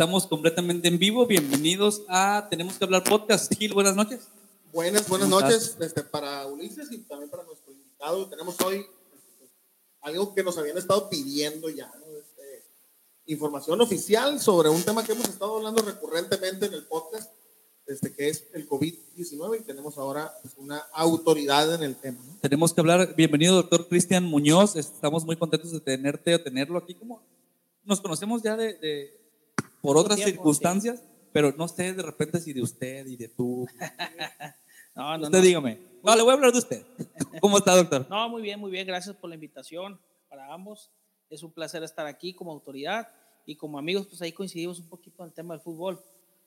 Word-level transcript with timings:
Estamos 0.00 0.26
completamente 0.26 0.88
en 0.88 0.98
vivo. 0.98 1.26
Bienvenidos 1.26 2.04
a 2.08 2.46
Tenemos 2.48 2.78
que 2.78 2.84
hablar 2.84 3.04
podcast. 3.04 3.54
Gil, 3.54 3.74
buenas 3.74 3.94
noches. 3.94 4.28
Buenas, 4.72 5.06
buenas 5.06 5.28
noches 5.28 5.76
este, 5.78 6.02
para 6.02 6.46
Ulises 6.46 6.90
y 6.90 7.00
también 7.00 7.28
para 7.28 7.42
nuestro 7.44 7.70
invitado. 7.70 8.26
Tenemos 8.30 8.58
hoy 8.62 8.86
algo 10.00 10.34
que 10.34 10.42
nos 10.42 10.56
habían 10.56 10.78
estado 10.78 11.10
pidiendo 11.10 11.68
ya, 11.68 11.92
¿no? 12.00 12.16
Este, 12.16 12.64
información 13.26 13.78
oficial 13.82 14.40
sobre 14.40 14.70
un 14.70 14.82
tema 14.82 15.04
que 15.04 15.12
hemos 15.12 15.28
estado 15.28 15.58
hablando 15.58 15.82
recurrentemente 15.82 16.64
en 16.64 16.72
el 16.72 16.86
podcast, 16.86 17.30
este, 17.86 18.10
que 18.10 18.30
es 18.30 18.46
el 18.54 18.66
COVID-19 18.66 19.60
y 19.60 19.64
tenemos 19.64 19.98
ahora 19.98 20.32
pues, 20.40 20.54
una 20.56 20.78
autoridad 20.94 21.74
en 21.74 21.82
el 21.82 21.96
tema. 21.96 22.20
¿no? 22.24 22.38
Tenemos 22.40 22.72
que 22.72 22.80
hablar. 22.80 23.14
Bienvenido, 23.16 23.54
doctor 23.54 23.86
Cristian 23.86 24.24
Muñoz. 24.24 24.76
Estamos 24.76 25.26
muy 25.26 25.36
contentos 25.36 25.72
de 25.72 25.80
tenerte 25.80 26.34
o 26.34 26.42
tenerlo 26.42 26.78
aquí. 26.78 26.94
Como 26.94 27.22
nos 27.84 28.00
conocemos 28.00 28.42
ya 28.42 28.56
de, 28.56 28.72
de 28.78 29.19
por 29.80 29.96
otras 29.96 30.16
tiempo, 30.16 30.32
circunstancias, 30.32 31.02
pero 31.32 31.52
no 31.56 31.68
sé 31.68 31.92
de 31.94 32.02
repente 32.02 32.40
si 32.40 32.52
de 32.52 32.62
usted 32.62 33.06
y 33.06 33.16
de 33.16 33.28
tú. 33.28 33.66
No, 34.92 35.16
no, 35.16 35.24
usted 35.24 35.38
no. 35.38 35.44
dígame. 35.44 35.78
No, 36.02 36.16
le 36.16 36.22
voy 36.22 36.32
a 36.32 36.34
hablar 36.34 36.52
de 36.52 36.58
usted. 36.58 36.84
¿Cómo 37.40 37.58
está, 37.58 37.76
doctor? 37.76 38.06
No, 38.10 38.28
muy 38.28 38.42
bien, 38.42 38.58
muy 38.58 38.72
bien. 38.72 38.84
Gracias 38.84 39.14
por 39.14 39.30
la 39.30 39.36
invitación 39.36 40.00
para 40.28 40.52
ambos. 40.52 40.90
Es 41.30 41.44
un 41.44 41.52
placer 41.52 41.82
estar 41.84 42.06
aquí 42.06 42.34
como 42.34 42.50
autoridad 42.50 43.08
y 43.46 43.54
como 43.56 43.78
amigos, 43.78 44.08
pues 44.08 44.20
ahí 44.20 44.32
coincidimos 44.32 44.80
un 44.80 44.88
poquito 44.88 45.22
en 45.22 45.28
el 45.28 45.32
tema 45.32 45.54
del 45.54 45.62
fútbol. 45.62 46.02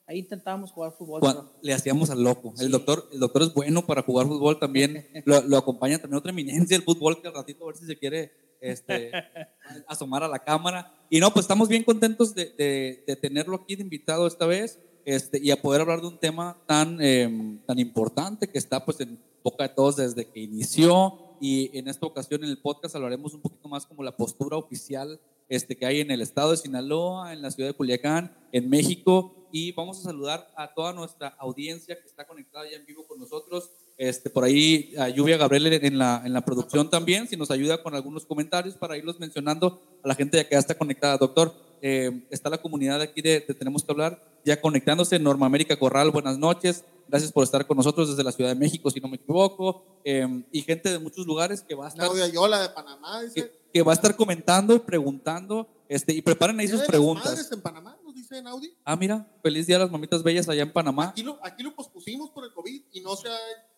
Ahí 0.06 0.18
intentábamos 0.18 0.70
jugar 0.70 0.92
fútbol. 0.92 1.20
Juan, 1.20 1.36
pero- 1.36 1.52
le 1.62 1.72
hacíamos 1.72 2.10
al 2.10 2.22
loco. 2.22 2.52
El 2.58 2.66
Sí. 2.66 2.72
doctor, 2.72 3.08
el 3.12 3.20
doctor 3.20 3.42
es 3.42 3.54
bueno 3.54 3.86
para 3.86 4.02
jugar 4.02 4.26
fútbol 4.26 4.58
también. 4.58 5.06
Lo, 5.24 5.40
lo 5.42 5.56
acompaña 5.56 5.98
también 5.98 6.18
otra 6.18 6.30
eminencia 6.30 6.76
del 6.76 6.84
fútbol 6.84 7.20
que 7.22 7.28
al 7.28 7.34
ratito 7.34 7.64
a 7.64 7.68
ver 7.68 7.76
si 7.76 7.86
se 7.86 7.96
quiere 7.98 8.32
este, 8.60 9.10
asomar 9.88 10.22
a 10.22 10.28
la 10.28 10.38
cámara. 10.40 10.92
Y 11.10 11.20
no, 11.20 11.30
pues 11.32 11.44
estamos 11.44 11.68
bien 11.68 11.82
contentos 11.84 12.34
de, 12.34 12.46
de- 12.56 13.04
de 13.06 13.16
tenerlo 13.16 13.56
aquí 13.56 13.76
de 13.76 13.82
invitado 13.82 14.26
esta 14.26 14.46
vez 14.46 14.78
este, 15.06 15.38
y 15.42 15.50
a 15.50 15.60
poder 15.60 15.80
hablar 15.82 16.00
de 16.00 16.08
un 16.08 16.18
tema 16.18 16.58
tan, 16.66 16.98
eh, 17.00 17.58
tan 17.66 17.78
importante 17.78 18.48
que 18.48 18.58
está 18.58 18.84
pues 18.84 19.00
en 19.00 19.18
boca 19.42 19.64
de 19.68 19.74
todos 19.74 19.96
desde 19.96 20.26
que 20.26 20.40
inició. 20.40 21.18
Y 21.40 21.76
en 21.76 21.88
esta 21.88 22.06
ocasión 22.06 22.42
en 22.44 22.50
el 22.50 22.58
podcast 22.58 22.94
hablaremos 22.94 23.34
un 23.34 23.40
poquito 23.42 23.68
más 23.68 23.84
como 23.86 24.02
la 24.02 24.16
postura 24.16 24.56
oficial 24.56 25.20
este, 25.48 25.76
que 25.76 25.84
hay 25.84 26.00
en 26.00 26.10
el 26.10 26.22
estado 26.22 26.52
de 26.52 26.56
Sinaloa, 26.56 27.32
en 27.34 27.42
la 27.42 27.50
ciudad 27.50 27.68
de 27.68 27.74
Culiacán, 27.74 28.34
en 28.52 28.70
México. 28.70 29.34
Y 29.56 29.70
vamos 29.70 30.00
a 30.00 30.02
saludar 30.02 30.52
a 30.56 30.74
toda 30.74 30.92
nuestra 30.92 31.28
audiencia 31.38 31.96
que 32.00 32.08
está 32.08 32.26
conectada 32.26 32.68
ya 32.68 32.76
en 32.76 32.84
vivo 32.84 33.06
con 33.06 33.20
nosotros. 33.20 33.70
Este, 33.96 34.28
por 34.28 34.42
ahí 34.42 34.92
a 34.98 35.08
Lluvia 35.08 35.36
Gabriel 35.36 35.72
en 35.74 35.96
la, 35.96 36.22
en 36.24 36.32
la 36.32 36.44
producción 36.44 36.90
también, 36.90 37.28
si 37.28 37.36
nos 37.36 37.52
ayuda 37.52 37.80
con 37.80 37.94
algunos 37.94 38.26
comentarios 38.26 38.74
para 38.74 38.96
irlos 38.96 39.20
mencionando 39.20 39.80
a 40.02 40.08
la 40.08 40.16
gente 40.16 40.38
ya 40.38 40.48
que 40.48 40.56
ya 40.56 40.58
está 40.58 40.76
conectada. 40.76 41.18
Doctor, 41.18 41.54
eh, 41.80 42.26
está 42.30 42.50
la 42.50 42.58
comunidad 42.58 43.00
aquí 43.00 43.22
de, 43.22 43.44
de 43.46 43.54
Tenemos 43.54 43.84
que 43.84 43.92
hablar 43.92 44.20
ya 44.44 44.60
conectándose. 44.60 45.20
Norma 45.20 45.46
América 45.46 45.78
Corral, 45.78 46.10
buenas 46.10 46.36
noches. 46.36 46.82
Gracias 47.06 47.30
por 47.30 47.44
estar 47.44 47.64
con 47.64 47.76
nosotros 47.76 48.08
desde 48.08 48.24
la 48.24 48.32
Ciudad 48.32 48.50
de 48.50 48.56
México, 48.56 48.90
si 48.90 48.98
no 48.98 49.06
me 49.06 49.18
equivoco. 49.18 50.00
Eh, 50.02 50.26
y 50.50 50.62
gente 50.62 50.90
de 50.90 50.98
muchos 50.98 51.28
lugares 51.28 51.62
que 51.62 51.76
va 51.76 51.84
a 51.84 51.88
estar 51.90 52.06
Claudia 52.06 52.26
Yola 52.26 52.60
de 52.60 52.70
Panamá 52.70 53.22
dice. 53.22 53.34
que, 53.34 53.52
que 53.72 53.82
va 53.82 53.92
a 53.92 53.94
estar 53.94 54.16
comentando 54.16 54.74
y 54.74 54.80
preguntando, 54.80 55.68
este, 55.88 56.12
y 56.12 56.22
preparen 56.22 56.58
ahí 56.58 56.66
"Día 56.66 56.78
sus 56.78 56.86
preguntas. 56.88 57.52
En 57.52 57.60
Panamá, 57.60 57.96
dice 58.28 58.42
Naudi. 58.42 58.74
Ah, 58.84 58.96
mira, 58.96 59.26
feliz 59.42 59.66
día 59.66 59.76
a 59.76 59.80
las 59.80 59.90
mamitas 59.90 60.22
bellas 60.22 60.48
allá 60.48 60.62
en 60.62 60.72
Panamá. 60.72 61.08
Aquí 61.10 61.22
lo, 61.22 61.38
aquí 61.42 61.62
lo 61.62 61.74
pospusimos 61.74 62.30
por 62.30 62.44
el 62.44 62.52
COVID 62.52 62.82
y 62.92 63.00
no 63.00 63.14
se 63.16 63.28
ha, 63.28 63.36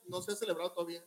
no 0.09 0.21
se 0.23 0.33
ha 0.33 0.37
celebrado 0.37 0.73
todavía. 0.73 1.05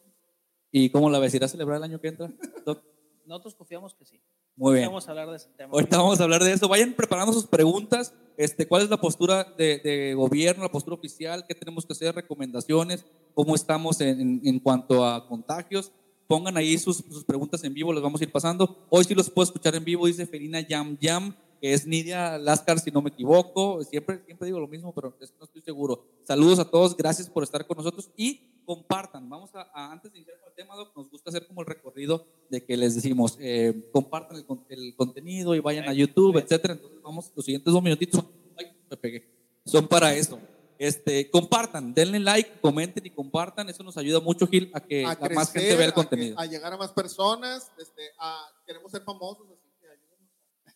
¿Y 0.72 0.90
cómo 0.90 1.10
la 1.10 1.20
ves? 1.20 1.34
¿Irá 1.34 1.46
a 1.46 1.50
celebrar 1.50 1.78
el 1.78 1.84
año 1.84 2.00
que 2.00 2.10
entra? 2.10 2.32
Nosotros 3.26 3.56
confiamos 3.56 3.94
que 3.94 4.06
sí. 4.06 4.20
Muy 4.56 4.76
bien. 4.76 4.88
Vamos 4.88 5.08
a 5.08 5.12
hablar 5.12 5.30
de 5.30 5.36
ese 5.38 5.50
tema. 5.56 5.72
Ahorita 5.72 5.98
vamos 5.98 6.20
a 6.20 6.24
hablar 6.24 6.44
de 6.44 6.52
eso. 6.52 6.68
Vayan 6.68 6.94
preparando 6.94 7.32
sus 7.32 7.46
preguntas. 7.48 8.14
Este, 8.38 8.68
¿Cuál 8.68 8.84
es 8.84 8.90
la 8.90 9.00
postura 9.00 9.44
de, 9.58 9.80
de 9.80 10.14
gobierno, 10.16 10.64
la 10.64 10.72
postura 10.72 10.96
oficial? 10.96 11.46
¿Qué 11.48 11.54
tenemos 11.56 11.86
que 11.86 11.94
hacer? 11.94 12.16
¿Recomendaciones? 12.16 13.06
¿Cómo 13.36 13.54
estamos 13.56 14.02
en, 14.02 14.20
en- 14.20 14.42
en 14.44 14.60
cuanto 14.60 15.06
a 15.06 15.28
contagios? 15.28 15.92
Pongan 16.28 16.58
ahí 16.58 16.78
sus, 16.78 16.98
sus 16.98 17.24
preguntas 17.24 17.64
en 17.64 17.74
vivo, 17.74 17.92
las 17.94 18.02
vamos 18.04 18.22
a 18.22 18.24
ir 18.24 18.32
pasando. 18.32 18.86
Hoy 18.90 19.04
sí 19.04 19.14
los 19.16 19.30
puedo 19.30 19.46
escuchar 19.46 19.76
en 19.76 19.84
vivo, 19.84 20.08
dice 20.08 20.26
Felina 20.28 20.60
Yam 20.62 20.98
Yam, 21.00 21.36
que 21.60 21.74
es 21.74 21.86
Nidia 21.86 22.38
Lascar, 22.38 22.80
si 22.80 22.92
no 22.92 23.02
me 23.02 23.10
equivoco. 23.10 23.84
Siempre, 23.84 24.22
siempre 24.26 24.46
digo 24.48 24.60
lo 24.60 24.68
mismo, 24.68 24.94
pero 24.94 25.16
es- 25.20 25.34
no 25.40 25.46
estoy 25.46 25.62
seguro. 25.62 26.06
Saludos 26.24 26.60
a 26.60 26.66
todos, 26.70 26.96
gracias 26.96 27.30
por 27.30 27.44
estar 27.44 27.66
con 27.68 27.78
nosotros 27.78 28.10
y 28.16 28.62
compartan. 28.66 29.28
Vamos 29.30 29.54
a, 29.56 29.62
a- 29.74 29.92
antes 29.92 30.12
de 30.12 30.20
iniciar 30.20 30.40
con 30.40 30.50
el 30.50 30.56
tema, 30.56 30.76
Doc, 30.76 30.96
nos 30.96 31.10
gusta 31.10 31.30
hacer 31.30 31.48
como 31.48 31.62
el 31.62 31.68
recorrido 31.68 32.26
de 32.50 32.64
que 32.64 32.78
les 32.78 32.96
decimos, 32.96 33.36
eh, 33.40 33.90
compartan 33.92 34.38
el, 34.38 34.46
el 34.70 34.96
contenido 34.96 35.56
y 35.56 35.60
vayan 35.60 35.88
a 35.90 35.94
YouTube, 35.94 36.38
etcétera. 36.38 36.74
Entonces, 36.76 37.02
vamos, 37.02 37.32
los 37.36 37.46
siguientes 37.46 37.74
dos 37.74 37.82
minutitos, 37.84 38.22
son- 38.22 38.32
ay, 38.58 38.68
me 38.90 38.98
pegué, 38.98 39.28
son 39.66 39.88
para 39.88 40.14
eso. 40.16 40.40
Este, 40.78 41.30
compartan, 41.30 41.94
denle 41.94 42.20
like, 42.22 42.62
comenten 42.62 43.06
y 43.06 43.10
compartan. 43.10 43.68
Eso 43.68 43.84
nos 43.84 43.98
ayuda 43.98 44.22
mucho, 44.22 44.48
Gil, 44.48 44.72
a 44.74 44.80
que 44.80 45.06
a 45.06 45.14
crecer, 45.18 45.36
más 45.36 45.52
gente 45.52 45.76
vea 45.76 45.84
el 45.84 45.84
a 45.84 45.88
que- 45.88 45.94
contenido. 45.94 46.40
A, 46.40 46.46
llegar 46.46 46.72
a 46.72 46.78
más 46.78 46.92
personas. 46.94 47.70
Este, 47.78 48.02
a, 48.18 48.40
queremos 48.66 48.90
ser 48.90 49.02
famosos. 49.04 49.46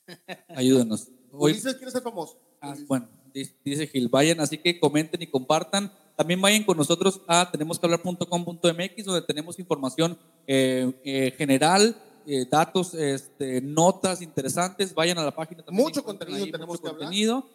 Que 0.05 0.15
ayúdenos. 0.55 1.09
Hoy, 1.31 1.51
Ulises 1.51 1.75
quiere 1.75 1.91
ser 1.91 2.01
famoso. 2.01 2.37
Ah, 2.61 2.75
bueno, 2.87 3.09
dice, 3.33 3.87
Gil, 3.87 4.07
vayan, 4.07 4.39
así 4.39 4.57
que 4.57 4.79
comenten 4.79 5.21
y 5.21 5.27
compartan. 5.27 5.91
También 6.15 6.39
vayan 6.39 6.63
con 6.63 6.77
nosotros 6.77 7.21
a 7.27 7.49
tenemosquehablar.com.mx, 7.51 9.05
donde 9.05 9.21
tenemos 9.23 9.57
información 9.57 10.17
eh, 10.45 10.93
eh, 11.03 11.33
general, 11.35 11.95
eh, 12.27 12.45
datos, 12.49 12.93
este, 12.93 13.61
notas 13.61 14.21
interesantes. 14.21 14.93
Vayan 14.93 15.17
a 15.17 15.23
la 15.23 15.35
página 15.35 15.63
también. 15.63 15.83
Mucho 15.83 16.03
contenido 16.03 16.45
tenemos 16.45 16.79
que 16.79 16.87
hablar. 16.87 17.01
contenido. 17.01 17.45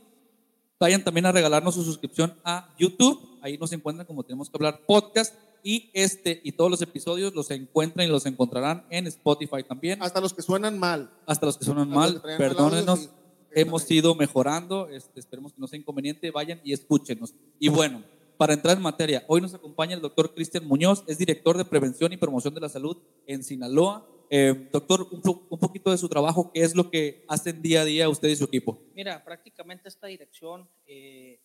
Vayan 0.80 1.02
también 1.02 1.26
a 1.26 1.32
regalarnos 1.32 1.74
su 1.74 1.84
suscripción 1.84 2.36
a 2.44 2.74
YouTube. 2.78 3.38
Ahí 3.40 3.56
nos 3.56 3.72
encuentran 3.72 4.06
como 4.06 4.24
tenemos 4.24 4.50
que 4.50 4.56
hablar 4.56 4.80
podcast. 4.86 5.34
Y 5.68 5.90
este 5.92 6.40
y 6.44 6.52
todos 6.52 6.70
los 6.70 6.80
episodios 6.80 7.34
los 7.34 7.50
encuentran 7.50 8.06
y 8.06 8.10
los 8.10 8.24
encontrarán 8.24 8.86
en 8.88 9.06
Spotify 9.06 9.62
también. 9.62 10.02
Hasta 10.02 10.18
los 10.18 10.32
que 10.32 10.40
suenan 10.40 10.78
mal. 10.78 11.10
Hasta 11.26 11.44
los 11.44 11.58
que 11.58 11.66
suenan 11.66 11.88
Hasta 11.88 11.94
mal, 11.94 12.22
que 12.22 12.36
perdónenos. 12.38 13.10
Hemos 13.50 13.90
ido 13.90 14.14
mejorando, 14.14 14.88
este, 14.88 15.20
esperemos 15.20 15.52
que 15.52 15.60
no 15.60 15.66
sea 15.66 15.78
inconveniente, 15.78 16.30
vayan 16.30 16.58
y 16.64 16.72
escúchenos. 16.72 17.34
Y 17.58 17.68
bueno, 17.68 18.02
para 18.38 18.54
entrar 18.54 18.78
en 18.78 18.82
materia, 18.82 19.26
hoy 19.28 19.42
nos 19.42 19.52
acompaña 19.52 19.94
el 19.94 20.00
doctor 20.00 20.32
Cristian 20.32 20.66
Muñoz, 20.66 21.04
es 21.06 21.18
director 21.18 21.58
de 21.58 21.66
Prevención 21.66 22.14
y 22.14 22.16
Promoción 22.16 22.54
de 22.54 22.60
la 22.62 22.70
Salud 22.70 22.96
en 23.26 23.44
Sinaloa. 23.44 24.08
Eh, 24.30 24.70
doctor, 24.72 25.06
un, 25.10 25.20
un 25.50 25.58
poquito 25.58 25.90
de 25.90 25.98
su 25.98 26.08
trabajo, 26.08 26.50
¿qué 26.50 26.62
es 26.62 26.74
lo 26.74 26.90
que 26.90 27.26
hacen 27.28 27.60
día 27.60 27.82
a 27.82 27.84
día 27.84 28.08
usted 28.08 28.30
y 28.30 28.36
su 28.36 28.44
equipo? 28.44 28.80
Mira, 28.94 29.22
prácticamente 29.22 29.86
esta 29.86 30.06
dirección 30.06 30.66
eh, 30.86 31.40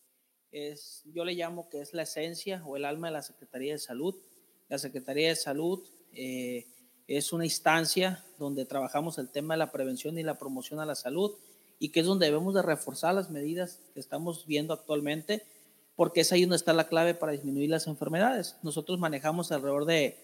es, 0.54 1.04
yo 1.14 1.26
le 1.26 1.34
llamo 1.34 1.68
que 1.68 1.82
es 1.82 1.94
la 1.94 2.04
esencia 2.04 2.64
o 2.66 2.78
el 2.78 2.86
alma 2.86 3.08
de 3.08 3.14
la 3.14 3.22
Secretaría 3.22 3.74
de 3.74 3.80
Salud. 3.80 4.16
La 4.70 4.78
Secretaría 4.78 5.30
de 5.30 5.36
Salud 5.36 5.84
eh, 6.14 6.68
es 7.08 7.34
una 7.34 7.44
instancia 7.44 8.24
donde 8.38 8.66
trabajamos 8.66 9.18
el 9.18 9.30
tema 9.30 9.56
de 9.56 9.58
la 9.58 9.72
prevención 9.72 10.18
y 10.18 10.24
la 10.24 10.38
promoción 10.38 10.80
a 10.80 10.86
la 10.86 10.96
salud 10.96 11.34
y 11.80 11.90
que 11.90 12.02
es 12.02 12.06
donde 12.06 12.28
debemos 12.28 12.54
de 12.54 12.62
reforzar 12.62 13.16
las 13.16 13.32
medidas 13.32 13.80
que 13.94 14.00
estamos 14.00 14.46
viendo 14.46 14.74
actualmente 14.74 15.44
porque 15.96 16.22
es 16.22 16.32
ahí 16.32 16.42
donde 16.42 16.56
está 16.56 16.74
la 16.74 16.88
clave 16.88 17.14
para 17.14 17.32
disminuir 17.32 17.70
las 17.70 17.88
enfermedades. 17.88 18.56
Nosotros 18.64 19.00
manejamos 19.00 19.52
alrededor 19.52 19.86
de 19.86 20.18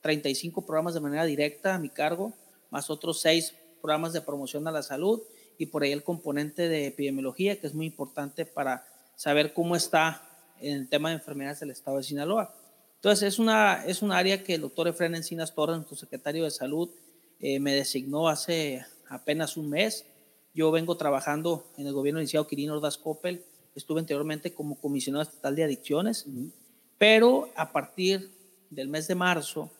35 0.00 0.64
programas 0.64 0.94
de 0.94 1.00
manera 1.00 1.24
directa 1.24 1.74
a 1.74 1.78
mi 1.78 1.90
cargo, 1.90 2.32
más 2.70 2.88
otros 2.88 3.20
6 3.20 3.54
programas 3.80 4.12
de 4.12 4.20
promoción 4.20 4.66
a 4.68 4.72
la 4.72 4.82
salud 4.82 5.22
y 5.58 5.66
por 5.66 5.82
ahí 5.82 5.92
el 5.92 6.02
componente 6.02 6.68
de 6.68 6.86
epidemiología, 6.86 7.60
que 7.60 7.66
es 7.66 7.74
muy 7.74 7.86
importante 7.86 8.46
para 8.46 8.84
saber 9.16 9.52
cómo 9.52 9.76
está 9.76 10.22
en 10.60 10.76
el 10.76 10.88
tema 10.88 11.10
de 11.10 11.16
enfermedades 11.16 11.60
del 11.60 11.70
estado 11.70 11.98
de 11.98 12.02
Sinaloa. 12.04 12.54
Entonces, 12.96 13.34
es 13.34 13.38
una, 13.38 13.84
es 13.84 14.00
un 14.00 14.12
área 14.12 14.44
que 14.44 14.54
el 14.54 14.60
doctor 14.60 14.88
Efraín 14.88 15.14
Encinas 15.14 15.54
Torres, 15.54 15.76
nuestro 15.76 15.96
secretario 15.96 16.44
de 16.44 16.50
salud, 16.50 16.88
eh, 17.40 17.58
me 17.58 17.74
designó 17.74 18.28
hace 18.28 18.86
apenas 19.08 19.56
un 19.56 19.68
mes. 19.68 20.06
Yo 20.54 20.70
vengo 20.70 20.96
trabajando 20.96 21.66
en 21.76 21.86
el 21.86 21.92
gobierno 21.92 22.20
iniciado 22.20 22.46
Quirino 22.46 22.74
Ordaz 22.74 22.98
Coppel, 22.98 23.44
estuve 23.74 24.00
anteriormente 24.00 24.52
como 24.52 24.76
comisionado 24.76 25.22
estatal 25.22 25.56
de 25.56 25.64
adicciones, 25.64 26.26
pero 26.98 27.48
a 27.56 27.72
partir 27.72 28.30
del 28.70 28.88
mes 28.88 29.08
de 29.08 29.14
marzo, 29.14 29.70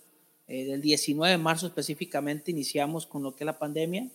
eh, 0.49 0.64
del 0.64 0.81
19 0.81 1.31
de 1.31 1.38
marzo 1.38 1.67
específicamente, 1.67 2.50
iniciamos 2.50 3.06
con 3.06 3.23
lo 3.23 3.37
que 3.37 3.44
es 3.44 3.46
la 3.46 3.58
pandemia. 3.58 4.11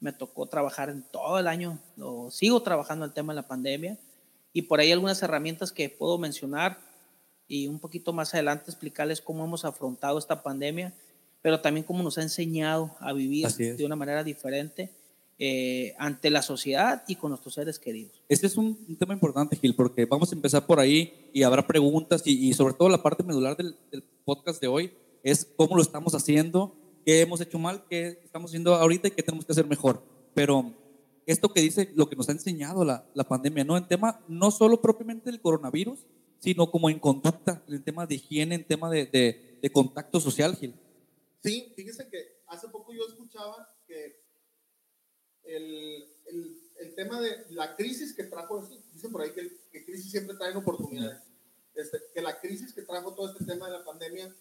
Me 0.00 0.12
tocó 0.12 0.46
trabajar 0.46 0.90
en 0.90 1.02
todo 1.02 1.38
el 1.38 1.48
año, 1.48 1.80
lo, 1.96 2.30
sigo 2.30 2.62
trabajando 2.62 3.04
en 3.04 3.10
el 3.10 3.14
tema 3.14 3.32
de 3.32 3.40
la 3.40 3.48
pandemia 3.48 3.98
y 4.52 4.62
por 4.62 4.80
ahí 4.80 4.92
algunas 4.92 5.22
herramientas 5.22 5.72
que 5.72 5.88
puedo 5.88 6.18
mencionar 6.18 6.78
y 7.48 7.66
un 7.66 7.78
poquito 7.78 8.12
más 8.12 8.32
adelante 8.34 8.70
explicarles 8.70 9.20
cómo 9.20 9.44
hemos 9.44 9.64
afrontado 9.64 10.18
esta 10.18 10.42
pandemia, 10.42 10.92
pero 11.42 11.60
también 11.60 11.84
cómo 11.84 12.02
nos 12.02 12.18
ha 12.18 12.22
enseñado 12.22 12.94
a 13.00 13.12
vivir 13.12 13.48
de 13.48 13.84
una 13.84 13.96
manera 13.96 14.24
diferente 14.24 14.90
eh, 15.38 15.94
ante 15.98 16.30
la 16.30 16.40
sociedad 16.40 17.02
y 17.08 17.16
con 17.16 17.30
nuestros 17.30 17.54
seres 17.54 17.78
queridos. 17.78 18.12
Este 18.28 18.46
es 18.46 18.56
un, 18.56 18.78
un 18.88 18.96
tema 18.96 19.12
importante, 19.12 19.56
Gil, 19.56 19.74
porque 19.74 20.04
vamos 20.04 20.30
a 20.30 20.34
empezar 20.34 20.64
por 20.66 20.78
ahí 20.78 21.28
y 21.32 21.42
habrá 21.42 21.66
preguntas 21.66 22.22
y, 22.24 22.48
y 22.48 22.52
sobre 22.54 22.74
todo 22.74 22.88
la 22.88 23.02
parte 23.02 23.22
medular 23.22 23.56
del, 23.56 23.76
del 23.90 24.04
podcast 24.24 24.60
de 24.60 24.68
hoy 24.68 24.92
es 25.22 25.44
cómo 25.56 25.76
lo 25.76 25.82
estamos 25.82 26.14
haciendo, 26.14 26.74
qué 27.04 27.20
hemos 27.22 27.40
hecho 27.40 27.58
mal, 27.58 27.84
qué 27.88 28.20
estamos 28.24 28.50
haciendo 28.50 28.74
ahorita 28.74 29.08
y 29.08 29.10
qué 29.12 29.22
tenemos 29.22 29.44
que 29.44 29.52
hacer 29.52 29.66
mejor. 29.66 30.02
Pero 30.34 30.72
esto 31.26 31.52
que 31.52 31.60
dice, 31.60 31.90
lo 31.94 32.08
que 32.08 32.16
nos 32.16 32.28
ha 32.28 32.32
enseñado 32.32 32.84
la, 32.84 33.06
la 33.14 33.24
pandemia, 33.24 33.64
¿no? 33.64 33.76
En 33.76 33.86
tema, 33.86 34.24
no 34.28 34.50
solo 34.50 34.80
propiamente 34.80 35.30
del 35.30 35.40
coronavirus, 35.40 36.06
sino 36.38 36.70
como 36.70 36.90
en 36.90 36.98
conducta, 36.98 37.62
en 37.68 37.84
tema 37.84 38.06
de 38.06 38.16
higiene, 38.16 38.56
en 38.56 38.66
tema 38.66 38.90
de, 38.90 39.06
de, 39.06 39.58
de 39.62 39.72
contacto 39.72 40.20
social, 40.20 40.56
Gil. 40.56 40.74
Sí, 41.42 41.72
fíjese 41.76 42.08
que 42.08 42.42
hace 42.48 42.68
poco 42.68 42.92
yo 42.92 43.06
escuchaba 43.06 43.68
que 43.86 44.20
el, 45.44 46.08
el, 46.26 46.58
el 46.80 46.94
tema 46.94 47.20
de 47.20 47.46
la 47.50 47.76
crisis 47.76 48.14
que 48.14 48.24
trajo, 48.24 48.68
dicen 48.92 49.12
por 49.12 49.22
ahí 49.22 49.30
que, 49.30 49.50
que 49.70 49.84
crisis 49.84 50.10
siempre 50.10 50.36
traen 50.36 50.56
oportunidades, 50.56 51.20
este, 51.74 51.98
que 52.12 52.20
la 52.20 52.38
crisis 52.40 52.72
que 52.72 52.82
trajo 52.82 53.14
todo 53.14 53.32
este 53.32 53.44
tema 53.44 53.66
de 53.66 53.78
la 53.78 53.84
pandemia 53.84 54.34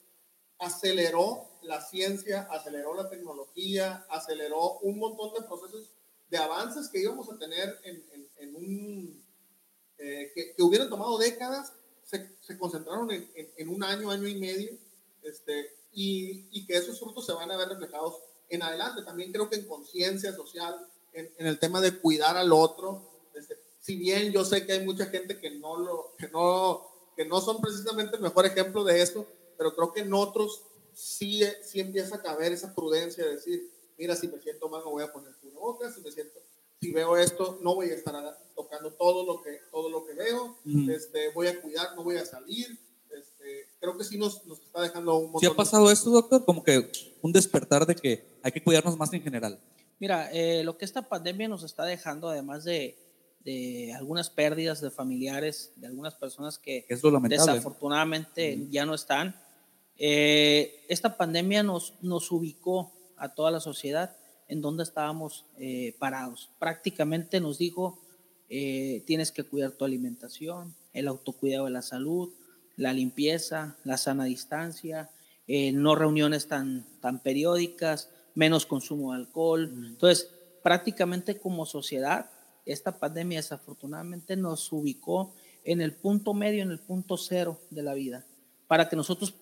aceleró 0.60 1.48
la 1.64 1.82
ciencia, 1.82 2.44
aceleró 2.52 2.94
la 2.94 3.10
tecnología, 3.10 4.06
aceleró 4.10 4.80
un 4.80 5.00
montón 5.00 5.34
de 5.34 5.48
procesos 5.48 5.92
de 6.32 6.38
avances 6.38 6.88
que 6.88 7.02
íbamos 7.02 7.30
a 7.30 7.38
tener 7.38 7.78
en, 7.84 8.56
un, 8.56 9.24
eh, 9.98 10.32
que, 10.34 10.56
que, 10.56 10.64
hubieran 10.64 10.90
tomado 10.90 11.18
décadas, 11.18 11.74
se, 12.06 12.36
se 12.42 12.58
concentraron 12.58 13.12
en, 13.12 13.30
en, 13.36 13.70
un 13.70 13.84
año, 13.84 14.10
año 14.10 14.28
y 14.28 14.36
medio, 14.36 14.72
este, 15.22 15.76
y, 15.92 16.48
y, 16.52 16.66
que 16.66 16.78
esos 16.78 17.00
frutos 17.00 17.26
se 17.26 17.34
van 17.34 17.52
a 17.52 17.58
ver 17.58 17.68
reflejados 17.68 18.16
en 18.50 18.64
adelante. 18.64 19.04
También 19.04 19.34
creo 19.34 19.50
que 19.50 19.58
en 19.58 19.68
conciencia 19.68 20.34
social, 20.34 20.88
en, 21.12 21.30
el 21.38 21.60
tema 21.60 21.82
de 21.82 21.98
cuidar 22.00 22.38
al 22.38 22.54
otro, 22.54 23.10
este, 23.36 23.58
si 23.82 23.98
bien 23.98 24.32
yo 24.32 24.46
sé 24.46 24.66
que 24.66 24.72
hay 24.72 24.86
mucha 24.86 25.08
gente 25.08 25.38
que 25.38 25.52
no, 25.52 25.78
lo, 25.78 26.16
que, 26.18 26.30
no, 26.30 26.88
que 27.18 27.26
no 27.26 27.42
son 27.42 27.60
precisamente 27.60 28.16
el 28.16 28.22
mejor 28.22 28.46
ejemplo 28.46 28.86
de 28.86 29.02
esto, 29.02 29.28
pero 29.58 29.76
creo 29.76 29.92
que 29.92 30.00
en 30.00 30.14
otros 30.14 30.64
sí, 30.94 31.42
sí 31.62 31.82
empieza 31.82 32.16
a 32.16 32.22
caber 32.22 32.54
esa 32.54 32.74
prudencia 32.74 33.26
de 33.26 33.36
decir, 33.36 33.70
mira, 33.98 34.16
si 34.16 34.30
me 34.30 34.40
siento 34.40 34.70
mal, 34.70 34.82
no 34.84 34.92
voy 34.92 35.04
a 35.04 35.12
poner 35.12 35.34
boca, 35.62 35.92
si 35.92 36.02
me 36.02 36.12
siento, 36.12 36.40
si 36.82 36.92
veo 36.92 37.16
esto, 37.16 37.60
no 37.62 37.76
voy 37.76 37.90
a 37.92 37.96
estar 37.96 38.14
tocando 38.56 38.92
todo 38.94 39.26
lo 39.26 39.42
que, 39.42 39.60
todo 39.72 39.90
lo 39.90 40.06
que 40.06 40.14
veo, 40.14 40.58
mm. 40.66 40.90
este, 40.90 41.30
voy 41.34 41.48
a 41.48 41.62
cuidar, 41.62 41.96
no 41.96 42.04
voy 42.04 42.18
a 42.18 42.26
salir. 42.26 42.68
Este, 43.12 43.68
creo 43.80 43.98
que 43.98 44.04
sí 44.04 44.18
nos, 44.18 44.46
nos 44.46 44.60
está 44.60 44.82
dejando 44.82 45.16
un 45.16 45.32
montón. 45.32 45.42
¿Sí 45.42 45.46
ha 45.46 45.56
pasado 45.56 45.92
esto, 45.92 46.10
doctor? 46.10 46.44
Como 46.44 46.64
que 46.64 46.92
un 47.22 47.32
despertar 47.32 47.86
de 47.86 47.96
que 47.96 48.26
hay 48.42 48.52
que 48.52 48.64
cuidarnos 48.64 48.98
más 48.98 49.14
en 49.14 49.22
general. 49.22 49.60
Mira, 50.00 50.32
eh, 50.32 50.64
lo 50.64 50.78
que 50.78 50.86
esta 50.86 51.08
pandemia 51.08 51.48
nos 51.48 51.64
está 51.64 51.86
dejando, 51.86 52.30
además 52.30 52.64
de, 52.64 52.98
de 53.44 53.94
algunas 53.94 54.32
pérdidas 54.32 54.82
de 54.82 54.90
familiares, 54.90 55.74
de 55.76 55.88
algunas 55.88 56.16
personas 56.16 56.58
que 56.58 56.86
es 56.90 57.04
lo 57.04 57.20
desafortunadamente 57.20 58.58
mm. 58.58 58.72
ya 58.72 58.86
no 58.86 58.96
están, 58.96 59.40
eh, 59.98 60.84
esta 60.90 61.16
pandemia 61.18 61.62
nos, 61.62 61.94
nos 62.02 62.32
ubicó 62.32 62.92
a 63.18 63.36
toda 63.36 63.52
la 63.52 63.60
sociedad 63.60 64.18
en 64.52 64.60
donde 64.60 64.84
estábamos 64.84 65.46
eh, 65.58 65.96
parados. 65.98 66.50
Prácticamente 66.60 67.40
nos 67.40 67.58
dijo, 67.58 67.98
eh, 68.50 69.02
tienes 69.08 69.32
que 69.32 69.44
cuidar 69.44 69.72
tu 69.72 69.86
alimentación, 69.86 70.76
el 70.92 71.08
autocuidado 71.08 71.66
de 71.66 71.72
la 71.72 71.82
salud, 71.82 72.34
la 72.76 72.92
limpieza, 72.92 73.78
la 73.86 73.96
sana 73.96 74.26
distancia, 74.26 75.10
eh, 75.48 75.72
no 75.72 75.96
reuniones 75.96 76.50
tan, 76.50 76.86
tan 77.00 77.20
periódicas, 77.20 78.10
menos 78.36 78.66
consumo 78.66 79.14
de 79.14 79.20
alcohol. 79.20 79.72
Mm. 79.74 79.86
Entonces, 79.86 80.30
prácticamente 80.62 81.38
como 81.38 81.66
sociedad, 81.66 82.30
esta 82.66 83.00
pandemia 83.00 83.40
desafortunadamente 83.40 84.36
nos 84.36 84.70
ubicó 84.74 85.34
en 85.64 85.80
el 85.80 85.94
punto 85.94 86.34
medio, 86.34 86.62
en 86.62 86.72
el 86.72 86.80
punto 86.80 87.16
cero 87.16 87.58
de 87.70 87.84
la 87.84 87.94
vida, 87.94 88.26
para 88.68 88.90
que 88.90 88.98
nosotros 88.98 89.34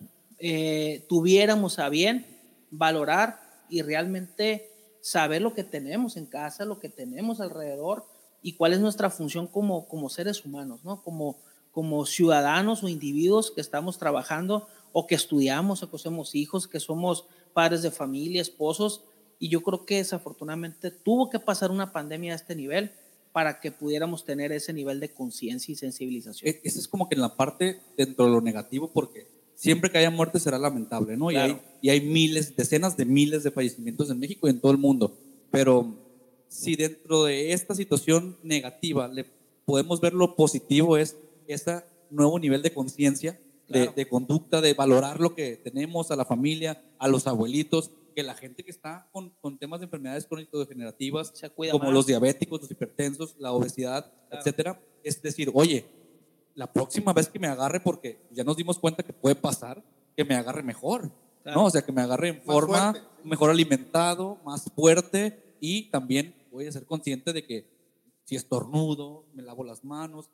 tuviéramos 1.09 1.79
a 1.79 1.89
bien 1.89 2.25
valorar 2.71 3.41
y 3.69 3.81
realmente 3.81 4.69
saber 5.01 5.41
lo 5.41 5.53
que 5.53 5.63
tenemos 5.63 6.17
en 6.17 6.25
casa, 6.25 6.65
lo 6.65 6.79
que 6.79 6.89
tenemos 6.89 7.41
alrededor 7.41 8.05
y 8.41 8.53
cuál 8.53 8.73
es 8.73 8.79
nuestra 8.79 9.09
función 9.09 9.47
como, 9.47 9.87
como 9.87 10.09
seres 10.09 10.45
humanos, 10.45 10.83
¿no? 10.83 11.01
Como, 11.03 11.37
como 11.71 12.05
ciudadanos 12.05 12.83
o 12.83 12.89
individuos 12.89 13.51
que 13.51 13.61
estamos 13.61 13.97
trabajando 13.97 14.67
o 14.91 15.07
que 15.07 15.15
estudiamos 15.15 15.83
o 15.83 15.91
que 15.91 15.97
somos 15.97 16.35
hijos, 16.35 16.67
que 16.67 16.79
somos 16.79 17.25
padres 17.53 17.81
de 17.81 17.91
familia, 17.91 18.41
esposos. 18.41 19.03
Y 19.39 19.49
yo 19.49 19.61
creo 19.61 19.85
que 19.85 19.97
desafortunadamente 19.97 20.91
tuvo 20.91 21.29
que 21.29 21.39
pasar 21.39 21.71
una 21.71 21.91
pandemia 21.91 22.33
a 22.33 22.35
este 22.35 22.55
nivel 22.55 22.91
para 23.31 23.59
que 23.59 23.71
pudiéramos 23.71 24.25
tener 24.25 24.51
ese 24.51 24.73
nivel 24.73 24.99
de 24.99 25.13
conciencia 25.13 25.71
y 25.71 25.75
sensibilización. 25.75 26.49
E, 26.49 26.61
esa 26.63 26.79
es 26.79 26.87
como 26.87 27.07
que 27.07 27.15
en 27.15 27.21
la 27.21 27.35
parte 27.35 27.81
dentro 27.95 28.25
de 28.25 28.31
lo 28.31 28.41
negativo, 28.41 28.91
porque 28.91 29.27
siempre 29.59 29.91
que 29.91 29.97
haya 29.97 30.09
muerte 30.09 30.39
será 30.39 30.57
lamentable, 30.57 31.17
¿no? 31.17 31.31
Y, 31.31 31.35
hay, 31.35 31.59
y 31.81 31.89
hay 31.89 31.99
miles, 31.99 32.55
decenas 32.55 32.95
de 32.95 33.03
miles 33.03 33.43
de 33.43 33.51
fallecimientos 33.51 34.09
en 34.09 34.17
México 34.17 34.47
y 34.47 34.51
en 34.51 34.61
todo 34.61 34.71
el 34.71 34.77
mundo. 34.77 35.17
Pero 35.51 35.95
si 36.47 36.77
dentro 36.77 37.25
de 37.25 37.51
esta 37.51 37.75
situación 37.75 38.37
negativa 38.41 39.09
le 39.09 39.25
podemos 39.65 39.99
ver 39.99 40.13
lo 40.13 40.35
positivo 40.35 40.95
es 40.95 41.17
este 41.47 41.83
nuevo 42.09 42.39
nivel 42.39 42.61
de 42.61 42.73
conciencia, 42.73 43.37
de, 43.67 44.07
conducta, 44.07 44.61
de 44.61 44.73
valorar 44.73 45.19
lo 45.19 45.35
que 45.35 45.57
tenemos, 45.57 46.09
a 46.09 46.15
la 46.15 46.25
familia, 46.25 46.81
a 46.97 47.09
los 47.09 47.27
abuelitos, 47.27 47.91
que 48.15 48.23
la 48.23 48.35
gente 48.35 48.63
que 48.63 48.71
está 48.71 49.09
con, 49.11 49.29
con 49.41 49.59
temas 49.59 49.81
de 49.81 49.85
enfermedades 49.85 50.25
crónico-degenerativas, 50.25 51.33
como 51.69 51.91
los 51.91 52.07
diabéticos, 52.07 52.61
los 52.61 52.71
hipertensos, 52.71 53.35
la 53.37 53.51
obesidad, 53.51 54.11
etcétera, 54.31 54.81
es 55.03 55.21
decir, 55.21 55.51
oye, 55.53 55.85
la 56.59 56.73
próxima 56.73 57.13
vez 57.13 57.29
que 57.29 57.39
me 57.39 57.47
agarre, 57.47 57.79
porque 57.79 58.27
ya 58.31 58.43
nos 58.43 58.57
dimos 58.57 58.79
cuenta 58.79 59.01
que 59.01 59.13
puede 59.13 59.35
pasar, 59.35 59.81
que 60.17 60.25
me 60.25 60.35
agarre 60.35 60.61
mejor, 60.61 61.09
¿no? 61.45 61.63
O 61.63 61.69
sea, 61.69 61.83
que 61.83 61.93
me 61.93 62.01
agarre 62.01 62.27
en 62.27 62.41
forma, 62.41 62.93
mejor 63.23 63.49
alimentado, 63.49 64.39
más 64.43 64.69
fuerte 64.75 65.55
y 65.61 65.89
también 65.89 66.35
voy 66.51 66.67
a 66.67 66.71
ser 66.73 66.85
consciente 66.85 67.31
de 67.31 67.45
que 67.45 67.79
si 68.25 68.35
estornudo, 68.35 69.25
me 69.33 69.41
lavo 69.41 69.63
las 69.63 69.85
manos, 69.85 70.29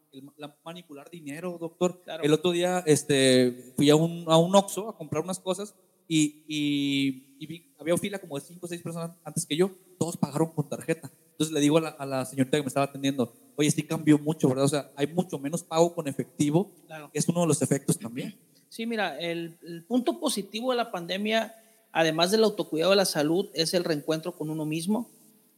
manipular 0.63 1.11
dinero, 1.11 1.59
doctor. 1.59 2.01
El 2.23 2.33
otro 2.33 2.51
día 2.51 2.83
este, 2.87 3.73
fui 3.75 3.91
a 3.91 3.95
un, 3.95 4.25
a 4.27 4.37
un 4.37 4.55
Oxxo 4.55 4.89
a 4.89 4.97
comprar 4.97 5.23
unas 5.23 5.39
cosas 5.39 5.75
y, 6.07 6.43
y, 6.47 7.37
y 7.39 7.45
vi, 7.45 7.75
había 7.79 7.95
fila 7.97 8.17
como 8.17 8.33
de 8.33 8.41
cinco 8.41 8.65
o 8.65 8.67
seis 8.67 8.81
personas 8.81 9.11
antes 9.23 9.45
que 9.45 9.55
yo, 9.55 9.69
todos 9.99 10.17
pagaron 10.17 10.49
con 10.53 10.67
tarjeta. 10.67 11.11
Entonces 11.35 11.53
le 11.53 11.59
digo 11.59 11.79
a 11.79 11.81
la, 11.81 11.89
a 11.89 12.05
la, 12.05 12.25
señorita 12.25 12.55
que 12.57 12.63
me 12.63 12.69
estaba 12.69 12.85
atendiendo, 12.85 13.33
oye, 13.57 13.69
sí 13.69 13.83
cambió 13.83 14.17
mucho, 14.17 14.47
¿verdad? 14.47 14.63
O 14.63 14.69
sea, 14.69 14.91
hay 14.95 15.07
mucho 15.07 15.37
menos 15.37 15.63
pago 15.63 15.93
con 15.93 16.07
efectivo, 16.07 16.71
claro. 16.87 17.09
es 17.13 17.27
uno 17.27 17.41
de 17.41 17.47
los 17.47 17.61
efectos 17.61 17.99
también. 17.99 18.37
Sí, 18.69 18.85
mira, 18.85 19.19
el, 19.19 19.57
el, 19.61 19.83
punto 19.83 20.17
positivo 20.19 20.71
de 20.71 20.77
la 20.77 20.91
pandemia, 20.91 21.53
además 21.91 22.31
del 22.31 22.45
autocuidado 22.45 22.91
de 22.91 22.97
la 22.97 23.05
salud, 23.05 23.49
es 23.53 23.73
el 23.73 23.83
reencuentro 23.83 24.37
con 24.37 24.49
uno 24.49 24.65
mismo. 24.65 25.09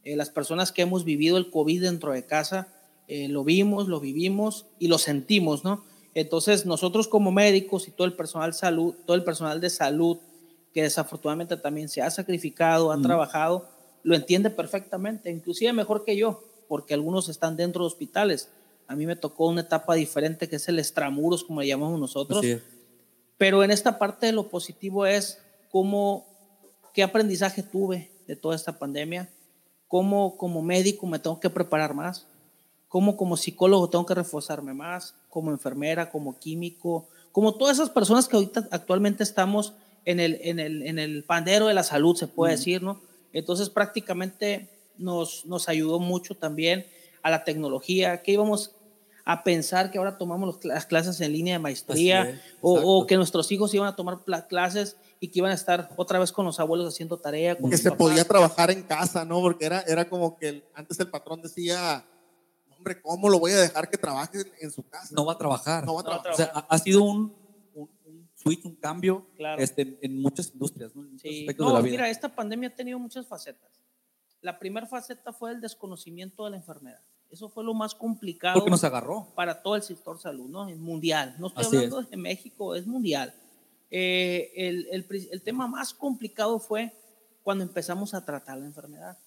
Eh, 0.02 0.16
las 0.16 0.30
personas 0.30 0.72
que 0.72 0.82
hemos 0.82 1.04
vivido 1.04 1.36
el 1.36 1.50
COVID 1.50 1.82
dentro 1.82 2.12
de 2.12 2.26
casa, 2.26 2.68
eh, 3.06 3.28
lo 3.28 3.44
vimos, 3.44 3.86
lo 3.86 4.00
vivimos 4.00 4.66
y 4.80 4.88
lo 4.88 4.98
sentimos, 4.98 5.62
¿no? 5.62 5.84
Entonces, 6.14 6.66
nosotros 6.66 7.06
como 7.06 7.30
médicos 7.30 7.86
y 7.86 7.92
todo 7.92 8.06
el 8.06 8.14
personal 8.14 8.52
salud, 8.52 8.94
todo 9.06 9.16
el 9.16 9.22
personal 9.22 9.60
de 9.60 9.70
salud 9.70 10.18
que 10.74 10.82
desafortunadamente 10.82 11.56
también 11.56 11.88
se 11.88 12.02
ha 12.02 12.10
sacrificado, 12.10 12.90
ha 12.90 12.96
mm. 12.96 13.02
trabajado, 13.02 13.68
lo 14.02 14.14
entiende 14.14 14.50
perfectamente, 14.50 15.30
inclusive 15.30 15.72
mejor 15.72 16.04
que 16.04 16.16
yo, 16.16 16.42
porque 16.68 16.94
algunos 16.94 17.28
están 17.28 17.56
dentro 17.56 17.82
de 17.84 17.88
hospitales. 17.88 18.50
A 18.86 18.96
mí 18.96 19.06
me 19.06 19.16
tocó 19.16 19.46
una 19.46 19.62
etapa 19.62 19.94
diferente 19.94 20.48
que 20.48 20.56
es 20.56 20.68
el 20.68 20.78
extramuros, 20.78 21.44
como 21.44 21.60
le 21.60 21.68
llamamos 21.68 22.00
nosotros. 22.00 22.44
Pero 23.36 23.62
en 23.62 23.70
esta 23.70 23.98
parte 23.98 24.26
de 24.26 24.32
lo 24.32 24.48
positivo 24.48 25.06
es 25.06 25.40
cómo, 25.70 26.26
qué 26.94 27.02
aprendizaje 27.02 27.62
tuve 27.62 28.10
de 28.26 28.36
toda 28.36 28.56
esta 28.56 28.78
pandemia, 28.78 29.28
cómo 29.86 30.36
como 30.36 30.62
médico 30.62 31.06
me 31.06 31.18
tengo 31.18 31.38
que 31.38 31.50
preparar 31.50 31.94
más, 31.94 32.26
cómo 32.88 33.16
como 33.16 33.36
psicólogo 33.36 33.90
tengo 33.90 34.06
que 34.06 34.14
reforzarme 34.14 34.74
más, 34.74 35.14
como 35.28 35.50
enfermera, 35.50 36.10
como 36.10 36.38
químico, 36.38 37.08
como 37.32 37.54
todas 37.54 37.76
esas 37.76 37.90
personas 37.90 38.26
que 38.26 38.36
ahorita 38.36 38.68
actualmente 38.70 39.22
estamos 39.22 39.74
en 40.04 40.20
el, 40.20 40.38
en 40.42 40.58
el, 40.58 40.82
en 40.82 40.98
el 40.98 41.24
pandero 41.24 41.66
de 41.66 41.74
la 41.74 41.82
salud, 41.82 42.16
se 42.16 42.26
puede 42.26 42.52
decir, 42.52 42.82
¿no? 42.82 43.00
Entonces 43.38 43.70
prácticamente 43.70 44.68
nos, 44.96 45.46
nos 45.46 45.68
ayudó 45.68 45.98
mucho 46.00 46.34
también 46.34 46.86
a 47.22 47.30
la 47.30 47.44
tecnología, 47.44 48.22
que 48.22 48.32
íbamos 48.32 48.74
a 49.24 49.44
pensar 49.44 49.90
que 49.90 49.98
ahora 49.98 50.16
tomamos 50.16 50.64
las 50.64 50.86
clases 50.86 51.20
en 51.20 51.32
línea 51.32 51.54
de 51.54 51.58
maestría 51.58 52.40
o, 52.62 52.80
o, 52.80 53.06
que 53.06 53.16
nuestros 53.16 53.52
hijos 53.52 53.74
iban 53.74 53.86
a 53.86 53.94
tomar 53.94 54.20
clases 54.48 54.96
y 55.20 55.28
que 55.28 55.40
iban 55.40 55.50
a 55.50 55.54
estar 55.54 55.90
otra 55.96 56.18
vez 56.18 56.32
con 56.32 56.46
los 56.46 56.58
abuelos 56.60 56.88
haciendo 56.94 57.18
tarea. 57.18 57.56
que 57.56 57.76
se 57.76 57.90
podía 57.92 58.24
trabajar 58.24 58.70
en 58.70 58.82
casa, 58.82 59.24
¿no? 59.24 59.40
Porque 59.40 59.66
era, 59.66 59.80
era 59.82 60.08
como 60.08 60.38
que 60.38 60.64
antes 60.74 60.98
el 61.00 61.10
patrón 61.10 61.42
decía, 61.42 62.04
hombre, 62.76 63.00
¿cómo 63.02 63.28
lo 63.28 63.38
voy 63.38 63.52
a 63.52 63.58
dejar 63.58 63.90
que 63.90 63.98
trabaje 63.98 64.38
en 64.60 64.70
su 64.70 64.82
casa? 64.88 65.08
No 65.10 65.26
va 65.26 65.34
a 65.34 65.38
trabajar. 65.38 65.84
No 65.84 65.94
va 65.94 66.00
a 66.00 66.04
trabajar. 66.04 66.32
O 66.32 66.36
sea, 66.36 66.46
ha 66.46 66.78
sido 66.78 67.02
un, 67.02 67.34
switch, 68.42 68.64
un 68.64 68.76
cambio 68.76 69.26
este, 69.58 69.98
en 70.00 70.22
muchas 70.22 70.50
industrias, 70.52 70.94
¿no? 70.94 71.06
sí. 71.18 71.46
no, 71.58 71.82
mira, 71.82 72.08
esta 72.08 72.34
pandemia 72.34 72.68
ha 72.68 72.74
tenido 72.74 72.98
muchas 72.98 73.26
facetas. 73.26 73.70
La 74.40 74.58
primera 74.58 74.86
faceta 74.86 75.32
fue 75.32 75.50
el 75.50 75.60
desconocimiento 75.60 76.44
de 76.44 76.50
la 76.52 76.56
enfermedad. 76.56 77.00
Eso 77.28 77.48
fue 77.48 77.64
lo 77.64 77.74
más 77.74 77.94
complicado. 77.94 78.54
Porque 78.54 78.70
nos 78.70 78.84
agarró. 78.84 79.32
Para 79.34 79.62
todo 79.62 79.76
el 79.76 79.82
sector 79.82 80.18
salud, 80.18 80.48
¿no? 80.48 80.68
Es 80.68 80.78
mundial. 80.78 81.34
No 81.38 81.48
estoy 81.48 81.64
hablando 81.66 82.02
de 82.02 82.16
México, 82.16 82.74
es 82.74 82.86
mundial. 82.86 83.34
Eh, 83.90 84.52
el, 84.54 84.86
el, 84.92 85.04
el 85.32 85.42
tema 85.42 85.66
más 85.66 85.92
complicado 85.92 86.60
fue 86.60 86.92
cuando 87.42 87.64
empezamos 87.64 88.14
a 88.14 88.24
tratar 88.24 88.58
la 88.58 88.66
enfermedad. 88.66 89.18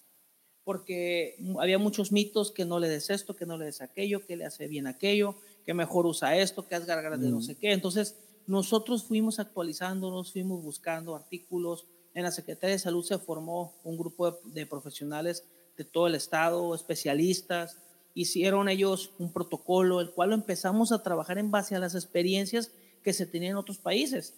porque 0.64 1.36
había 1.60 1.78
muchos 1.78 2.12
mitos 2.12 2.52
que 2.52 2.64
no 2.64 2.78
le 2.78 2.88
des 2.88 3.10
esto, 3.10 3.34
que 3.34 3.46
no 3.46 3.56
le 3.58 3.66
des 3.66 3.82
aquello, 3.82 4.24
que 4.24 4.36
le 4.36 4.44
hace 4.44 4.68
bien 4.68 4.86
aquello, 4.86 5.34
que 5.64 5.74
mejor 5.74 6.06
usa 6.06 6.36
esto, 6.36 6.66
que 6.66 6.74
haz 6.74 6.86
gargaras 6.86 7.20
de 7.20 7.30
no 7.30 7.40
sé 7.42 7.56
qué. 7.56 7.72
Entonces, 7.72 8.16
nosotros 8.46 9.04
fuimos 9.04 9.38
actualizándonos, 9.38 10.32
fuimos 10.32 10.62
buscando 10.62 11.14
artículos. 11.14 11.86
En 12.14 12.24
la 12.24 12.30
Secretaría 12.30 12.74
de 12.74 12.78
Salud 12.78 13.04
se 13.04 13.18
formó 13.18 13.74
un 13.84 13.96
grupo 13.96 14.30
de, 14.30 14.36
de 14.52 14.66
profesionales 14.66 15.44
de 15.76 15.84
todo 15.84 16.06
el 16.06 16.14
estado, 16.14 16.74
especialistas. 16.74 17.78
Hicieron 18.14 18.68
ellos 18.68 19.12
un 19.18 19.32
protocolo, 19.32 20.00
el 20.00 20.10
cual 20.10 20.32
empezamos 20.32 20.92
a 20.92 21.02
trabajar 21.02 21.38
en 21.38 21.50
base 21.50 21.74
a 21.74 21.78
las 21.78 21.94
experiencias 21.94 22.70
que 23.02 23.12
se 23.12 23.26
tenían 23.26 23.52
en 23.52 23.56
otros 23.56 23.78
países. 23.78 24.34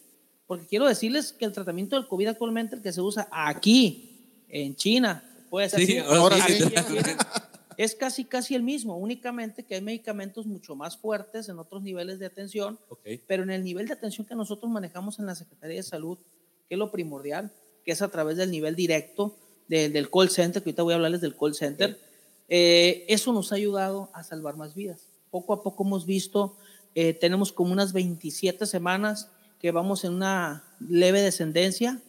Porque 0.46 0.66
quiero 0.66 0.87
decirles 0.87 1.32
que 1.32 1.44
el 1.44 1.52
tratamiento 1.52 1.96
del 1.96 2.06
COVID 2.06 2.28
actualmente, 2.28 2.76
el 2.76 2.82
que 2.82 2.92
se 2.92 3.00
usa 3.00 3.28
aquí, 3.30 4.44
en 4.49 4.76
China, 4.76 5.25
puede 5.50 5.68
ser 5.68 5.80
Sí, 5.80 5.99
así, 5.99 6.16
ahora 6.16 6.37
sí. 6.46 6.58
es 7.76 7.95
casi 7.95 8.25
casi 8.25 8.54
el 8.54 8.62
mismo, 8.62 8.97
únicamente 8.97 9.64
que 9.64 9.75
hay 9.75 9.81
medicamentos 9.81 10.47
mucho 10.47 10.75
más 10.75 10.97
fuertes 10.97 11.49
en 11.49 11.59
otros 11.59 11.83
niveles 11.83 12.19
de 12.19 12.26
atención, 12.26 12.78
pero 13.26 13.43
en 13.43 13.50
el 13.50 13.64
nivel 13.64 13.87
de 13.87 13.95
atención 13.95 14.26
que 14.26 14.35
nosotros 14.35 14.71
manejamos 14.71 15.19
en 15.19 15.26
la 15.26 15.35
Secretaría 15.35 15.76
de 15.76 15.83
Salud, 15.83 16.19
que 16.69 16.75
es 16.75 16.78
lo 16.78 16.90
primordial, 16.90 17.52
que 17.85 17.93
es 17.93 18.02
a 18.02 18.09
través 18.09 18.37
del 18.37 18.50
nivel 18.50 18.75
directo 18.75 19.37
del, 19.69 19.93
del 19.93 20.11
call 20.11 20.31
center, 20.31 20.62
que 20.62 20.71
ahorita 20.71 20.83
voy 20.83 20.93
a 20.93 20.97
hablarles 20.97 21.21
del 21.21 21.37
call 21.37 21.54
center, 21.54 21.99
eh, 22.49 23.04
eso 23.09 23.33
nos 23.33 23.52
ha 23.52 23.57
ayudado 23.57 24.11
a 24.12 24.23
salvar 24.23 24.57
más 24.57 24.75
vidas. 24.75 25.09
Poco 25.31 25.52
a 25.52 25.62
poco 25.62 25.85
hemos 25.85 26.07
visto, 26.07 26.57
eh, 26.95 27.14
tenemos 27.14 27.52
como 27.52 27.73
unas 27.73 27.93
27 27.93 28.66
semanas 28.66 29.31
que 29.61 29.71
vamos 29.71 30.04
en 30.04 30.14
una 30.14 30.64
leve 30.78 31.23
descendencia. 31.23 32.00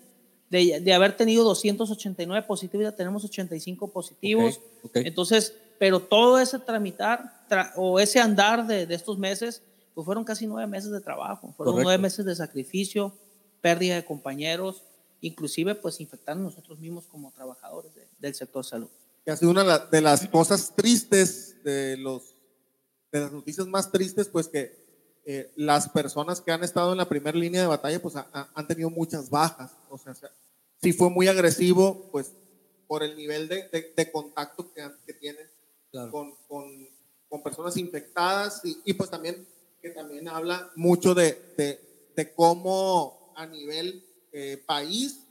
De, 0.50 0.80
de 0.80 0.94
haber 0.94 1.18
tenido 1.18 1.44
289 1.44 2.46
positivos, 2.48 2.84
ya 2.84 2.92
tenemos 2.96 3.24
85 3.26 3.92
positivos. 3.92 4.60
Entonces, 4.94 5.54
pero 5.80 6.00
todo 6.00 6.40
ese 6.40 6.60
tramitar 6.60 7.46
tra- 7.50 7.72
o 7.76 8.00
ese 8.00 8.20
andar 8.20 8.66
de, 8.68 8.86
de 8.86 8.96
estos 8.96 9.18
meses, 9.18 9.62
pues 9.94 10.06
fueron 10.06 10.24
casi 10.24 10.46
nueve 10.46 10.68
meses 10.68 10.92
de 10.92 11.02
trabajo, 11.02 11.54
fueron 11.58 11.74
Correcto. 11.74 11.84
nueve 11.84 11.98
meses 12.02 12.26
de 12.26 12.36
sacrificio, 12.36 13.14
pérdida 13.62 13.96
de 13.96 14.06
compañeros, 14.06 14.84
inclusive 15.22 15.74
pues 15.76 16.00
infectarnos 16.00 16.54
nosotros 16.54 16.80
mismos 16.80 17.08
como 17.08 17.32
trabajadores 17.32 17.94
de- 17.96 18.08
del 18.20 18.36
sector 18.36 18.64
salud. 18.64 18.88
que 19.26 19.32
ha 19.32 19.38
sido 19.38 19.50
una 19.52 19.80
de 19.80 20.02
las 20.02 20.28
cosas 20.28 20.74
tristes, 20.76 21.56
de, 21.64 21.98
los, 21.98 22.36
de 23.12 23.22
las 23.22 23.32
noticias 23.32 23.66
más 23.66 23.92
tristes, 23.92 24.28
pues 24.28 24.48
que 24.48 24.85
eh, 25.26 25.52
las 25.56 25.90
personas 25.90 26.40
que 26.42 26.52
han 26.52 26.64
estado 26.64 26.92
en 26.92 26.98
la 27.00 27.10
primera 27.10 27.38
línea 27.38 27.62
de 27.62 27.68
batalla, 27.68 28.00
pues 28.02 28.16
ha- 28.16 28.28
ha- 28.32 28.50
han 28.54 28.68
tenido 28.68 28.90
muchas 28.90 29.30
bajas. 29.30 29.72
O 29.90 29.98
sea, 29.98 30.14
se- 30.14 30.28
sí 30.82 30.94
fue 30.94 31.10
muy 31.10 31.28
agresivo, 31.28 32.10
pues 32.12 32.32
por 32.88 33.02
el 33.04 33.16
nivel 33.16 33.48
de, 33.48 33.68
de- 33.70 33.94
de 33.96 34.12
contacto 34.12 34.72
que, 34.74 34.88
que 35.06 35.14
tienen 35.14 35.48
Claro. 35.92 36.12
con, 36.12 36.36
con- 36.48 36.88
con 37.30 37.42
personas 37.42 37.76
infectadas 37.78 38.62
y, 38.64 38.78
y, 38.86 38.94
pues 38.94 39.10
también 39.10 39.48
que 39.82 39.90
también 39.90 40.28
habla 40.28 40.72
mucho 40.76 41.14
de, 41.16 41.54
de- 41.58 41.80
de 42.16 42.34
cómo 42.34 43.34
a 43.36 43.46
nivel 43.48 44.04
eh, 44.32 44.62
país 44.66 45.22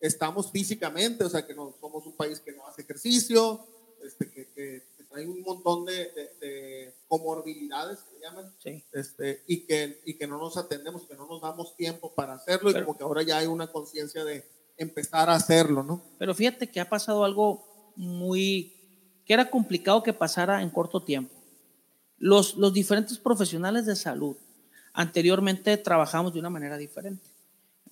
estamos 0.00 0.50
físicamente, 0.50 1.24
o 1.24 1.28
sea 1.30 1.46
que 1.46 1.54
no 1.54 1.74
somos 1.80 2.06
un 2.06 2.16
país 2.16 2.40
que 2.40 2.52
no 2.52 2.66
hace 2.66 2.82
ejercicio, 2.82 3.66
este, 4.04 4.30
que, 4.30 4.46
que- 4.52 4.89
trae 5.10 5.26
un 5.26 5.42
montón 5.42 5.84
de, 5.84 5.92
de- 6.12 6.30
de 6.40 6.94
comorbilidades 7.08 7.98
que 8.00 8.20
llaman, 8.22 8.52
Sí. 8.58 8.84
este, 8.92 9.42
y, 9.46 9.66
que, 9.66 10.00
y 10.04 10.14
que 10.16 10.26
no 10.26 10.38
nos 10.38 10.56
atendemos, 10.56 11.02
que 11.06 11.14
no 11.16 11.26
nos 11.26 11.40
damos 11.42 11.76
tiempo 11.76 12.12
para 12.14 12.34
hacerlo 12.34 12.70
y 12.70 12.72
Pero- 12.74 12.86
como 12.86 12.96
que 12.98 13.04
ahora 13.04 13.22
ya 13.22 13.38
hay 13.38 13.46
una 13.46 13.66
conciencia 13.72 14.24
de 14.24 14.44
empezar 14.76 15.28
a 15.28 15.34
hacerlo, 15.34 15.82
¿no? 15.82 16.02
Pero 16.18 16.34
fíjate 16.34 16.70
que 16.70 16.80
ha 16.80 16.88
pasado 16.88 17.24
algo 17.24 17.92
muy, 17.96 18.72
que 19.26 19.34
era 19.34 19.50
complicado 19.50 20.02
que 20.02 20.12
pasara 20.12 20.62
en 20.62 20.70
corto 20.70 21.02
tiempo. 21.02 21.34
Los, 22.16 22.56
los 22.56 22.72
diferentes 22.72 23.18
profesionales 23.18 23.86
de 23.86 23.96
salud 23.96 24.36
anteriormente 24.92 25.76
trabajamos 25.76 26.32
de 26.32 26.40
una 26.40 26.50
manera 26.50 26.76
diferente. 26.76 27.26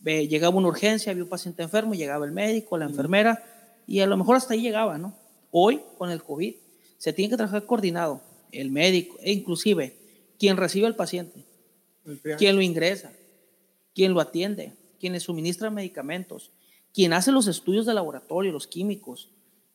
Llegaba 0.04 0.56
una 0.56 0.68
urgencia, 0.68 1.10
había 1.12 1.24
un 1.24 1.28
paciente 1.28 1.62
enfermo, 1.62 1.94
llegaba 1.94 2.24
el 2.24 2.32
médico, 2.32 2.78
la 2.78 2.84
enfermera, 2.86 3.42
y 3.86 4.00
a 4.00 4.06
lo 4.06 4.16
mejor 4.16 4.36
hasta 4.36 4.54
ahí 4.54 4.62
llegaba, 4.62 4.96
¿no? 4.98 5.14
Hoy, 5.50 5.82
con 5.98 6.10
el 6.10 6.22
COVID, 6.22 6.54
se 6.98 7.12
tiene 7.12 7.30
que 7.30 7.36
trabajar 7.36 7.64
coordinado, 7.64 8.20
el 8.52 8.70
médico, 8.70 9.16
e 9.20 9.32
inclusive 9.32 9.96
quien 10.38 10.56
recibe 10.56 10.86
al 10.86 10.96
paciente, 10.96 11.44
quien 12.38 12.56
lo 12.56 12.62
ingresa, 12.62 13.12
quien 13.94 14.12
lo 14.14 14.20
atiende, 14.20 14.72
quien 15.00 15.12
le 15.12 15.20
suministra 15.20 15.70
medicamentos, 15.70 16.50
quien 16.94 17.12
hace 17.12 17.32
los 17.32 17.46
estudios 17.46 17.86
de 17.86 17.94
laboratorio, 17.94 18.52
los 18.52 18.66
químicos, 18.66 19.30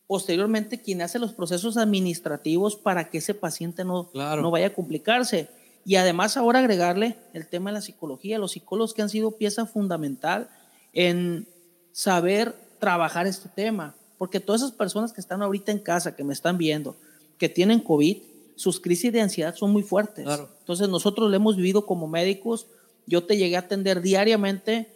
posteriormente 0.08 0.82
quien 0.82 1.01
hace 1.01 1.20
los 1.20 1.34
procesos 1.34 1.77
administrativos 1.77 2.75
para 2.75 3.10
que 3.10 3.20
ese 3.20 3.34
paciente 3.34 3.84
no, 3.86 4.10
Claro. 4.12 4.42
no 4.42 4.51
vaya 4.51 4.68
a 4.68 4.74
complicarse. 4.74 5.48
Y 5.86 5.96
además 5.96 6.38
ahora 6.38 6.60
agregarle 6.60 7.18
el 7.34 7.48
tema 7.48 7.70
de 7.70 7.75
la 7.75 7.82
psicología, 7.82 8.38
los 8.39 8.53
psicólogos 8.53 8.94
que 8.94 9.01
han 9.01 9.10
sido 9.10 9.32
pieza 9.32 9.65
fundamental 9.65 10.50
en 10.94 11.48
saber 11.92 12.56
trabajar 12.80 13.27
este 13.27 13.50
tema, 13.50 13.96
porque 14.18 14.39
todas 14.39 14.62
esas 14.62 14.74
personas 14.74 15.12
que 15.13 15.22
están 15.22 15.42
ahorita 15.42 15.72
en 15.72 15.80
casa, 15.80 16.15
que 16.15 16.24
me 16.24 16.34
están 16.34 16.58
viendo, 16.58 16.96
que 17.43 17.50
tienen 17.50 17.81
COVID, 17.81 18.19
sus 18.55 18.79
crisis 18.79 19.12
de 19.12 19.19
ansiedad 19.19 19.53
son 19.53 19.71
muy 19.71 19.83
fuertes. 19.83 20.23
Claro. 20.23 20.47
Entonces 20.59 20.88
nosotros 20.88 21.29
lo 21.29 21.35
hemos 21.35 21.57
vivido 21.57 21.85
como 21.85 22.07
médicos. 22.07 22.67
Yo 23.05 23.25
te 23.25 23.35
llegué 23.35 23.57
a 23.57 23.59
atender 23.59 24.01
diariamente, 24.01 24.88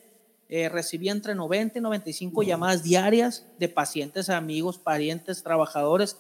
eh, 0.48 0.70
recibí 0.70 1.10
entre 1.10 1.36
90 1.36 1.80
y 1.80 1.82
95 1.82 2.44
llamadas 2.44 2.84
diarias 2.84 3.46
de 3.60 3.68
pacientes, 3.68 4.30
amigos, 4.30 4.78
parientes, 4.78 5.44
trabajadores. 5.44 6.16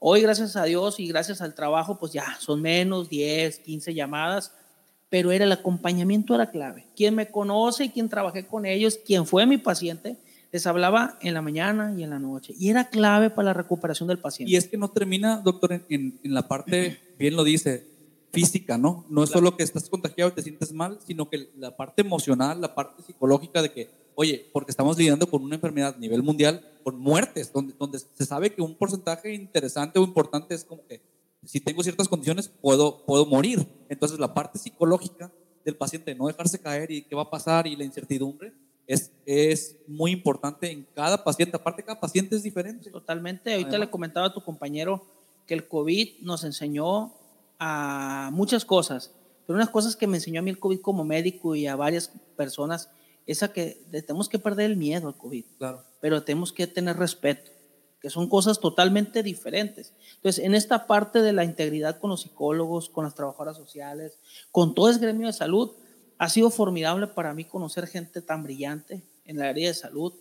Hoy, 0.00 0.20
gracias 0.20 0.54
a 0.56 0.64
Dios 0.64 1.00
y 1.00 1.08
gracias 1.08 1.40
al 1.40 1.54
trabajo, 1.54 1.98
pues 1.98 2.12
ya 2.12 2.36
son 2.40 2.60
menos, 2.60 3.08
10, 3.08 3.60
15 3.60 3.94
llamadas, 3.94 4.52
pero 5.08 5.32
era 5.32 5.46
el 5.46 5.52
acompañamiento 5.52 6.34
era 6.34 6.50
clave. 6.50 6.84
Quien 6.94 7.14
me 7.14 7.30
conoce 7.30 7.84
y 7.84 7.88
quien 7.88 8.10
trabajé 8.10 8.46
con 8.46 8.66
ellos, 8.66 8.98
quien 9.02 9.24
fue 9.24 9.46
mi 9.46 9.56
paciente, 9.56 10.18
les 10.54 10.68
hablaba 10.68 11.18
en 11.20 11.34
la 11.34 11.42
mañana 11.42 11.92
y 11.98 12.04
en 12.04 12.10
la 12.10 12.20
noche. 12.20 12.54
Y 12.56 12.68
era 12.70 12.88
clave 12.88 13.28
para 13.28 13.46
la 13.46 13.54
recuperación 13.54 14.06
del 14.08 14.20
paciente. 14.20 14.52
Y 14.52 14.54
es 14.54 14.68
que 14.68 14.76
no 14.76 14.88
termina, 14.88 15.38
doctor, 15.40 15.72
en, 15.72 15.84
en- 15.88 16.20
en 16.22 16.32
la 16.32 16.46
parte, 16.46 16.96
bien 17.18 17.34
lo 17.34 17.42
dice, 17.42 17.88
física, 18.32 18.78
¿no? 18.78 19.04
No 19.10 19.24
es 19.24 19.30
solo 19.30 19.56
que 19.56 19.64
estás 19.64 19.88
contagiado 19.88 20.30
y 20.30 20.34
te 20.34 20.42
sientes 20.42 20.72
mal, 20.72 21.00
sino 21.04 21.28
que 21.28 21.50
la 21.56 21.76
parte 21.76 22.02
emocional, 22.02 22.60
la 22.60 22.72
parte 22.72 23.02
psicológica 23.02 23.62
de 23.62 23.72
que, 23.72 23.90
oye, 24.14 24.48
porque 24.52 24.70
estamos 24.70 24.96
lidiando 24.96 25.26
con 25.28 25.42
una 25.42 25.56
enfermedad 25.56 25.94
a 25.96 25.98
nivel 25.98 26.22
mundial, 26.22 26.64
con 26.84 27.00
muertes, 27.00 27.52
donde, 27.52 27.74
donde 27.76 27.98
se 27.98 28.24
sabe 28.24 28.50
que 28.54 28.62
un 28.62 28.76
porcentaje 28.76 29.34
interesante 29.34 29.98
o 29.98 30.04
importante 30.04 30.54
es 30.54 30.62
como 30.64 30.86
que 30.86 31.00
si 31.44 31.58
tengo 31.58 31.82
ciertas 31.82 32.06
condiciones 32.08 32.48
puedo, 32.48 33.04
puedo 33.04 33.26
morir. 33.26 33.66
Entonces 33.88 34.20
la 34.20 34.32
parte 34.32 34.60
psicológica 34.60 35.32
del 35.64 35.74
paciente, 35.76 36.14
no 36.14 36.28
dejarse 36.28 36.60
caer 36.60 36.92
y 36.92 37.02
qué 37.02 37.16
va 37.16 37.22
a 37.22 37.30
pasar 37.30 37.66
y 37.66 37.74
la 37.74 37.82
incertidumbre, 37.82 38.52
es, 38.86 39.10
es 39.26 39.76
muy 39.86 40.12
importante 40.12 40.70
en 40.70 40.86
cada 40.94 41.22
paciente. 41.24 41.56
Aparte, 41.56 41.82
cada 41.82 42.00
paciente 42.00 42.36
es 42.36 42.42
diferente. 42.42 42.90
Totalmente. 42.90 43.52
Ahorita 43.52 43.70
Además. 43.70 43.86
le 43.86 43.90
comentaba 43.90 44.26
a 44.26 44.32
tu 44.32 44.42
compañero 44.42 45.04
que 45.46 45.54
el 45.54 45.66
COVID 45.68 46.20
nos 46.20 46.44
enseñó 46.44 47.12
a 47.58 48.30
muchas 48.32 48.64
cosas, 48.64 49.12
pero 49.46 49.56
unas 49.56 49.70
cosas 49.70 49.96
que 49.96 50.06
me 50.06 50.16
enseñó 50.16 50.40
a 50.40 50.42
mí 50.42 50.50
el 50.50 50.58
COVID 50.58 50.80
como 50.80 51.04
médico 51.04 51.54
y 51.54 51.66
a 51.66 51.76
varias 51.76 52.10
personas, 52.36 52.90
es 53.26 53.42
a 53.42 53.52
que 53.52 53.82
tenemos 53.90 54.28
que 54.28 54.38
perder 54.38 54.70
el 54.70 54.76
miedo 54.76 55.08
al 55.08 55.16
COVID, 55.16 55.44
Claro. 55.58 55.82
pero 56.00 56.22
tenemos 56.24 56.52
que 56.52 56.66
tener 56.66 56.96
respeto, 56.98 57.50
que 58.00 58.10
son 58.10 58.28
cosas 58.28 58.60
totalmente 58.60 59.22
diferentes. 59.22 59.94
Entonces, 60.16 60.44
en 60.44 60.54
esta 60.54 60.86
parte 60.86 61.22
de 61.22 61.32
la 61.32 61.44
integridad 61.44 61.98
con 62.00 62.10
los 62.10 62.22
psicólogos, 62.22 62.90
con 62.90 63.04
las 63.04 63.14
trabajadoras 63.14 63.56
sociales, 63.56 64.18
con 64.50 64.74
todo 64.74 64.90
el 64.90 64.98
gremio 64.98 65.26
de 65.28 65.32
salud, 65.32 65.72
ha 66.18 66.28
sido 66.28 66.50
formidable 66.50 67.06
para 67.06 67.34
mí 67.34 67.44
conocer 67.44 67.86
gente 67.86 68.22
tan 68.22 68.42
brillante 68.42 69.02
en 69.24 69.38
la 69.38 69.48
área 69.48 69.68
de 69.68 69.74
salud, 69.74 70.12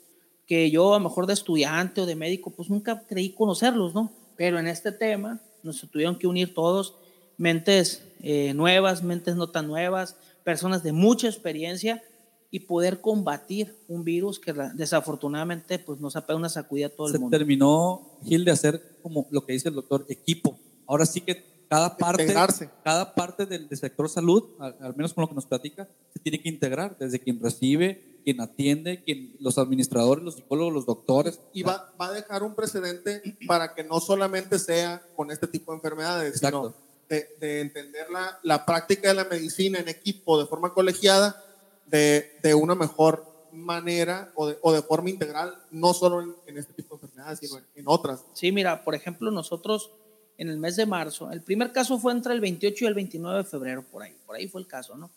que 0.46 0.70
yo 0.72 0.94
a 0.94 1.00
lo 1.00 1.04
mejor 1.04 1.28
de 1.28 1.34
estudiante 1.34 2.02
o 2.02 2.06
de 2.06 2.16
médico, 2.16 2.52
pues 2.52 2.70
nunca 2.70 3.04
creí 3.08 3.30
conocerlos, 3.30 3.94
¿no? 3.94 4.12
Pero 4.36 4.60
en 4.60 4.68
este 4.68 4.92
tema 4.92 5.40
nos 5.62 5.80
tuvieron 5.90 6.18
que 6.18 6.28
unir 6.28 6.54
todos, 6.54 6.96
mentes 7.38 8.04
eh, 8.22 8.54
nuevas, 8.54 9.04
mentes 9.04 9.36
no 9.36 9.50
tan 9.50 9.68
nuevas, 9.68 10.18
personas 10.44 10.84
de 10.84 10.92
mucha 10.92 11.28
experiencia 11.28 12.04
y 12.52 12.60
poder 12.60 13.02
combatir 13.02 13.76
un 13.88 14.04
virus 14.04 14.40
que 14.40 14.54
desafortunadamente 14.76 15.80
pues 15.80 16.00
nos 16.00 16.16
ha 16.16 16.22
pegado 16.22 16.38
una 16.40 16.50
sacudida 16.50 16.88
a 16.88 16.90
todo 16.90 17.08
el 17.08 17.14
se 17.14 17.20
mundo. 17.20 17.36
terminó, 17.36 18.18
Gil, 18.24 18.46
de 18.46 18.52
hacer 18.52 18.98
como 19.02 19.26
lo 19.32 19.46
que 19.46 19.54
dice 19.54 19.70
el 19.70 19.76
doctor, 19.76 20.06
equipo. 20.10 20.60
Ahora 20.86 21.06
sí 21.06 21.22
que 21.22 21.53
cada 21.74 21.98
parte, 21.98 22.22
Integrarse. 22.22 22.70
cada 22.84 23.16
parte 23.16 23.46
del, 23.48 23.68
del 23.68 23.78
sector 23.80 24.08
salud, 24.08 24.44
al, 24.60 24.76
al 24.80 24.96
menos 24.96 25.14
con 25.14 25.24
lo 25.24 25.28
que 25.28 25.34
nos 25.34 25.48
platica, 25.48 25.90
se 26.14 26.20
tiene 26.20 26.40
que 26.40 26.48
integrar, 26.48 26.96
desde 27.00 27.20
quien 27.20 27.42
recibe, 27.42 28.20
quien 28.24 28.42
atiende, 28.42 29.04
quien, 29.04 29.36
los 29.40 29.58
administradores, 29.58 30.24
los 30.24 30.36
psicólogos, 30.36 30.72
los 30.72 30.86
doctores. 30.86 31.40
y 31.52 31.64
va, 31.64 31.92
va 32.00 32.08
a 32.08 32.12
dejar 32.12 32.44
un 32.44 32.54
precedente 32.54 33.24
para 33.48 33.74
que 33.74 33.84
no 33.84 34.00
solamente 34.00 34.60
sea 34.60 35.02
con 35.16 35.32
este 35.32 35.48
tipo 35.48 35.72
de 35.72 35.78
enfermedades, 35.78 36.36
Exacto. 36.36 36.76
sino 36.76 36.76
de, 37.10 37.36
de 37.40 37.62
entender 37.62 38.08
la, 38.12 38.40
la 38.44 38.66
práctica 38.66 39.08
de 39.08 39.16
la 39.16 39.26
medicina 39.26 39.80
en 39.80 39.90
equipo 39.90 40.40
de 40.40 40.46
forma 40.46 40.76
colegiada 40.76 41.44
de, 41.88 42.38
de 42.44 42.54
una 42.54 42.76
mejor 42.76 43.26
manera 43.52 44.32
o 44.36 44.48
de, 44.48 44.60
o 44.62 44.72
de 44.72 44.84
forma 44.84 45.10
integral, 45.10 45.58
no 45.72 45.94
solo 45.96 46.22
en, 46.22 46.36
en, 46.46 46.58
este 46.60 46.74
tipo 46.74 46.98
de 46.98 47.02
enfermedades, 47.06 47.40
sino 47.40 47.58
en, 47.58 47.66
en, 47.76 47.86
otras. 47.88 48.24
Sí, 48.34 48.52
mira, 48.52 48.84
por 48.84 48.94
ejemplo, 48.94 49.32
nosotros 49.32 49.92
en 50.38 50.50
el 50.50 50.58
mes 50.58 50.76
de 50.76 50.86
marzo, 50.86 51.32
el 51.32 51.42
primer 51.42 51.72
caso 51.72 52.00
fue 52.00 52.12
entre 52.12 52.34
el 52.34 52.42
28 52.42 52.86
y 52.86 52.88
el 52.88 52.94
29 52.94 53.38
de 53.40 53.44
febrero, 53.44 53.84
por 53.84 54.04
ahí, 54.04 54.16
por 54.26 54.36
ahí 54.36 54.48
fue 54.48 54.62
el 54.62 54.68
caso, 54.68 54.96
¿no? 54.98 55.12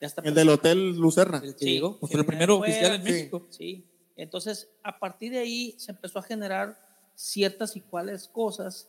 Ya 0.00 0.08
está 0.08 0.22
el 0.22 0.34
del 0.34 0.48
Hotel 0.50 0.96
Lucerna. 0.96 1.40
El 1.42 1.54
que 1.54 1.64
sí, 1.64 1.72
llegó, 1.72 1.98
pues 1.98 2.12
fue 2.12 2.20
el 2.20 2.26
primero 2.26 2.58
fue, 2.58 2.68
oficial 2.68 2.94
en 2.96 3.02
México. 3.04 3.46
Sí, 3.50 3.84
entonces 4.16 4.68
a 4.82 4.98
partir 4.98 5.32
de 5.32 5.38
ahí 5.38 5.74
se 5.78 5.92
empezó 5.92 6.18
a 6.18 6.22
generar 6.22 6.78
ciertas 7.14 7.76
y 7.76 7.80
cuales 7.80 8.28
cosas 8.28 8.88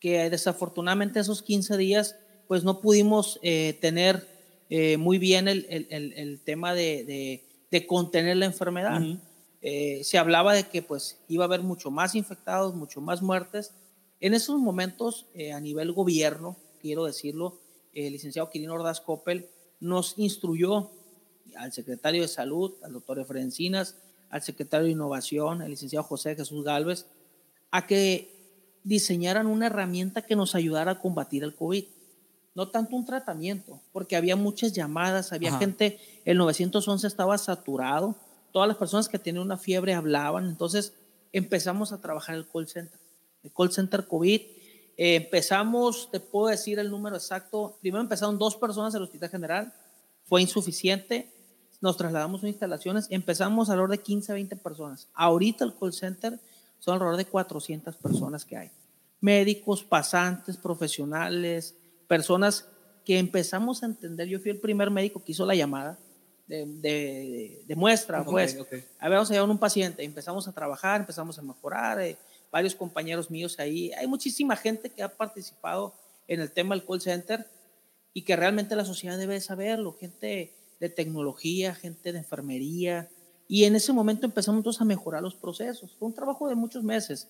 que 0.00 0.30
desafortunadamente 0.30 1.20
esos 1.20 1.42
15 1.42 1.76
días 1.76 2.16
pues 2.46 2.64
no 2.64 2.80
pudimos 2.80 3.38
eh, 3.42 3.76
tener 3.80 4.26
eh, 4.70 4.96
muy 4.96 5.18
bien 5.18 5.48
el, 5.48 5.66
el, 5.68 6.12
el 6.14 6.40
tema 6.40 6.74
de, 6.74 7.04
de, 7.04 7.44
de, 7.70 7.86
contener 7.86 8.36
la 8.36 8.46
enfermedad. 8.46 9.00
Uh 9.00 9.04
-huh. 9.04 9.20
eh, 9.62 10.00
se 10.02 10.18
hablaba 10.18 10.54
de 10.54 10.64
que 10.64 10.82
pues 10.82 11.18
iba 11.28 11.44
a 11.44 11.46
haber 11.46 11.62
mucho 11.62 11.90
más 11.90 12.14
infectados, 12.14 12.74
mucho 12.74 13.00
más 13.00 13.22
muertes. 13.22 13.72
En 14.20 14.34
esos 14.34 14.58
momentos, 14.58 15.26
eh, 15.34 15.52
a 15.52 15.60
nivel 15.60 15.92
gobierno, 15.92 16.56
quiero 16.80 17.04
decirlo, 17.04 17.58
el 17.94 18.12
licenciado 18.12 18.50
Quirino 18.50 18.74
Ordaz 18.74 19.00
Coppel 19.00 19.48
nos 19.80 20.14
instruyó 20.18 20.90
al 21.56 21.72
secretario 21.72 22.22
de 22.22 22.28
Salud, 22.28 22.74
al 22.82 22.92
doctor 22.92 23.18
Efraín 23.18 23.44
Encinas, 23.44 23.96
al 24.30 24.42
secretario 24.42 24.86
de 24.86 24.92
Innovación, 24.92 25.62
el 25.62 25.70
licenciado 25.70 26.04
José 26.04 26.34
Jesús 26.34 26.64
Galvez, 26.64 27.06
a 27.70 27.86
que 27.86 28.38
diseñaran 28.84 29.46
una 29.46 29.66
herramienta 29.66 30.22
que 30.22 30.36
nos 30.36 30.54
ayudara 30.54 30.92
a 30.92 31.00
combatir 31.00 31.44
el 31.44 31.54
COVID. 31.54 31.84
No 32.54 32.68
tanto 32.68 32.96
un 32.96 33.04
tratamiento, 33.04 33.80
porque 33.92 34.16
había 34.16 34.34
muchas 34.34 34.72
llamadas, 34.72 35.32
había 35.32 35.50
Ajá. 35.50 35.58
gente, 35.58 35.98
el 36.24 36.38
911 36.38 37.06
estaba 37.06 37.38
saturado, 37.38 38.16
todas 38.52 38.66
las 38.66 38.76
personas 38.76 39.08
que 39.08 39.18
tenían 39.18 39.44
una 39.44 39.58
fiebre 39.58 39.94
hablaban, 39.94 40.48
entonces 40.48 40.94
empezamos 41.32 41.92
a 41.92 42.00
trabajar 42.00 42.34
el 42.34 42.48
call 42.48 42.66
center, 42.66 42.98
el 43.48 43.54
call 43.54 43.72
center 43.72 44.06
COVID. 44.06 44.40
Eh, 44.96 45.16
empezamos, 45.16 46.10
te 46.10 46.20
puedo 46.20 46.48
decir 46.48 46.78
el 46.78 46.90
número 46.90 47.16
exacto, 47.16 47.78
primero 47.80 48.02
empezaron 48.02 48.38
dos 48.38 48.56
personas 48.56 48.94
en 48.94 48.98
el 48.98 49.04
Hospital 49.04 49.30
General, 49.30 49.72
fue 50.24 50.42
insuficiente, 50.42 51.32
nos 51.80 51.96
trasladamos 51.96 52.42
a 52.42 52.48
instalaciones, 52.48 53.06
empezamos 53.10 53.70
alrededor 53.70 53.90
de 53.92 53.98
15 53.98 54.32
a 54.32 54.34
20 54.34 54.56
personas. 54.56 55.08
Ahorita 55.14 55.64
el 55.64 55.74
call 55.74 55.92
center 55.92 56.40
son 56.78 56.94
alrededor 56.94 57.16
de 57.16 57.24
400 57.26 57.96
personas 57.96 58.44
que 58.44 58.56
hay. 58.56 58.70
Médicos, 59.20 59.84
pasantes, 59.84 60.56
profesionales, 60.56 61.76
personas 62.08 62.68
que 63.04 63.18
empezamos 63.18 63.82
a 63.82 63.86
entender. 63.86 64.26
Yo 64.28 64.40
fui 64.40 64.50
el 64.50 64.58
primer 64.58 64.90
médico 64.90 65.22
que 65.24 65.32
hizo 65.32 65.46
la 65.46 65.54
llamada 65.54 65.98
de, 66.46 66.66
de, 66.66 67.62
de 67.66 67.76
muestra, 67.76 68.20
okay, 68.22 68.32
pues. 68.32 68.56
Okay. 68.58 68.84
A 68.98 69.08
ver, 69.08 69.16
vamos 69.16 69.30
a 69.30 69.34
llevar 69.34 69.48
un 69.48 69.58
paciente. 69.58 70.02
Empezamos 70.02 70.48
a 70.48 70.52
trabajar, 70.52 71.00
empezamos 71.00 71.38
a 71.38 71.42
mejorar. 71.42 72.00
Eh, 72.00 72.18
varios 72.50 72.74
compañeros 72.74 73.30
míos 73.30 73.58
ahí. 73.58 73.92
Hay 73.92 74.06
muchísima 74.06 74.56
gente 74.56 74.90
que 74.90 75.02
ha 75.02 75.08
participado 75.08 75.94
en 76.26 76.40
el 76.40 76.50
tema 76.50 76.74
del 76.74 76.84
call 76.84 77.00
center 77.00 77.46
y 78.12 78.22
que 78.22 78.36
realmente 78.36 78.76
la 78.76 78.84
sociedad 78.84 79.18
debe 79.18 79.40
saberlo. 79.40 79.92
Gente 79.92 80.54
de 80.80 80.88
tecnología, 80.88 81.74
gente 81.74 82.12
de 82.12 82.18
enfermería, 82.18 83.08
y 83.48 83.64
en 83.64 83.74
ese 83.74 83.94
momento 83.94 84.26
empezamos 84.26 84.62
todos 84.62 84.80
a 84.82 84.84
mejorar 84.84 85.22
los 85.22 85.34
procesos. 85.34 85.96
Fue 85.98 86.06
un 86.06 86.14
trabajo 86.14 86.48
de 86.48 86.54
muchos 86.54 86.84
meses, 86.84 87.28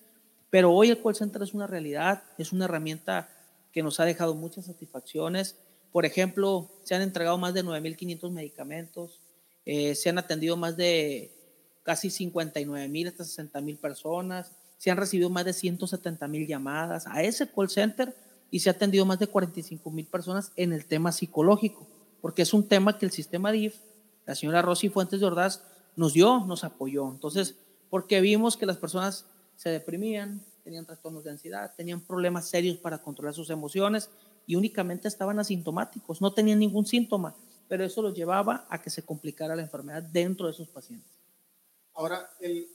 pero 0.49 0.73
hoy 0.73 0.89
el 0.89 1.01
call 1.01 1.15
center 1.15 1.41
es 1.41 1.53
una 1.53 1.65
realidad, 1.65 2.23
es 2.37 2.51
una 2.51 2.65
herramienta 2.65 3.29
que 3.71 3.81
nos 3.81 4.01
ha 4.01 4.05
dejado 4.05 4.35
muchas 4.35 4.65
satisfacciones. 4.65 5.55
Por 5.93 6.05
ejemplo, 6.05 6.69
se 6.83 6.93
han 6.93 7.01
entregado 7.01 7.37
más 7.37 7.53
de 7.53 7.63
9.500 7.63 8.31
medicamentos, 8.31 9.21
eh, 9.65 9.95
se 9.95 10.09
han 10.09 10.17
atendido 10.17 10.57
más 10.57 10.75
de 10.75 11.31
casi 11.83 12.09
59.000 12.09 13.07
hasta 13.07 13.23
60.000 13.23 13.77
personas, 13.79 14.51
se 14.79 14.89
han 14.89 14.97
recibido 14.97 15.29
más 15.29 15.45
de 15.45 15.51
170.000 15.51 16.47
llamadas 16.47 17.05
a 17.05 17.21
ese 17.21 17.47
call 17.51 17.69
center 17.69 18.15
y 18.49 18.61
se 18.61 18.69
ha 18.69 18.73
atendido 18.73 19.05
más 19.05 19.19
de 19.19 19.29
45.000 19.29 20.07
personas 20.07 20.51
en 20.55 20.71
el 20.71 20.85
tema 20.85 21.11
psicológico, 21.11 21.85
porque 22.21 22.41
es 22.41 22.53
un 22.53 22.67
tema 22.67 22.97
que 22.97 23.05
el 23.05 23.11
sistema 23.11 23.51
DIF, 23.51 23.75
la 24.25 24.35
señora 24.35 24.61
Rosy 24.61 24.89
Fuentes 24.89 25.19
de 25.19 25.25
Ordaz, 25.25 25.63
nos 25.97 26.13
dio, 26.13 26.45
nos 26.45 26.63
apoyó. 26.63 27.11
Entonces, 27.11 27.55
porque 27.89 28.21
vimos 28.21 28.55
que 28.55 28.65
las 28.65 28.77
personas 28.77 29.25
se 29.57 29.69
deprimían, 29.69 30.41
tenían 30.63 30.85
trastornos 30.85 31.25
de 31.25 31.31
ansiedad, 31.31 31.73
tenían 31.75 31.99
problemas 31.99 32.47
serios 32.47 32.77
para 32.77 32.99
controlar 32.99 33.33
sus 33.33 33.49
emociones 33.49 34.09
y 34.47 34.55
únicamente 34.55 35.09
estaban 35.09 35.39
asintomáticos, 35.39 36.21
no 36.21 36.31
tenían 36.31 36.59
ningún 36.59 36.85
síntoma, 36.85 37.35
pero 37.67 37.83
eso 37.83 38.01
los 38.01 38.15
llevaba 38.15 38.65
a 38.69 38.81
que 38.81 38.89
se 38.89 39.03
complicara 39.03 39.57
la 39.57 39.61
enfermedad 39.61 40.03
dentro 40.03 40.47
de 40.47 40.53
esos 40.53 40.69
pacientes. 40.69 41.11
Ahora, 41.93 42.29
el, 42.39 42.65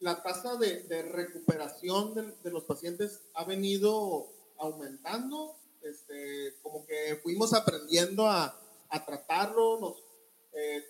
la 0.00 0.22
tasa 0.22 0.56
de, 0.56 0.84
de 0.84 1.02
recuperación 1.02 2.14
de, 2.14 2.32
de, 2.42 2.50
los 2.50 2.64
pacientes 2.64 3.20
ha 3.34 3.44
venido 3.44 4.28
aumentando, 4.58 5.56
este, 5.82 6.56
como 6.62 6.86
que 6.86 7.18
fuimos 7.22 7.52
aprendiendo 7.52 8.26
a, 8.26 8.60
a 8.90 9.04
tratarlo, 9.04 9.80
nos, 9.80 10.04
eh, 10.52 10.84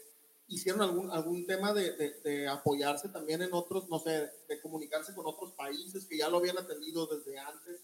hicieron 0.48 0.82
algún, 0.82 1.10
algún 1.10 1.46
tema 1.46 1.74
de, 1.74 1.92
de, 2.24 2.48
apoyarse 2.48 3.08
también 3.08 3.42
en 3.42 3.52
otros, 3.52 3.88
no 3.88 3.98
sé, 3.98 4.30
de 4.48 4.60
comunicarse 4.62 5.14
con 5.14 5.26
otros 5.26 5.52
países 5.52 6.06
que 6.06 6.16
ya 6.18 6.28
lo 6.28 6.38
habían 6.38 6.58
atendido 6.58 7.06
desde 7.06 7.38
antes. 7.38 7.82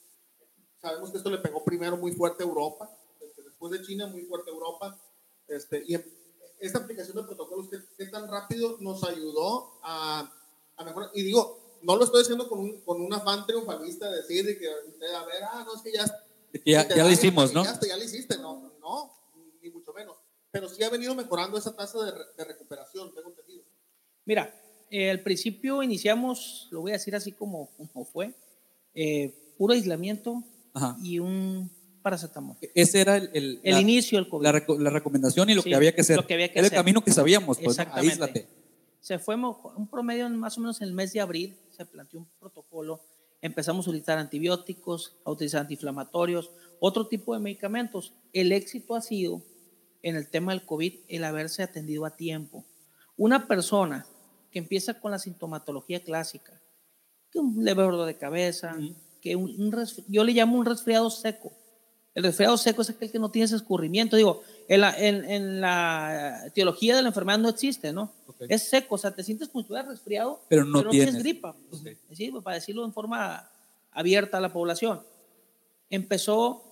Sabemos 0.80 1.10
que 1.10 1.18
esto 1.18 1.30
le 1.30 1.38
pegó 1.38 1.64
primero 1.64 1.96
muy 1.96 2.12
fuerte 2.12 2.42
a 2.42 2.46
Europa, 2.46 2.90
este, 3.20 3.42
después 3.42 3.72
de 3.72 3.82
China 3.82 4.06
muy 4.06 4.22
fuerte 4.22 4.50
a 4.50 4.54
Europa. 4.54 4.98
Este, 5.46 5.84
y 5.86 5.94
esta 6.58 6.78
aplicación 6.78 7.16
de 7.16 7.24
protocolos, 7.24 7.68
¿qué, 7.68 7.78
qué 7.98 8.06
tan 8.06 8.30
rápido 8.30 8.78
nos 8.80 9.04
ayudó 9.04 9.78
a, 9.82 10.32
a, 10.76 10.84
mejorar? 10.84 11.10
Y 11.14 11.22
digo, 11.22 11.78
no 11.82 11.96
lo 11.96 12.04
estoy 12.04 12.22
haciendo 12.22 12.48
con 12.48 12.60
un, 12.60 12.80
con 12.82 13.00
un 13.00 13.12
afán 13.12 13.46
triunfalista 13.46 14.10
de 14.10 14.16
decir 14.18 14.44
de 14.44 14.58
que, 14.58 14.68
a 14.68 15.24
ver, 15.24 15.42
ah, 15.50 15.64
no, 15.66 15.74
es 15.74 15.82
que 15.82 15.92
ya... 15.92 16.04
Ya, 16.64 16.88
ya 16.88 17.02
lo 17.02 17.10
hicimos, 17.10 17.52
¿no? 17.52 17.64
Ya, 17.64 17.78
ya 17.80 17.96
lo 17.96 18.04
hiciste, 18.04 18.38
no, 18.38 18.72
no, 18.80 19.12
ni 19.60 19.70
mucho 19.70 19.92
menos 19.92 20.16
pero 20.54 20.68
sí 20.68 20.84
ha 20.84 20.88
venido 20.88 21.16
mejorando 21.16 21.58
esa 21.58 21.74
tasa 21.74 21.98
de, 22.04 22.12
de 22.12 22.44
recuperación, 22.44 23.12
tengo 23.12 23.30
entendido. 23.30 23.64
Mira, 24.24 24.54
eh, 24.88 25.10
al 25.10 25.18
principio 25.18 25.82
iniciamos, 25.82 26.68
lo 26.70 26.82
voy 26.82 26.92
a 26.92 26.94
decir 26.94 27.16
así 27.16 27.32
como, 27.32 27.70
como 27.76 28.04
fue, 28.04 28.32
eh, 28.94 29.34
puro 29.58 29.74
aislamiento 29.74 30.44
Ajá. 30.72 30.96
y 31.02 31.18
un 31.18 31.72
paracetamol. 32.02 32.56
Ese 32.72 33.00
era 33.00 33.16
el, 33.16 33.30
el, 33.32 33.60
el 33.64 33.74
la, 33.74 33.80
inicio 33.80 34.16
del 34.16 34.28
COVID. 34.28 34.44
La, 34.44 34.52
la, 34.52 34.90
recomendación 34.90 35.50
y 35.50 35.54
lo 35.54 35.62
sí, 35.62 35.70
que 35.70 35.74
había 35.74 35.92
que 35.92 36.02
hacer. 36.02 36.18
Lo 36.18 36.26
que 36.28 36.34
había 36.34 36.46
que 36.46 36.60
era 36.60 36.68
hacer. 36.68 36.78
el 36.78 36.84
camino 36.84 37.02
que 37.02 37.10
sabíamos, 37.10 37.58
pues, 37.58 37.76
Exactamente. 37.76 38.10
aíslate. 38.12 38.48
Se 39.04 39.18
fue 39.18 39.36
un 39.36 39.86
promedio 39.86 40.30
más 40.30 40.56
o 40.56 40.62
menos 40.62 40.80
en 40.80 40.88
el 40.88 40.94
mes 40.94 41.12
de 41.12 41.20
abril, 41.20 41.58
se 41.68 41.84
planteó 41.84 42.20
un 42.20 42.28
protocolo, 42.40 43.02
empezamos 43.42 43.86
a 43.86 43.90
utilizar 43.90 44.16
antibióticos, 44.16 45.18
a 45.26 45.30
utilizar 45.30 45.60
antiinflamatorios, 45.60 46.50
otro 46.80 47.06
tipo 47.06 47.34
de 47.34 47.40
medicamentos. 47.40 48.14
El 48.32 48.50
éxito 48.50 48.94
ha 48.94 49.02
sido 49.02 49.42
en 50.00 50.16
el 50.16 50.30
tema 50.30 50.52
del 50.52 50.64
COVID 50.64 51.00
el 51.08 51.24
haberse 51.24 51.62
atendido 51.62 52.06
a 52.06 52.16
tiempo. 52.16 52.64
Una 53.14 53.46
persona 53.46 54.06
que 54.50 54.60
empieza 54.60 54.98
con 54.98 55.10
la 55.10 55.18
sintomatología 55.18 56.02
clásica, 56.02 56.58
que 57.30 57.40
un 57.40 57.62
leve 57.62 57.82
dolor 57.82 58.06
de 58.06 58.16
cabeza, 58.16 58.74
uh 58.74 58.80
-huh. 58.80 58.96
que 59.20 59.36
un, 59.36 59.50
un 59.50 59.86
yo 60.08 60.24
le 60.24 60.32
llamo 60.32 60.56
un 60.56 60.64
resfriado 60.64 61.10
seco. 61.10 61.52
El 62.14 62.22
resfriado 62.22 62.56
seco 62.56 62.82
es 62.82 62.90
aquel 62.90 63.10
que 63.10 63.18
no 63.18 63.30
tiene 63.30 63.46
ese 63.46 63.56
escurrimiento. 63.56 64.16
Digo, 64.16 64.42
en 64.68 64.80
la, 64.80 64.96
en, 64.96 65.24
en 65.24 65.60
la 65.60 66.50
teología 66.54 66.94
de 66.94 67.02
la 67.02 67.08
enfermedad 67.08 67.38
no 67.38 67.48
existe, 67.48 67.92
¿no? 67.92 68.12
Okay. 68.28 68.46
Es 68.50 68.68
seco, 68.68 68.94
o 68.94 68.98
sea, 68.98 69.10
te 69.10 69.24
sientes 69.24 69.48
como 69.48 69.62
si 69.62 69.64
estuvieras 69.64 69.88
resfriado, 69.88 70.40
pero 70.48 70.64
no, 70.64 70.78
pero 70.78 70.84
no 70.84 70.90
tienes. 70.90 71.18
gripa. 71.18 71.56
Okay. 71.72 71.96
¿sí? 72.12 72.32
Para 72.42 72.54
decirlo 72.56 72.84
en 72.84 72.92
forma 72.92 73.50
abierta 73.90 74.38
a 74.38 74.40
la 74.40 74.52
población. 74.52 75.02
Empezó 75.90 76.62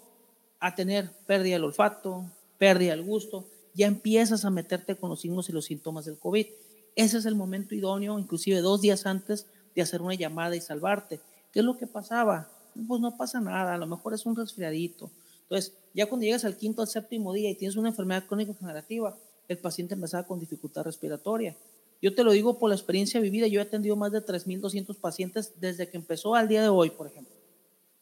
a 0.61 0.75
tener 0.75 1.11
pérdida 1.27 1.55
del 1.55 1.65
olfato, 1.65 2.25
pérdida 2.59 2.93
del 2.93 3.03
gusto, 3.03 3.49
ya 3.75 3.87
empiezas 3.87 4.45
a 4.45 4.51
meterte 4.51 4.97
con 4.97 5.11
los 5.11 5.21
signos 5.21 5.49
y 5.49 5.53
los 5.53 5.65
síntomas 5.65 6.05
del 6.05 6.19
COVID. 6.19 6.47
Ese 6.95 7.19
es 7.19 7.27
el 7.27 7.35
momento 7.35 7.75
idóneo, 7.75 8.19
inclusive 8.19 8.61
dos 8.61 8.81
días 8.81 9.07
antes 9.07 9.47
de 9.75 9.83
hacer 9.83 10.03
una 10.03 10.15
llamada 10.15 10.55
y 10.55 10.61
salvarte. 10.61 11.21
¿Qué 11.53 11.61
es 11.61 11.65
lo 11.65 11.77
que 11.79 11.87
pasaba? 11.87 12.49
Pues 12.87 13.01
no 13.01 13.17
pasa 13.17 13.41
nada, 13.41 13.75
a 13.75 13.79
lo 13.79 13.87
mejor 13.87 14.15
es 14.15 14.25
un 14.27 14.37
resfriadito. 14.37 15.11
Entonces, 15.53 15.75
ya 15.93 16.07
cuando 16.07 16.25
llegas 16.25 16.47
al 16.47 16.57
quinto 16.57 16.81
o 16.81 16.87
séptimo 16.87 17.31
día 17.35 17.51
y 17.51 17.55
tienes 17.55 17.77
una 17.77 17.91
enfermedad 17.91 18.25
crónica 18.27 18.55
generativa, 18.55 19.19
el 19.49 19.59
paciente 19.59 19.93
empezaba 19.93 20.27
con 20.27 20.41
dificultad 20.41 20.83
respiratoria. 20.83 21.55
Yo 22.01 22.15
te 22.15 22.25
lo 22.25 22.33
digo 22.33 22.59
por 22.59 22.71
la 22.71 22.75
experiencia 22.75 23.21
vivida, 23.21 23.47
yo 23.49 23.61
he 23.61 23.63
atendido 23.63 23.95
más 23.95 24.13
de 24.13 24.25
3.200 24.25 24.97
pacientes 24.97 25.53
desde 25.61 25.91
que 25.91 25.99
empezó 25.99 26.35
al 26.35 26.49
día 26.49 26.63
de 26.63 26.71
hoy, 26.71 26.89
por 26.89 27.07
ejemplo. 27.07 27.35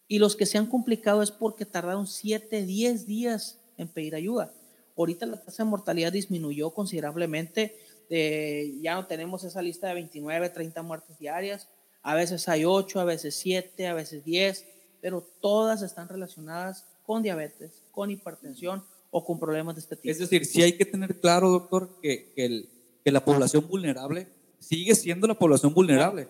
Y 0.06 0.20
los 0.20 0.36
que 0.36 0.46
se 0.46 0.58
han 0.58 0.66
complicado 0.66 1.22
es 1.22 1.32
porque 1.32 1.66
tardaron 1.66 2.06
7, 2.06 2.62
10 2.62 3.06
días 3.08 3.58
en 3.76 3.88
pedir 3.88 4.14
ayuda. 4.14 4.54
Ahorita 4.96 5.26
la 5.26 5.42
tasa 5.42 5.64
de 5.64 5.70
mortalidad 5.70 6.12
disminuyó 6.12 6.70
considerablemente, 6.70 7.76
eh, 8.10 8.78
ya 8.80 8.94
no 8.94 9.08
tenemos 9.08 9.42
esa 9.42 9.60
lista 9.60 9.88
de 9.88 9.94
29, 9.94 10.50
30 10.50 10.82
muertes 10.82 11.18
diarias, 11.18 11.66
a 12.02 12.14
veces 12.14 12.48
hay 12.48 12.64
8, 12.64 13.00
a 13.00 13.04
veces 13.04 13.34
7, 13.34 13.88
a 13.88 13.94
veces 13.94 14.24
10, 14.24 14.66
pero 15.00 15.26
todas 15.40 15.82
están 15.82 16.08
relacionadas 16.08 16.86
con 17.10 17.24
diabetes, 17.24 17.82
con 17.90 18.08
hipertensión 18.08 18.84
o 19.10 19.24
con 19.24 19.40
problemas 19.40 19.74
de 19.74 19.80
este 19.80 19.96
tipo. 19.96 20.12
Es 20.12 20.20
decir, 20.20 20.46
sí 20.46 20.62
hay 20.62 20.74
que 20.74 20.84
tener 20.84 21.18
claro, 21.18 21.50
doctor, 21.50 21.98
que, 22.00 22.32
que 22.36 22.44
el, 22.44 22.68
que 23.04 23.10
la 23.10 23.24
población 23.24 23.66
vulnerable 23.66 24.28
sigue 24.60 24.94
siendo 24.94 25.26
la 25.26 25.34
población 25.34 25.74
vulnerable. 25.74 26.28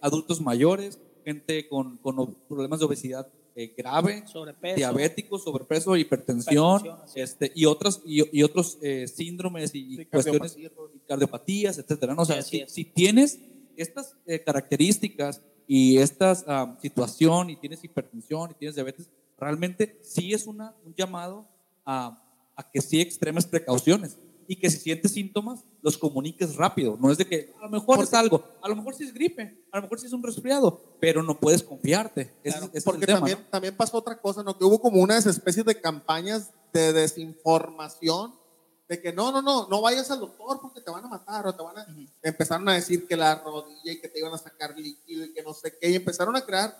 adultos 0.00 0.40
mayores, 0.40 1.00
gente 1.24 1.66
con, 1.66 1.96
con 1.96 2.32
problemas 2.48 2.78
de 2.78 2.86
obesidad 2.86 3.26
eh, 3.56 3.74
grave, 3.76 4.22
sobrepeso. 4.28 4.76
diabéticos, 4.76 5.42
sobrepeso, 5.42 5.96
hipertensión, 5.96 6.82
este, 7.16 7.50
y, 7.52 7.64
otros, 7.64 8.00
y, 8.06 8.40
otros 8.44 8.78
eh, 8.82 9.08
síndromes 9.08 9.72
y 9.74 10.04
cuestiones, 10.04 10.56
cardiopatías, 11.08 11.78
etcétera. 11.78 12.14
¿no? 12.14 12.22
O 12.22 12.24
sea, 12.24 12.40
si, 12.40 12.62
si, 12.68 12.84
tienes 12.84 13.40
estas 13.76 14.14
eh, 14.26 14.38
características 14.38 15.42
y 15.66 15.98
esta 15.98 16.36
ah, 16.46 16.78
situación 16.80 17.50
y 17.50 17.56
tienes 17.56 17.82
hipertensión 17.82 18.52
y 18.52 18.54
tienes 18.54 18.76
diabetes, 18.76 19.10
realmente 19.38 20.00
sí 20.02 20.32
es 20.32 20.46
una, 20.46 20.74
un 20.84 20.94
llamado 20.94 21.48
a, 21.84 22.22
a 22.56 22.70
que 22.70 22.80
sí 22.80 23.00
extremes 23.00 23.46
precauciones 23.46 24.18
y 24.46 24.56
que 24.56 24.70
si 24.70 24.78
sientes 24.78 25.12
síntomas, 25.12 25.64
los 25.82 25.98
comuniques 25.98 26.56
rápido. 26.56 26.96
No 27.00 27.10
es 27.10 27.18
de 27.18 27.26
que 27.26 27.52
a 27.58 27.62
lo 27.62 27.70
mejor 27.70 28.02
es 28.02 28.12
algo, 28.14 28.44
a 28.62 28.68
lo 28.68 28.76
mejor 28.76 28.94
sí 28.94 29.04
es 29.04 29.14
gripe, 29.14 29.64
a 29.70 29.76
lo 29.76 29.82
mejor 29.82 30.00
sí 30.00 30.06
es 30.06 30.12
un 30.12 30.22
resfriado, 30.22 30.96
pero 31.00 31.22
no 31.22 31.38
puedes 31.38 31.62
confiarte. 31.62 32.32
porque 32.84 33.06
también, 33.06 33.38
también 33.50 33.76
pasó 33.76 33.98
otra 33.98 34.20
cosa, 34.20 34.42
¿no? 34.42 34.56
que 34.56 34.64
hubo 34.64 34.80
como 34.80 35.00
unas 35.00 35.26
especies 35.26 35.64
de 35.64 35.80
campañas 35.80 36.50
de 36.72 36.92
desinformación, 36.92 38.34
de 38.88 39.00
que 39.00 39.12
no, 39.12 39.32
no, 39.32 39.40
no, 39.40 39.66
no 39.68 39.80
vayas 39.80 40.10
al 40.10 40.20
doctor 40.20 40.58
porque 40.60 40.80
te 40.80 40.90
van 40.90 41.04
a 41.04 41.08
matar 41.08 41.46
o 41.46 41.54
te 41.54 41.62
van 41.62 41.78
a... 41.78 41.86
Empezaron 42.22 42.68
a 42.68 42.74
decir 42.74 43.06
que 43.06 43.16
la 43.16 43.36
rodilla 43.36 43.92
y 43.92 44.00
que 44.00 44.08
te 44.08 44.18
iban 44.18 44.34
a 44.34 44.38
sacar 44.38 44.76
líquido 44.76 45.24
y 45.24 45.32
que 45.32 45.42
no 45.42 45.54
sé 45.54 45.78
qué, 45.80 45.90
y 45.90 45.94
empezaron 45.94 46.36
a 46.36 46.44
crear, 46.44 46.76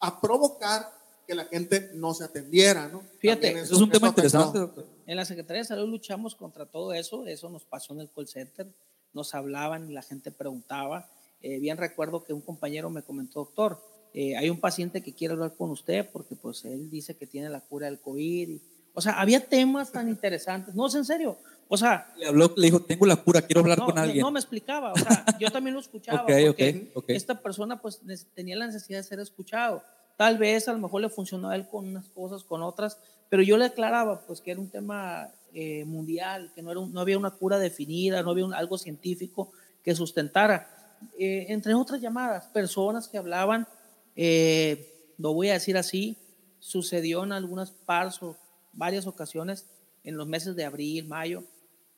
a 0.00 0.20
provocar 0.20 0.95
que 1.26 1.34
la 1.34 1.44
gente 1.44 1.90
no 1.94 2.14
se 2.14 2.24
atendiera, 2.24 2.88
¿no? 2.88 3.02
Fíjate, 3.18 3.50
eso, 3.52 3.74
es 3.74 3.80
un 3.80 3.90
tema 3.90 4.08
interesante, 4.08 4.58
doctor. 4.58 4.86
En 5.06 5.16
la 5.16 5.24
Secretaría 5.24 5.62
de 5.62 5.68
Salud 5.68 5.88
luchamos 5.88 6.34
contra 6.34 6.66
todo 6.66 6.92
eso, 6.92 7.26
eso 7.26 7.48
nos 7.50 7.64
pasó 7.64 7.94
en 7.94 8.00
el 8.00 8.10
call 8.10 8.28
center, 8.28 8.66
nos 9.12 9.34
hablaban 9.34 9.90
y 9.90 9.92
la 9.92 10.02
gente 10.02 10.30
preguntaba. 10.30 11.10
Eh, 11.40 11.58
bien 11.58 11.76
recuerdo 11.76 12.24
que 12.24 12.32
un 12.32 12.40
compañero 12.40 12.90
me 12.90 13.02
comentó, 13.02 13.40
doctor, 13.40 13.80
eh, 14.14 14.36
hay 14.36 14.48
un 14.48 14.60
paciente 14.60 15.02
que 15.02 15.12
quiere 15.12 15.34
hablar 15.34 15.54
con 15.56 15.70
usted 15.70 16.08
porque 16.10 16.36
pues 16.36 16.64
él 16.64 16.88
dice 16.88 17.16
que 17.16 17.26
tiene 17.26 17.48
la 17.48 17.60
cura 17.60 17.86
del 17.86 18.00
COVID. 18.00 18.58
o 18.94 19.00
sea, 19.00 19.20
había 19.20 19.40
temas 19.40 19.92
tan 19.92 20.08
interesantes, 20.08 20.74
no, 20.74 20.86
es 20.86 20.94
en 20.94 21.04
serio. 21.04 21.36
O 21.68 21.76
sea, 21.76 22.12
le 22.16 22.26
habló, 22.26 22.52
le 22.56 22.66
dijo, 22.66 22.80
tengo 22.80 23.06
la 23.06 23.16
cura, 23.16 23.42
quiero 23.42 23.60
hablar 23.60 23.78
con 23.78 23.98
alguien. 23.98 24.20
No 24.20 24.30
me 24.30 24.38
explicaba, 24.38 24.92
o 24.92 24.96
sea, 24.96 25.24
yo 25.38 25.50
también 25.50 25.74
lo 25.74 25.80
escuchaba 25.86 26.24
porque 26.24 26.92
esta 27.08 27.42
persona 27.42 27.80
pues 27.80 28.00
tenía 28.34 28.56
la 28.56 28.66
necesidad 28.66 29.00
de 29.00 29.04
ser 29.04 29.20
escuchado. 29.20 29.82
Tal 30.16 30.38
vez 30.38 30.66
a 30.68 30.72
lo 30.72 30.78
mejor 30.78 31.02
le 31.02 31.10
funcionó 31.10 31.50
a 31.50 31.56
él 31.56 31.68
con 31.68 31.86
unas 31.86 32.08
cosas, 32.08 32.42
con 32.42 32.62
otras, 32.62 32.98
pero 33.28 33.42
yo 33.42 33.56
le 33.56 33.66
aclaraba 33.66 34.20
pues 34.26 34.40
que 34.40 34.52
era 34.52 34.60
un 34.60 34.70
tema 34.70 35.28
eh, 35.52 35.84
mundial, 35.84 36.52
que 36.54 36.62
no, 36.62 36.70
era 36.70 36.80
no 36.80 37.00
había 37.00 37.18
una 37.18 37.30
cura 37.30 37.58
definida, 37.58 38.22
no 38.22 38.30
había 38.30 38.46
algo 38.54 38.78
científico 38.78 39.52
que 39.82 39.94
sustentara. 39.94 40.96
Eh, 41.18 41.46
entre 41.48 41.74
otras 41.74 42.00
llamadas, 42.00 42.46
personas 42.46 43.08
que 43.08 43.18
hablaban, 43.18 43.68
eh, 44.14 45.12
lo 45.18 45.34
voy 45.34 45.50
a 45.50 45.54
decir 45.54 45.76
así, 45.76 46.16
sucedió 46.58 47.24
en 47.24 47.32
algunas 47.32 47.70
pares 47.70 48.22
o 48.22 48.36
varias 48.72 49.06
ocasiones 49.06 49.66
en 50.02 50.16
los 50.16 50.26
meses 50.26 50.56
de 50.56 50.64
abril, 50.64 51.06
mayo, 51.06 51.44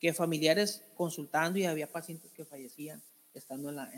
que 0.01 0.13
familiares 0.13 0.83
consultando 0.97 1.59
y 1.59 1.65
había 1.65 1.91
pacientes 1.91 2.33
que 2.33 2.45
fallecían 2.45 3.03
estando 3.35 3.69
en 3.69 3.77
la, 3.77 3.91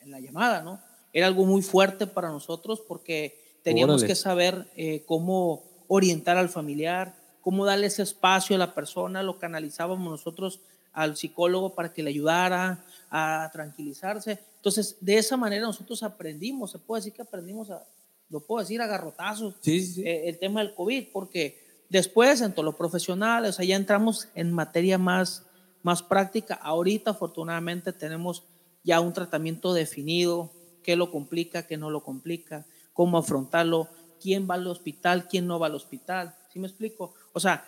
en 0.00 0.10
la 0.10 0.20
llamada, 0.20 0.62
¿no? 0.62 0.80
Era 1.12 1.26
algo 1.26 1.44
muy 1.44 1.62
fuerte 1.62 2.06
para 2.06 2.28
nosotros 2.28 2.80
porque 2.86 3.47
Teníamos 3.68 4.02
que 4.02 4.14
saber 4.14 4.66
eh, 4.76 5.02
cómo 5.04 5.62
orientar 5.88 6.38
al 6.38 6.48
familiar, 6.48 7.14
cómo 7.42 7.66
darle 7.66 7.88
ese 7.88 8.02
espacio 8.02 8.56
a 8.56 8.58
la 8.58 8.74
persona, 8.74 9.22
lo 9.22 9.38
canalizábamos 9.38 10.10
nosotros 10.10 10.60
al 10.94 11.18
psicólogo 11.18 11.74
para 11.74 11.92
que 11.92 12.02
le 12.02 12.08
ayudara 12.08 12.82
a 13.10 13.50
tranquilizarse. 13.52 14.38
Entonces, 14.56 14.96
de 15.02 15.18
esa 15.18 15.36
manera 15.36 15.66
nosotros 15.66 16.02
aprendimos, 16.02 16.70
se 16.70 16.78
puede 16.78 17.00
decir 17.00 17.12
que 17.12 17.20
aprendimos, 17.20 17.70
a, 17.70 17.84
lo 18.30 18.40
puedo 18.40 18.60
decir, 18.60 18.80
a 18.80 18.86
garrotazos, 18.86 19.56
eh, 19.66 20.22
el 20.26 20.38
tema 20.38 20.60
del 20.60 20.74
COVID, 20.74 21.08
porque 21.12 21.62
después 21.90 22.40
en 22.40 22.52
todo 22.52 22.64
lo 22.64 22.76
profesional, 22.76 23.44
o 23.44 23.52
sea, 23.52 23.66
ya 23.66 23.76
entramos 23.76 24.28
en 24.34 24.50
materia 24.50 24.96
más, 24.96 25.44
más 25.82 26.02
práctica. 26.02 26.54
Ahorita, 26.54 27.10
afortunadamente, 27.10 27.92
tenemos 27.92 28.44
ya 28.82 29.00
un 29.00 29.12
tratamiento 29.12 29.74
definido, 29.74 30.50
qué 30.82 30.96
lo 30.96 31.10
complica, 31.10 31.66
qué 31.66 31.76
no 31.76 31.90
lo 31.90 32.02
complica 32.02 32.64
cómo 32.98 33.16
afrontarlo, 33.16 33.86
quién 34.20 34.50
va 34.50 34.56
al 34.56 34.66
hospital, 34.66 35.28
quién 35.28 35.46
no 35.46 35.60
va 35.60 35.68
al 35.68 35.76
hospital. 35.76 36.34
¿Sí 36.52 36.58
me 36.58 36.66
explico? 36.66 37.14
O 37.32 37.38
sea, 37.38 37.64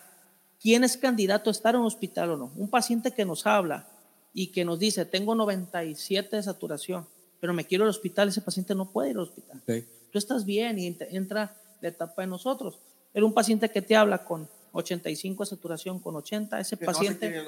¿quién 0.60 0.82
es 0.82 0.96
candidato 0.96 1.50
a 1.50 1.52
estar 1.52 1.76
en 1.76 1.82
un 1.82 1.86
hospital 1.86 2.30
o 2.30 2.36
no? 2.36 2.52
Un 2.56 2.68
paciente 2.68 3.12
que 3.12 3.24
nos 3.24 3.46
habla 3.46 3.86
y 4.34 4.48
que 4.48 4.64
nos 4.64 4.80
dice, 4.80 5.04
tengo 5.04 5.36
97 5.36 6.34
de 6.34 6.42
saturación, 6.42 7.06
pero 7.38 7.54
me 7.54 7.64
quiero 7.64 7.84
al 7.84 7.90
hospital, 7.90 8.26
ese 8.26 8.40
paciente 8.40 8.74
no 8.74 8.90
puede 8.90 9.10
ir 9.10 9.18
al 9.18 9.22
hospital. 9.22 9.62
Tú 10.10 10.18
estás 10.18 10.44
bien 10.44 10.80
y 10.80 10.96
entra 11.10 11.54
la 11.80 11.88
etapa 11.90 12.22
de 12.22 12.26
nosotros. 12.26 12.80
Era 13.14 13.24
un 13.24 13.32
paciente 13.32 13.70
que 13.70 13.82
te 13.82 13.94
habla 13.94 14.24
con 14.24 14.48
85 14.72 15.44
de 15.44 15.48
saturación, 15.48 16.00
con 16.00 16.16
80, 16.16 16.58
ese 16.58 16.76
paciente... 16.76 17.44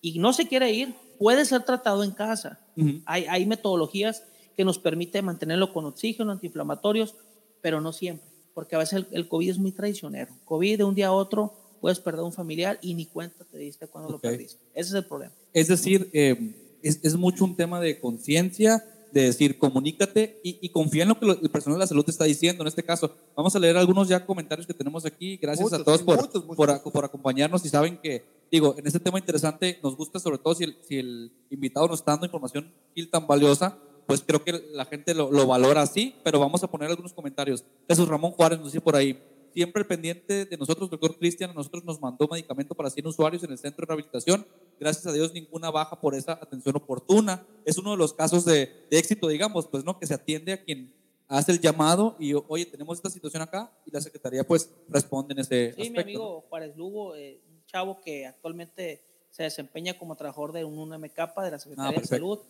y 0.00 0.18
no 0.18 0.32
se 0.32 0.48
quiere 0.48 0.72
ir, 0.72 0.96
puede 1.16 1.44
ser 1.44 1.62
tratado 1.62 2.02
en 2.02 2.10
casa. 2.10 2.58
hay, 3.06 3.26
hay 3.26 3.46
metodologías 3.46 4.24
que 4.60 4.64
nos 4.66 4.78
permite 4.78 5.22
mantenerlo 5.22 5.72
con 5.72 5.86
oxígeno, 5.86 6.32
antiinflamatorios, 6.32 7.14
pero 7.62 7.80
no 7.80 7.94
siempre, 7.94 8.28
porque 8.52 8.76
a 8.76 8.78
veces 8.78 9.06
el, 9.10 9.26
COVID 9.26 9.48
es 9.48 9.56
muy 9.56 9.72
traicionero. 9.72 10.36
COVID 10.44 10.76
de 10.76 10.84
un 10.84 10.94
día 10.94 11.06
a 11.06 11.12
otro 11.12 11.54
puedes 11.80 11.98
perder 11.98 12.20
un 12.20 12.32
familiar 12.34 12.78
y 12.82 12.92
ni 12.92 13.06
cuenta 13.06 13.46
te 13.46 13.56
diste 13.56 13.86
cuando 13.86 14.10
lo 14.10 14.18
perdiste. 14.18 14.60
Ese 14.74 14.90
es 14.90 14.94
el 14.96 15.06
problema. 15.06 15.32
Es 15.54 15.68
decir, 15.68 16.10
eh, 16.12 16.52
es, 16.82 17.16
mucho 17.16 17.46
un 17.46 17.56
tema 17.56 17.80
de 17.80 17.98
conciencia, 18.00 18.84
de 19.12 19.22
decir, 19.22 19.56
comunícate 19.56 20.38
y, 20.44 20.68
confía 20.68 21.04
en 21.04 21.08
lo 21.08 21.18
que 21.18 21.24
el 21.24 21.48
personal 21.48 21.78
de 21.78 21.84
la 21.84 21.86
salud 21.86 22.04
te 22.04 22.10
está 22.10 22.24
diciendo. 22.24 22.62
En 22.62 22.68
este 22.68 22.82
caso, 22.82 23.16
vamos 23.34 23.56
a 23.56 23.58
leer 23.58 23.78
algunos 23.78 24.08
ya 24.08 24.26
comentarios 24.26 24.66
que 24.66 24.74
tenemos 24.74 25.06
aquí. 25.06 25.38
Gracias 25.38 25.72
a 25.72 25.82
todos 25.82 26.02
por, 26.02 26.28
por, 26.54 26.82
por, 26.82 27.04
acompañarnos 27.06 27.64
y 27.64 27.70
saben 27.70 27.96
que, 27.96 28.24
digo, 28.52 28.74
en 28.76 28.86
este 28.86 29.00
tema 29.00 29.18
interesante 29.18 29.78
nos 29.82 29.96
gusta 29.96 30.18
sobre 30.18 30.36
todo 30.36 30.54
si 30.54 30.64
el, 30.64 30.76
si 30.86 30.98
el 30.98 31.32
invitado 31.48 31.88
nos 31.88 32.00
está 32.00 32.10
dando 32.10 32.26
información 32.26 32.70
tan 33.10 33.26
valiosa 33.26 33.78
pues 34.10 34.24
creo 34.26 34.42
que 34.42 34.50
la 34.72 34.84
gente 34.86 35.14
lo, 35.14 35.46
valora 35.46 35.82
así, 35.82 36.16
pero 36.24 36.40
vamos 36.40 36.64
a 36.64 36.66
poner 36.66 36.90
algunos 36.90 37.12
comentarios. 37.12 37.64
Jesús 37.88 38.08
Ramón 38.08 38.32
Juárez 38.32 38.58
nos 38.58 38.72
dice 38.72 38.80
por 38.80 38.96
ahí, 38.96 39.22
siempre 39.54 39.84
pendiente 39.84 40.46
de 40.46 40.56
nosotros, 40.56 40.90
doctor 40.90 41.16
Cristian, 41.16 41.54
nosotros 41.54 41.84
nos 41.84 42.00
mandó 42.00 42.26
medicamento 42.26 42.74
para 42.74 42.90
100 42.90 43.06
usuarios 43.06 43.44
en 43.44 43.52
el 43.52 43.58
centro 43.58 43.82
de 43.82 43.86
rehabilitación. 43.86 44.44
Gracias 44.80 45.06
a 45.06 45.12
Dios, 45.12 45.32
ninguna 45.32 45.70
baja 45.70 46.00
por 46.00 46.16
esa 46.16 46.32
atención 46.32 46.74
oportuna. 46.74 47.46
Es 47.64 47.78
uno 47.78 47.92
de 47.92 47.98
los 47.98 48.12
casos 48.12 48.44
de, 48.44 48.88
éxito, 48.90 49.28
digamos, 49.28 49.68
pues 49.68 49.84
no, 49.84 49.96
que 49.96 50.08
se 50.08 50.14
atiende 50.14 50.54
a 50.54 50.64
quien 50.64 50.92
hace 51.28 51.52
el 51.52 51.60
llamado 51.60 52.16
y, 52.18 52.34
oye, 52.34 52.66
tenemos 52.66 52.98
esta 52.98 53.10
situación 53.10 53.44
acá 53.44 53.70
y 53.86 53.92
la 53.92 54.00
Secretaría 54.00 54.42
pues 54.42 54.74
responde 54.88 55.34
en 55.34 55.38
ese 55.38 55.72
Sí, 55.74 55.88
mi 55.88 56.00
amigo 56.00 56.40
Juárez 56.48 56.76
Lugo, 56.76 57.14
eh, 57.14 57.40
un 57.48 57.64
chavo 57.66 58.00
que 58.00 58.26
actualmente 58.26 59.04
se 59.30 59.44
desempeña 59.44 59.96
como 59.96 60.16
trabajador 60.16 60.50
de 60.50 60.64
un 60.64 60.76
UMK 60.76 61.16
de 61.44 61.50
la 61.52 61.60
Secretaría 61.60 61.96
ah, 61.96 62.00
de 62.00 62.06
Salud 62.08 62.40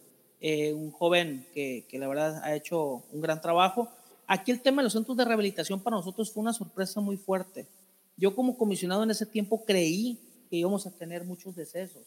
eh, 0.40 0.72
un 0.72 0.90
joven 0.90 1.46
que, 1.53 1.87
que, 1.88 1.98
la 1.98 2.09
verdad 2.09 2.42
ha 2.42 2.55
hecho 2.55 3.03
un 3.12 3.20
gran 3.20 3.40
trabajo. 3.40 3.88
Aquí 4.26 4.50
el 4.50 4.61
tema 4.61 4.83
de 4.83 4.85
los 4.85 4.92
centros 4.92 5.16
de 5.16 5.24
rehabilitación 5.24 5.81
para 5.81 5.96
nosotros 5.96 6.31
fue 6.31 6.42
una 6.42 6.53
sorpresa 6.53 7.00
muy 7.00 7.16
fuerte. 7.16 7.66
Yo 8.16 8.35
como 8.35 8.57
comisionado 8.57 9.03
en 9.03 9.11
ese 9.11 9.26
tiempo 9.26 9.64
creí 9.64 10.18
que 10.48 10.57
íbamos 10.57 10.87
a 10.87 10.90
tener 10.90 11.24
muchos 11.24 11.57
decesos 11.57 12.03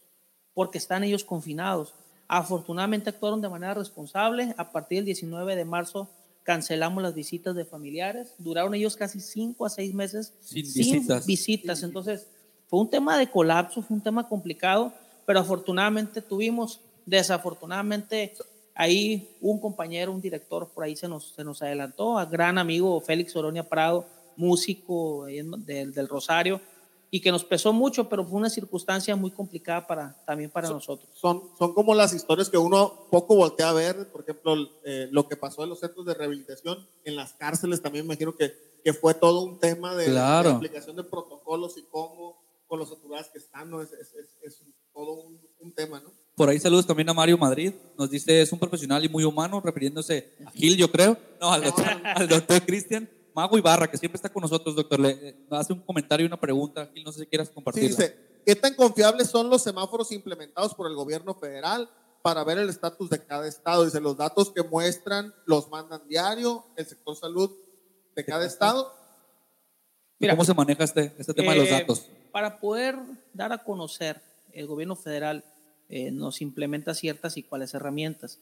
porque 0.53 0.77
están 0.77 1.03
ellos 1.03 1.23
confinados. 1.23 1.93
Afortunadamente 2.27 3.09
actuaron 3.09 3.41
de 3.41 3.49
manera 3.49 3.73
responsable. 3.73 4.53
A 4.57 4.71
partir 4.71 4.99
del 4.99 5.05
19 5.05 5.55
de 5.55 5.65
marzo 5.65 6.09
cancelamos 6.43 7.01
las 7.01 7.15
visitas 7.15 7.55
de 7.55 7.65
familiares. 7.65 8.33
Duraron 8.37 8.73
ellos 8.75 8.95
casi 8.95 9.19
cinco 9.19 9.65
a 9.65 9.69
seis 9.69 9.93
meses 9.93 10.33
sin, 10.41 10.63
visitas. 10.63 11.25
visitas. 11.25 11.83
Entonces, 11.83 12.27
fue 12.67 12.79
un 12.79 12.89
tema 12.89 13.17
de 13.17 13.29
colapso, 13.29 13.81
fue 13.81 13.95
un 13.95 14.03
tema 14.03 14.27
complicado, 14.27 14.93
pero 15.25 15.39
afortunadamente 15.39 16.21
tuvimos 16.21 16.79
Desafortunadamente, 17.05 18.33
ahí 18.75 19.35
un 19.41 19.59
compañero, 19.59 20.11
un 20.11 20.21
director 20.21 20.69
por 20.69 20.83
ahí 20.83 20.95
se 20.95 21.07
nos, 21.07 21.33
se 21.33 21.43
nos 21.43 21.61
adelantó, 21.61 22.17
a 22.17 22.25
gran 22.25 22.57
amigo 22.57 22.99
Félix 23.01 23.35
Oronia 23.35 23.67
Prado, 23.67 24.05
músico 24.35 25.25
del, 25.25 25.93
del 25.93 26.07
Rosario, 26.07 26.59
y 27.13 27.21
que 27.21 27.31
nos 27.31 27.43
pesó 27.43 27.71
mucho, 27.71 28.09
pero 28.09 28.25
fue 28.25 28.39
una 28.39 28.49
circunstancia 28.49 29.15
muy 29.15 29.29
complicada 29.29 29.85
para, 29.85 30.15
también 30.25 30.49
para 30.49 30.67
nosotros. 30.67 31.07
Son, 31.13 31.43
son 31.59 31.75
como 31.75 31.93
las 31.93 32.11
historias 32.11 32.49
que 32.49 32.57
uno 32.57 33.05
poco 33.11 33.35
voltea 33.35 33.69
a 33.69 33.73
ver, 33.73 34.11
por 34.11 34.21
ejemplo, 34.21 34.55
eh, 34.83 35.09
lo 35.11 35.27
que 35.27 35.37
pasó 35.37 35.63
en 35.63 35.69
los 35.69 35.79
centros 35.79 36.07
de 36.07 36.15
rehabilitación, 36.15 36.87
en 37.05 37.15
las 37.15 37.33
cárceles 37.33 37.83
también 37.83 38.07
me 38.07 38.13
imagino 38.13 38.35
que, 38.35 38.51
que 38.83 38.93
fue 38.93 39.13
todo 39.13 39.43
un 39.43 39.59
tema 39.59 39.95
de, 39.95 40.17
aplicación 40.17 40.95
de 40.95 41.03
protocolos 41.03 41.77
y 41.77 41.83
cómo 41.83 42.41
con 42.65 42.79
los 42.79 42.89
saturados 42.89 43.27
que 43.27 43.37
están, 43.37 43.69
¿no? 43.69 43.83
es, 43.83 43.93
es, 43.93 44.15
es, 44.41 44.63
todo 44.91 45.13
un, 45.13 45.39
un 45.59 45.71
tema, 45.71 45.99
¿no? 45.99 46.09
Por 46.35 46.49
ahí 46.49 46.59
saludos 46.59 46.87
también 46.87 47.07
a 47.09 47.13
Mario 47.13 47.37
Madrid. 47.37 47.73
Nos 47.97 48.09
dice, 48.09 48.41
es 48.41 48.51
un 48.51 48.57
profesional 48.57 49.03
y 49.05 49.09
muy 49.09 49.23
humano, 49.23 49.61
refiriéndose 49.63 50.33
a 50.45 50.51
Gil, 50.51 50.75
yo 50.77 50.91
creo. 50.91 51.15
No, 51.39 51.51
al 51.51 51.61
doctor, 52.27 52.61
Cristian. 52.65 53.07
Mago 53.35 53.57
Ibarra, 53.57 53.89
que 53.89 53.97
siempre 53.97 54.15
está 54.15 54.29
con 54.29 54.41
nosotros, 54.41 54.75
doctor. 54.75 54.99
Le 54.99 55.35
hace 55.51 55.73
un 55.73 55.81
comentario 55.81 56.23
y 56.23 56.27
una 56.27 56.39
pregunta. 56.39 56.89
Gil, 56.93 57.03
no 57.03 57.11
sé 57.11 57.21
si 57.21 57.25
quieras 57.27 57.49
compartirla. 57.49 57.89
Sí, 57.89 57.95
dice, 57.95 58.17
¿qué 58.45 58.55
tan 58.55 58.73
confiables 58.73 59.29
son 59.29 59.49
los 59.49 59.61
semáforos 59.61 60.11
implementados 60.11 60.73
por 60.73 60.87
el 60.87 60.95
gobierno 60.95 61.35
federal 61.35 61.87
para 62.23 62.43
ver 62.43 62.57
el 62.57 62.69
estatus 62.69 63.11
de 63.11 63.23
cada 63.23 63.47
estado? 63.47 63.85
Dice, 63.85 64.01
los 64.01 64.17
datos 64.17 64.51
que 64.51 64.63
muestran 64.63 65.33
los 65.45 65.69
mandan 65.69 66.07
diario 66.07 66.65
el 66.75 66.85
sector 66.87 67.15
salud 67.15 67.51
de 68.15 68.25
cada 68.25 68.45
estado. 68.45 68.91
¿Cómo 70.19 70.45
se 70.45 70.53
maneja 70.55 70.83
este, 70.83 71.13
este 71.19 71.33
tema 71.33 71.51
de 71.51 71.59
los 71.59 71.67
eh, 71.67 71.71
datos? 71.71 72.07
Para 72.31 72.59
poder 72.59 72.97
dar 73.33 73.51
a 73.51 73.63
conocer, 73.63 74.19
el 74.51 74.67
gobierno 74.67 74.95
federal 74.95 75.43
eh, 75.89 76.11
nos 76.11 76.41
implementa 76.41 76.93
ciertas 76.93 77.37
y 77.37 77.43
cuáles 77.43 77.73
herramientas. 77.73 78.39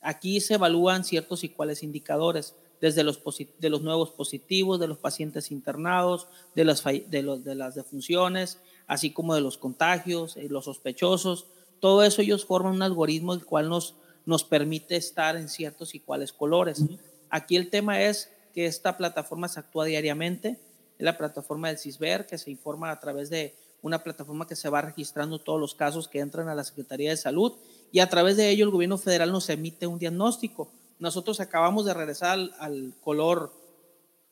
Aquí 0.00 0.40
se 0.40 0.54
evalúan 0.54 1.04
ciertos 1.04 1.44
y 1.44 1.48
cuáles 1.48 1.82
indicadores, 1.82 2.54
desde 2.80 3.02
los, 3.02 3.20
de 3.58 3.70
los 3.70 3.82
nuevos 3.82 4.10
positivos, 4.10 4.78
de 4.78 4.88
los 4.88 4.98
pacientes 4.98 5.50
internados, 5.50 6.28
de 6.54 6.64
las, 6.64 6.84
de, 6.84 7.22
los, 7.22 7.42
de 7.42 7.54
las 7.54 7.74
defunciones, 7.74 8.58
así 8.86 9.10
como 9.10 9.34
de 9.34 9.40
los 9.40 9.56
contagios, 9.56 10.36
eh, 10.36 10.48
los 10.50 10.66
sospechosos. 10.66 11.46
Todo 11.80 12.02
eso 12.04 12.20
ellos 12.22 12.44
forman 12.44 12.74
un 12.74 12.82
algoritmo 12.82 13.32
el 13.32 13.44
cual 13.44 13.68
nos, 13.68 13.96
nos 14.26 14.44
permite 14.44 14.96
estar 14.96 15.36
en 15.36 15.48
ciertos 15.48 15.94
y 15.94 16.00
cuáles 16.00 16.32
colores. 16.32 16.84
Aquí 17.30 17.56
el 17.56 17.70
tema 17.70 18.02
es 18.02 18.30
que 18.54 18.66
esta 18.66 18.96
plataforma 18.96 19.48
se 19.48 19.60
actúa 19.60 19.86
diariamente, 19.86 20.60
es 20.98 21.04
la 21.04 21.18
plataforma 21.18 21.68
del 21.68 21.78
CISBER, 21.78 22.26
que 22.26 22.38
se 22.38 22.50
informa 22.50 22.90
a 22.90 23.00
través 23.00 23.30
de 23.30 23.54
una 23.84 24.02
plataforma 24.02 24.46
que 24.46 24.56
se 24.56 24.70
va 24.70 24.80
registrando 24.80 25.38
todos 25.38 25.60
los 25.60 25.74
casos 25.74 26.08
que 26.08 26.20
entran 26.20 26.48
a 26.48 26.54
la 26.54 26.64
Secretaría 26.64 27.10
de 27.10 27.18
Salud 27.18 27.52
y 27.92 28.00
a 28.00 28.08
través 28.08 28.38
de 28.38 28.48
ello 28.48 28.64
el 28.64 28.70
gobierno 28.70 28.96
federal 28.96 29.30
nos 29.30 29.50
emite 29.50 29.86
un 29.86 29.98
diagnóstico. 29.98 30.72
Nosotros 30.98 31.38
acabamos 31.38 31.84
de 31.84 31.92
regresar 31.92 32.38
al, 32.58 32.94
color 33.02 33.52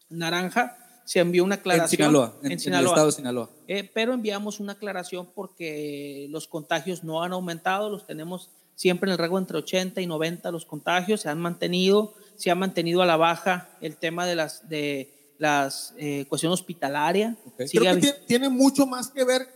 naranja, 0.09 0.79
se 1.05 1.21
envió 1.21 1.45
una 1.45 1.57
aclaración. 1.57 2.01
En 2.01 2.09
Sinaloa, 2.09 2.35
en, 2.43 2.53
el 2.53 2.87
estado 2.87 3.07
de 3.07 3.13
Sinaloa. 3.13 3.51
Eh, 3.69 3.91
pero 3.93 4.15
enviamos 4.15 4.59
una 4.59 4.73
aclaración 4.73 5.29
porque 5.35 6.29
los 6.31 6.49
contagios 6.49 7.05
no 7.05 7.23
han 7.23 7.35
aumentado, 7.35 7.91
los 7.91 8.07
tenemos 8.07 8.49
siempre 8.75 9.11
en 9.11 9.13
el 9.13 9.19
rango 9.19 9.39
entre 9.39 9.59
80 9.59 10.01
y 10.01 10.07
90 10.07 10.51
los 10.51 10.65
contagios, 10.65 11.21
se 11.21 11.29
han 11.29 11.39
mantenido, 11.39 12.15
se 12.37 12.51
ha 12.51 12.55
mantenido 12.55 13.03
a 13.03 13.07
la 13.07 13.19
baja 13.19 13.69
el 13.83 13.97
tema 13.97 14.25
de 14.25 14.35
las, 14.35 14.67
de 14.71 15.22
las 15.39 15.95
eh, 15.97 16.27
cuestión 16.29 16.53
hospitalaria. 16.53 17.37
Creo 17.57 18.01
que 18.01 18.13
tiene, 18.27 18.49
mucho 18.49 18.87
más 18.87 19.09
que 19.09 19.25
ver, 19.25 19.49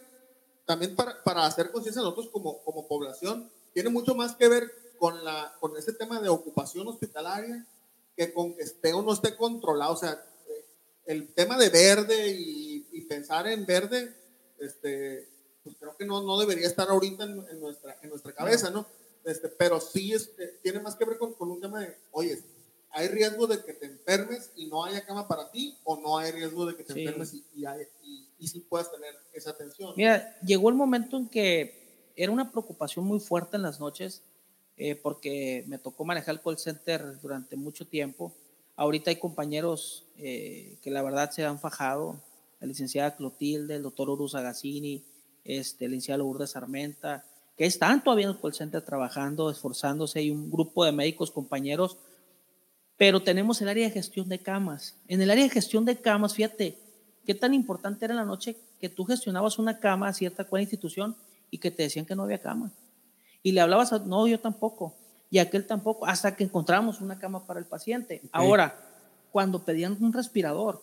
también 0.65 0.97
para, 0.97 1.23
para 1.23 1.47
hacer 1.47 1.71
conciencia 1.71 2.03
nosotros 2.03 2.29
como, 2.31 2.59
como 2.63 2.87
población, 2.87 3.51
tiene 3.73 3.91
mucho 3.91 4.15
más 4.15 4.35
que 4.35 4.49
ver 4.49 4.71
con, 4.99 5.25
la, 5.25 5.55
con 5.61 5.77
ese 5.77 5.93
tema 5.93 6.21
de 6.21 6.29
ocupación 6.29 6.89
hospitalaria 6.89 7.67
que 8.17 8.33
con 8.33 8.55
que 8.55 8.63
esté 8.63 8.93
o 8.93 9.03
no 9.03 9.13
esté 9.13 9.37
controlado. 9.37 9.93
O 9.93 9.97
sea, 9.97 10.21
el 11.05 11.33
tema 11.35 11.57
de 11.57 11.69
verde 11.69 12.37
y, 12.39 13.01
pensar 13.09 13.47
en 13.47 13.65
verde, 13.65 14.13
este, 14.59 15.29
pues 15.63 15.77
creo 15.79 15.97
que 15.97 16.05
no, 16.05 16.21
no 16.25 16.41
debería 16.41 16.67
estar 16.67 16.89
ahorita 16.89 17.23
en, 17.23 17.61
nuestra, 17.61 17.97
en 18.03 18.11
nuestra 18.11 18.33
cabeza, 18.33 18.69
¿no? 18.71 18.85
Este, 19.25 19.49
pero 19.49 19.81
sí 19.81 20.13
este, 20.13 20.59
tiene 20.61 20.81
más 20.81 20.97
que 20.97 21.05
ver 21.05 21.17
con, 21.17 21.35
con 21.35 21.53
un 21.53 21.61
tema 21.61 21.81
de, 21.81 21.97
oye, 22.11 22.43
hay 22.97 23.09
riesgo 23.09 23.47
de 23.47 23.63
que 23.63 23.75
te 23.75 23.85
enfermes 23.85 24.51
y 24.57 24.67
no 24.67 24.83
haya 24.83 25.05
cama 25.05 25.29
para 25.29 25.51
ti, 25.51 25.77
o 25.85 26.01
no 26.01 26.17
hay 26.17 26.33
riesgo 26.33 26.65
de 26.65 26.77
que 26.77 26.83
te 26.83 26.99
enfermes 26.99 27.35
y, 27.35 27.45
y, 27.55 28.27
y, 28.39 28.49
sí 28.49 28.61
puedas 28.61 28.91
tener 28.91 29.15
esa 29.35 29.51
atención. 29.51 29.93
Mira, 29.99 30.35
llegó 30.41 30.71
el 30.71 30.77
momento 30.77 31.19
en 31.19 31.29
que 31.29 32.13
era 32.17 32.33
una 32.33 32.51
preocupación 32.51 33.05
muy 33.05 33.21
fuerte 33.21 33.57
en 33.57 33.63
las 33.63 33.81
noches, 33.81 34.23
eh, 34.79 34.95
porque 34.95 35.65
me 35.67 35.79
tocó 35.79 36.07
manejar 36.07 36.37
el 36.37 36.41
call 36.41 36.57
center 36.57 37.21
durante 37.21 37.55
mucho 37.57 37.87
tiempo. 37.87 38.33
Ahorita 38.77 39.11
hay 39.11 39.17
compañeros 39.17 40.07
eh, 40.17 40.79
que 40.83 40.91
la 40.91 41.03
verdad 41.03 41.31
se 41.31 41.45
han 41.45 41.61
fajado, 41.61 42.23
la 42.61 42.67
licenciada 42.67 43.15
Clotilde, 43.15 43.77
el 43.77 43.83
doctor 43.83 44.09
Urus 44.09 44.35
Agassini, 44.35 45.05
este, 45.45 45.85
el 45.85 45.91
licenciado 45.91 46.25
Lourdes 46.25 46.57
Armenta, 46.57 47.27
que 47.59 47.67
están 47.67 48.03
todavía 48.03 48.25
en 48.25 48.33
el 48.33 48.41
call 48.41 48.55
center 48.55 48.81
trabajando, 48.81 49.51
esforzándose, 49.51 50.21
hay 50.21 50.31
un 50.31 50.51
grupo 50.51 50.87
de 50.87 50.93
médicos 50.93 51.31
compañeros 51.31 51.99
pero 52.97 53.23
tenemos 53.23 53.61
el 53.61 53.69
área 53.69 53.87
de 53.87 53.93
gestión 53.93 54.29
de 54.29 54.39
camas. 54.39 54.97
En 55.07 55.21
el 55.21 55.31
área 55.31 55.45
de 55.45 55.51
gestión 55.51 55.85
de 55.85 55.97
camas, 55.97 56.35
fíjate, 56.35 56.79
qué 57.27 57.35
tan 57.35 57.53
importante 57.53 58.05
era 58.05 58.15
en 58.15 58.19
la 58.19 58.25
noche 58.25 58.57
que 58.81 58.89
tú 58.89 59.05
gestionabas 59.05 59.59
una 59.59 59.79
cama 59.79 60.09
a 60.09 60.13
cierta 60.13 60.45
cual 60.45 60.63
institución 60.63 61.17
y 61.51 61.59
que 61.59 61.71
te 61.71 61.83
decían 61.83 62.07
que 62.07 62.17
no 62.17 62.23
había 62.23 62.39
cama. 62.39 62.73
Y 63.43 63.53
le 63.53 63.61
hablabas, 63.61 63.93
a, 63.93 63.99
no, 63.99 64.27
yo 64.27 64.41
tampoco, 64.41 64.95
y 65.31 65.39
aquel 65.39 65.67
tampoco, 65.67 66.07
hasta 66.07 66.35
que 66.35 66.45
encontramos 66.45 67.01
una 67.01 67.19
cama 67.19 67.47
para 67.47 67.61
el 67.61 67.67
paciente. 67.67 68.23
Ahora, 68.33 68.75
cuando 69.31 69.65
pedían 69.65 69.97
un 70.01 70.13
respirador, 70.13 70.83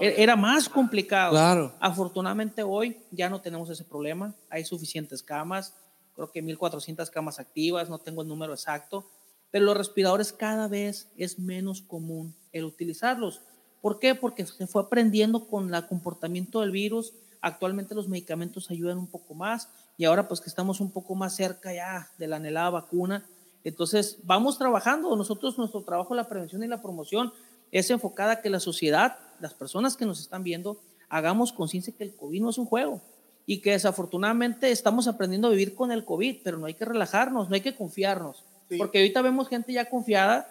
e-, 0.00 0.22
era 0.22 0.36
más 0.36 0.68
complicado. 0.68 1.32
Claro. 1.32 1.74
Afortunadamente 1.80 2.62
hoy 2.62 2.96
ya 3.10 3.28
no 3.28 3.40
tenemos 3.40 3.68
ese 3.70 3.84
problema, 3.84 4.34
hay 4.48 4.64
suficientes 4.64 5.22
camas, 5.22 5.74
creo 6.14 6.30
que 6.30 6.42
1.400 6.42 7.10
camas 7.10 7.38
activas, 7.38 7.88
no 7.88 7.98
tengo 7.98 8.22
el 8.22 8.28
número 8.28 8.52
exacto, 8.52 9.10
pero 9.50 9.64
los 9.64 9.76
respiradores 9.76 10.32
cada 10.32 10.68
vez 10.68 11.08
es 11.16 11.38
menos 11.38 11.82
común 11.82 12.34
el 12.52 12.64
utilizarlos. 12.64 13.42
¿Por 13.80 13.98
qué? 13.98 14.14
Porque 14.14 14.44
se 14.46 14.66
fue 14.66 14.82
aprendiendo 14.82 15.46
con 15.46 15.72
el 15.72 15.86
comportamiento 15.86 16.60
del 16.60 16.70
virus. 16.70 17.12
Actualmente 17.40 17.94
los 17.94 18.08
medicamentos 18.08 18.70
ayudan 18.70 18.98
un 18.98 19.06
poco 19.06 19.34
más 19.34 19.68
y 19.96 20.04
ahora 20.04 20.28
pues 20.28 20.40
que 20.40 20.48
estamos 20.48 20.80
un 20.80 20.90
poco 20.90 21.14
más 21.14 21.36
cerca 21.36 21.72
ya 21.72 22.10
de 22.18 22.26
la 22.26 22.36
anhelada 22.36 22.70
vacuna. 22.70 23.24
Entonces 23.64 24.18
vamos 24.24 24.58
trabajando. 24.58 25.14
Nosotros 25.14 25.56
nuestro 25.58 25.82
trabajo, 25.82 26.14
la 26.14 26.28
prevención 26.28 26.62
y 26.62 26.68
la 26.68 26.82
promoción 26.82 27.32
es 27.70 27.90
enfocada 27.90 28.32
a 28.32 28.40
que 28.40 28.50
la 28.50 28.60
sociedad, 28.60 29.18
las 29.40 29.54
personas 29.54 29.96
que 29.96 30.06
nos 30.06 30.20
están 30.20 30.42
viendo, 30.42 30.80
hagamos 31.08 31.52
conciencia 31.52 31.94
que 31.96 32.04
el 32.04 32.14
COVID 32.14 32.42
no 32.42 32.50
es 32.50 32.58
un 32.58 32.66
juego 32.66 33.00
y 33.46 33.60
que 33.60 33.70
desafortunadamente 33.70 34.70
estamos 34.70 35.08
aprendiendo 35.08 35.48
a 35.48 35.52
vivir 35.52 35.74
con 35.74 35.90
el 35.92 36.04
COVID, 36.04 36.38
pero 36.42 36.58
no 36.58 36.66
hay 36.66 36.74
que 36.74 36.84
relajarnos, 36.84 37.48
no 37.48 37.54
hay 37.54 37.62
que 37.62 37.74
confiarnos. 37.74 38.44
Porque 38.76 38.98
ahorita 38.98 39.22
vemos 39.22 39.48
gente 39.48 39.72
ya 39.72 39.88
confiada 39.88 40.48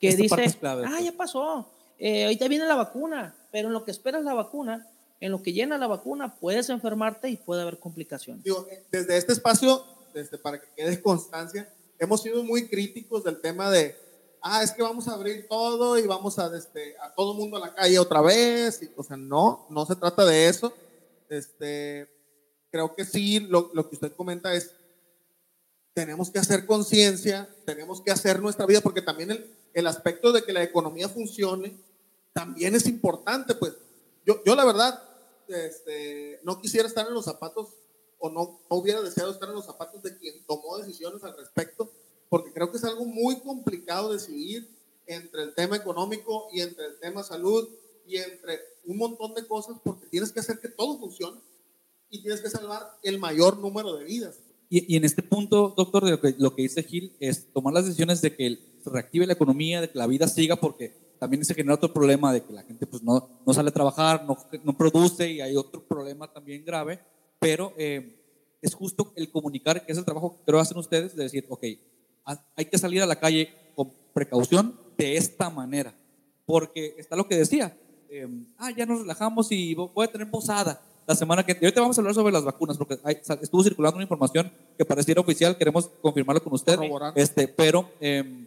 que 0.00 0.14
dice, 0.14 0.58
ah, 0.62 1.00
ya 1.00 1.12
pasó, 1.12 1.70
eh, 1.98 2.24
ahorita 2.24 2.48
viene 2.48 2.66
la 2.66 2.76
vacuna, 2.76 3.34
pero 3.50 3.68
en 3.68 3.74
lo 3.74 3.84
que 3.84 3.90
esperas 3.90 4.24
la 4.24 4.34
vacuna, 4.34 4.86
en 5.20 5.32
lo 5.32 5.42
que 5.42 5.52
llena 5.52 5.76
la 5.76 5.88
vacuna, 5.88 6.36
puedes 6.36 6.70
enfermarte 6.70 7.28
y 7.28 7.36
puede 7.36 7.62
haber 7.62 7.78
complicaciones. 7.78 8.44
Digo, 8.44 8.66
eh, 8.70 8.84
desde 8.90 9.16
este 9.16 9.32
espacio, 9.32 9.84
desde, 10.14 10.38
para 10.38 10.60
que 10.60 10.68
quede 10.76 11.02
constancia, 11.02 11.68
hemos 11.98 12.22
sido 12.22 12.44
muy 12.44 12.68
críticos 12.68 13.24
del 13.24 13.40
tema 13.40 13.70
de, 13.70 13.96
ah, 14.42 14.62
es 14.62 14.70
que 14.70 14.82
vamos 14.82 15.08
a 15.08 15.14
abrir 15.14 15.46
todo 15.48 15.98
y 15.98 16.06
vamos 16.06 16.38
a, 16.38 16.56
este, 16.56 16.96
a 17.00 17.12
todo 17.14 17.34
mundo 17.34 17.56
a 17.56 17.60
la 17.60 17.74
calle 17.74 17.98
otra 17.98 18.20
vez. 18.20 18.82
Y, 18.82 18.90
o 18.96 19.02
sea, 19.02 19.16
no, 19.16 19.66
no 19.68 19.84
se 19.84 19.96
trata 19.96 20.24
de 20.24 20.48
eso. 20.48 20.72
Este, 21.28 22.08
creo 22.70 22.94
que 22.94 23.04
sí, 23.04 23.40
lo, 23.40 23.70
lo 23.74 23.88
que 23.88 23.96
usted 23.96 24.12
comenta 24.12 24.54
es, 24.54 24.74
tenemos 25.98 26.30
que 26.30 26.38
hacer 26.38 26.64
conciencia, 26.64 27.48
tenemos 27.64 28.00
que 28.00 28.12
hacer 28.12 28.40
nuestra 28.40 28.66
vida, 28.66 28.80
porque 28.80 29.02
también 29.02 29.32
el, 29.32 29.52
el, 29.74 29.84
aspecto 29.88 30.30
de 30.30 30.44
que 30.44 30.52
la 30.52 30.62
economía 30.62 31.08
funcione 31.08 31.76
también 32.32 32.76
es 32.76 32.86
importante. 32.86 33.56
Pues 33.56 33.72
yo, 34.24 34.40
yo 34.44 34.54
la 34.54 34.64
verdad, 34.64 35.02
este, 35.48 36.38
no 36.44 36.60
quisiera 36.60 36.86
estar 36.86 37.04
en 37.08 37.14
los 37.14 37.24
zapatos 37.24 37.70
o 38.20 38.30
no, 38.30 38.60
no 38.70 38.76
hubiera 38.76 39.02
deseado 39.02 39.32
estar 39.32 39.48
en 39.48 39.56
los 39.56 39.66
zapatos 39.66 40.00
de 40.04 40.16
quien 40.16 40.46
tomó 40.46 40.78
decisiones 40.78 41.24
al 41.24 41.36
respecto, 41.36 41.90
porque 42.28 42.52
creo 42.52 42.70
que 42.70 42.76
es 42.76 42.84
algo 42.84 43.04
muy 43.04 43.40
complicado 43.40 44.12
decidir 44.12 44.70
entre 45.04 45.42
el 45.42 45.52
tema 45.56 45.74
económico 45.74 46.46
y 46.52 46.60
entre 46.60 46.86
el 46.86 47.00
tema 47.00 47.24
salud 47.24 47.68
y 48.06 48.18
entre 48.18 48.60
un 48.84 48.98
montón 48.98 49.34
de 49.34 49.44
cosas, 49.48 49.78
porque 49.82 50.06
tienes 50.06 50.30
que 50.30 50.38
hacer 50.38 50.60
que 50.60 50.68
todo 50.68 50.96
funcione 50.96 51.40
y 52.08 52.22
tienes 52.22 52.40
que 52.40 52.50
salvar 52.50 52.88
el 53.02 53.18
mayor 53.18 53.58
número 53.58 53.96
de 53.96 54.04
vidas. 54.04 54.36
Y, 54.70 54.96
en 54.96 55.04
este 55.04 55.22
punto, 55.22 55.74
doctor, 55.76 56.04
de 56.04 56.10
lo 56.10 56.20
que, 56.20 56.34
lo 56.38 56.54
que 56.54 56.62
dice 56.62 56.82
Gil 56.82 57.16
es 57.20 57.52
tomar 57.52 57.72
las 57.72 57.86
decisiones 57.86 58.20
de 58.20 58.36
que 58.36 58.58
se 58.82 58.90
reactive 58.90 59.26
la 59.26 59.32
economía, 59.32 59.80
de 59.80 59.90
que 59.90 59.98
la 59.98 60.06
vida 60.06 60.28
siga, 60.28 60.56
porque 60.56 60.92
también 61.18 61.44
se 61.44 61.54
genera 61.54 61.74
otro 61.74 61.92
problema 61.92 62.32
de 62.32 62.42
que 62.42 62.52
la 62.52 62.62
gente 62.62 62.86
pues, 62.86 63.02
no, 63.02 63.40
no 63.46 63.54
sale 63.54 63.70
a 63.70 63.72
trabajar, 63.72 64.24
no, 64.26 64.36
no 64.64 64.76
produce 64.76 65.30
y 65.32 65.40
hay 65.40 65.56
otro 65.56 65.82
problema 65.82 66.30
también 66.32 66.64
grave, 66.64 67.00
pero 67.38 67.72
eh, 67.78 68.20
es 68.60 68.74
justo 68.74 69.12
el 69.16 69.30
comunicar, 69.30 69.84
que 69.84 69.92
es 69.92 69.98
el 69.98 70.04
trabajo 70.04 70.36
que 70.36 70.44
creo 70.44 70.60
hacen 70.60 70.76
ustedes, 70.76 71.16
de 71.16 71.22
decir, 71.24 71.46
ok, 71.48 71.64
hay 72.54 72.64
que 72.66 72.78
salir 72.78 73.02
a 73.02 73.06
la 73.06 73.18
calle 73.18 73.48
con 73.74 73.90
precaución 74.12 74.78
de 74.98 75.16
esta 75.16 75.48
manera, 75.48 75.94
porque 76.44 76.94
está 76.98 77.16
lo 77.16 77.26
que 77.26 77.36
decía, 77.36 77.76
eh, 78.10 78.28
ah, 78.58 78.70
ya 78.70 78.84
nos 78.84 79.00
relajamos 79.00 79.50
y 79.50 79.74
voy 79.74 80.04
a 80.04 80.12
tener 80.12 80.30
posada 80.30 80.82
la 81.08 81.14
semana 81.14 81.42
que 81.42 81.52
ahorita 81.52 81.80
vamos 81.80 81.96
a 81.96 82.02
hablar 82.02 82.14
sobre 82.14 82.34
las 82.34 82.44
vacunas 82.44 82.76
porque 82.76 82.98
estuvo 83.40 83.64
circulando 83.64 83.96
una 83.96 84.04
información 84.04 84.52
que 84.76 84.84
pareciera 84.84 85.22
oficial, 85.22 85.56
queremos 85.56 85.88
confirmarlo 86.02 86.44
con 86.44 86.52
usted. 86.52 86.78
Este, 87.14 87.48
pero 87.48 87.90
eh, 87.98 88.46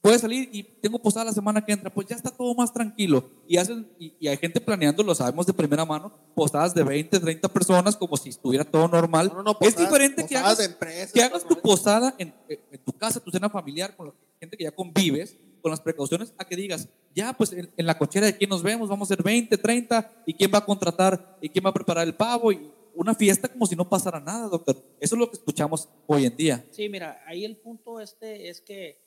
puede 0.00 0.18
salir 0.18 0.48
y 0.50 0.64
tengo 0.64 0.98
posada 0.98 1.26
la 1.26 1.32
semana 1.32 1.64
que 1.64 1.70
entra, 1.70 1.94
pues 1.94 2.08
ya 2.08 2.16
está 2.16 2.32
todo 2.32 2.52
más 2.56 2.72
tranquilo. 2.72 3.30
Y, 3.46 3.56
hacen, 3.56 3.88
y, 4.00 4.26
hay 4.26 4.36
gente 4.36 4.60
planeando, 4.60 5.04
lo 5.04 5.14
sabemos 5.14 5.46
de 5.46 5.52
primera 5.52 5.84
mano, 5.84 6.12
posadas 6.34 6.74
de 6.74 6.82
20, 6.82 7.20
30 7.20 7.48
personas 7.50 7.96
como 7.96 8.16
si 8.16 8.30
estuviera 8.30 8.64
todo 8.64 8.88
normal. 8.88 9.32
es 9.60 9.76
diferente 9.76 10.26
que 10.26 10.36
hagas, 10.36 10.76
que 11.14 11.22
hagas 11.22 11.44
tu 11.46 11.54
posada 11.60 12.16
en, 12.18 12.34
en, 12.48 12.80
tu 12.84 12.92
casa, 12.94 13.20
tu 13.20 13.30
cena 13.30 13.48
familiar, 13.48 13.94
con 13.94 14.08
la 14.08 14.12
gente 14.40 14.56
que 14.56 14.64
ya 14.64 14.72
convives 14.72 15.36
con 15.62 15.70
las 15.70 15.80
precauciones 15.80 16.34
a 16.36 16.44
que 16.44 16.56
digas, 16.56 16.88
ya, 17.14 17.32
pues 17.32 17.52
en, 17.52 17.70
la 17.76 17.96
cochera 17.96 18.26
de 18.26 18.36
quién 18.36 18.50
nos 18.50 18.62
vemos, 18.62 18.88
vamos 18.88 19.10
a 19.10 19.14
ser 19.14 19.22
20, 19.22 19.56
30, 19.56 20.24
y 20.26 20.34
quién 20.34 20.50
va 20.52 20.58
a 20.58 20.64
contratar, 20.64 21.38
y 21.40 21.48
quién 21.48 21.64
va 21.64 21.70
a 21.70 21.74
preparar 21.74 22.06
el 22.06 22.14
pavo, 22.14 22.52
y 22.52 22.70
una 22.94 23.14
fiesta 23.14 23.48
como 23.48 23.64
si 23.64 23.76
no 23.76 23.88
pasara 23.88 24.20
nada, 24.20 24.48
doctor. 24.48 24.76
Eso 25.00 25.14
es 25.14 25.18
lo 25.18 25.30
que 25.30 25.36
escuchamos 25.36 25.88
hoy 26.06 26.26
en 26.26 26.36
día. 26.36 26.66
Sí, 26.70 26.88
mira, 26.88 27.22
ahí 27.26 27.44
el 27.44 27.56
punto 27.56 28.00
este 28.00 28.50
es 28.50 28.60
que 28.60 28.98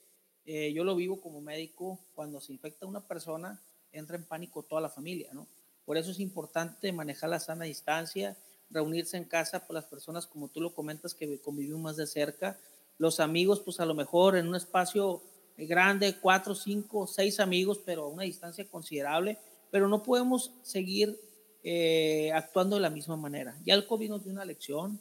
eh, 0.46 0.72
yo 0.74 0.84
lo 0.84 0.96
vivo 0.96 1.20
como 1.22 1.42
médico, 1.42 2.00
cuando 2.16 2.40
se 2.40 2.54
infecta 2.54 2.86
una 2.86 3.02
persona, 3.02 3.62
entra 3.92 4.16
en 4.16 4.24
pánico 4.24 4.64
toda 4.64 4.82
la 4.82 4.90
familia, 4.90 5.30
¿no? 5.34 5.48
Por 5.86 5.98
eso 5.98 6.12
es 6.12 6.20
importante 6.20 6.92
manejar 6.92 7.30
la 7.30 7.40
sana 7.40 7.66
distancia, 7.66 8.36
reunirse 8.70 9.18
en 9.18 9.26
casa 9.26 9.66
por 9.66 9.76
las 9.76 9.86
personas, 9.86 10.26
como 10.26 10.48
tú 10.48 10.62
lo 10.62 10.74
comentas, 10.74 11.14
que 11.14 11.40
convivimos 11.40 11.82
más 11.82 11.98
de 11.98 12.08
cerca. 12.08 12.58
Los 12.98 13.20
amigos, 13.20 13.60
pues 13.60 13.80
a 13.80 13.86
lo 13.86 13.94
mejor 13.94 14.36
en 14.36 14.48
un 14.48 14.56
espacio 14.56 15.22
grande, 15.58 16.18
cuatro, 16.20 16.56
cinco, 16.56 17.08
seis 17.08 17.40
amigos, 17.40 17.80
pero 17.86 18.04
a 18.04 18.08
una 18.10 18.24
distancia 18.24 18.66
considerable, 18.66 19.38
pero 19.72 19.88
no 19.88 20.04
podemos 20.04 20.52
seguir 20.62 21.20
eh, 21.64 22.32
actuando 22.34 22.76
de 22.76 22.82
la 22.82 22.90
misma 22.90 23.16
manera. 23.16 23.58
Ya 23.66 23.74
el 23.74 23.88
COVID 23.88 24.10
nos 24.10 24.24
dio 24.24 24.34
una 24.34 24.46
lección, 24.46 25.00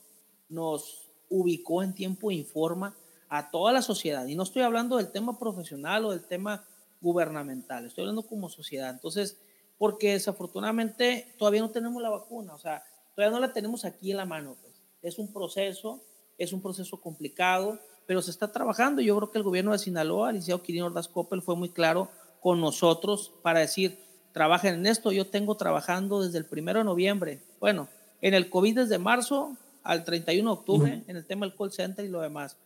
nos 0.48 1.10
ubicó 1.28 1.82
en 1.82 1.94
tiempo 1.94 2.30
e 2.30 2.34
informa 2.34 2.96
a 3.28 3.50
toda 3.50 3.72
la 3.72 3.82
sociedad. 3.82 4.26
Y 4.26 4.34
no 4.34 4.44
estoy 4.44 4.62
hablando 4.62 4.96
del 4.96 5.10
tema 5.10 5.38
profesional 5.38 6.04
o 6.04 6.12
del 6.12 6.24
tema 6.24 6.64
gubernamental, 7.00 7.84
estoy 7.84 8.02
hablando 8.02 8.22
como 8.22 8.48
sociedad. 8.48 8.90
Entonces, 8.90 9.38
porque 9.76 10.12
desafortunadamente 10.12 11.34
todavía 11.38 11.60
no 11.60 11.70
tenemos 11.70 12.00
la 12.00 12.10
vacuna, 12.10 12.54
o 12.54 12.58
sea, 12.58 12.82
todavía 13.14 13.34
no 13.34 13.40
la 13.46 13.52
tenemos 13.52 13.84
aquí 13.84 14.12
en 14.12 14.16
la 14.18 14.24
mano. 14.24 14.56
Pues. 14.62 14.74
Es 15.02 15.18
un 15.18 15.32
proceso, 15.32 16.00
es 16.38 16.52
un 16.52 16.62
proceso 16.62 17.00
complicado, 17.00 17.78
pero 18.06 18.22
se 18.22 18.30
está 18.30 18.52
trabajando. 18.52 19.02
Yo 19.02 19.16
creo 19.16 19.30
que 19.30 19.38
el 19.38 19.44
gobierno 19.44 19.72
de 19.72 19.78
Sinaloa, 19.78 20.30
el 20.30 20.36
licenciado 20.36 20.62
Quirino 20.62 20.86
Ordaz 20.86 21.08
Coppel, 21.08 21.42
fue 21.42 21.56
muy 21.56 21.70
claro 21.70 22.10
con 22.40 22.60
nosotros 22.60 23.32
para 23.42 23.60
decir, 23.60 23.98
trabajen 24.32 24.74
en 24.74 24.86
esto. 24.86 25.12
Yo 25.12 25.26
tengo 25.26 25.56
trabajando 25.56 26.22
desde 26.22 26.38
el 26.38 26.44
primero 26.44 26.80
de 26.80 26.84
noviembre. 26.84 27.40
Bueno, 27.60 27.88
en 28.20 28.34
el 28.34 28.50
COVID 28.50 28.80
desde 28.80 28.98
marzo 28.98 29.56
al 29.82 30.04
31 30.04 30.50
de 30.50 30.58
octubre, 30.58 31.04
en 31.06 31.16
el 31.16 31.26
tema 31.26 31.46
del 31.46 31.54
call 31.56 31.72
center 31.72 32.04
y 32.04 32.08
lo 32.08 32.20
demás. 32.20 32.56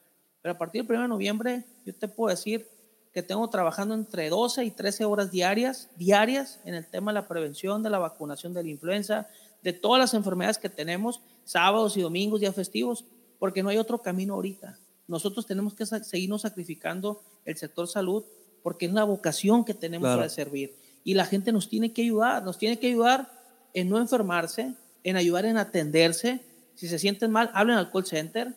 Pero 0.40 0.54
a 0.54 0.58
partir 0.58 0.84
del 0.84 0.96
1 0.96 1.02
de 1.02 1.08
noviembre, 1.08 1.64
yo 1.84 1.94
te 1.94 2.08
puedo 2.08 2.30
decir 2.30 2.66
que 3.12 3.22
tengo 3.22 3.48
trabajando 3.50 3.94
entre 3.94 4.28
12 4.28 4.64
y 4.64 4.70
13 4.70 5.04
horas 5.04 5.30
diarias, 5.30 5.90
diarias, 5.96 6.60
en 6.64 6.74
el 6.74 6.86
tema 6.86 7.10
de 7.10 7.16
la 7.16 7.28
prevención, 7.28 7.82
de 7.82 7.90
la 7.90 7.98
vacunación 7.98 8.54
de 8.54 8.62
la 8.62 8.68
influenza, 8.68 9.26
de 9.62 9.72
todas 9.72 9.98
las 9.98 10.14
enfermedades 10.14 10.58
que 10.58 10.68
tenemos, 10.68 11.20
sábados 11.44 11.96
y 11.96 12.02
domingos, 12.02 12.40
días 12.40 12.54
festivos, 12.54 13.04
porque 13.38 13.62
no 13.62 13.70
hay 13.70 13.78
otro 13.78 13.98
camino 13.98 14.34
ahorita. 14.34 14.78
Nosotros 15.08 15.46
tenemos 15.46 15.74
que 15.74 15.86
seguirnos 15.86 16.42
sacrificando 16.42 17.20
el 17.44 17.56
sector 17.56 17.88
salud 17.88 18.22
porque 18.62 18.86
es 18.86 18.92
una 18.92 19.02
vocación 19.04 19.64
que 19.64 19.74
tenemos 19.74 20.06
para 20.06 20.28
servir 20.28 20.76
y 21.02 21.14
la 21.14 21.24
gente 21.24 21.50
nos 21.52 21.68
tiene 21.68 21.92
que 21.92 22.02
ayudar, 22.02 22.44
nos 22.44 22.58
tiene 22.58 22.78
que 22.78 22.86
ayudar 22.88 23.32
en 23.72 23.88
no 23.88 23.98
enfermarse, 23.98 24.74
en 25.02 25.16
ayudar 25.16 25.46
en 25.46 25.56
atenderse. 25.56 26.42
Si 26.74 26.86
se 26.86 26.98
sienten 26.98 27.30
mal, 27.30 27.50
hablen 27.54 27.78
al 27.78 27.90
call 27.90 28.04
center. 28.04 28.54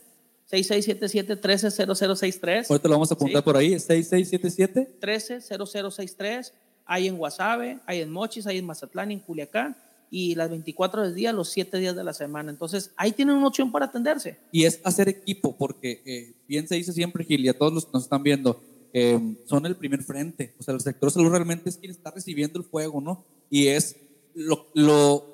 6677-130063. 0.52 2.70
Ahorita 2.70 2.90
lo 2.90 2.96
vamos 2.96 3.10
a 3.10 3.14
apuntar 3.14 3.42
por 3.42 3.56
ahí, 3.56 3.80
6677. 3.80 4.98
130063. 5.00 6.54
Hay 6.86 7.08
en 7.08 7.18
Guasave, 7.18 7.80
hay 7.86 8.02
en 8.02 8.12
Mochis, 8.12 8.46
hay 8.48 8.58
en 8.58 8.66
Mazatlán, 8.66 9.12
en 9.12 9.20
Culiacán 9.20 9.78
y 10.12 10.36
las 10.36 10.52
24 10.52 11.02
del 11.02 11.16
día, 11.16 11.34
los 11.34 11.50
7 11.50 11.80
días 11.80 11.96
de 11.96 12.04
la 12.04 12.14
semana. 12.14 12.52
Entonces, 12.52 12.92
ahí 12.98 13.14
tienen 13.14 13.38
una 13.38 13.48
opción 13.48 13.72
para 13.72 13.86
atenderse. 13.86 14.38
Y 14.52 14.66
es 14.66 14.80
hacer 14.84 15.10
equipo, 15.10 15.58
porque 15.58 16.04
eh, 16.06 16.34
bien 16.48 16.68
se 16.68 16.76
dice 16.76 16.94
siempre, 16.94 17.24
Gil, 17.24 17.44
y 17.44 17.48
a 17.48 17.58
todos 17.58 17.74
los 17.74 17.86
que 17.86 17.92
nos 17.94 18.04
están 18.04 18.22
viendo, 18.22 18.62
Em, 18.94 19.38
son 19.46 19.66
el 19.66 19.76
primer 19.76 20.04
frente. 20.04 20.54
O 20.60 20.64
sea, 20.64 20.74
el 20.74 20.82
sector 20.82 21.12
salud 21.12 21.32
realmente 21.32 21.70
es 21.70 21.78
quien 21.78 21.92
está 21.92 22.12
recibiendo 22.12 22.60
el 22.60 22.66
fuego, 22.66 23.00
¿no? 23.00 23.24
Y 23.50 23.68
es 23.68 23.96
lo, 24.34 24.68
lo 24.74 25.26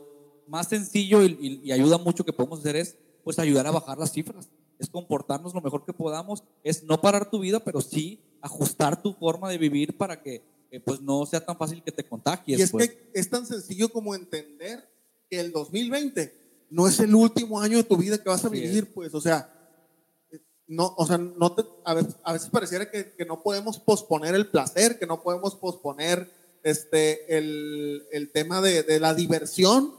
más 0.47 0.67
sencillo 0.67 1.23
y, 1.23 1.61
y, 1.63 1.71
ayuda 1.71 1.97
mucho 1.97 2.23
que 2.23 2.33
podemos 2.33 2.59
hacer 2.59 2.75
es, 2.75 2.97
pues, 3.23 3.39
ayudar 3.39 3.65
a 3.65 3.71
bajar 3.71 3.97
las 3.97 4.11
cifras. 4.11 4.49
Es 4.77 4.89
comportarnos 4.89 5.55
lo 5.55 5.61
mejor 5.61 5.85
que 5.85 5.93
podamos. 5.93 6.43
Es 6.63 6.83
no 6.83 7.01
parar 7.01 7.31
tu 7.31 7.39
vida, 7.39 7.59
pero 7.59 7.81
sí 7.81 8.19
ajustar 8.41 9.01
tu 9.01 9.13
forma 9.13 9.49
de 9.49 9.57
vivir 9.57 9.97
para 9.97 10.21
que, 10.21 10.43
eh, 10.71 10.79
pues, 10.79 11.01
no 11.01 11.25
sea 11.25 11.45
tan 11.45 11.57
fácil 11.57 11.83
que 11.83 11.91
te 11.91 12.03
contagies. 12.03 12.59
Y 12.59 12.61
es 12.61 12.71
pues. 12.71 12.89
que 12.89 13.11
es 13.13 13.29
tan 13.29 13.45
sencillo 13.45 13.89
como 13.89 14.15
entender 14.15 14.87
que 15.29 15.39
el 15.39 15.51
2020 15.51 16.33
no 16.69 16.87
es 16.87 16.99
el 16.99 17.15
último 17.15 17.61
año 17.61 17.77
de 17.77 17.83
tu 17.83 17.97
vida 17.97 18.17
que 18.17 18.29
vas 18.29 18.43
a 18.43 18.49
vivir, 18.49 18.93
pues, 18.93 19.13
o 19.13 19.21
sea, 19.21 19.53
no, 20.67 20.93
o 20.97 21.07
sea, 21.07 21.17
no 21.17 21.55
a, 21.85 21.93
veces, 21.93 22.49
pareciera 22.51 22.91
que, 22.91 23.13
que, 23.13 23.25
no 23.25 23.41
podemos 23.41 23.79
posponer 23.79 24.35
el 24.35 24.47
placer, 24.47 24.99
que 24.99 25.07
no 25.07 25.23
podemos 25.23 25.55
posponer 25.55 26.29
este, 26.63 27.37
el, 27.37 28.05
el 28.11 28.31
tema 28.31 28.61
de, 28.61 28.83
de, 28.83 28.99
la 28.99 29.13
diversión 29.13 29.93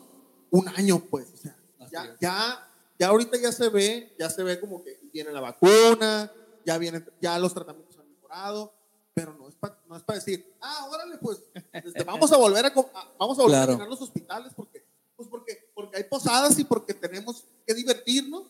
un 0.50 0.68
año, 0.68 1.02
pues. 1.10 1.28
O 1.32 1.36
sea, 1.38 1.56
ya, 1.90 2.16
ya, 2.20 2.68
ya, 2.98 3.08
ahorita 3.08 3.38
ya 3.38 3.50
se 3.50 3.70
ve, 3.70 4.14
ya 4.18 4.28
se 4.28 4.42
ve 4.42 4.60
como 4.60 4.84
que 4.84 5.00
viene 5.10 5.32
la 5.32 5.40
vacuna, 5.40 6.30
ya, 6.66 6.76
viene, 6.76 7.02
ya 7.22 7.38
los 7.38 7.54
tratamientos 7.54 7.98
han 7.98 8.10
mejorado, 8.10 8.74
pero 9.18 9.34
no 9.34 9.48
es 9.48 9.54
para 9.56 9.78
no 9.88 9.96
es 9.96 10.06
decir, 10.06 10.54
ah, 10.60 10.86
órale, 10.90 11.18
pues 11.18 11.42
este, 11.72 12.04
vamos 12.04 12.30
a 12.32 12.36
volver 12.36 12.66
a, 12.66 12.72
vamos 13.18 13.38
a 13.38 13.42
volver 13.42 13.58
a 13.58 13.66
llenar 13.66 13.88
los 13.88 14.00
hospitales 14.00 14.52
porque, 14.54 14.84
pues 15.16 15.28
porque, 15.28 15.70
porque 15.74 15.96
hay 15.96 16.04
posadas 16.04 16.58
y 16.58 16.64
porque 16.64 16.94
tenemos 16.94 17.44
que 17.66 17.74
divertirnos 17.74 18.44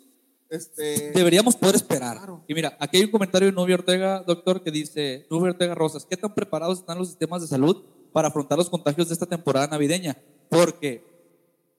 este, 0.51 1.13
Deberíamos 1.13 1.57
poder 1.57 1.77
esperar. 1.77 2.19
Y 2.47 2.55
mira, 2.55 2.75
aquí 2.81 2.97
hay 2.97 3.05
un 3.05 3.11
comentario 3.11 3.49
de 3.49 3.53
Nubia 3.53 3.75
Ortega, 3.75 4.25
doctor, 4.27 4.63
que 4.63 4.71
dice, 4.71 5.27
Nubia 5.31 5.51
Ortega 5.51 5.75
Rosas, 5.75 6.07
¿qué 6.07 6.17
tan 6.17 6.35
preparados 6.35 6.79
están 6.79 6.99
los 6.99 7.09
sistemas 7.09 7.43
de 7.43 7.49
salud 7.49 7.85
para 8.13 8.29
afrontar 8.29 8.57
los 8.57 8.71
contagios 8.71 9.09
de 9.09 9.13
esta 9.13 9.27
temporada 9.27 9.67
navideña? 9.67 10.17
Porque 10.49 11.05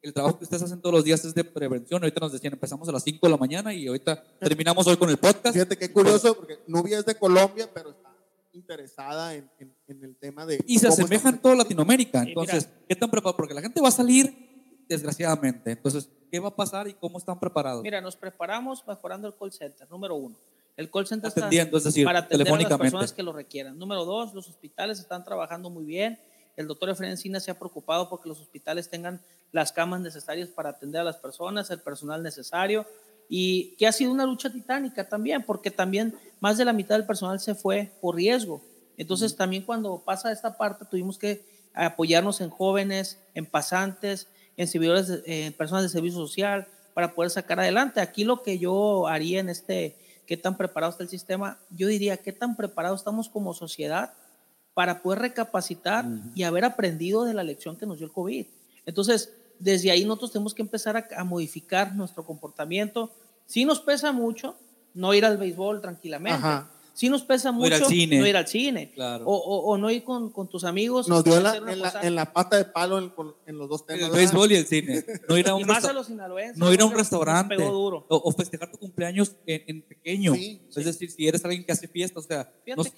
el 0.04 0.13
trabajo 0.13 0.38
que 0.38 0.43
ustedes 0.43 0.63
hacen 0.63 0.82
todos 0.82 0.93
los 0.93 1.04
días 1.04 1.25
es 1.25 1.34
de 1.34 1.43
prevención. 1.43 2.02
Ahorita 2.04 2.19
nos 2.19 2.32
decían, 2.32 2.54
empezamos 2.54 2.88
a 2.88 2.91
las 2.91 3.04
5 3.04 3.25
de 3.25 3.32
la 3.32 3.38
mañana 3.38 3.73
y 3.73 3.88
ahorita 3.88 4.23
terminamos 4.39 4.86
hoy 4.86 4.97
con 4.97 5.10
el 5.10 5.17
podcast. 5.17 5.54
Fíjate 5.54 5.75
qué 5.75 5.91
curioso, 5.91 6.36
porque 6.36 6.60
Nubia 6.67 6.99
es 6.99 7.06
de 7.06 7.15
Colombia, 7.15 7.69
pero 7.73 7.89
está 7.89 8.09
interesada 8.53 9.35
en, 9.35 9.49
el 9.88 10.15
tema 10.17 10.45
de... 10.45 10.63
Y 10.65 10.79
se 10.79 10.88
asemeja 10.88 11.29
en 11.29 11.39
toda 11.39 11.55
Latinoamérica. 11.55 12.23
Entonces, 12.23 12.69
¿qué 12.88 12.95
tan 12.95 13.09
preparados? 13.09 13.38
Porque 13.38 13.53
la 13.53 13.62
gente 13.62 13.81
va 13.81 13.89
a 13.89 13.91
salir 13.91 14.85
desgraciadamente. 14.88 15.71
Entonces, 15.71 16.09
¿qué 16.31 16.39
va 16.39 16.49
a 16.49 16.55
pasar 16.55 16.88
y 16.88 16.93
cómo 16.93 17.17
están 17.17 17.39
preparados? 17.39 17.83
Mira, 17.83 18.01
nos 18.01 18.15
preparamos 18.15 18.85
mejorando 18.88 19.27
el 19.27 19.35
call 19.35 19.51
center, 19.51 19.89
número 19.89 20.15
uno. 20.15 20.35
El 20.75 20.89
call 20.89 21.07
center 21.07 21.29
Atendiendo, 21.29 21.77
está 21.77 21.89
es 21.89 21.93
decir, 21.93 22.05
para 22.05 22.19
atender 22.19 22.45
telefónicamente. 22.45 22.73
a 22.73 22.77
las 22.77 22.91
personas 22.91 23.13
que 23.13 23.23
lo 23.23 23.33
requieran. 23.33 23.77
Número 23.77 24.05
dos, 24.05 24.33
los 24.33 24.47
hospitales 24.47 24.99
están 24.99 25.23
trabajando 25.23 25.69
muy 25.69 25.85
bien. 25.85 26.19
El 26.55 26.67
doctor 26.67 26.89
Efraín 26.89 27.12
Encina 27.12 27.39
se 27.39 27.51
ha 27.51 27.59
preocupado 27.59 28.09
porque 28.09 28.27
los 28.27 28.39
hospitales 28.39 28.89
tengan 28.89 29.21
las 29.51 29.71
camas 29.71 30.01
necesarias 30.01 30.49
para 30.49 30.69
atender 30.69 31.01
a 31.01 31.03
las 31.03 31.17
personas, 31.17 31.69
el 31.69 31.79
personal 31.79 32.23
necesario, 32.23 32.85
y 33.29 33.75
que 33.77 33.88
ha 33.88 33.91
sido 33.91 34.12
una 34.12 34.25
lucha 34.25 34.51
titánica 34.51 35.07
también, 35.07 35.43
porque 35.43 35.69
también 35.71 36.15
más 36.39 36.58
de 36.58 36.65
la 36.65 36.73
mitad 36.73 36.95
del 36.95 37.06
personal 37.06 37.39
se 37.39 37.56
fue 37.56 37.91
por 38.02 38.15
riesgo. 38.15 38.62
Entonces, 38.97 39.36
también 39.36 39.63
cuando 39.63 39.99
pasa 39.99 40.32
esta 40.32 40.58
parte, 40.58 40.86
tuvimos 40.86 41.17
que 41.17 41.45
apoyarnos 41.73 42.41
en 42.41 42.49
jóvenes, 42.49 43.19
en 43.34 43.45
pasantes, 43.45 44.28
en 44.58 44.67
servidores, 44.67 45.21
en 45.25 45.54
personas 45.54 45.84
de 45.84 45.89
servicio 45.89 46.19
social 46.19 46.67
para 46.93 47.13
poder 47.13 47.32
sacar 47.32 47.60
adelante. 47.60 48.02
Aquí 48.02 48.25
lo 48.25 48.43
que 48.43 48.60
yo 48.60 49.08
haría 49.08 49.39
en 49.39 49.49
este, 49.49 49.95
qué 50.25 50.36
tan 50.36 50.58
preparado 50.58 50.91
está 50.91 51.04
el 51.04 51.10
sistema, 51.10 51.58
yo 51.69 51.88
diría, 51.88 52.17
qué 52.17 52.34
tan 52.34 52.56
preparado 52.58 52.95
estamos 52.95 53.30
como 53.30 53.54
sociedad 53.54 54.13
para 54.73 55.02
poder 55.02 55.19
recapacitar 55.19 56.06
y 56.35 56.44
haber 56.44 56.65
aprendido 56.65 57.23
de 57.23 57.33
la 57.33 57.44
lección 57.44 57.77
que 57.77 57.85
nos 57.85 58.00
dio 58.00 58.08
el 58.08 58.13
COVID. 58.13 58.46
Entonces, 58.85 59.33
desde 59.60 59.92
ahí 59.92 60.04
nosotros 60.04 60.33
tenemos 60.33 60.54
que 60.54 60.62
empezar 60.62 60.98
a, 60.98 61.08
a 61.17 61.23
modificar 61.23 61.96
nuestro 61.96 62.25
comportamiento. 62.25 63.12
Sí 63.46 63.65
nos 63.65 63.79
pesa 63.79 64.12
mucho 64.12 64.58
no 65.00 65.13
ir 65.13 65.25
al 65.25 65.37
béisbol 65.37 65.81
tranquilamente. 65.81 66.37
Ajá 66.37 66.71
sí 67.00 67.08
nos 67.08 67.23
pesa 67.23 67.54
mucho 67.54 67.69
no 67.79 68.27
ir 68.27 68.35
al 68.35 68.45
cine, 68.45 68.93
o, 69.23 69.77
no 69.77 69.89
ir 69.89 70.04
con, 70.04 70.50
tus 70.50 70.65
amigos. 70.65 71.08
Nos 71.08 71.23
dio 71.23 71.37
en, 71.37 72.15
la, 72.15 72.33
pata 72.33 72.58
de 72.58 72.65
palo 72.65 72.97
en, 73.45 73.58
los 73.58 73.69
dos 73.69 73.85
temas. 73.85 74.10
El 74.10 74.12
béisbol 74.12 74.52
y 74.52 74.56
el 74.56 74.65
cine. 74.65 75.06
No 75.29 75.37
ir 75.37 75.47
a 75.47 75.56
un, 75.56 75.65
no 76.58 76.73
ir 76.73 76.81
a 76.81 76.85
un 76.85 76.93
restaurante. 76.93 77.56
O, 77.58 78.31
festejar 78.33 78.69
tu 78.69 78.77
cumpleaños 78.77 79.37
en, 79.45 79.81
pequeño. 79.83 80.33
es 80.35 80.85
decir, 80.85 81.10
si 81.10 81.25
eres 81.25 81.43
alguien 81.45 81.63
que 81.63 81.71
hace 81.71 81.87
fiesta, 81.87 82.19
o 82.19 82.23
sea, 82.23 82.52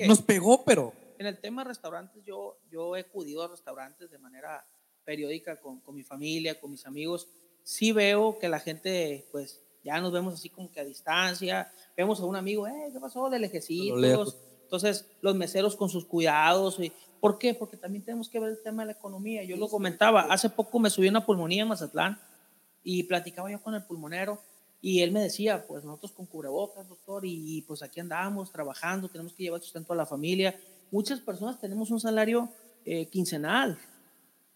nos, 0.07 0.21
pegó, 0.23 0.65
pero... 0.65 0.93
En 1.19 1.27
el 1.27 1.39
tema 1.39 1.63
de 1.63 1.67
restaurantes, 1.67 2.23
yo, 2.25 2.57
yo 2.71 2.95
he 2.95 3.01
acudido 3.01 3.43
a 3.43 3.47
restaurantes 3.47 4.09
de 4.09 4.17
manera 4.17 4.65
periódica 5.03 5.61
con, 5.61 5.79
con 5.79 5.93
mi 5.93 6.01
familia, 6.01 6.59
con 6.59 6.71
mis 6.71 6.87
amigos. 6.87 7.27
Sí 7.63 7.91
veo 7.91 8.39
que 8.39 8.49
la 8.49 8.59
gente, 8.59 9.27
pues, 9.31 9.61
ya 9.83 9.99
nos 9.99 10.11
vemos 10.11 10.33
así 10.33 10.49
como 10.49 10.71
que 10.71 10.79
a 10.79 10.83
distancia, 10.83 11.71
vemos 11.95 12.19
a 12.19 12.25
un 12.25 12.35
amigo, 12.35 12.67
eh, 12.67 12.89
¿qué 12.91 12.99
pasó? 12.99 13.29
De 13.29 13.39
lejecitos. 13.39 14.37
Entonces, 14.63 15.05
los 15.21 15.35
meseros 15.35 15.75
con 15.75 15.89
sus 15.89 16.05
cuidados. 16.05 16.79
Y, 16.79 16.93
¿Por 17.19 17.37
qué? 17.37 17.53
Porque 17.53 17.77
también 17.77 18.03
tenemos 18.03 18.29
que 18.29 18.39
ver 18.39 18.51
el 18.51 18.63
tema 18.63 18.83
de 18.83 18.87
la 18.87 18.91
economía. 18.93 19.43
Yo 19.43 19.57
lo 19.57 19.67
comentaba, 19.67 20.21
hace 20.21 20.49
poco 20.49 20.79
me 20.79 20.89
subí 20.89 21.07
una 21.07 21.25
pulmonía 21.25 21.63
en 21.63 21.67
Mazatlán 21.67 22.19
y 22.83 23.03
platicaba 23.03 23.51
yo 23.51 23.61
con 23.61 23.75
el 23.75 23.83
pulmonero 23.83 24.39
y 24.81 25.01
él 25.01 25.11
me 25.11 25.21
decía, 25.21 25.65
pues 25.67 25.83
nosotros 25.83 26.11
con 26.13 26.25
cubrebocas, 26.25 26.89
doctor, 26.89 27.23
y 27.25 27.61
pues 27.67 27.83
aquí 27.83 27.99
andamos 27.99 28.51
trabajando, 28.51 29.07
tenemos 29.09 29.33
que 29.33 29.43
llevar 29.43 29.61
sustento 29.61 29.93
a 29.93 29.95
la 29.95 30.07
familia. 30.07 30.59
Muchas 30.89 31.19
personas 31.19 31.59
tenemos 31.59 31.91
un 31.91 31.99
salario 31.99 32.49
eh, 32.83 33.05
quincenal. 33.05 33.77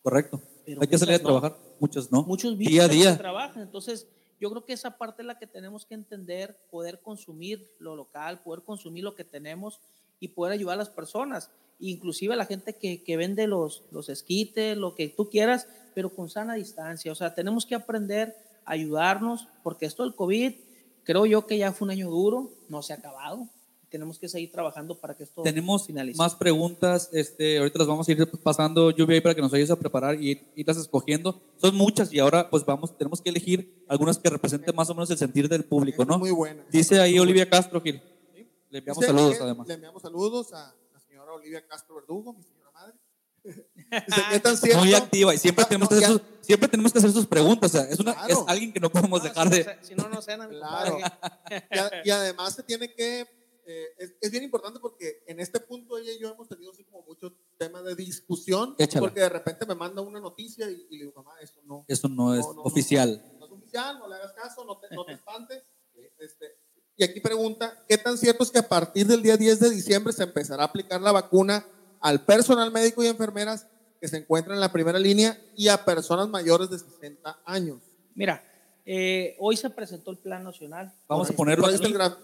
Correcto. 0.01 0.41
Hay 0.67 0.88
que 0.88 0.97
salir 0.97 1.15
a 1.15 1.19
trabajar, 1.19 1.55
muchos 1.80 2.11
no. 2.11 2.23
Muchos 2.23 2.57
día 2.57 2.86
a 2.86 2.88
día. 2.88 3.17
trabajan. 3.17 3.61
Entonces, 3.61 4.07
Yo 4.39 4.49
creo 4.49 4.65
que 4.65 4.73
esa 4.73 4.97
parte 4.97 5.21
es 5.21 5.25
la 5.25 5.38
que 5.38 5.47
tenemos 5.47 5.86
que 5.86 5.95
entender, 5.95 6.57
poder 6.69 7.01
consumir 7.01 7.71
lo 7.79 7.95
local, 7.95 8.41
poder 8.43 8.63
consumir 8.63 9.03
lo 9.03 9.15
que 9.15 9.23
tenemos 9.23 9.79
y 10.19 10.29
poder 10.29 10.53
ayudar 10.53 10.75
a 10.75 10.77
las 10.77 10.89
personas, 10.89 11.51
inclusive 11.79 12.33
a 12.33 12.38
la 12.38 12.45
gente 12.45 12.75
que, 12.75 13.03
que 13.03 13.17
vende 13.17 13.47
los, 13.47 13.83
los 13.91 14.09
esquites, 14.09 14.77
lo 14.77 14.95
que 14.95 15.09
tú 15.09 15.29
quieras, 15.29 15.67
pero 15.93 16.13
con 16.13 16.29
sana 16.29 16.55
distancia. 16.55 17.11
O 17.11 17.15
sea, 17.15 17.33
tenemos 17.33 17.65
que 17.65 17.75
aprender 17.75 18.36
a 18.65 18.73
ayudarnos, 18.73 19.47
porque 19.63 19.86
esto 19.86 20.03
del 20.03 20.15
COVID, 20.15 20.53
creo 21.03 21.25
yo 21.25 21.47
que 21.47 21.57
ya 21.57 21.71
fue 21.71 21.86
un 21.86 21.91
año 21.91 22.09
duro, 22.09 22.51
no 22.67 22.81
se 22.81 22.93
ha 22.93 22.97
acabado, 22.97 23.49
tenemos 23.95 24.19
que 24.19 24.27
seguir 24.27 24.51
trabajando 24.51 24.99
para 24.99 25.15
que 25.15 25.23
esto 25.23 25.41
Tenemos 25.41 25.87
más 26.17 26.35
preguntas, 26.35 27.09
este, 27.13 27.59
ahorita 27.59 27.79
las 27.79 27.87
vamos 27.87 28.05
a 28.05 28.11
ir 28.11 28.29
pasando, 28.43 28.91
Lluvia, 28.91 29.23
para 29.23 29.33
que 29.33 29.39
nos 29.41 29.53
ayudes 29.53 29.71
a 29.71 29.79
preparar 29.79 30.21
y 30.21 30.45
irlas 30.53 30.75
escogiendo. 30.75 31.41
Son 31.55 31.73
muchas 31.73 32.11
y 32.11 32.19
ahora 32.19 32.49
pues 32.49 32.65
vamos, 32.65 32.97
tenemos 32.97 33.21
que 33.21 33.29
elegir 33.29 33.85
algunas 33.87 34.17
que 34.17 34.29
representen 34.29 34.75
más 34.75 34.89
o 34.89 34.95
menos 34.95 35.09
el 35.11 35.17
sentir 35.17 35.47
del 35.47 35.63
público, 35.63 36.03
¿no? 36.03 36.19
Muy 36.19 36.31
buena. 36.31 36.65
Dice 36.69 36.99
ahí 36.99 37.17
Olivia 37.17 37.49
Castro, 37.49 37.79
Gil. 37.79 38.01
Le 38.69 38.79
enviamos 38.79 39.05
saludos 39.05 39.37
además. 39.39 39.65
Le 39.65 39.73
enviamos 39.75 40.01
saludos 40.01 40.51
a 40.51 40.75
la 40.93 40.99
señora 40.99 41.31
Olivia 41.31 41.65
Castro 41.65 41.95
Verdugo, 41.95 42.33
mi 42.33 42.43
señora 42.43 42.71
madre. 42.71 42.95
Muy 44.77 44.93
activa 44.93 45.33
y 45.33 45.37
siempre, 45.37 45.63
tenemos 45.69 45.87
que 45.87 45.95
hacer 45.95 46.09
sus, 46.09 46.21
siempre 46.41 46.67
tenemos 46.67 46.91
que 46.91 46.99
hacer 46.99 47.11
sus 47.13 47.25
preguntas. 47.25 47.73
O 47.73 47.77
sea, 47.77 47.89
es, 47.89 47.97
una, 47.97 48.11
es 48.27 48.37
alguien 48.45 48.73
que 48.73 48.81
no 48.81 48.89
podemos 48.89 49.23
dejar 49.23 49.49
de. 49.49 49.77
Si 49.83 49.95
no, 49.95 50.09
no 50.09 50.21
cenan. 50.21 50.49
Claro. 50.49 50.97
y, 52.03 52.09
y 52.09 52.11
además 52.11 52.55
se 52.55 52.63
tiene 52.63 52.93
que 52.93 53.44
eh, 53.68 54.16
es, 54.22 54.32
bien 54.32 54.43
importante 54.43 54.80
porque 54.80 55.24
en 55.28 55.39
este 55.39 55.59
punto 55.59 55.97
ella 55.97 56.11
y 56.11 56.20
yo 56.20 56.32
hemos 56.32 56.47
tenido 56.47 56.72
así 56.72 56.84
como 56.84 57.03
mucho 57.03 57.36
tema 57.57 57.82
de 57.82 57.95
discusión, 57.95 58.76
porque 58.99 59.20
de 59.20 59.30
repente 59.30 59.66
me 59.66 59.76
manda 59.76 60.01
una 60.01 60.20
noticia 60.20 60.70
y, 60.70 60.78
le 60.89 61.05
digo, 61.05 61.13
mamá, 61.16 61.32
eso 61.41 61.61
no. 61.63 61.86
Eso 61.88 62.07
no, 62.07 62.36
es 62.36 62.45
oficial. 62.57 63.24
No, 63.39 63.45
es 63.45 63.51
oficial, 63.51 63.97
no 63.99 64.07
le 64.07 64.16
hagas 64.16 64.34
caso, 64.34 64.66
no 64.66 64.80
te, 64.80 64.93
no 64.95 65.05
te 65.05 65.13
espantes. 65.13 65.63
Este, 66.18 66.45
y 66.97 67.03
aquí 67.03 67.20
pregunta, 67.20 67.86
¿qué 67.88 67.97
tan 67.97 68.18
cierto 68.18 68.43
es 68.43 68.51
que 68.51 68.59
a 68.59 68.68
partir 68.68 69.05
del 69.07 69.22
día 69.22 69.38
10 69.38 69.59
de 69.59 69.70
diciembre 69.70 70.13
se 70.13 70.24
empezará 70.24 70.63
a 70.63 70.68
aplicar 70.68 71.01
la 71.01 71.11
vacuna 71.11 71.66
al 71.99 72.26
personal 72.26 72.72
médico 72.72 73.03
y 73.03 73.07
enfermeras 73.07 73.68
que 73.99 74.07
se 74.07 74.18
encuentran 74.18 74.55
en 74.55 74.61
la 74.61 74.72
primera 74.72 74.99
línea 74.99 75.38
y 75.55 75.68
a 75.68 75.84
personas 75.84 76.30
mayores 76.30 76.70
de 76.70 76.80
60 76.80 77.41
años? 77.45 77.82
Mira, 78.13 78.43
eh, 78.86 79.36
hoy 79.39 79.57
se 79.57 79.69
presentó 79.69 80.11
el 80.11 80.17
Plan 80.17 80.43
Nacional. 80.43 80.93
Vamos 81.07 81.29
a 81.29 81.33
ponerlo. 81.33 81.67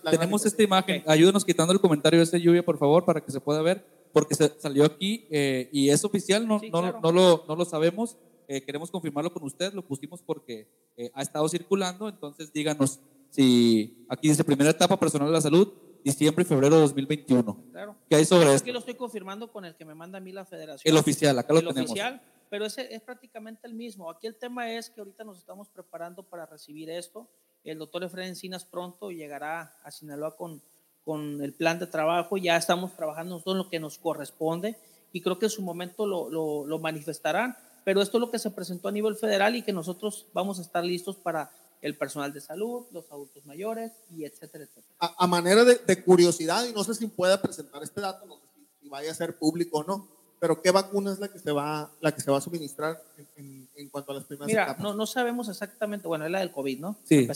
Tenemos 0.09 0.45
esta 0.45 0.63
imagen. 0.63 1.03
Ayúdenos 1.07 1.43
quitando 1.43 1.73
el 1.73 1.79
comentario 1.79 2.19
de 2.19 2.23
ese 2.23 2.39
lluvia, 2.39 2.63
por 2.63 2.77
favor, 2.77 3.05
para 3.05 3.21
que 3.21 3.31
se 3.31 3.41
pueda 3.41 3.61
ver, 3.61 3.85
porque 4.13 4.35
se 4.35 4.53
salió 4.59 4.85
aquí 4.85 5.27
eh, 5.31 5.69
y 5.71 5.89
es 5.89 6.03
oficial, 6.05 6.47
no, 6.47 6.61
no, 6.71 6.99
no, 6.99 7.11
lo, 7.11 7.45
no 7.47 7.55
lo 7.55 7.65
sabemos. 7.65 8.17
Eh, 8.47 8.61
queremos 8.63 8.91
confirmarlo 8.91 9.33
con 9.33 9.43
usted, 9.43 9.73
lo 9.73 9.85
pusimos 9.85 10.21
porque 10.21 10.67
ha 11.13 11.21
estado 11.21 11.47
circulando, 11.49 12.09
entonces 12.09 12.51
díganos 12.53 12.99
si 13.31 14.05
aquí 14.09 14.27
dice 14.27 14.43
primera 14.43 14.69
etapa 14.69 14.99
personal 14.99 15.29
de 15.29 15.33
la 15.33 15.41
salud, 15.41 15.73
diciembre 16.03 16.43
y 16.43 16.45
febrero 16.45 16.75
de 16.75 16.81
2021. 16.81 17.65
Claro. 17.71 17.95
¿Qué 18.09 18.15
hay 18.15 18.25
sobre 18.25 18.53
esto? 18.53 18.63
Aquí 18.63 18.71
lo 18.71 18.79
estoy 18.79 18.95
confirmando 18.95 19.51
con 19.51 19.65
el 19.65 19.75
que 19.75 19.85
me 19.85 19.95
manda 19.95 20.17
a 20.17 20.21
mí 20.21 20.31
la 20.31 20.45
federación. 20.45 20.91
El 20.91 20.99
oficial, 20.99 21.37
acá 21.37 21.53
lo 21.53 21.59
el 21.59 21.67
tenemos. 21.67 21.91
Oficial, 21.91 22.21
pero 22.49 22.65
ese 22.65 22.93
es 22.93 23.01
prácticamente 23.01 23.67
el 23.67 23.73
mismo. 23.73 24.09
Aquí 24.09 24.27
el 24.27 24.35
tema 24.35 24.71
es 24.71 24.89
que 24.89 25.01
ahorita 25.01 25.23
nos 25.23 25.37
estamos 25.37 25.69
preparando 25.69 26.23
para 26.23 26.45
recibir 26.45 26.89
esto. 26.89 27.29
El 27.63 27.77
doctor 27.77 28.03
Efraín 28.03 28.29
Encinas 28.29 28.65
pronto 28.65 29.11
llegará 29.11 29.75
a 29.83 29.91
Sinaloa 29.91 30.35
con, 30.35 30.61
con 31.03 31.41
el 31.41 31.53
plan 31.53 31.79
de 31.79 31.87
trabajo. 31.87 32.37
Ya 32.37 32.57
estamos 32.57 32.95
trabajando 32.95 33.35
nosotros 33.35 33.53
en 33.53 33.57
lo 33.59 33.69
que 33.69 33.79
nos 33.79 33.97
corresponde 33.97 34.77
y 35.13 35.21
creo 35.21 35.39
que 35.39 35.45
en 35.45 35.51
su 35.51 35.61
momento 35.61 36.05
lo, 36.05 36.29
lo, 36.29 36.65
lo 36.65 36.79
manifestarán. 36.79 37.55
Pero 37.83 38.01
esto 38.01 38.17
es 38.17 38.21
lo 38.21 38.31
que 38.31 38.39
se 38.39 38.51
presentó 38.51 38.89
a 38.89 38.91
nivel 38.91 39.15
federal 39.15 39.55
y 39.55 39.63
que 39.63 39.73
nosotros 39.73 40.27
vamos 40.33 40.59
a 40.59 40.61
estar 40.61 40.83
listos 40.83 41.17
para 41.17 41.51
el 41.81 41.97
personal 41.97 42.31
de 42.31 42.41
salud, 42.41 42.85
los 42.91 43.11
adultos 43.11 43.45
mayores 43.45 43.91
y 44.11 44.25
etcétera, 44.25 44.65
etcétera. 44.65 44.95
A, 44.99 45.27
manera 45.27 45.63
de, 45.63 45.75
de, 45.75 46.03
curiosidad, 46.03 46.65
y 46.65 46.73
no 46.73 46.83
sé 46.83 46.93
si 46.93 47.07
pueda 47.07 47.41
presentar 47.41 47.81
este 47.83 48.01
dato, 48.01 48.25
no 48.25 48.35
sé 48.35 48.47
si, 48.55 48.83
si 48.83 48.89
vaya 48.89 49.11
a 49.11 49.15
ser 49.15 49.37
público 49.37 49.79
o 49.79 49.83
no, 49.83 50.07
pero 50.41 50.59
¿qué 50.59 50.71
vacuna 50.71 51.13
es 51.13 51.19
la 51.19 51.27
que 51.27 51.37
se 51.37 51.51
va, 51.51 51.91
la 52.01 52.11
que 52.15 52.19
se 52.19 52.31
va 52.31 52.39
a 52.39 52.41
suministrar 52.41 52.99
en, 53.35 53.69
en, 53.75 53.89
cuanto 53.89 54.11
a 54.11 54.15
las 54.15 54.23
primeras 54.23 54.47
Mira, 54.47 54.75
No, 54.79 54.95
no 54.95 55.05
sabemos 55.05 55.47
exactamente, 55.47 56.07
bueno, 56.07 56.25
es 56.25 56.31
la 56.31 56.39
del 56.39 56.51
COVID, 56.51 56.79
¿no? 56.79 56.97
Sí, 57.03 57.27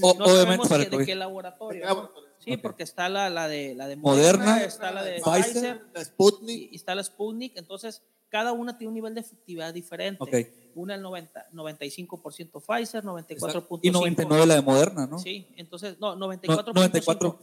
o, 0.00 0.14
no 0.16 0.26
sabemos 0.28 0.68
de 0.68 1.04
qué 1.04 1.16
laboratorio. 1.16 2.12
Sí, 2.38 2.56
porque 2.56 2.84
está 2.84 3.08
la, 3.08 3.30
la, 3.30 3.48
de, 3.48 3.74
la 3.74 3.88
de 3.88 3.96
Moderna, 3.96 4.62
está 4.62 4.92
la 4.92 5.02
de 5.02 5.20
Pfizer, 5.20 5.82
la 5.92 6.04
Sputnik. 6.04 6.72
Y, 6.72 6.76
está 6.76 6.94
la 6.94 7.02
Sputnik, 7.02 7.56
entonces 7.56 8.00
cada 8.28 8.52
una 8.52 8.78
tiene 8.78 8.90
un 8.90 8.94
nivel 8.94 9.14
de 9.14 9.22
efectividad 9.22 9.74
diferente. 9.74 10.22
Okay. 10.22 10.61
Una 10.74 10.94
el 10.94 11.02
90, 11.02 11.50
95% 11.52 12.60
Pfizer, 12.60 13.04
94.5%. 13.04 13.78
Y 13.82 13.90
99 13.90 14.46
la 14.46 14.54
de 14.54 14.62
Moderna, 14.62 15.06
¿no? 15.06 15.18
Sí, 15.18 15.46
entonces, 15.56 15.98
no, 16.00 16.16
94.5. 16.16 16.72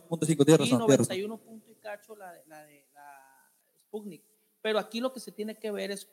94.5, 0.09 0.45
tienes 0.45 0.59
razón. 0.59 0.81
Y 0.81 0.87
91 0.87 1.39
y 1.69 1.75
cacho 1.75 2.15
la 2.15 2.31
de 2.33 2.41
la, 2.47 2.63
de, 2.63 2.85
la 2.93 3.51
Sputnik. 3.81 4.23
Pero 4.61 4.79
aquí 4.79 4.99
lo 4.99 5.13
que 5.13 5.19
se 5.19 5.31
tiene 5.31 5.55
que 5.55 5.71
ver 5.71 5.91
es 5.91 6.07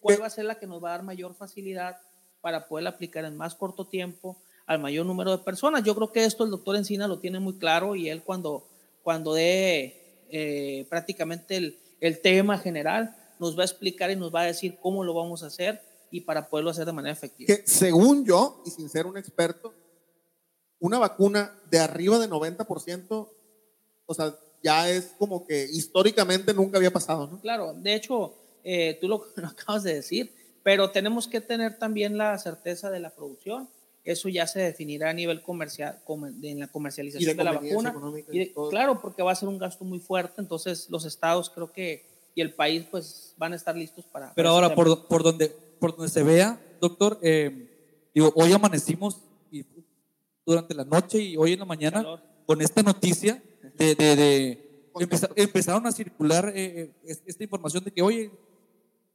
cuál 0.00 0.22
va 0.22 0.26
a 0.26 0.30
ser 0.30 0.44
la 0.44 0.58
que 0.58 0.66
nos 0.66 0.82
va 0.82 0.88
a 0.88 0.92
dar 0.92 1.02
mayor 1.02 1.34
facilidad 1.34 1.96
para 2.40 2.68
poder 2.68 2.86
aplicar 2.86 3.24
en 3.24 3.36
más 3.36 3.54
corto 3.54 3.86
tiempo 3.86 4.36
al 4.66 4.78
mayor 4.78 5.06
número 5.06 5.36
de 5.36 5.42
personas. 5.42 5.82
Yo 5.82 5.94
creo 5.94 6.12
que 6.12 6.24
esto 6.24 6.44
el 6.44 6.50
doctor 6.50 6.76
Encina 6.76 7.08
lo 7.08 7.18
tiene 7.18 7.40
muy 7.40 7.54
claro 7.54 7.96
y 7.96 8.08
él 8.08 8.22
cuando, 8.22 8.66
cuando 9.02 9.34
dé 9.34 10.26
eh, 10.30 10.86
prácticamente 10.90 11.56
el, 11.56 11.78
el 12.00 12.20
tema 12.20 12.58
general 12.58 13.16
nos 13.38 13.56
va 13.56 13.62
a 13.62 13.66
explicar 13.66 14.10
y 14.10 14.16
nos 14.16 14.34
va 14.34 14.42
a 14.42 14.46
decir 14.46 14.76
cómo 14.80 15.04
lo 15.04 15.14
vamos 15.14 15.42
a 15.42 15.46
hacer 15.46 15.80
y 16.10 16.22
para 16.22 16.48
poderlo 16.48 16.70
hacer 16.70 16.86
de 16.86 16.92
manera 16.92 17.12
efectiva. 17.12 17.46
Que 17.46 17.62
según 17.66 18.24
yo, 18.24 18.62
y 18.64 18.70
sin 18.70 18.88
ser 18.88 19.06
un 19.06 19.16
experto, 19.16 19.74
una 20.80 20.98
vacuna 20.98 21.52
de 21.70 21.78
arriba 21.78 22.18
de 22.18 22.28
90%, 22.28 23.28
o 24.06 24.14
sea, 24.14 24.34
ya 24.62 24.90
es 24.90 25.14
como 25.18 25.46
que 25.46 25.64
históricamente 25.64 26.54
nunca 26.54 26.78
había 26.78 26.92
pasado, 26.92 27.26
¿no? 27.26 27.40
Claro, 27.40 27.74
de 27.74 27.94
hecho, 27.94 28.34
eh, 28.64 28.98
tú 29.00 29.08
lo, 29.08 29.24
acabas 29.44 29.82
de 29.82 29.94
decir, 29.94 30.32
pero 30.62 30.90
tenemos 30.90 31.28
que 31.28 31.40
tener 31.40 31.78
también 31.78 32.18
la 32.18 32.38
certeza 32.38 32.90
de 32.90 33.00
la 33.00 33.10
producción. 33.10 33.68
Eso 34.04 34.30
ya 34.30 34.46
se 34.46 34.60
definirá 34.60 35.10
a 35.10 35.12
nivel 35.12 35.42
comercial, 35.42 36.00
en 36.42 36.60
la 36.60 36.68
comercialización 36.68 37.36
de, 37.36 37.44
la 37.44 37.52
vacuna. 37.52 37.94
claro, 38.70 39.00
porque 39.02 39.22
va 39.22 39.32
a 39.32 39.34
ser 39.34 39.48
un 39.50 39.58
gasto 39.58 39.84
muy 39.84 39.98
fuerte, 39.98 40.40
entonces 40.40 40.88
los 40.88 41.04
estados 41.04 41.50
creo 41.50 41.70
que 41.72 42.06
y 42.38 42.40
el 42.40 42.54
país 42.54 42.86
pues 42.88 43.34
van 43.36 43.52
a 43.52 43.56
estar 43.56 43.76
listos 43.76 44.04
para... 44.04 44.32
Pero 44.32 44.50
ahora, 44.50 44.72
por, 44.72 45.08
por, 45.08 45.24
donde, 45.24 45.52
por 45.78 45.96
donde 45.96 46.10
se 46.10 46.22
vea, 46.22 46.60
doctor, 46.80 47.18
eh, 47.22 48.10
digo, 48.14 48.32
hoy 48.34 48.52
amanecimos 48.52 49.22
y 49.50 49.64
durante 50.44 50.74
la 50.74 50.84
noche 50.84 51.20
y 51.20 51.36
hoy 51.36 51.52
en 51.52 51.60
la 51.60 51.64
mañana 51.64 52.04
con 52.46 52.60
esta 52.62 52.82
noticia 52.82 53.42
de, 53.76 53.94
de, 53.94 54.68
empezaron 55.36 55.86
a 55.86 55.92
circular 55.92 56.52
eh, 56.54 56.92
eh, 57.04 57.16
esta 57.26 57.44
información 57.44 57.84
de 57.84 57.92
que, 57.92 58.02
oye, 58.02 58.30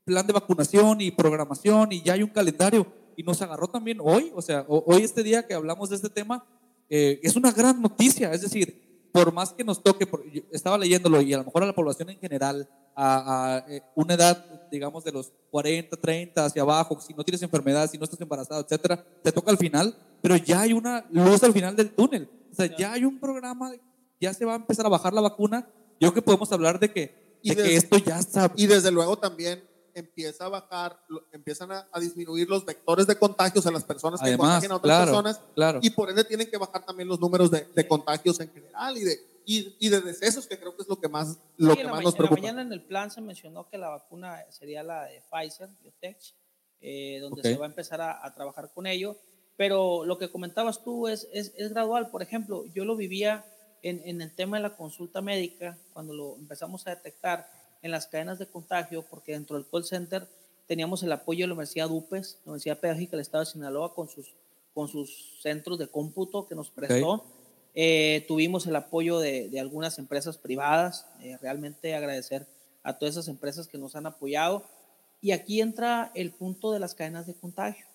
plan 0.05 0.25
de 0.25 0.33
vacunación 0.33 1.01
y 1.01 1.11
programación 1.11 1.91
y 1.91 2.01
ya 2.01 2.13
hay 2.13 2.23
un 2.23 2.29
calendario. 2.29 2.85
Y 3.15 3.23
nos 3.23 3.41
agarró 3.41 3.67
también 3.67 3.99
hoy, 4.01 4.31
o 4.35 4.41
sea, 4.41 4.65
hoy 4.67 5.03
este 5.03 5.23
día 5.23 5.45
que 5.45 5.53
hablamos 5.53 5.89
de 5.89 5.97
este 5.97 6.09
tema, 6.09 6.45
eh, 6.89 7.19
es 7.23 7.35
una 7.35 7.51
gran 7.51 7.81
noticia. 7.81 8.31
Es 8.31 8.41
decir, 8.41 9.09
por 9.11 9.31
más 9.31 9.53
que 9.53 9.63
nos 9.63 9.81
toque, 9.83 10.07
estaba 10.51 10.77
leyéndolo 10.77 11.21
y 11.21 11.33
a 11.33 11.37
lo 11.37 11.43
mejor 11.43 11.63
a 11.63 11.67
la 11.67 11.75
población 11.75 12.09
en 12.09 12.19
general, 12.19 12.67
a, 12.95 13.57
a, 13.57 13.65
una 13.95 14.15
edad, 14.15 14.62
digamos, 14.73 15.03
de 15.03 15.11
los 15.11 15.31
40, 15.51 15.95
30 15.95 16.45
hacia 16.45 16.63
abajo, 16.63 16.99
si 16.99 17.13
no 17.13 17.23
tienes 17.23 17.41
enfermedad, 17.43 17.89
si 17.89 17.97
no 17.97 18.05
estás 18.05 18.19
embarazado, 18.19 18.61
etcétera, 18.61 19.05
te 19.21 19.31
toca 19.31 19.51
al 19.51 19.57
final, 19.57 19.95
pero 20.19 20.35
ya 20.35 20.61
hay 20.61 20.73
una 20.73 21.05
luz 21.11 21.43
al 21.43 21.53
final 21.53 21.75
del 21.75 21.91
túnel. 21.91 22.27
O 22.51 22.55
sea, 22.55 22.75
ya 22.75 22.93
hay 22.93 23.05
un 23.05 23.19
programa 23.19 23.71
ya 24.19 24.33
se 24.33 24.45
va 24.45 24.53
a 24.53 24.55
empezar 24.55 24.85
a 24.85 24.89
bajar 24.89 25.13
la 25.13 25.21
vacuna, 25.21 25.67
yo 25.99 26.11
creo 26.11 26.13
que 26.13 26.21
podemos 26.21 26.51
hablar 26.51 26.79
de 26.79 26.91
que, 26.91 27.39
y 27.43 27.53
que 27.53 27.75
esto 27.75 27.97
ya 27.97 28.17
está. 28.17 28.51
Y 28.55 28.67
desde 28.67 28.89
luego 28.89 29.17
también 29.17 29.63
empieza 29.93 30.45
a 30.45 30.49
bajar, 30.49 30.97
empiezan 31.31 31.71
a, 31.71 31.87
disminuir 31.99 32.49
los 32.49 32.65
vectores 32.65 33.05
de 33.05 33.15
contagios 33.17 33.67
a 33.67 33.71
las 33.71 33.83
personas 33.83 34.21
que 34.21 34.35
contagian 34.37 34.71
a 34.71 34.75
otras 34.77 35.05
personas. 35.05 35.41
Claro. 35.53 35.79
Y 35.83 35.89
por 35.91 36.09
ende 36.09 36.23
tienen 36.23 36.49
que 36.49 36.57
bajar 36.57 36.83
también 36.85 37.07
los 37.07 37.19
números 37.19 37.51
de, 37.51 37.67
de 37.75 37.87
contagios 37.87 38.39
en 38.39 38.49
general 38.49 38.97
y 38.97 39.03
de, 39.03 39.32
y, 39.45 39.75
y, 39.79 39.89
de 39.89 40.01
decesos, 40.01 40.47
que 40.47 40.59
creo 40.59 40.75
que 40.75 40.83
es 40.83 40.87
lo 40.87 40.99
que 40.99 41.07
más, 41.07 41.39
lo 41.57 41.75
que 41.75 41.83
más 41.83 42.03
nos 42.03 42.15
preocupa. 42.15 42.39
En 42.39 42.45
la 42.45 42.51
mañana 42.53 42.61
en 42.67 42.73
el 42.73 42.85
plan 42.85 43.11
se 43.11 43.21
mencionó 43.21 43.67
que 43.69 43.77
la 43.77 43.89
vacuna 43.89 44.39
sería 44.49 44.83
la 44.83 45.05
de 45.05 45.21
Pfizer, 45.29 45.69
Biotech, 45.81 46.17
eh, 46.81 47.19
donde 47.21 47.41
se 47.41 47.57
va 47.57 47.65
a 47.65 47.69
empezar 47.69 48.01
a, 48.01 48.25
a, 48.25 48.33
trabajar 48.33 48.71
con 48.73 48.87
ello. 48.87 49.17
Pero 49.55 50.03
lo 50.05 50.17
que 50.17 50.29
comentabas 50.29 50.83
tú 50.83 51.07
es, 51.07 51.27
es, 51.31 51.53
es 51.55 51.71
gradual. 51.71 52.09
Por 52.09 52.23
ejemplo, 52.23 52.65
yo 52.73 52.85
lo 52.85 52.95
vivía 52.95 53.45
en, 53.83 54.21
el 54.21 54.31
tema 54.31 54.57
de 54.57 54.63
la 54.63 54.75
consulta 54.75 55.21
médica, 55.21 55.77
cuando 55.93 56.13
lo 56.13 56.35
empezamos 56.37 56.87
a 56.87 56.91
detectar 56.91 57.49
en 57.81 57.91
las 57.91 58.07
cadenas 58.07 58.39
de 58.39 58.47
contagio, 58.47 59.03
porque 59.03 59.33
dentro 59.33 59.57
del 59.57 59.67
call 59.67 59.83
center 59.83 60.27
teníamos 60.67 61.03
el 61.03 61.11
apoyo 61.11 61.43
de 61.43 61.47
la 61.47 61.53
Universidad 61.53 61.91
UPES, 61.91 62.39
la 62.45 62.51
Universidad 62.53 62.79
Pedagógica 62.79 63.11
del 63.11 63.19
Estado 63.19 63.43
de 63.43 63.51
Sinaloa, 63.51 63.93
con 63.93 64.07
sus, 64.07 64.33
con 64.73 64.87
sus 64.87 65.39
centros 65.41 65.77
de 65.77 65.87
cómputo 65.87 66.47
que 66.47 66.55
nos 66.55 66.69
prestó. 66.69 67.25
Eh, 67.75 68.25
tuvimos 68.27 68.67
el 68.67 68.75
apoyo 68.75 69.19
de, 69.19 69.49
de 69.49 69.59
algunas 69.59 69.97
empresas 69.97 70.37
privadas, 70.37 71.07
eh, 71.21 71.37
realmente 71.41 71.95
agradecer 71.95 72.45
a 72.83 72.97
todas 72.97 73.15
esas 73.15 73.27
empresas 73.27 73.67
que 73.67 73.77
nos 73.77 73.95
han 73.95 74.05
apoyado. 74.05 74.63
Y 75.21 75.31
aquí 75.31 75.61
entra 75.61 76.11
el 76.15 76.31
punto 76.31 76.71
de 76.71 76.79
las 76.79 76.93
cadenas 76.93 77.25
de 77.25 77.33
contagio. 77.33 77.85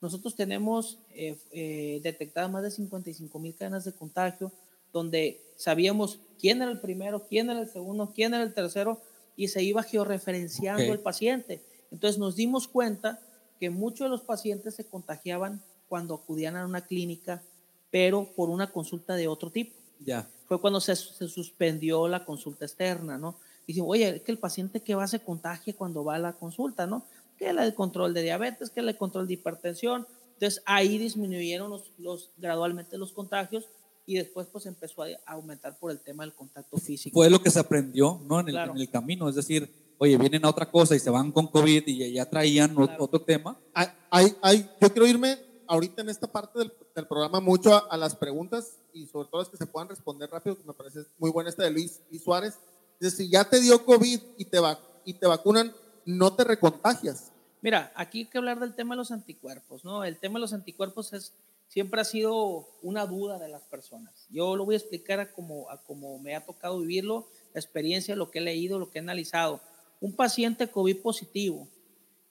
Nosotros 0.00 0.34
tenemos 0.34 0.98
eh, 1.10 1.36
eh, 1.52 2.00
detectadas 2.02 2.50
más 2.50 2.62
de 2.62 2.70
55 2.70 3.38
mil 3.38 3.54
cadenas 3.54 3.84
de 3.84 3.92
contagio, 3.92 4.50
donde 4.92 5.40
sabíamos 5.56 6.20
quién 6.38 6.62
era 6.62 6.70
el 6.70 6.80
primero, 6.80 7.26
quién 7.28 7.50
era 7.50 7.60
el 7.60 7.68
segundo, 7.68 8.12
quién 8.14 8.32
era 8.32 8.42
el 8.42 8.54
tercero, 8.54 9.00
y 9.36 9.48
se 9.48 9.62
iba 9.62 9.82
georreferenciando 9.82 10.92
el 10.92 11.00
paciente. 11.00 11.60
Entonces 11.90 12.18
nos 12.18 12.34
dimos 12.34 12.66
cuenta 12.66 13.20
que 13.58 13.68
muchos 13.68 14.06
de 14.06 14.08
los 14.08 14.22
pacientes 14.22 14.74
se 14.74 14.84
contagiaban 14.84 15.62
cuando 15.88 16.14
acudían 16.14 16.56
a 16.56 16.64
una 16.64 16.80
clínica, 16.80 17.42
pero 17.90 18.32
por 18.34 18.50
una 18.50 18.70
consulta 18.70 19.14
de 19.14 19.28
otro 19.28 19.50
tipo. 19.50 19.76
Ya. 19.98 20.28
Fue 20.46 20.60
cuando 20.60 20.80
se, 20.80 20.96
se 20.96 21.28
suspendió 21.28 22.08
la 22.08 22.24
consulta 22.24 22.64
externa, 22.64 23.18
¿no? 23.18 23.36
Dicen, 23.66 23.84
oye, 23.86 24.16
es 24.16 24.22
que 24.22 24.32
el 24.32 24.38
paciente 24.38 24.80
que 24.80 24.94
va 24.94 25.06
se 25.06 25.20
contagie 25.20 25.74
cuando 25.74 26.04
va 26.04 26.16
a 26.16 26.18
la 26.18 26.32
consulta, 26.32 26.86
¿no? 26.86 27.04
Que 27.38 27.50
el 27.50 27.74
control 27.74 28.14
de 28.14 28.22
diabetes, 28.22 28.70
que 28.70 28.80
el 28.80 28.96
control 28.96 29.28
de 29.28 29.34
hipertensión. 29.34 30.06
Entonces 30.34 30.62
ahí 30.66 30.98
disminuyeron 30.98 31.70
los, 31.70 31.92
los, 31.98 32.30
gradualmente 32.36 32.98
los 32.98 33.12
contagios 33.12 33.68
y 34.06 34.16
después 34.16 34.48
pues 34.50 34.66
empezó 34.66 35.02
a 35.02 35.08
aumentar 35.26 35.78
por 35.78 35.92
el 35.92 36.00
tema 36.00 36.24
del 36.24 36.34
contacto 36.34 36.78
físico. 36.78 37.14
Fue 37.14 37.30
lo 37.30 37.40
que 37.40 37.50
se 37.50 37.60
aprendió, 37.60 38.20
¿no? 38.26 38.40
En 38.40 38.48
el, 38.48 38.56
en 38.56 38.76
el 38.76 38.90
camino, 38.90 39.28
es 39.28 39.36
decir, 39.36 39.70
oye, 39.98 40.16
vienen 40.16 40.44
a 40.44 40.48
otra 40.48 40.70
cosa 40.70 40.96
y 40.96 40.98
se 40.98 41.10
van 41.10 41.30
con 41.30 41.46
COVID 41.46 41.86
y 41.86 42.12
ya 42.14 42.28
traían 42.28 42.74
otro 42.76 43.20
tema. 43.20 43.56
Hay, 43.74 44.34
hay, 44.40 44.68
yo 44.80 44.90
quiero 44.92 45.06
irme 45.06 45.38
ahorita 45.70 46.02
en 46.02 46.08
esta 46.08 46.26
parte 46.26 46.58
del, 46.58 46.72
del 46.96 47.06
programa 47.06 47.40
mucho 47.40 47.90
a, 47.90 47.96
las 47.96 48.16
preguntas 48.16 48.76
y 48.92 49.06
sobre 49.06 49.28
todo 49.28 49.40
las 49.40 49.50
que 49.50 49.56
se 49.56 49.66
puedan 49.66 49.88
responder 49.88 50.28
rápido, 50.28 50.58
que 50.58 50.64
me 50.64 50.74
parece 50.74 51.04
muy 51.16 51.30
buena 51.30 51.48
esta 51.48 51.62
de 51.62 51.70
Luis, 51.70 52.00
y 52.10 52.18
Suárez. 52.18 52.58
Es 53.00 53.12
decir, 53.12 53.30
ya 53.30 53.48
te 53.48 53.60
dio 53.60 53.84
COVID 53.84 54.20
y 54.36 54.44
te, 54.46 54.58
va, 54.58 54.78
y 55.04 55.14
te 55.14 55.26
vacunan, 55.28 55.72
no 56.04 56.34
te 56.34 56.42
recontagias. 56.42 57.30
Mira, 57.62 57.92
aquí 57.94 58.20
hay 58.20 58.26
que 58.26 58.38
hablar 58.38 58.58
del 58.58 58.74
tema 58.74 58.94
de 58.94 58.98
los 58.98 59.12
anticuerpos, 59.12 59.84
¿no? 59.84 60.02
El 60.02 60.18
tema 60.18 60.34
de 60.34 60.40
los 60.40 60.52
anticuerpos 60.52 61.12
es, 61.12 61.34
siempre 61.68 62.00
ha 62.00 62.04
sido 62.04 62.68
una 62.82 63.06
duda 63.06 63.38
de 63.38 63.48
las 63.48 63.62
personas. 63.62 64.26
Yo 64.28 64.56
lo 64.56 64.64
voy 64.64 64.74
a 64.74 64.78
explicar 64.78 65.20
a 65.20 65.32
como, 65.32 65.70
a 65.70 65.80
como 65.82 66.18
me 66.18 66.34
ha 66.34 66.44
tocado 66.44 66.80
vivirlo, 66.80 67.28
la 67.54 67.60
experiencia, 67.60 68.16
lo 68.16 68.30
que 68.30 68.40
he 68.40 68.42
leído, 68.42 68.80
lo 68.80 68.90
que 68.90 68.98
he 68.98 69.02
analizado. 69.02 69.60
Un 70.00 70.16
paciente 70.16 70.68
COVID 70.68 71.00
positivo, 71.00 71.68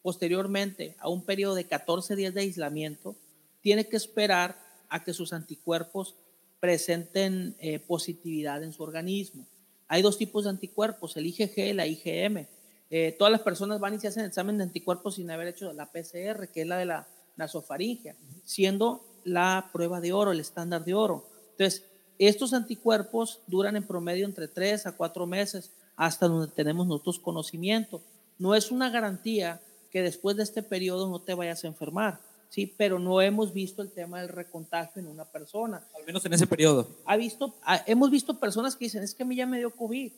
posteriormente 0.02 0.96
a 1.00 1.10
un 1.10 1.24
periodo 1.24 1.56
de 1.56 1.66
14 1.68 2.16
días 2.16 2.34
de 2.34 2.42
aislamiento, 2.42 3.16
tiene 3.62 3.88
que 3.88 3.98
esperar 3.98 4.58
a 4.90 5.04
que 5.04 5.14
sus 5.14 5.34
anticuerpos 5.34 6.16
presenten 6.60 7.56
eh, 7.60 7.80
positividad 7.80 8.64
en 8.64 8.74
su 8.74 8.84
organismo. 8.84 9.46
Hay 9.88 10.02
dos 10.02 10.18
tipos 10.18 10.44
de 10.44 10.52
anticuerpos, 10.52 11.16
el 11.18 11.26
IgG 11.26 11.58
y 11.58 11.74
la 11.74 11.88
IgM. 11.88 12.48
Eh, 12.92 13.16
todas 13.18 13.32
las 13.32 13.42
personas 13.42 13.80
van 13.80 13.96
y 13.96 14.00
se 14.00 14.08
hacen 14.08 14.26
examen 14.26 14.58
de 14.58 14.64
anticuerpos 14.64 15.16
sin 15.16 15.32
haber 15.32 15.48
hecho 15.48 15.72
la 15.74 15.92
PCR, 15.92 16.48
que 16.52 16.62
es 16.62 16.68
la 16.68 16.78
de 16.78 16.86
la 16.86 17.08
nasofaringia, 17.38 18.16
siendo 18.44 19.04
la 19.24 19.70
prueba 19.72 20.02
de 20.02 20.12
oro, 20.12 20.32
el 20.32 20.40
estándar 20.40 20.84
de 20.84 20.94
oro. 20.94 21.28
Entonces, 21.52 21.86
estos 22.18 22.54
anticuerpos 22.54 23.40
duran 23.48 23.76
en 23.76 23.88
promedio 23.88 24.26
entre 24.26 24.48
3 24.48 24.88
a 24.88 24.92
4 24.92 25.26
meses 25.26 25.72
hasta 25.96 26.28
donde 26.28 26.52
tenemos 26.52 26.88
nosotros 26.88 27.20
conocimiento. 27.20 28.02
No 28.38 28.56
es 28.56 28.72
una 28.72 28.90
garantía 28.90 29.62
que 29.92 30.02
después 30.02 30.36
de 30.36 30.44
este 30.44 30.64
periodo 30.64 31.10
no 31.10 31.20
te 31.20 31.34
vayas 31.34 31.64
a 31.64 31.68
enfermar 31.68 32.20
sí, 32.50 32.68
pero 32.68 33.00
no 33.00 33.22
hemos 33.22 33.54
visto 33.54 33.82
el 33.82 33.92
tema 33.92 34.20
del 34.20 34.30
recontagio 34.30 35.02
en 35.02 35.08
una 35.08 35.26
persona. 35.26 35.88
Al 35.96 36.06
menos 36.06 36.26
en 36.26 36.34
ese 36.34 36.48
periodo. 36.48 36.88
Ha 37.06 37.16
visto, 37.16 37.56
hemos 37.86 38.12
visto 38.12 38.40
personas 38.40 38.76
que 38.76 38.86
dicen, 38.86 39.04
es 39.04 39.14
que 39.14 39.24
a 39.24 39.26
mí 39.26 39.36
ya 39.36 39.46
me 39.46 39.60
dio 39.60 39.70
COVID 39.72 40.12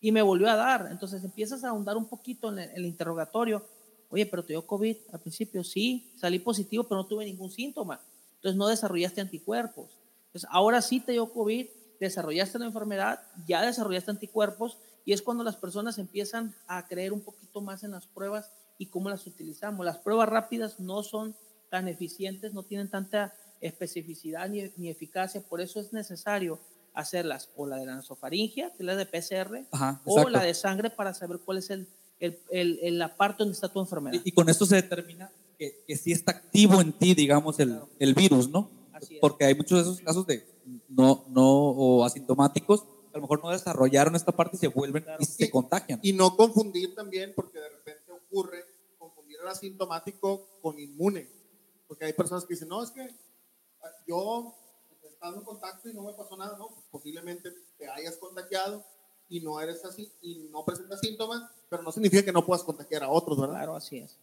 y 0.00 0.12
me 0.12 0.20
volvió 0.20 0.50
a 0.50 0.56
dar. 0.56 0.88
Entonces 0.90 1.24
empiezas 1.24 1.64
a 1.64 1.68
ahondar 1.68 1.96
un 1.96 2.06
poquito 2.06 2.52
en 2.52 2.58
el, 2.58 2.84
interrogatorio. 2.84 3.64
Oye, 4.10 4.26
pero 4.26 4.42
te 4.42 4.52
dio 4.52 4.66
COVID 4.66 4.96
al 5.12 5.20
principio, 5.20 5.64
sí, 5.64 6.12
salí 6.16 6.38
positivo, 6.38 6.84
pero 6.84 6.96
no 6.96 7.06
tuve 7.06 7.24
ningún 7.24 7.50
síntoma. 7.50 8.00
Entonces 8.36 8.58
no 8.58 8.66
desarrollaste 8.66 9.20
anticuerpos. 9.20 9.98
Entonces 10.26 10.50
ahora 10.52 10.82
sí 10.82 11.00
te 11.00 11.12
dio 11.12 11.32
COVID, 11.32 11.66
desarrollaste 12.00 12.58
la 12.58 12.66
enfermedad, 12.66 13.20
ya 13.46 13.62
desarrollaste 13.62 14.10
anticuerpos 14.10 14.76
y 15.04 15.12
es 15.12 15.22
cuando 15.22 15.44
las 15.44 15.56
personas 15.56 15.98
empiezan 15.98 16.54
a 16.66 16.86
creer 16.86 17.12
un 17.12 17.20
poquito 17.20 17.60
más 17.60 17.84
en 17.84 17.92
las 17.92 18.06
pruebas 18.06 18.50
y 18.78 18.86
cómo 18.86 19.08
las 19.08 19.26
utilizamos. 19.26 19.86
Las 19.86 19.98
pruebas 19.98 20.28
rápidas 20.28 20.80
no 20.80 21.02
son 21.02 21.36
tan 21.72 21.88
eficientes, 21.88 22.52
no 22.52 22.64
tienen 22.64 22.90
tanta 22.90 23.32
especificidad 23.62 24.46
ni, 24.50 24.90
eficacia, 24.90 25.40
por 25.40 25.62
eso 25.62 25.80
es 25.80 25.90
necesario 25.94 26.60
hacerlas 26.92 27.48
o 27.56 27.66
la 27.66 27.78
de 27.78 27.86
la 27.86 27.94
nasofaringia, 27.96 28.68
que 28.72 28.82
es 28.82 28.84
la 28.84 28.94
de 28.94 29.06
PCR, 29.06 29.66
o 30.04 30.28
la 30.28 30.42
de 30.42 30.52
sangre 30.52 30.90
para 30.90 31.14
saber 31.14 31.38
cuál 31.42 31.56
es 31.56 31.70
el, 31.70 31.88
el, 32.20 32.38
el, 32.50 32.98
la 32.98 33.16
parte 33.16 33.38
donde 33.38 33.54
está 33.54 33.72
tu 33.72 33.80
enfermedad. 33.80 34.20
Y, 34.22 34.32
con 34.32 34.50
esto 34.50 34.66
se 34.66 34.76
determina 34.76 35.32
que, 35.58 35.82
que 35.86 35.96
sí 35.96 36.12
está 36.12 36.32
activo 36.32 36.78
en 36.82 36.92
ti, 36.92 37.14
digamos, 37.14 37.58
el, 37.58 37.80
el 37.98 38.12
virus, 38.12 38.50
¿no? 38.50 38.70
Porque 39.18 39.46
hay 39.46 39.54
muchos 39.54 39.78
de 39.78 39.90
esos 39.90 40.04
casos 40.04 40.26
de 40.26 40.44
no, 40.90 41.24
no 41.30 41.48
o 41.48 42.04
asintomáticos 42.04 42.84
a 43.14 43.16
lo 43.16 43.22
mejor 43.22 43.42
no 43.42 43.50
desarrollaron 43.50 44.16
esta 44.16 44.32
parte 44.32 44.56
y 44.56 44.58
se 44.58 44.68
vuelven 44.68 45.04
y 45.18 45.24
se 45.24 45.50
contagian. 45.50 46.00
Y 46.02 46.12
no 46.12 46.34
confundir 46.34 46.94
también, 46.94 47.32
porque 47.36 47.58
de 47.58 47.68
repente 47.68 48.10
ocurre 48.10 48.64
confundir 48.98 49.36
el 49.42 49.48
asintomático 49.48 50.46
con 50.62 50.78
inmune. 50.78 51.41
Porque 51.92 52.06
hay 52.06 52.14
personas 52.14 52.46
que 52.46 52.54
dicen, 52.54 52.68
no, 52.68 52.82
es 52.82 52.90
que 52.90 53.02
ah, 53.02 53.90
yo 54.08 54.54
he 55.04 55.08
estado 55.08 55.36
en 55.36 55.42
contacto 55.42 55.90
y 55.90 55.92
no 55.92 56.04
me 56.04 56.14
pasó 56.14 56.38
nada, 56.38 56.56
no, 56.56 56.68
pues 56.68 56.86
posiblemente 56.90 57.50
te 57.76 57.86
hayas 57.86 58.16
contagiado 58.16 58.82
y 59.28 59.40
no 59.40 59.60
eres 59.60 59.84
así 59.84 60.10
y 60.22 60.48
no 60.50 60.64
presentas 60.64 61.00
síntomas, 61.00 61.42
pero 61.68 61.82
no 61.82 61.92
significa 61.92 62.24
que 62.24 62.32
no 62.32 62.46
puedas 62.46 62.64
contagiar 62.64 63.02
a 63.02 63.10
otros, 63.10 63.38
¿verdad? 63.38 63.56
Claro, 63.56 63.76
así 63.76 63.98
es. 63.98 64.16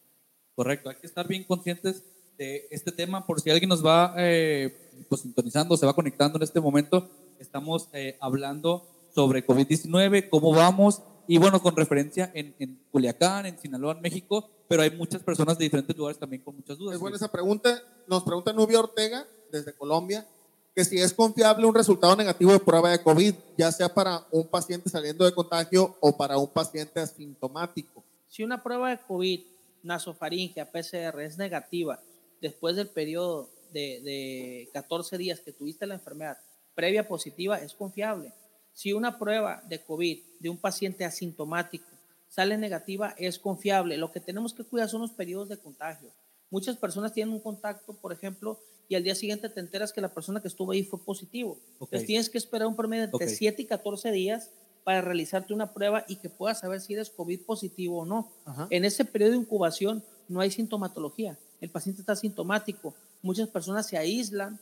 Correcto, 0.55 0.89
hay 0.89 0.95
que 0.95 1.05
estar 1.05 1.28
bien 1.28 1.43
conscientes 1.43 2.03
de 2.39 2.67
este 2.72 2.91
tema 2.91 3.28
por 3.28 3.39
si 3.39 3.51
alguien 3.51 3.70
nos 3.70 3.86
va 3.86 4.15
eh, 4.17 5.05
pues, 5.07 5.22
sintonizando, 5.22 5.78
se 5.78 5.86
va 5.86 5.93
conectando 5.93 6.39
en 6.39 6.43
este 6.45 6.59
momento. 6.59 7.07
Estamos 7.38 7.88
eh, 7.93 8.17
hablando 8.20 8.88
sobre 9.13 9.45
COVID-19, 9.45 10.28
cómo 10.32 10.53
vamos 10.53 11.03
y 11.28 11.38
bueno, 11.38 11.61
con 11.61 11.76
referencia 11.76 12.32
en, 12.34 12.55
en 12.57 12.84
Culiacán, 12.91 13.45
en 13.45 13.59
Sinaloa, 13.59 13.93
en 13.93 14.01
México, 14.01 14.49
pero 14.70 14.84
hay 14.84 14.91
muchas 14.91 15.24
personas 15.24 15.57
de 15.57 15.63
diferentes 15.63 15.97
lugares 15.97 16.20
también 16.20 16.43
con 16.43 16.55
muchas 16.55 16.78
dudas. 16.78 16.93
Es 16.93 17.01
buena 17.01 17.17
esa 17.17 17.32
pregunta. 17.32 17.82
Nos 18.07 18.22
pregunta 18.24 18.53
Nubia 18.53 18.80
Ortega, 18.80 19.26
desde 19.51 19.74
Colombia, 19.74 20.28
que 20.76 20.86
si 20.86 20.99
es 20.99 21.11
confiable 21.11 21.65
un 21.65 21.74
resultado 21.74 22.15
negativo 22.15 22.51
de 22.51 22.59
prueba 22.59 22.91
de 22.91 23.01
COVID, 23.01 23.34
ya 23.57 23.72
sea 23.72 23.91
para 23.91 24.28
un 24.30 24.47
paciente 24.47 24.88
saliendo 24.88 25.26
de 25.26 25.34
contagio 25.34 25.97
o 25.99 26.15
para 26.15 26.38
un 26.38 26.47
paciente 26.47 26.99
asintomático. 26.99 28.03
Si 28.28 28.43
una 28.43 28.61
prueba 28.61 28.91
de 28.91 28.99
COVID, 28.99 29.41
nasofaringia, 29.82 30.72
PCR, 30.72 31.20
es 31.22 31.39
negativa 31.39 31.99
después 32.39 32.76
del 32.76 32.89
periodo 32.89 33.49
de, 33.74 34.01
de 34.01 34.70
14 34.72 35.17
días 35.17 35.39
que 35.39 35.51
tuviste 35.51 35.88
la 35.88 35.95
enfermedad 35.95 36.38
previa 36.76 37.07
positiva, 37.07 37.57
es 37.57 37.74
confiable. 37.74 38.34
Si 38.74 38.93
una 38.93 39.17
prueba 39.17 39.63
de 39.67 39.82
COVID 39.82 40.20
de 40.39 40.49
un 40.49 40.57
paciente 40.57 41.05
asintomático 41.05 41.88
sale 42.30 42.57
negativa, 42.57 43.13
es 43.17 43.39
confiable. 43.39 43.97
Lo 43.97 44.11
que 44.11 44.19
tenemos 44.19 44.53
que 44.53 44.63
cuidar 44.63 44.88
son 44.88 45.01
los 45.01 45.11
periodos 45.11 45.49
de 45.49 45.57
contagio. 45.57 46.11
Muchas 46.49 46.77
personas 46.77 47.13
tienen 47.13 47.34
un 47.34 47.41
contacto, 47.41 47.93
por 47.93 48.11
ejemplo, 48.11 48.59
y 48.88 48.95
al 48.95 49.03
día 49.03 49.13
siguiente 49.13 49.49
te 49.49 49.59
enteras 49.59 49.93
que 49.93 50.01
la 50.01 50.13
persona 50.13 50.41
que 50.41 50.47
estuvo 50.47 50.71
ahí 50.71 50.84
fue 50.84 51.03
positivo. 51.03 51.59
Entonces 51.73 52.05
tienes 52.07 52.30
que 52.30 52.39
esperar 52.39 52.67
un 52.67 52.75
promedio 52.75 53.07
de 53.07 53.27
7 53.27 53.61
y 53.61 53.65
14 53.65 54.11
días 54.11 54.49
para 54.84 55.01
realizarte 55.01 55.53
una 55.53 55.73
prueba 55.73 56.05
y 56.07 56.15
que 56.15 56.30
puedas 56.30 56.59
saber 56.59 56.82
si 56.82 56.93
eres 56.93 57.11
COVID 57.11 57.41
positivo 57.45 57.99
o 57.99 58.05
no. 58.05 58.32
En 58.71 58.86
ese 58.86 59.05
periodo 59.05 59.34
de 59.34 59.38
incubación 59.38 60.03
no 60.27 60.39
hay 60.39 60.49
sintomatología. 60.49 61.38
El 61.61 61.69
paciente 61.69 62.01
está 62.01 62.15
sintomático. 62.15 62.95
Muchas 63.21 63.47
personas 63.49 63.86
se 63.86 63.97
aíslan, 63.97 64.59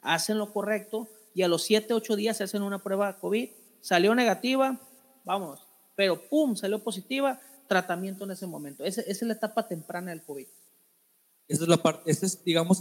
hacen 0.00 0.38
lo 0.38 0.52
correcto 0.52 1.08
y 1.34 1.42
a 1.42 1.48
los 1.48 1.64
7, 1.64 1.92
8 1.92 2.16
días 2.16 2.38
se 2.38 2.44
hacen 2.44 2.62
una 2.62 2.82
prueba 2.82 3.18
COVID. 3.18 3.50
Salió 3.82 4.14
negativa, 4.14 4.80
vamos, 5.24 5.65
pero 5.96 6.20
¡pum! 6.28 6.54
salió 6.54 6.82
positiva, 6.82 7.40
tratamiento 7.68 8.24
en 8.24 8.30
ese 8.30 8.46
momento. 8.46 8.84
Esa, 8.84 9.00
es 9.00 9.20
la 9.22 9.32
etapa 9.32 9.66
temprana 9.66 10.10
del 10.10 10.22
COVID. 10.22 10.46
Esa 11.48 11.62
es 11.62 11.68
la 11.68 11.76
parte, 11.78 12.10
ese 12.10 12.26
es, 12.26 12.44
digamos, 12.44 12.78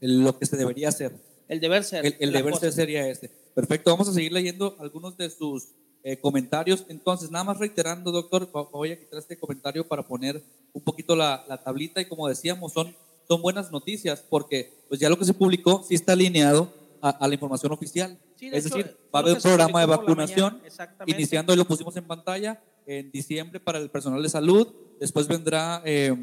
lo 0.00 0.38
que 0.38 0.46
se 0.46 0.56
debería 0.56 0.88
hacer. 0.88 1.12
El 1.48 1.60
deber 1.60 1.84
ser. 1.84 2.16
El, 2.18 2.32
deber 2.32 2.56
ser 2.56 2.72
sería 2.72 3.06
este. 3.08 3.28
Perfecto, 3.54 3.90
vamos 3.90 4.08
a 4.08 4.12
seguir 4.12 4.32
leyendo 4.32 4.76
algunos 4.78 5.16
de 5.16 5.30
sus 5.30 5.68
eh, 6.02 6.16
comentarios. 6.18 6.86
Entonces, 6.88 7.30
nada 7.30 7.44
más 7.44 7.58
reiterando, 7.58 8.12
doctor, 8.12 8.48
voy 8.72 8.92
a 8.92 8.98
quitar 8.98 9.18
este 9.18 9.38
comentario 9.38 9.86
para 9.86 10.06
poner 10.06 10.42
un 10.72 10.82
poquito 10.82 11.16
la, 11.16 11.44
la 11.48 11.62
tablita 11.62 12.00
y 12.00 12.06
como 12.06 12.28
decíamos, 12.28 12.72
son, 12.72 12.96
son 13.26 13.42
buenas 13.42 13.70
noticias 13.72 14.24
porque 14.28 14.84
pues 14.88 15.00
ya 15.00 15.08
lo 15.08 15.18
que 15.18 15.24
se 15.24 15.34
publicó 15.34 15.84
sí 15.86 15.94
está 15.94 16.12
alineado 16.12 16.72
a, 17.00 17.26
la 17.26 17.34
información 17.34 17.72
oficial. 17.72 18.18
Es 18.42 18.64
decir, 18.64 18.96
va 19.14 19.20
a 19.20 19.22
haber 19.22 19.34
un 19.34 19.40
programa 19.40 19.80
de 19.80 19.86
vacunación, 19.86 20.62
iniciando, 21.06 21.52
y 21.52 21.56
lo 21.56 21.64
pusimos 21.64 21.96
en 21.96 22.04
pantalla, 22.04 22.62
en 22.86 23.10
diciembre 23.10 23.60
para 23.60 23.78
el 23.78 23.90
personal 23.90 24.22
de 24.22 24.28
salud, 24.28 24.68
después 24.98 25.28
vendrá 25.28 25.82
eh, 25.84 26.14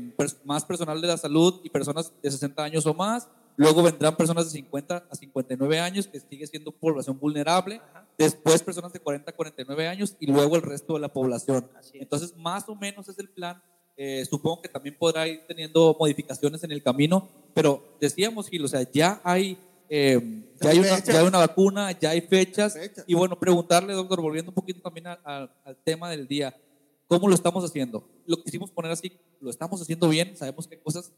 más 0.43 0.65
personal 0.65 0.99
de 0.99 1.07
la 1.07 1.17
salud 1.17 1.61
y 1.63 1.69
personas 1.69 2.11
de 2.21 2.31
60 2.31 2.63
años 2.63 2.85
o 2.85 2.93
más, 2.93 3.27
luego 3.55 3.83
vendrán 3.83 4.15
personas 4.15 4.45
de 4.45 4.51
50 4.51 5.07
a 5.09 5.15
59 5.15 5.79
años, 5.79 6.07
que 6.07 6.19
sigue 6.19 6.45
siendo 6.47 6.71
población 6.71 7.19
vulnerable, 7.19 7.81
después 8.17 8.61
personas 8.63 8.91
de 8.91 8.99
40 8.99 9.31
a 9.31 9.35
49 9.35 9.87
años 9.87 10.15
y 10.19 10.27
luego 10.27 10.55
el 10.55 10.61
resto 10.61 10.93
de 10.95 10.99
la 10.99 11.09
población. 11.09 11.67
Entonces, 11.93 12.35
más 12.35 12.67
o 12.67 12.75
menos 12.75 13.07
es 13.09 13.17
el 13.19 13.29
plan 13.29 13.61
Eh, 13.99 14.23
supongo 14.29 14.61
que 14.61 14.69
también 14.69 14.95
podrá 14.95 15.27
ir 15.27 15.41
teniendo 15.47 15.97
modificaciones 15.99 16.63
en 16.63 16.71
el 16.71 16.83
camino, 16.83 17.27
pero 17.55 17.97
decíamos, 17.99 18.47
Gil, 18.47 18.63
o 18.63 18.67
sea, 18.67 18.85
ya 18.91 19.19
hay, 19.23 19.57
eh, 19.89 20.43
ya, 20.61 20.69
hay 20.69 20.79
una, 20.79 21.03
ya 21.03 21.19
hay 21.19 21.27
una 21.27 21.37
vacuna, 21.39 21.97
ya 21.99 22.11
hay 22.11 22.21
fechas, 22.21 22.77
y 23.05 23.13
bueno, 23.13 23.39
preguntarle, 23.39 23.93
doctor, 23.93 24.21
volviendo 24.21 24.51
un 24.51 24.55
poquito 24.55 24.81
también 24.81 25.07
al 25.07 25.77
tema 25.83 26.09
del 26.09 26.27
día, 26.27 26.55
¿cómo 27.07 27.27
lo 27.27 27.35
estamos 27.35 27.63
haciendo? 27.63 28.07
Lo 28.25 28.41
quisimos 28.43 28.71
poner 28.71 28.91
así, 28.91 29.11
lo 29.39 29.49
estamos 29.49 29.81
haciendo 29.81 30.09
bien, 30.09 30.35
sabemos 30.35 30.67
que 30.67 30.75
hay 30.75 30.81
cosas 30.81 31.11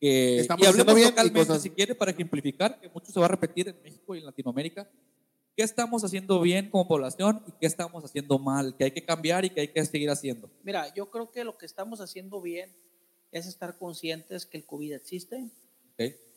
que... 0.00 0.40
Estamos 0.40 0.64
y 0.64 0.68
hablemos 0.68 0.94
bien 0.94 1.08
localmente, 1.08 1.58
si 1.60 1.70
quiere, 1.70 1.94
para 1.94 2.10
ejemplificar, 2.10 2.80
que 2.80 2.88
mucho 2.88 3.12
se 3.12 3.20
va 3.20 3.26
a 3.26 3.30
repetir 3.30 3.68
en 3.68 3.76
México 3.82 4.14
y 4.14 4.18
en 4.18 4.26
Latinoamérica, 4.26 4.88
¿Qué 5.54 5.62
estamos 5.62 6.02
haciendo 6.02 6.40
bien 6.40 6.70
como 6.70 6.88
población 6.88 7.42
y 7.46 7.52
qué 7.60 7.66
estamos 7.66 8.02
haciendo 8.02 8.38
mal? 8.38 8.74
¿Qué 8.74 8.84
hay 8.84 8.90
que 8.90 9.04
cambiar 9.04 9.44
y 9.44 9.50
qué 9.50 9.60
hay 9.60 9.68
que 9.68 9.84
seguir 9.84 10.08
haciendo? 10.08 10.50
Mira, 10.62 10.92
yo 10.94 11.10
creo 11.10 11.30
que 11.30 11.44
lo 11.44 11.58
que 11.58 11.66
estamos 11.66 12.00
haciendo 12.00 12.40
bien 12.40 12.74
es 13.32 13.46
estar 13.46 13.76
conscientes 13.76 14.46
que 14.46 14.56
el 14.56 14.64
COVID 14.64 14.94
existe. 14.94 15.50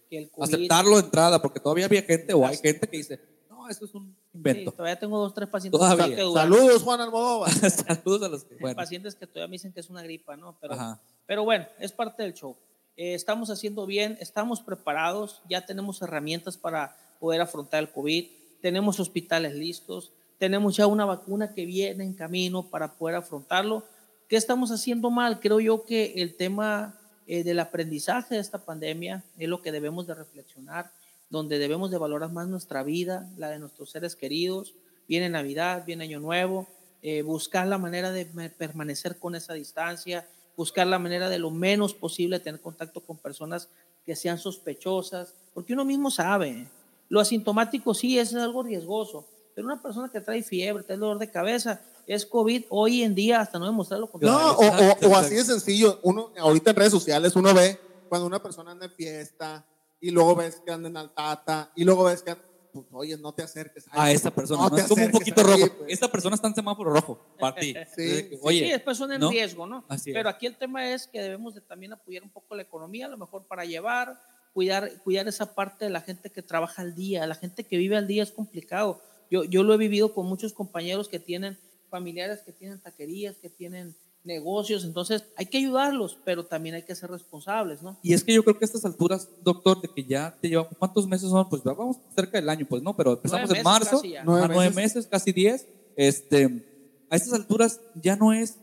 Que 0.10 0.18
el 0.18 0.32
COVID... 0.32 0.54
Aceptarlo 0.54 0.98
de 0.98 1.04
entrada, 1.04 1.42
porque 1.42 1.60
todavía 1.60 1.86
había 1.86 2.02
gente 2.02 2.34
o 2.34 2.46
hay 2.46 2.58
gente 2.58 2.88
que 2.88 2.98
dice, 2.98 3.20
no, 3.50 3.68
eso 3.70 3.86
es 3.86 3.94
un 3.96 4.16
invento. 4.34 4.72
Sí, 4.72 4.78
todavía 4.78 5.00
tengo 5.00 5.18
dos, 5.18 5.34
tres 5.34 5.50
pacientes 5.50 5.80
todavía. 5.80 6.18
Saludos, 6.34 6.84
Juan 6.84 7.02
Almodóvar. 7.02 7.52
Saludos 7.70 8.24
a 8.24 8.30
los 8.30 8.44
que, 8.44 8.56
bueno. 8.56 8.76
Pacientes 8.76 9.16
que 9.16 9.28
todavía 9.28 9.48
me 9.48 9.54
dicen 9.54 9.74
que 9.74 9.80
es 9.80 9.90
una 9.90 10.04
gripa, 10.04 10.36
¿no? 10.36 10.58
Pero, 10.60 11.00
pero 11.26 11.44
bueno, 11.44 11.66
es 11.80 11.92
parte 11.92 12.24
del 12.24 12.34
show. 12.34 12.56
Eh, 12.98 13.14
estamos 13.14 13.50
haciendo 13.50 13.86
bien, 13.86 14.18
estamos 14.22 14.62
preparados, 14.62 15.42
ya 15.50 15.66
tenemos 15.66 16.02
herramientas 16.02 16.58
para 16.58 16.96
poder 17.20 17.42
afrontar 17.42 17.82
el 17.82 17.92
COVID 17.92 18.26
tenemos 18.66 19.00
hospitales 19.00 19.54
listos, 19.54 20.12
tenemos 20.40 20.76
ya 20.76 20.88
una 20.88 21.06
vacuna 21.06 21.54
que 21.54 21.68
viene 21.68 22.04
en 22.04 22.16
camino 22.16 22.68
para 22.72 22.98
poder 22.98 23.16
afrontarlo. 23.16 23.84
¿Qué 24.28 24.38
estamos 24.38 24.72
haciendo 24.72 25.12
mal? 25.12 25.40
Creo 25.40 25.60
yo 25.60 25.86
que 25.86 26.14
el 26.16 26.36
tema 26.36 27.00
eh, 27.28 27.44
del 27.44 27.60
aprendizaje 27.60 28.36
de 28.36 28.42
esta 28.42 28.60
pandemia 28.60 29.24
es 29.38 29.50
lo 29.50 29.62
que 29.62 29.72
debemos 29.72 30.08
de 30.08 30.16
reflexionar, 30.16 30.92
donde 31.30 31.60
debemos 31.60 31.92
de 31.92 31.98
valorar 31.98 32.32
más 32.32 32.48
nuestra 32.48 32.84
vida, 32.84 33.30
la 33.38 33.50
de 33.50 33.60
nuestros 33.60 33.92
seres 33.92 34.16
queridos. 34.16 34.76
Viene 35.08 35.30
Navidad, 35.30 35.84
viene 35.86 36.06
Año 36.06 36.20
Nuevo, 36.20 36.68
eh, 37.02 37.22
buscar 37.22 37.68
la 37.68 37.78
manera 37.78 38.12
de 38.12 38.26
permanecer 38.50 39.18
con 39.18 39.36
esa 39.36 39.54
distancia, 39.54 40.28
buscar 40.56 40.88
la 40.88 41.00
manera 41.00 41.30
de 41.30 41.40
lo 41.40 41.52
menos 41.52 41.94
posible 41.94 42.40
tener 42.40 42.62
contacto 42.62 43.02
con 43.02 43.18
personas 43.18 43.70
que 44.06 44.16
sean 44.16 44.38
sospechosas, 44.38 45.34
porque 45.54 45.74
uno 45.74 45.86
mismo 45.86 46.12
sabe, 46.12 46.68
lo 47.10 47.20
asintomático 47.20 47.94
sí 47.94 48.18
es 48.18 48.34
algo 48.36 48.64
riesgoso, 48.64 49.28
pero 49.54 49.68
una 49.68 49.82
persona 49.82 50.10
que 50.10 50.22
trae 50.22 50.44
fiebre, 50.44 50.84
trae 50.84 50.98
dolor 50.98 51.20
de 51.20 51.30
cabeza, 51.30 51.82
es 52.08 52.26
COVID 52.26 52.66
hoy 52.70 53.04
en 53.04 53.16
día 53.16 53.42
hasta 53.42 53.60
no 53.60 53.66
demostrarlo. 53.66 54.10
No, 54.22 54.52
o, 54.52 55.08
o, 55.08 55.16
así 55.16 55.36
de 55.36 55.44
sencillo. 55.44 56.00
Uno, 56.04 56.32
ahorita 56.38 56.72
en 56.72 56.76
redes 56.76 56.92
sociales 56.92 57.36
uno 57.36 57.54
ve 57.54 57.80
cuando 58.10 58.28
una 58.28 58.42
persona 58.42 58.72
anda 58.72 58.86
en 58.86 58.92
fiesta 58.92 59.66
y 60.00 60.12
luego 60.12 60.36
ves 60.36 60.62
que 60.66 60.72
anda 60.72 60.90
en 60.90 60.98
altata 60.98 61.72
y 61.76 61.84
luego 61.84 62.04
ves 62.04 62.22
que, 62.22 62.36
pues, 62.74 62.86
oye, 62.92 63.18
no 63.18 63.34
te 63.34 63.44
acerques 63.44 63.86
a, 63.92 64.12
esa 64.12 64.32
persona. 64.32 64.70
No, 64.70 64.78
es 64.78 64.88
como 64.88 65.06
un 65.06 65.12
poquito 65.12 65.44
rojo. 65.44 65.68
Pues. 65.78 65.94
Esta 65.94 66.12
persona 66.12 66.36
está 66.36 66.48
en 66.48 66.56
semáforo 66.56 66.92
rojo 66.92 67.20
para 67.40 67.56
ti. 67.56 67.74
sí. 67.96 68.30
oye, 68.42 68.60
sí, 68.60 68.72
es 68.72 68.82
persona 68.82 69.16
en 69.16 69.30
riesgo, 69.30 69.66
¿no? 69.66 69.86
Pero 70.06 70.30
aquí 70.30 70.46
el 70.46 70.58
tema 70.58 70.90
es 70.90 71.08
que 71.08 71.22
debemos 71.22 71.56
de 71.56 71.62
también 71.62 71.94
apoyar 71.94 72.24
un 72.24 72.30
poco 72.30 72.56
la 72.56 72.62
economía, 72.62 73.08
a 73.08 73.10
lo 73.10 73.18
mejor 73.18 73.48
para 73.48 73.66
llevar 73.66 74.20
cuidar, 74.56 74.90
cuidar 75.04 75.28
esa 75.28 75.54
parte 75.54 75.84
de 75.84 75.92
la 75.92 76.00
gente 76.00 76.32
que 76.32 76.42
trabaja 76.42 76.82
al 76.82 76.96
día, 76.96 77.28
la 77.28 77.36
gente 77.36 77.66
que 77.66 77.76
vive 77.76 77.98
al 77.98 78.08
día 78.08 78.24
es 78.24 78.32
complicado. 78.32 79.02
Yo, 79.30 79.44
yo 79.44 79.64
lo 79.64 79.74
he 79.74 79.78
vivido 79.78 80.14
con 80.14 80.28
muchos 80.28 80.54
compañeros 80.54 81.10
que 81.10 81.20
tienen 81.20 81.60
familiares, 81.96 82.42
que 82.46 82.52
tienen 82.52 82.82
taquerías, 82.82 83.38
que 83.38 83.50
tienen 83.50 83.96
negocios, 84.26 84.84
entonces 84.84 85.24
hay 85.38 85.46
que 85.46 85.60
ayudarlos, 85.60 86.18
pero 86.26 86.46
también 86.46 86.76
hay 86.76 86.82
que 86.82 86.96
ser 86.96 87.10
responsables, 87.10 87.82
¿no? 87.82 87.98
Y 88.04 88.14
es 88.14 88.24
que 88.24 88.34
yo 88.34 88.44
creo 88.44 88.58
que 88.58 88.66
a 88.66 88.68
estas 88.68 88.84
alturas, 88.84 89.30
doctor, 89.44 89.82
de 89.82 89.88
que 89.88 90.04
ya 90.04 90.36
te 90.42 90.50
llevamos, 90.50 90.74
¿cuántos 90.78 91.08
meses 91.08 91.30
son? 91.30 91.48
Pues 91.48 91.64
vamos 91.64 91.98
cerca 92.16 92.40
del 92.40 92.50
año, 92.50 92.66
pues 92.68 92.82
no, 92.84 92.98
pero 92.98 93.14
empezamos 93.14 93.50
en 93.52 93.64
marzo, 93.64 94.02
nueve, 94.26 94.48
nueve 94.52 94.76
meses, 94.76 95.08
casi 95.08 95.32
diez, 95.32 95.68
este, 95.96 96.66
a 97.10 97.16
estas 97.16 97.34
alturas 97.34 97.80
ya 98.02 98.16
no 98.16 98.34
es, 98.34 98.58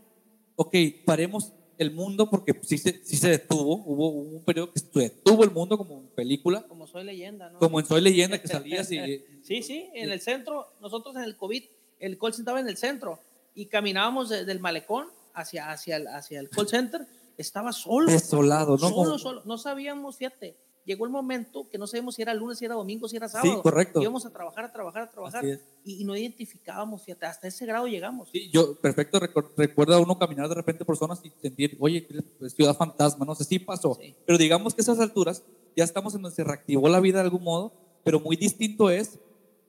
ok, 0.57 0.75
paremos 1.07 1.53
el 1.79 1.93
mundo 1.93 2.29
porque 2.29 2.59
sí 2.63 2.79
se, 2.79 3.05
sí 3.05 3.17
se 3.17 3.31
detuvo, 3.31 3.83
hubo, 3.87 4.11
un 4.11 4.45
periodo 4.45 4.73
que 4.73 4.81
se 4.81 5.01
detuvo 5.01 5.45
el 5.45 5.51
mundo 5.51 5.79
como 5.79 6.03
película. 6.11 6.63
Como 6.69 6.87
Soy 6.87 7.05
Leyenda, 7.05 7.51
¿no? 7.51 7.59
Como 7.59 7.81
en 7.81 7.87
Soy 7.87 8.01
Leyenda 8.01 8.41
que 8.41 8.49
salías 8.49 8.91
y... 8.91 9.25
sí, 9.43 9.63
sí, 9.63 9.89
en 9.95 10.11
el 10.11 10.21
centro, 10.21 10.67
nosotros 10.81 11.17
en 11.17 11.23
el 11.23 11.37
COVID, 11.37 11.65
el 12.03 12.19
call 12.19 12.33
estaba 12.33 12.61
en 12.61 12.69
el 12.69 12.77
centro 12.77 13.19
y 13.55 13.67
caminábamos 13.67 14.29
del 14.29 14.61
malecón 14.61 15.07
hacia, 15.35 15.71
hacia, 15.71 15.97
el, 15.97 16.09
hacia 16.09 16.41
el 16.41 16.51
call 16.51 16.69
center, 16.69 17.07
estaba 17.39 17.73
solo. 17.73 18.11
Desolado, 18.11 18.77
¿no? 18.77 18.89
Solo, 18.89 19.19
solo, 19.19 19.43
no 19.45 19.57
sabíamos, 19.57 20.17
fíjate, 20.17 20.57
llegó 20.85 21.05
el 21.05 21.13
momento 21.13 21.69
que 21.71 21.79
no 21.79 21.87
sabíamos 21.87 22.17
si 22.17 22.23
era 22.23 22.35
lunes, 22.35 22.59
si 22.59 22.65
era 22.65 22.75
domingo, 22.75 23.09
si 23.09 23.17
era 23.17 23.29
sábado. 23.29 23.55
Sí, 23.55 23.63
correcto. 23.63 24.03
Íbamos 24.03 24.27
a 24.27 24.31
trabajar, 24.31 24.65
a 24.65 24.73
trabajar, 24.73 25.03
a 25.03 25.11
trabajar 25.11 25.45
y, 25.85 26.05
no 26.05 26.17
identificábamos, 26.17 27.05
fíjate, 27.05 27.27
hasta 27.27 27.47
ese 27.47 27.67
grado 27.67 27.87
llegamos. 27.87 28.31
Sí, 28.33 28.51
yo, 28.51 28.75
perfecto, 28.75 29.21
recuerda 29.57 30.01
uno 30.01 30.19
caminar 30.19 30.49
de 30.49 30.57
repente 30.57 30.85
por 30.85 30.97
zonas 30.97 31.21
y 31.25 31.31
sentir, 31.41 31.77
oye, 31.79 32.07
ciudad 32.49 32.77
fantasma, 32.77 33.25
no 33.25 33.37
sé, 33.37 33.45
si 33.45 33.61
pasó. 33.61 33.97
Pero 34.27 34.39
digamos 34.39 34.75
que 34.75 34.81
a 34.81 34.85
esas 34.85 34.99
alturas 34.99 35.45
ya 35.77 35.85
estamos 35.85 36.15
en 36.17 36.23
donde 36.23 36.35
se 36.35 36.43
reactivó 36.43 36.89
la 36.89 36.99
vida 36.99 37.19
de 37.19 37.25
algún 37.25 37.45
modo, 37.45 37.73
pero 38.05 38.19
muy 38.19 38.35
distinto 38.35 38.91
es 38.91 39.21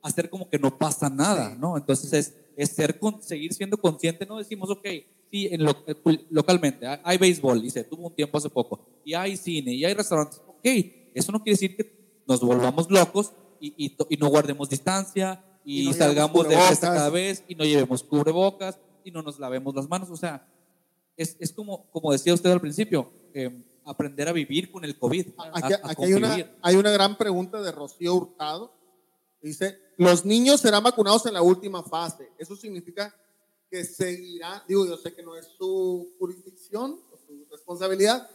hacer 0.04 0.30
como 0.30 0.48
que 0.48 0.58
no 0.58 0.78
pasa 0.78 1.08
nada, 1.08 1.56
¿no? 1.58 1.76
Entonces 1.76 2.12
es, 2.12 2.34
es 2.56 2.70
ser, 2.70 3.00
seguir 3.20 3.52
siendo 3.54 3.78
consciente, 3.78 4.26
no 4.26 4.38
decimos, 4.38 4.70
ok, 4.70 4.86
sí, 5.30 5.48
en 5.50 5.64
lo, 5.64 5.72
eh, 5.86 5.96
localmente 6.30 6.86
hay 7.02 7.18
béisbol 7.18 7.64
y 7.64 7.70
se 7.70 7.82
tuvo 7.82 8.08
un 8.08 8.14
tiempo 8.14 8.38
hace 8.38 8.50
poco, 8.50 8.86
y 9.04 9.14
hay 9.14 9.36
cine, 9.36 9.72
y 9.72 9.84
hay 9.84 9.94
restaurantes, 9.94 10.40
ok, 10.46 10.66
eso 11.14 11.32
no 11.32 11.42
quiere 11.42 11.54
decir 11.54 11.76
que 11.76 12.22
nos 12.26 12.40
volvamos 12.40 12.90
locos 12.90 13.32
y, 13.60 13.96
y, 14.08 14.16
no 14.16 14.28
guardemos 14.28 14.68
distancia 14.68 15.42
y, 15.64 15.92
salgamos 15.94 16.48
de 16.48 16.56
fiesta 16.56 16.88
cada 16.88 17.10
vez 17.10 17.44
y 17.48 17.54
no 17.54 17.64
llevemos 17.64 18.02
cubrebocas 18.02 18.78
y 19.04 19.10
no 19.10 19.22
nos 19.22 19.38
lavemos 19.38 19.74
las 19.74 19.88
manos. 19.88 20.10
O 20.10 20.16
sea, 20.16 20.46
es, 21.16 21.36
es 21.38 21.52
como, 21.52 21.86
como 21.90 22.12
decía 22.12 22.34
usted 22.34 22.50
al 22.50 22.60
principio, 22.60 23.10
eh, 23.32 23.62
aprender 23.84 24.28
a 24.28 24.32
vivir 24.32 24.70
con 24.70 24.84
el 24.84 24.98
COVID. 24.98 25.28
Aquí, 25.52 25.74
hay, 26.02 26.12
una, 26.14 26.50
hay 26.62 26.76
una 26.76 26.90
gran 26.90 27.16
pregunta 27.16 27.60
de 27.62 27.72
Rocío 27.72 28.14
Hurtado. 28.14 28.72
Dice, 29.44 29.78
los 29.98 30.24
niños 30.24 30.62
serán 30.62 30.82
vacunados 30.82 31.26
en 31.26 31.34
la 31.34 31.42
última 31.42 31.82
fase. 31.82 32.30
Eso 32.38 32.56
significa 32.56 33.14
que 33.70 33.84
seguirán, 33.84 34.62
digo, 34.66 34.86
yo 34.86 34.96
sé 34.96 35.14
que 35.14 35.22
no 35.22 35.36
es 35.36 35.46
su 35.58 36.14
jurisdicción, 36.18 36.98
su 37.26 37.46
responsabilidad, 37.50 38.26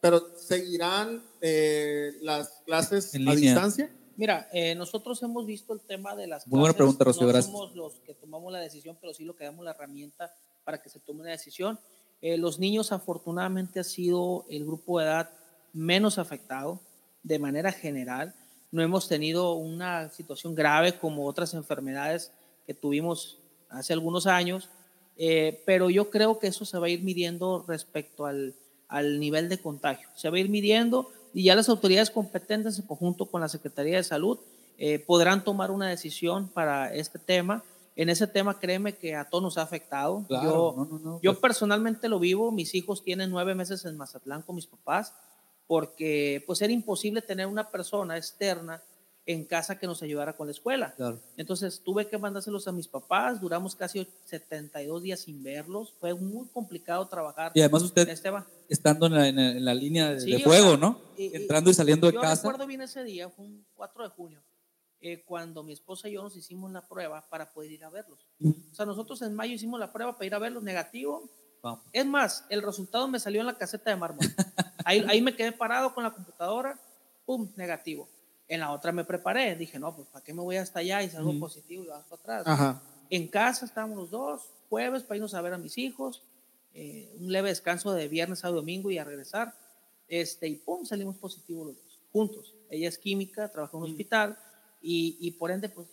pero 0.00 0.36
seguirán 0.36 1.20
eh, 1.40 2.12
las 2.20 2.62
clases 2.64 3.12
a 3.12 3.34
distancia. 3.34 3.92
Mira, 4.16 4.48
eh, 4.52 4.76
nosotros 4.76 5.20
hemos 5.24 5.46
visto 5.46 5.72
el 5.72 5.80
tema 5.80 6.14
de 6.14 6.28
las 6.28 6.46
Muy 6.46 6.60
buena 6.60 6.76
pregunta, 6.76 7.02
Rocío, 7.02 7.22
no 7.22 7.28
gracias. 7.28 7.52
somos 7.52 7.74
los 7.74 7.94
que 8.06 8.14
tomamos 8.14 8.52
la 8.52 8.60
decisión, 8.60 8.96
pero 9.00 9.12
sí 9.14 9.24
lo 9.24 9.34
que 9.34 9.44
damos 9.44 9.64
la 9.64 9.72
herramienta 9.72 10.32
para 10.62 10.80
que 10.80 10.88
se 10.88 11.00
tome 11.00 11.22
una 11.22 11.30
decisión. 11.30 11.80
Eh, 12.20 12.36
los 12.36 12.60
niños, 12.60 12.92
afortunadamente, 12.92 13.80
ha 13.80 13.84
sido 13.84 14.46
el 14.48 14.64
grupo 14.64 15.00
de 15.00 15.06
edad 15.06 15.30
menos 15.72 16.18
afectado 16.18 16.80
de 17.24 17.40
manera 17.40 17.72
general. 17.72 18.36
No 18.72 18.82
hemos 18.82 19.06
tenido 19.06 19.54
una 19.54 20.08
situación 20.08 20.54
grave 20.54 20.98
como 20.98 21.26
otras 21.26 21.54
enfermedades 21.54 22.32
que 22.66 22.74
tuvimos 22.74 23.38
hace 23.68 23.92
algunos 23.92 24.26
años, 24.26 24.68
pero 25.64 25.90
yo 25.90 26.10
creo 26.10 26.38
que 26.38 26.48
eso 26.48 26.64
se 26.64 26.78
va 26.78 26.86
a 26.86 26.90
ir 26.90 27.02
midiendo 27.02 27.64
respecto 27.68 28.26
al, 28.26 28.54
al 28.88 29.20
nivel 29.20 29.48
de 29.48 29.58
contagio. 29.58 30.08
Se 30.14 30.28
va 30.28 30.36
a 30.36 30.40
ir 30.40 30.48
midiendo 30.48 31.10
y 31.34 31.44
ya 31.44 31.54
las 31.54 31.68
autoridades 31.68 32.10
competentes 32.10 32.78
en 32.78 32.86
conjunto 32.86 33.26
con 33.26 33.40
la 33.40 33.48
Secretaría 33.48 33.96
de 33.96 34.04
Salud 34.04 34.38
eh, 34.78 34.98
podrán 34.98 35.44
tomar 35.44 35.70
una 35.70 35.88
decisión 35.88 36.48
para 36.48 36.92
este 36.94 37.18
tema. 37.18 37.62
En 37.94 38.08
ese 38.08 38.26
tema, 38.26 38.58
créeme 38.58 38.94
que 38.94 39.14
a 39.14 39.28
todos 39.28 39.44
nos 39.44 39.58
ha 39.58 39.62
afectado. 39.62 40.24
yo, 40.28 41.20
yo 41.22 41.32
pues 41.32 41.38
personalmente 41.38 42.08
lo 42.08 42.18
vivo. 42.18 42.50
Mis 42.50 42.74
hijos 42.74 43.02
tienen 43.02 43.30
nueve 43.30 43.54
meses 43.54 43.84
en 43.84 43.96
Mazatlán 43.96 44.42
con 44.42 44.56
mis 44.56 44.66
papás 44.66 45.14
porque 45.72 46.44
pues 46.46 46.60
era 46.60 46.70
imposible 46.70 47.22
tener 47.22 47.46
una 47.46 47.70
persona 47.70 48.18
externa 48.18 48.82
en 49.24 49.46
casa 49.46 49.78
que 49.78 49.86
nos 49.86 50.02
ayudara 50.02 50.36
con 50.36 50.46
la 50.46 50.50
escuela. 50.50 50.94
Entonces 51.38 51.80
tuve 51.82 52.06
que 52.08 52.18
mandárselos 52.18 52.68
a 52.68 52.72
mis 52.72 52.86
papás, 52.86 53.40
duramos 53.40 53.74
casi 53.74 54.06
72 54.26 55.02
días 55.02 55.20
sin 55.20 55.42
verlos, 55.42 55.94
fue 55.98 56.12
muy 56.12 56.46
complicado 56.48 57.08
trabajar. 57.08 57.52
Y 57.54 57.60
además 57.60 57.84
usted 57.84 58.06
estando 58.68 59.06
en 59.06 59.64
la, 59.64 59.72
línea 59.72 60.12
de, 60.12 60.40
fuego, 60.40 60.76
¿no? 60.76 61.00
Entrando 61.16 61.70
y 61.70 61.74
saliendo 61.74 62.06
de 62.06 62.18
casa. 62.18 62.42
Yo 62.42 62.50
recuerdo 62.50 62.66
bien 62.66 62.82
ese 62.82 63.02
día, 63.02 63.30
fue 63.30 63.46
un 63.46 63.64
4 63.74 64.04
de 64.04 64.10
junio, 64.10 64.42
eh, 65.00 65.24
cuando 65.24 65.62
mi 65.62 65.72
esposa 65.72 66.06
y 66.06 66.12
yo 66.12 66.22
nos 66.22 66.36
hicimos 66.36 66.70
la 66.70 66.86
prueba 66.86 67.26
para 67.30 67.50
poder 67.50 67.72
ir 67.72 67.82
a 67.82 67.88
verlos. 67.88 68.26
O 68.44 68.74
sea, 68.74 68.84
nosotros 68.84 69.22
en 69.22 69.34
mayo 69.34 69.54
hicimos 69.54 69.80
la 69.80 69.90
prueba 69.90 70.12
para 70.12 70.26
ir 70.26 70.34
a 70.34 70.38
verlos, 70.38 70.62
negativo. 70.62 71.30
Es 71.92 72.04
más, 72.04 72.44
el 72.50 72.60
resultado 72.60 73.08
me 73.08 73.18
salió 73.18 73.40
en 73.40 73.46
la 73.46 73.56
caseta 73.56 73.88
de 73.88 73.96
mármol. 73.96 74.26
ahí, 74.84 75.04
ahí 75.08 75.22
me 75.22 75.34
quedé 75.34 75.52
parado 75.52 75.94
con 75.94 76.04
la 76.04 76.10
computadora, 76.10 76.78
pum, 77.24 77.50
negativo 77.56 78.08
en 78.52 78.60
la 78.60 78.70
otra 78.70 78.92
me 78.92 79.04
preparé. 79.04 79.56
Dije, 79.56 79.78
no, 79.78 79.96
pues 79.96 80.08
¿para 80.08 80.22
qué 80.22 80.34
me 80.34 80.42
voy 80.42 80.56
hasta 80.56 80.80
allá 80.80 81.02
y 81.02 81.08
salgo 81.08 81.38
positivo 81.40 81.84
y 81.84 81.86
vas 81.86 82.04
para 82.04 82.40
atrás? 82.40 82.80
En 83.08 83.28
casa 83.28 83.64
estábamos 83.64 83.96
los 83.96 84.10
dos, 84.10 84.42
jueves 84.68 85.02
para 85.02 85.16
irnos 85.16 85.32
a 85.32 85.40
ver 85.40 85.54
a 85.54 85.58
mis 85.58 85.78
hijos. 85.78 86.22
eh, 86.74 87.14
un 87.18 87.30
leve 87.32 87.50
descanso 87.50 87.92
de 87.92 88.08
viernes 88.08 88.44
a 88.44 88.48
domingo 88.48 88.90
y 88.90 88.98
a 88.98 89.04
regresar. 89.04 89.54
Este, 90.06 90.48
y 90.48 90.56
pum, 90.56 90.84
salimos 90.84 91.16
positivos 91.16 91.68
los 91.68 91.76
dos, 91.76 92.00
juntos. 92.12 92.54
Ella 92.68 92.88
es 92.88 92.98
química, 92.98 93.48
trabaja 93.48 93.76
en 93.76 93.84
un 93.84 93.90
hospital 93.90 94.38
y, 94.82 95.16
y 95.20 95.30
por 95.32 95.50
ende, 95.50 95.70
pues, 95.70 95.88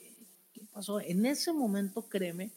¿qué 0.54 0.62
pasó? 0.74 1.00
En 1.00 1.26
ese 1.26 1.54
momento, 1.54 2.10
créeme, 2.10 2.52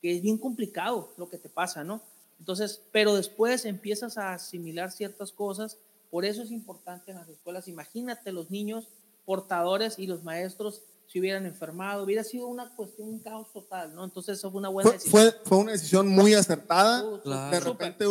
que 0.00 0.16
es 0.16 0.22
bien 0.22 0.38
complicado 0.38 1.12
lo 1.18 1.28
que 1.28 1.36
te 1.36 1.50
pasa, 1.50 1.84
¿no? 1.84 2.02
Entonces, 2.38 2.82
pero 2.92 3.14
después 3.14 3.64
empiezas 3.64 4.18
a 4.18 4.34
asimilar 4.34 4.92
ciertas 4.92 5.32
cosas, 5.32 5.78
por 6.10 6.24
eso 6.24 6.42
es 6.42 6.50
importante 6.50 7.10
en 7.10 7.18
las 7.18 7.28
escuelas, 7.28 7.68
imagínate 7.68 8.32
los 8.32 8.50
niños 8.50 8.88
portadores 9.24 9.98
y 9.98 10.06
los 10.06 10.22
maestros 10.22 10.82
si 11.06 11.20
hubieran 11.20 11.46
enfermado, 11.46 12.02
hubiera 12.04 12.24
sido 12.24 12.48
una 12.48 12.74
cuestión, 12.74 13.08
un 13.08 13.18
caos 13.20 13.52
total, 13.52 13.94
¿no? 13.94 14.04
Entonces 14.04 14.38
eso 14.38 14.50
fue 14.50 14.58
una 14.58 14.68
buena 14.68 14.90
fue, 14.90 14.94
decisión. 14.98 15.22
Fue, 15.22 15.40
fue, 15.44 15.58
una 15.58 15.72
decisión 15.72 16.08
muy 16.08 16.34
acertada, 16.34 17.04
Uh, 17.04 17.20
Claro. 17.20 17.50
de 17.50 17.60
repente, 17.60 18.04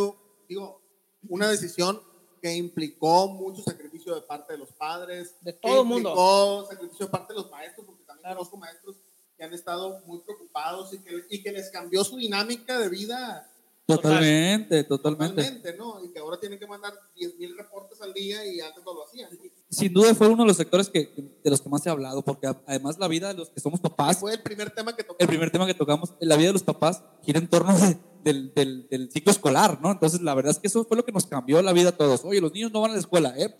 digo, 0.48 0.80
una 1.28 1.48
decisión 1.48 2.00
que 2.40 2.54
implicó 2.54 3.28
mucho 3.28 3.62
sacrificio 3.62 4.14
de 4.14 4.22
parte 4.22 4.54
de 4.54 4.58
los 4.60 4.72
padres, 4.72 5.36
De 5.42 5.52
todo 5.52 5.82
el 5.82 5.86
mundo. 5.86 6.08
implicó 6.10 6.66
sacrificio 6.70 7.06
de 7.06 7.12
parte 7.12 7.34
de 7.34 7.40
los 7.40 7.50
maestros, 7.50 7.86
porque 7.86 8.04
también 8.04 8.22
Claro. 8.22 8.36
conozco 8.38 8.56
maestros 8.56 8.96
que 9.36 9.44
han 9.44 9.52
estado 9.52 10.00
muy 10.06 10.20
preocupados 10.20 10.94
y 10.94 10.98
que, 11.02 11.24
y 11.28 11.42
que 11.42 11.52
les 11.52 11.70
cambió 11.70 12.02
su 12.02 12.16
dinámica 12.16 12.78
de 12.78 12.88
vida 12.88 13.50
Totalmente, 13.86 14.82
totalmente. 14.84 15.42
totalmente, 15.42 15.76
¿no? 15.76 16.04
Y 16.04 16.12
que 16.12 16.18
ahora 16.18 16.38
tienen 16.40 16.58
que 16.58 16.66
mandar 16.66 16.92
10 17.14 17.38
mil 17.38 17.56
reportes 17.56 18.00
al 18.02 18.12
día 18.12 18.44
y 18.44 18.60
antes 18.60 18.84
no 18.84 18.92
lo 18.92 19.04
hacían. 19.04 19.30
Sin 19.70 19.92
duda 19.92 20.12
fue 20.14 20.26
uno 20.28 20.42
de 20.42 20.48
los 20.48 20.56
sectores 20.56 20.88
que, 20.90 21.12
de 21.42 21.50
los 21.50 21.60
que 21.62 21.68
más 21.68 21.82
se 21.82 21.88
ha 21.88 21.92
hablado, 21.92 22.22
porque 22.24 22.48
además 22.66 22.98
la 22.98 23.06
vida 23.08 23.28
de 23.28 23.34
los 23.34 23.50
que 23.50 23.60
somos 23.60 23.78
papás, 23.80 24.18
Fue 24.18 24.32
el 24.34 24.42
primer 24.42 24.70
tema 24.70 24.96
que 24.96 25.04
tocó. 25.04 25.16
el 25.20 25.28
primer 25.28 25.50
tema 25.50 25.66
que 25.66 25.74
tocamos, 25.74 26.14
la 26.20 26.36
vida 26.36 26.48
de 26.48 26.52
los 26.54 26.64
papás 26.64 27.02
gira 27.22 27.38
en 27.38 27.48
torno 27.48 27.76
de- 27.78 27.96
del, 28.24 28.52
del- 28.54 28.88
del 28.88 29.10
ciclo 29.12 29.30
escolar, 29.30 29.78
¿no? 29.80 29.92
Entonces 29.92 30.20
la 30.20 30.34
verdad 30.34 30.50
es 30.50 30.58
que 30.58 30.66
eso 30.66 30.84
fue 30.84 30.96
lo 30.96 31.04
que 31.04 31.12
nos 31.12 31.26
cambió 31.26 31.62
la 31.62 31.72
vida 31.72 31.90
a 31.90 31.96
todos. 31.96 32.24
Oye, 32.24 32.40
los 32.40 32.52
niños 32.52 32.72
no 32.72 32.80
van 32.80 32.90
a 32.90 32.94
la 32.94 33.00
escuela, 33.00 33.34
¿eh? 33.38 33.54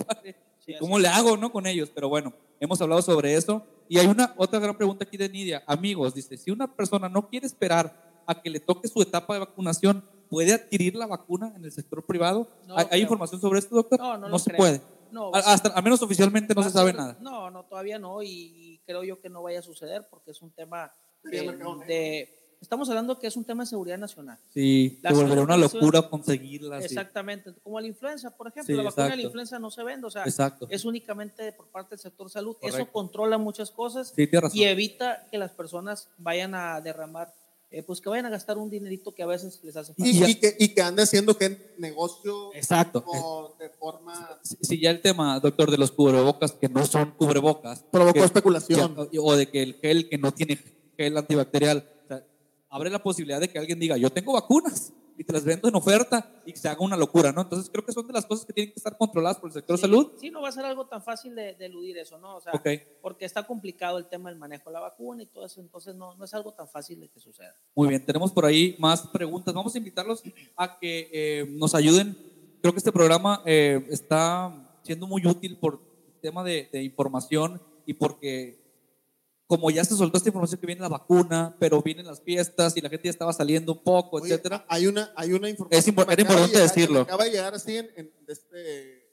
¿Cómo 0.80 0.98
le 0.98 1.06
hago, 1.06 1.36
no, 1.36 1.52
con 1.52 1.66
ellos? 1.68 1.90
Pero 1.94 2.08
bueno, 2.08 2.32
hemos 2.58 2.80
hablado 2.80 3.00
sobre 3.00 3.34
eso. 3.34 3.62
Y 3.88 3.98
hay 3.98 4.08
una 4.08 4.34
otra 4.36 4.58
gran 4.58 4.76
pregunta 4.76 5.04
aquí 5.04 5.16
de 5.16 5.28
Nidia. 5.28 5.62
Amigos, 5.68 6.12
dice, 6.14 6.36
si 6.36 6.50
una 6.50 6.74
persona 6.74 7.08
no 7.08 7.28
quiere 7.28 7.46
esperar 7.46 8.04
a 8.26 8.42
que 8.42 8.50
le 8.50 8.58
toque 8.58 8.88
su 8.88 9.00
etapa 9.00 9.34
de 9.34 9.38
vacunación, 9.40 10.04
¿puede 10.28 10.52
adquirir 10.54 10.94
la 10.96 11.06
vacuna 11.06 11.52
en 11.56 11.64
el 11.64 11.72
sector 11.72 12.04
privado? 12.04 12.48
No 12.66 12.76
¿Hay, 12.78 12.86
creo. 12.86 13.00
información 13.02 13.40
sobre 13.40 13.58
esto, 13.58 13.74
doctor? 13.76 13.98
No, 13.98 14.18
no 14.18 14.28
lo 14.28 14.38
se 14.38 14.50
creo. 14.50 14.58
puede. 14.58 14.80
No, 15.12 15.30
A- 15.34 15.38
Hasta, 15.38 15.68
al 15.70 15.82
menos 15.84 16.02
oficialmente 16.02 16.54
no 16.54 16.62
se 16.62 16.70
sabe 16.70 16.90
ser- 16.90 17.00
nada. 17.00 17.16
No, 17.20 17.50
no, 17.50 17.64
todavía 17.64 17.98
no, 17.98 18.22
y, 18.22 18.80
creo 18.86 19.02
yo 19.04 19.20
que 19.20 19.28
no 19.28 19.42
vaya 19.42 19.60
a 19.60 19.62
suceder 19.62 20.06
porque 20.10 20.30
es 20.32 20.42
un 20.42 20.50
tema 20.50 20.92
eh, 21.32 21.56
de... 21.86 22.32
Estamos 22.60 22.88
hablando 22.88 23.18
que 23.18 23.26
es 23.26 23.36
un 23.36 23.44
tema 23.44 23.64
de 23.64 23.68
seguridad 23.68 23.98
nacional. 23.98 24.38
Sí, 24.52 24.98
La 25.02 25.10
se 25.10 25.16
volvería 25.16 25.44
una 25.44 25.56
locura 25.58 26.02
conseguirla. 26.08 26.78
sí. 26.80 26.86
Exactamente, 26.86 27.52
como 27.62 27.78
la 27.78 27.86
influenza, 27.86 28.30
por 28.34 28.48
ejemplo, 28.48 28.74
Sí, 28.74 28.76
la 28.76 28.82
vacuna 28.82 29.08
de 29.10 29.16
la 29.16 29.22
influenza 29.22 29.58
no 29.58 29.70
se 29.70 29.84
vende, 29.84 30.06
o 30.06 30.10
sea, 30.10 30.24
Exacto. 30.24 30.66
es 30.70 30.84
únicamente 30.86 31.52
por 31.52 31.66
parte 31.68 31.90
del 31.90 31.98
sector 32.00 32.30
salud. 32.30 32.56
Eso 32.62 32.90
controla 32.90 33.36
muchas 33.38 33.70
cosas 33.70 34.12
Sí, 34.16 34.28
y 34.54 34.64
evita 34.64 35.26
que 35.30 35.36
las 35.38 35.52
personas 35.52 36.08
vayan 36.16 36.54
a 36.54 36.80
derramar, 36.80 37.32
eh, 37.70 37.82
pues 37.82 38.00
que 38.00 38.08
vayan 38.08 38.26
a 38.26 38.30
gastar 38.30 38.58
un 38.58 38.70
dinerito 38.70 39.12
que 39.14 39.22
a 39.22 39.26
veces 39.26 39.60
les 39.64 39.76
hace 39.76 39.92
falta. 39.94 40.08
Y, 40.10 40.34
que, 40.36 40.56
y 40.58 40.68
que 40.68 40.82
ande 40.82 41.02
haciendo 41.02 41.36
que 41.36 41.74
negocio 41.78 42.54
Exacto. 42.54 43.04
de 43.58 43.68
forma 43.70 44.38
Si 44.42 44.56
si 44.60 44.80
ya 44.80 44.90
el 44.90 45.00
tema, 45.02 45.38
doctor, 45.40 45.70
de 45.70 45.76
los 45.78 45.90
cubrebocas 45.92 46.52
que 46.52 46.68
no 46.68 46.86
son 46.86 47.10
cubrebocas, 47.12 47.84
provocó 47.90 48.20
que- 48.20 48.24
especulación. 48.24 48.96
o 49.20 49.36
de 49.36 49.48
que 49.50 49.62
el 49.62 49.74
gel 49.74 50.08
que 50.08 50.16
no 50.18 50.32
tiene 50.32 50.58
gel 50.96 51.16
antibacterial, 51.16 51.88
o 52.04 52.08
sea, 52.08 52.24
abre 52.70 52.88
la 52.90 53.02
posibilidad 53.02 53.40
de 53.40 53.48
que 53.48 53.58
alguien 53.58 53.78
diga, 53.80 53.96
yo 53.96 54.10
tengo 54.10 54.32
vacunas 54.32 54.92
y 55.18 55.24
te 55.24 55.32
las 55.32 55.44
vendo 55.44 55.68
en 55.68 55.74
oferta 55.74 56.30
y 56.44 56.52
que 56.52 56.58
se 56.58 56.68
haga 56.68 56.80
una 56.80 56.96
locura, 56.96 57.32
¿no? 57.32 57.42
Entonces 57.42 57.70
creo 57.70 57.84
que 57.84 57.92
son 57.92 58.06
de 58.06 58.12
las 58.12 58.26
cosas 58.26 58.44
que 58.44 58.52
tienen 58.52 58.72
que 58.72 58.78
estar 58.78 58.96
controladas 58.96 59.38
por 59.38 59.48
el 59.48 59.54
sector 59.54 59.76
Sí, 59.76 59.80
salud. 59.82 60.12
Sí, 60.20 60.30
no 60.30 60.42
va 60.42 60.48
a 60.48 60.52
ser 60.52 60.64
algo 60.64 60.86
tan 60.86 61.02
fácil 61.02 61.34
de, 61.34 61.54
de 61.54 61.66
eludir 61.66 61.96
eso, 61.98 62.18
¿no? 62.18 62.36
O 62.36 62.40
sea, 62.40 62.52
Ok. 62.52 62.68
porque 63.00 63.24
está 63.24 63.46
complicado 63.46 63.98
el 63.98 64.06
tema 64.06 64.28
del 64.30 64.38
manejo 64.38 64.70
de 64.70 64.74
la 64.74 64.80
vacuna 64.80 65.22
y 65.22 65.26
todo 65.26 65.46
eso, 65.46 65.60
entonces 65.60 65.94
no, 65.94 66.14
no 66.16 66.24
es 66.24 66.34
algo 66.34 66.52
tan 66.52 66.68
fácil 66.68 67.00
de 67.00 67.08
que 67.08 67.18
suceda. 67.20 67.54
Muy 67.74 67.88
bien, 67.88 68.04
tenemos 68.04 68.32
por 68.32 68.44
ahí 68.44 68.76
más 68.78 69.06
preguntas. 69.08 69.54
Vamos 69.54 69.74
a 69.74 69.78
invitarlos 69.78 70.22
a 70.56 70.78
que 70.78 71.08
eh, 71.12 71.46
nos 71.50 71.74
ayuden. 71.74 72.16
Creo 72.60 72.72
que 72.72 72.78
este 72.78 72.92
programa 72.92 73.42
eh, 73.46 73.86
está 73.90 74.78
siendo 74.82 75.06
muy 75.06 75.26
útil 75.26 75.56
por 75.58 75.80
el 76.14 76.20
tema 76.20 76.44
de, 76.44 76.68
de 76.72 76.82
información 76.82 77.60
y 77.86 77.94
porque 77.94 78.65
como 79.46 79.70
ya 79.70 79.84
se 79.84 79.94
soltó 79.96 80.16
esta 80.18 80.28
información 80.28 80.60
que 80.60 80.66
viene 80.66 80.80
la 80.82 80.88
vacuna, 80.88 81.56
pero 81.60 81.80
vienen 81.82 82.06
las 82.06 82.20
fiestas 82.20 82.76
y 82.76 82.80
la 82.80 82.88
gente 82.88 83.04
ya 83.04 83.10
estaba 83.10 83.32
saliendo 83.32 83.72
un 83.74 83.82
poco, 83.82 84.16
Oye, 84.16 84.26
etcétera. 84.34 84.64
Hay 84.68 84.86
una, 84.88 85.12
hay 85.16 85.32
una 85.32 85.48
información. 85.48 85.78
Es 85.78 85.86
impor- 85.88 86.04
era 86.06 86.16
de 86.16 86.22
importante 86.22 86.52
llegar- 86.54 86.68
decirlo. 86.68 87.00
Acaba 87.02 87.24
de 87.24 87.30
llegar 87.30 87.54
así 87.54 87.76
en, 87.76 87.90
en 87.96 88.12
este, 88.26 89.08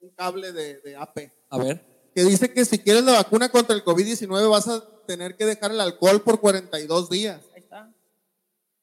un 0.00 0.10
cable 0.10 0.52
de, 0.52 0.78
de 0.80 0.96
AP 0.96 1.18
A 1.50 1.58
ver, 1.58 1.84
que 2.14 2.22
dice 2.22 2.52
que 2.52 2.64
si 2.64 2.78
quieres 2.78 3.02
la 3.04 3.12
vacuna 3.12 3.48
contra 3.48 3.74
el 3.74 3.84
COVID-19 3.84 4.48
vas 4.50 4.68
a 4.68 4.84
tener 5.06 5.36
que 5.36 5.44
dejar 5.46 5.72
el 5.72 5.80
alcohol 5.80 6.22
por 6.22 6.40
42 6.40 7.10
días. 7.10 7.42
Ahí 7.54 7.60
está. 7.60 7.92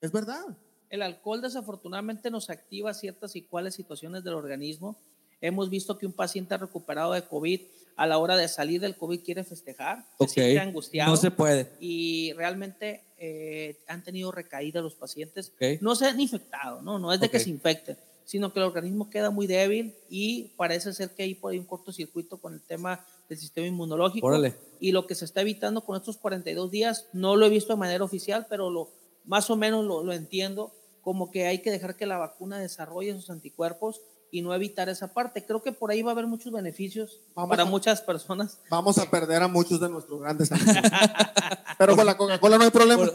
Es 0.02 0.12
verdad. 0.12 0.44
El 0.90 1.02
alcohol 1.02 1.42
desafortunadamente 1.42 2.30
nos 2.30 2.50
activa 2.50 2.94
ciertas 2.94 3.38
y 3.38 3.44
cuáles 3.44 3.74
situaciones 3.76 4.26
del 4.26 4.34
organismo. 4.34 4.98
Hemos 5.42 5.70
visto 5.70 5.98
que 5.98 6.06
un 6.06 6.14
paciente 6.14 6.56
recuperado 6.58 7.14
de 7.14 7.24
COVID 7.24 7.62
a 7.98 8.08
la 8.08 8.18
hora 8.20 8.38
de 8.38 8.48
salir 8.48 8.80
del 8.80 8.96
COVID 8.96 9.20
quiere 9.22 9.44
festejar, 9.44 10.06
se 10.18 10.24
ok. 10.24 10.30
siente 10.30 10.60
angustiado 10.60 11.12
No 11.12 11.18
se 11.18 11.30
puede. 11.32 11.68
y 11.80 12.32
realmente 12.34 13.04
eh, 13.18 13.78
han 13.88 14.04
tenido 14.04 14.32
recaída 14.32 14.82
los 14.82 14.96
pacientes. 14.96 15.52
Ok. 15.56 15.82
No 15.82 15.96
se 15.96 16.06
han 16.06 16.20
infectado, 16.20 16.82
¿no? 16.82 17.00
No 17.00 17.12
es 17.14 17.20
de 17.20 17.30
que 17.30 17.38
Ok. 17.38 17.44
se 17.44 17.50
infecten, 17.50 17.98
sino 18.26 18.54
que 18.54 18.60
el 18.60 18.66
organismo 18.66 19.10
queda 19.10 19.30
muy 19.30 19.46
débil 19.46 19.94
y 20.10 20.52
parece 20.58 20.94
ser 20.94 21.10
que 21.12 21.24
hay 21.24 21.36
por 21.36 21.52
ahí 21.52 21.60
un 21.60 21.66
cortocircuito 21.66 22.38
con 22.38 22.54
el 22.54 22.62
tema 22.62 23.06
del 23.30 23.38
sistema 23.38 23.68
inmunológico. 23.68 24.26
Órale. 24.26 24.56
Y 24.80 24.92
lo 24.94 25.06
que 25.06 25.16
se 25.16 25.26
está 25.26 25.42
evitando 25.42 25.82
con 25.82 25.98
estos 25.98 26.18
42 26.18 26.72
días, 26.72 27.08
no 27.14 27.36
lo 27.36 27.46
he 27.46 27.50
visto 27.50 27.74
de 27.74 27.80
manera 27.80 28.04
oficial, 28.04 28.48
pero 28.50 28.70
lo, 28.70 28.90
más 29.26 29.50
o 29.50 29.56
menos 29.58 29.86
lo, 29.86 30.04
lo 30.04 30.14
entiendo, 30.14 30.72
como 31.02 31.30
que 31.30 31.46
hay 31.48 31.60
que 31.60 31.72
dejar 31.72 31.96
que 31.98 32.06
la 32.06 32.18
vacuna 32.18 32.58
desarrolle 32.60 33.14
sus 33.14 33.30
anticuerpos 33.30 34.02
y 34.32 34.42
no 34.42 34.54
evitar 34.54 34.88
esa 34.90 35.14
parte. 35.14 35.46
Creo 35.46 35.62
que 35.62 35.72
por 35.74 35.92
ahí 35.92 36.02
va 36.02 36.12
a 36.12 36.14
haber 36.14 36.26
muchos 36.26 36.52
beneficios 36.54 37.20
Vamos 37.36 37.50
para 37.50 37.64
a- 37.64 37.66
muchas 37.66 38.02
personas. 38.02 38.58
Vamos 38.70 38.98
a 38.98 39.10
perder 39.12 39.44
a 39.44 39.48
muchos 39.48 39.80
de 39.80 39.90
nuestros 39.90 40.22
grandes 40.22 40.52
amigos. 40.52 40.76
Pero 41.78 41.96
con 41.96 42.06
la 42.06 42.16
Coca-Cola 42.16 42.58
no 42.58 42.64
hay 42.64 42.70
problema. 42.72 43.10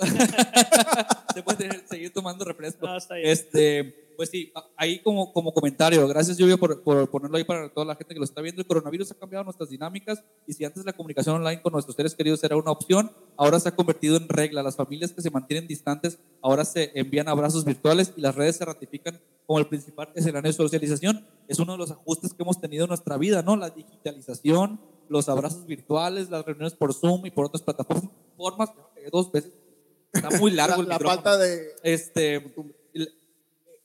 Por- 1.42 1.54
se 1.56 1.58
puede 1.58 1.68
tener- 1.70 1.88
seguir 1.88 2.12
tomando 2.12 2.44
refresco. 2.44 2.86
No, 2.86 2.96
está 2.96 3.14
bien. 3.16 3.28
Este, 3.28 4.02
pues 4.16 4.30
sí, 4.30 4.50
ahí 4.78 5.00
como, 5.00 5.30
como 5.32 5.52
comentario, 5.52 6.08
gracias 6.08 6.38
Lluvia 6.38 6.56
por, 6.56 6.82
por 6.82 7.10
ponerlo 7.10 7.36
ahí 7.36 7.44
para 7.44 7.68
toda 7.68 7.84
la 7.84 7.94
gente 7.94 8.14
que 8.14 8.18
lo 8.18 8.24
está 8.24 8.40
viendo. 8.40 8.62
El 8.62 8.66
coronavirus 8.66 9.10
ha 9.12 9.14
cambiado 9.14 9.44
nuestras 9.44 9.68
dinámicas 9.68 10.22
y 10.46 10.54
si 10.54 10.64
antes 10.64 10.84
la 10.86 10.94
comunicación 10.94 11.36
online 11.36 11.60
con 11.60 11.72
nuestros 11.74 11.94
seres 11.96 12.14
queridos 12.14 12.42
era 12.42 12.56
una 12.56 12.70
opción, 12.70 13.10
ahora 13.36 13.60
se 13.60 13.68
ha 13.68 13.76
convertido 13.76 14.16
en 14.16 14.26
regla. 14.28 14.62
Las 14.62 14.76
familias 14.76 15.12
que 15.12 15.20
se 15.20 15.30
mantienen 15.30 15.66
distantes 15.68 16.18
ahora 16.40 16.64
se 16.64 16.92
envían 16.98 17.28
abrazos 17.28 17.64
virtuales 17.66 18.14
y 18.16 18.22
las 18.22 18.34
redes 18.34 18.56
se 18.56 18.64
ratifican 18.64 19.20
como 19.46 19.58
el 19.58 19.66
principal 19.66 20.08
escenario 20.14 20.48
de 20.50 20.56
socialización. 20.56 21.26
Es 21.46 21.58
uno 21.58 21.72
de 21.72 21.78
los 21.78 21.90
ajustes 21.90 22.32
que 22.32 22.42
hemos 22.42 22.58
tenido 22.58 22.84
en 22.84 22.88
nuestra 22.88 23.18
vida, 23.18 23.42
¿no? 23.42 23.54
La 23.56 23.68
digitalización, 23.68 24.80
los 25.10 25.28
abrazos 25.28 25.66
virtuales, 25.66 26.30
las 26.30 26.44
reuniones 26.44 26.72
por 26.74 26.94
Zoom 26.94 27.26
y 27.26 27.30
por 27.30 27.44
otras 27.44 27.62
plataformas. 27.62 28.10
Dos 29.12 29.30
veces. 29.30 29.52
Está 30.16 30.38
muy 30.38 30.50
largo 30.52 30.76
La, 30.76 30.82
el 30.82 30.88
la 30.88 30.94
micrófono 30.94 31.22
falta 31.22 31.38
de. 31.38 31.72
este, 31.82 32.54
el, 32.94 33.14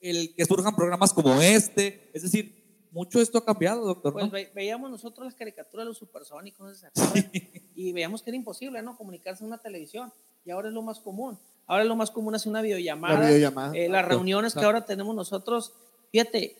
el 0.01 0.36
que 0.36 0.45
surjan 0.45 0.75
programas 0.75 1.13
como 1.13 1.39
este, 1.41 2.09
es 2.13 2.23
decir, 2.23 2.59
mucho 2.91 3.21
esto 3.21 3.38
ha 3.38 3.45
cambiado, 3.45 3.86
doctor. 3.86 4.13
Pues 4.13 4.25
¿no? 4.25 4.32
ve- 4.32 4.51
veíamos 4.53 4.89
nosotros 4.91 5.25
las 5.25 5.36
caricaturas 5.36 5.86
de 5.86 5.89
los 5.89 5.97
supersónicos, 5.97 6.84
acuerdan, 6.84 7.32
y 7.75 7.93
veíamos 7.93 8.21
que 8.21 8.32
era 8.32 8.38
imposible, 8.38 8.82
¿no? 8.82 8.97
Comunicarse 8.97 9.43
en 9.43 9.47
una 9.47 9.57
televisión. 9.59 10.11
Y 10.43 10.51
ahora 10.51 10.67
es 10.69 10.73
lo 10.73 10.82
más 10.82 10.99
común. 10.99 11.38
Ahora 11.67 11.84
es 11.84 11.88
lo 11.88 11.95
más 11.95 12.11
común 12.11 12.36
hacer 12.36 12.49
una 12.49 12.61
videollamada. 12.61 13.19
La 13.19 13.27
videollamada. 13.27 13.77
Eh, 13.77 13.88
las 13.88 14.05
reuniones 14.05 14.53
que 14.53 14.59
exacto. 14.59 14.65
ahora 14.75 14.86
tenemos 14.86 15.15
nosotros, 15.15 15.71
fíjate, 16.11 16.57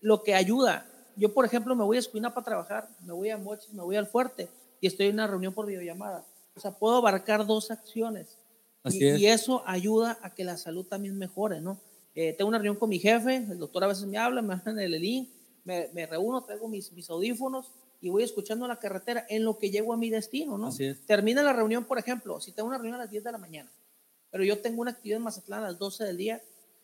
lo 0.00 0.22
que 0.22 0.34
ayuda. 0.34 0.86
Yo, 1.16 1.32
por 1.32 1.44
ejemplo, 1.44 1.74
me 1.74 1.84
voy 1.84 1.96
a 1.96 2.00
Escuina 2.00 2.34
para 2.34 2.44
trabajar, 2.44 2.88
me 3.04 3.12
voy 3.12 3.30
a 3.30 3.38
Mochis, 3.38 3.72
me 3.72 3.82
voy 3.82 3.96
al 3.96 4.06
Fuerte 4.06 4.48
y 4.80 4.86
estoy 4.86 5.06
en 5.06 5.14
una 5.14 5.26
reunión 5.26 5.54
por 5.54 5.66
videollamada. 5.66 6.24
O 6.54 6.60
sea, 6.60 6.70
puedo 6.72 6.96
abarcar 6.98 7.46
dos 7.46 7.70
acciones. 7.70 8.38
Así 8.84 9.02
y, 9.02 9.08
es. 9.08 9.20
y 9.20 9.26
eso 9.26 9.62
ayuda 9.66 10.18
a 10.22 10.34
que 10.34 10.44
la 10.44 10.56
salud 10.56 10.86
también 10.86 11.18
mejore, 11.18 11.60
¿no? 11.60 11.80
Eh, 12.14 12.32
tengo 12.34 12.48
una 12.48 12.58
reunión 12.58 12.76
con 12.76 12.90
mi 12.90 13.00
jefe, 13.00 13.36
el 13.36 13.58
doctor 13.58 13.82
a 13.82 13.88
veces 13.88 14.06
me 14.06 14.18
habla, 14.18 14.40
me 14.42 14.54
habla 14.64 14.70
en 14.70 14.78
el 14.78 14.92
link, 15.00 15.30
me, 15.64 15.88
me 15.92 16.06
reúno, 16.06 16.44
traigo 16.44 16.68
mis, 16.68 16.92
mis 16.92 17.10
audífonos 17.10 17.72
y 18.00 18.10
voy 18.10 18.22
escuchando 18.22 18.68
la 18.68 18.78
carretera 18.78 19.26
en 19.28 19.44
lo 19.44 19.58
que 19.58 19.70
llego 19.70 19.92
a 19.94 19.96
mi 19.96 20.10
destino, 20.10 20.58
¿no? 20.58 20.68
Así 20.68 20.84
es. 20.84 21.04
Termina 21.06 21.42
la 21.42 21.54
reunión, 21.54 21.84
por 21.84 21.98
ejemplo, 21.98 22.40
si 22.40 22.52
tengo 22.52 22.68
una 22.68 22.76
reunión 22.76 22.96
a 22.96 22.98
las 23.04 23.10
10 23.10 23.24
de 23.24 23.32
la 23.32 23.38
mañana, 23.38 23.70
pero 24.30 24.44
yo 24.44 24.58
tengo 24.58 24.82
una 24.82 24.90
actividad 24.90 25.16
en 25.16 25.24
Mazatlán 25.24 25.64
a 25.64 25.68
las 25.68 25.78
12 25.78 26.04
del 26.04 26.16
día, 26.16 26.42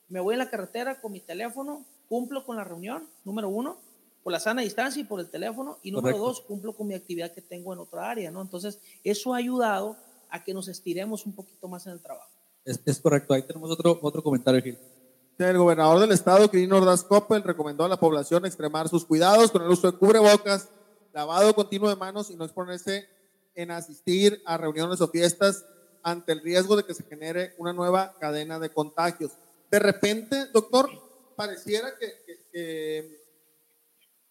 me 0.08 0.18
voy 0.18 0.34
en 0.34 0.38
la 0.38 0.50
carretera 0.50 1.00
con 1.00 1.12
mi 1.12 1.20
teléfono, 1.20 1.84
cumplo 2.08 2.44
con 2.44 2.56
la 2.56 2.64
reunión, 2.64 3.06
número 3.24 3.48
uno, 3.48 3.78
por 4.22 4.32
la 4.32 4.40
sana 4.40 4.62
distancia 4.62 5.00
y 5.00 5.04
por 5.04 5.20
el 5.20 5.28
teléfono, 5.28 5.78
y 5.82 5.90
número 5.92 6.16
Correcto. 6.16 6.40
dos, 6.40 6.40
cumplo 6.40 6.72
con 6.72 6.86
mi 6.86 6.94
actividad 6.94 7.32
que 7.32 7.40
tengo 7.40 7.72
en 7.72 7.78
otra 7.78 8.10
área, 8.10 8.30
¿no? 8.30 8.42
Entonces, 8.42 8.78
eso 9.04 9.34
ha 9.34 9.38
ayudado 9.38 9.96
a 10.30 10.42
que 10.42 10.54
nos 10.54 10.68
estiremos 10.68 11.26
un 11.26 11.34
poquito 11.34 11.68
más 11.68 11.86
en 11.86 11.92
el 11.92 12.00
trabajo. 12.00 12.30
Es, 12.64 12.80
es 12.84 13.00
correcto. 13.00 13.34
Ahí 13.34 13.42
tenemos 13.42 13.70
otro, 13.70 13.98
otro 14.02 14.22
comentario, 14.22 14.62
Gil. 14.62 14.78
El 15.38 15.56
gobernador 15.56 16.00
del 16.00 16.12
estado, 16.12 16.50
Quirino 16.50 16.76
Ordaz 16.76 17.02
Coppel, 17.02 17.42
recomendó 17.42 17.84
a 17.84 17.88
la 17.88 17.98
población 17.98 18.44
extremar 18.44 18.90
sus 18.90 19.06
cuidados 19.06 19.50
con 19.50 19.62
el 19.62 19.70
uso 19.70 19.90
de 19.90 19.96
cubrebocas, 19.96 20.68
lavado 21.14 21.54
continuo 21.54 21.88
de 21.88 21.96
manos 21.96 22.30
y 22.30 22.36
no 22.36 22.44
exponerse 22.44 23.08
en 23.54 23.70
asistir 23.70 24.42
a 24.44 24.58
reuniones 24.58 25.00
o 25.00 25.08
fiestas 25.08 25.64
ante 26.02 26.32
el 26.32 26.42
riesgo 26.42 26.76
de 26.76 26.84
que 26.84 26.94
se 26.94 27.04
genere 27.04 27.54
una 27.58 27.72
nueva 27.72 28.16
cadena 28.18 28.58
de 28.58 28.70
contagios. 28.70 29.32
De 29.70 29.78
repente, 29.78 30.46
doctor, 30.52 30.90
pareciera 31.36 31.94
que, 31.98 32.12
que, 32.52 33.20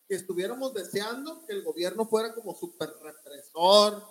estuviéramos 0.09 0.73
deseando 0.73 1.45
que 1.45 1.53
el 1.53 1.63
gobierno 1.63 2.05
fuera 2.05 2.33
como 2.33 2.55
súper 2.55 2.89
represor, 3.01 4.03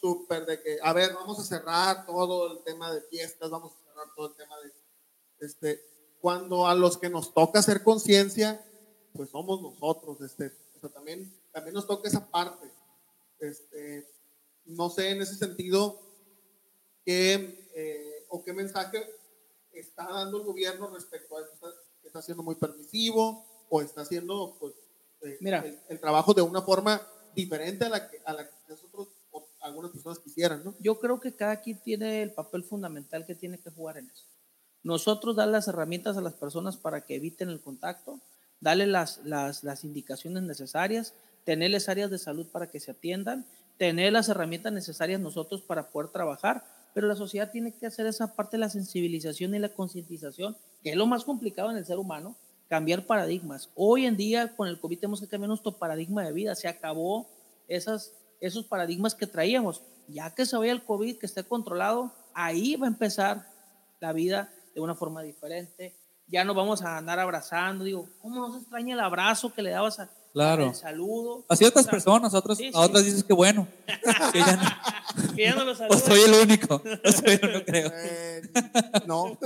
súper 0.00 0.46
de 0.46 0.62
que, 0.62 0.78
a 0.82 0.92
ver, 0.92 1.14
vamos 1.14 1.38
a 1.38 1.44
cerrar 1.44 2.06
todo 2.06 2.52
el 2.52 2.62
tema 2.64 2.92
de 2.92 3.00
fiestas, 3.02 3.50
vamos 3.50 3.72
a 3.72 3.88
cerrar 3.88 4.06
todo 4.14 4.28
el 4.28 4.34
tema 4.34 4.54
de, 4.60 4.72
este, 5.46 5.80
cuando 6.20 6.66
a 6.66 6.74
los 6.74 6.98
que 6.98 7.10
nos 7.10 7.34
toca 7.34 7.58
hacer 7.58 7.82
conciencia, 7.82 8.64
pues 9.12 9.30
somos 9.30 9.60
nosotros, 9.60 10.20
este, 10.20 10.52
o 10.76 10.80
sea, 10.80 10.90
también, 10.90 11.32
también 11.52 11.74
nos 11.74 11.86
toca 11.86 12.08
esa 12.08 12.30
parte. 12.30 12.70
Este, 13.38 14.08
no 14.64 14.88
sé 14.90 15.10
en 15.10 15.22
ese 15.22 15.34
sentido 15.36 16.00
qué 17.04 17.68
eh, 17.74 18.26
o 18.28 18.42
qué 18.42 18.52
mensaje 18.52 19.04
está 19.72 20.08
dando 20.08 20.38
el 20.38 20.44
gobierno 20.44 20.88
respecto 20.88 21.36
a 21.36 21.42
esto. 21.42 21.74
¿Está, 22.02 22.22
siendo 22.22 22.42
muy 22.44 22.54
permisivo 22.54 23.44
o 23.68 23.82
está 23.82 24.02
haciendo 24.02 24.56
pues, 24.60 24.74
eh, 25.22 25.36
Mira. 25.40 25.64
El, 25.88 25.98
trabajo 25.98 26.32
de 26.32 26.42
una 26.42 26.62
forma 26.62 27.00
diferente 27.34 27.84
a 27.84 27.88
la 27.88 28.08
que, 28.08 28.22
a 28.24 28.32
la 28.32 28.48
que 28.48 28.54
nosotros 28.68 29.08
algunas 29.64 29.90
personas 29.90 30.18
quisieran? 30.18 30.62
¿no? 30.64 30.74
Yo 30.78 30.98
creo 30.98 31.20
que 31.20 31.34
cada 31.34 31.60
quien 31.60 31.78
tiene 31.82 32.22
el 32.22 32.32
papel 32.32 32.64
fundamental 32.64 33.24
que 33.26 33.34
tiene 33.34 33.58
que 33.58 33.70
jugar 33.70 33.98
en 33.98 34.10
eso. 34.10 34.26
Nosotros 34.82 35.36
dar 35.36 35.48
las 35.48 35.66
herramientas 35.68 36.16
a 36.16 36.20
las 36.20 36.34
personas 36.34 36.76
para 36.76 37.00
que 37.00 37.16
eviten 37.16 37.48
el 37.48 37.60
contacto, 37.60 38.20
darle 38.60 38.86
las, 38.86 39.24
las, 39.24 39.64
las 39.64 39.84
indicaciones 39.84 40.42
necesarias, 40.42 41.14
tenerles 41.44 41.88
áreas 41.88 42.10
de 42.10 42.18
salud 42.18 42.46
para 42.48 42.66
que 42.66 42.80
se 42.80 42.90
atiendan 42.90 43.46
tener 43.76 44.12
las 44.12 44.28
herramientas 44.28 44.72
necesarias 44.72 45.20
nosotros 45.20 45.62
para 45.62 45.88
poder 45.90 46.10
trabajar, 46.10 46.64
pero 46.92 47.08
la 47.08 47.16
sociedad 47.16 47.50
tiene 47.50 47.72
que 47.72 47.86
hacer 47.86 48.06
esa 48.06 48.34
parte 48.34 48.56
de 48.56 48.60
la 48.60 48.70
sensibilización 48.70 49.54
y 49.54 49.58
la 49.58 49.68
concientización, 49.68 50.56
que 50.82 50.90
es 50.90 50.96
lo 50.96 51.06
más 51.06 51.24
complicado 51.24 51.70
en 51.70 51.76
el 51.76 51.86
ser 51.86 51.98
humano, 51.98 52.36
cambiar 52.68 53.04
paradigmas. 53.04 53.70
Hoy 53.74 54.06
en 54.06 54.16
día 54.16 54.54
con 54.56 54.68
el 54.68 54.78
COVID 54.78 54.98
tenemos 54.98 55.20
que 55.20 55.26
cambiar 55.26 55.48
nuestro 55.48 55.72
paradigma 55.76 56.24
de 56.24 56.32
vida, 56.32 56.54
se 56.54 56.68
acabó 56.68 57.26
esas, 57.66 58.12
esos 58.46 58.64
paradigmas 58.66 59.14
que 59.14 59.26
traíamos. 59.26 59.82
Ya 60.08 60.34
que 60.34 60.46
se 60.46 60.56
vaya 60.56 60.72
el 60.72 60.84
COVID, 60.84 61.18
que 61.18 61.26
esté 61.26 61.44
controlado, 61.44 62.12
ahí 62.34 62.76
va 62.76 62.86
a 62.86 62.90
empezar 62.90 63.48
la 64.00 64.12
vida 64.12 64.52
de 64.74 64.80
una 64.80 64.94
forma 64.94 65.22
diferente. 65.22 65.96
Ya 66.26 66.44
nos 66.44 66.56
vamos 66.56 66.82
a 66.82 66.98
andar 66.98 67.18
abrazando, 67.18 67.84
digo, 67.84 68.08
¿cómo 68.20 68.48
nos 68.48 68.62
extraña 68.62 68.94
el 68.94 69.00
abrazo 69.00 69.52
que 69.52 69.62
le 69.62 69.70
dabas 69.70 70.00
a, 70.00 70.10
Claro. 70.34 70.66
El 70.66 70.74
saludo. 70.74 71.44
A 71.48 71.54
ciertas 71.54 71.86
personas, 71.86 72.34
a 72.34 72.38
otras, 72.38 72.58
a 72.74 72.80
otras 72.80 73.04
dices 73.04 73.22
que 73.22 73.32
bueno. 73.32 73.68
que 74.32 74.40
ya 74.40 74.56
no, 74.56 75.76
que 75.76 75.86
O 75.90 75.96
soy 75.96 76.22
el 76.22 76.34
único. 76.34 76.82
No 76.84 77.12
soy 77.12 77.38
el 77.40 77.48
único, 77.48 77.64
creo. 77.64 77.92
Eh, 77.94 78.42
no. 79.06 79.38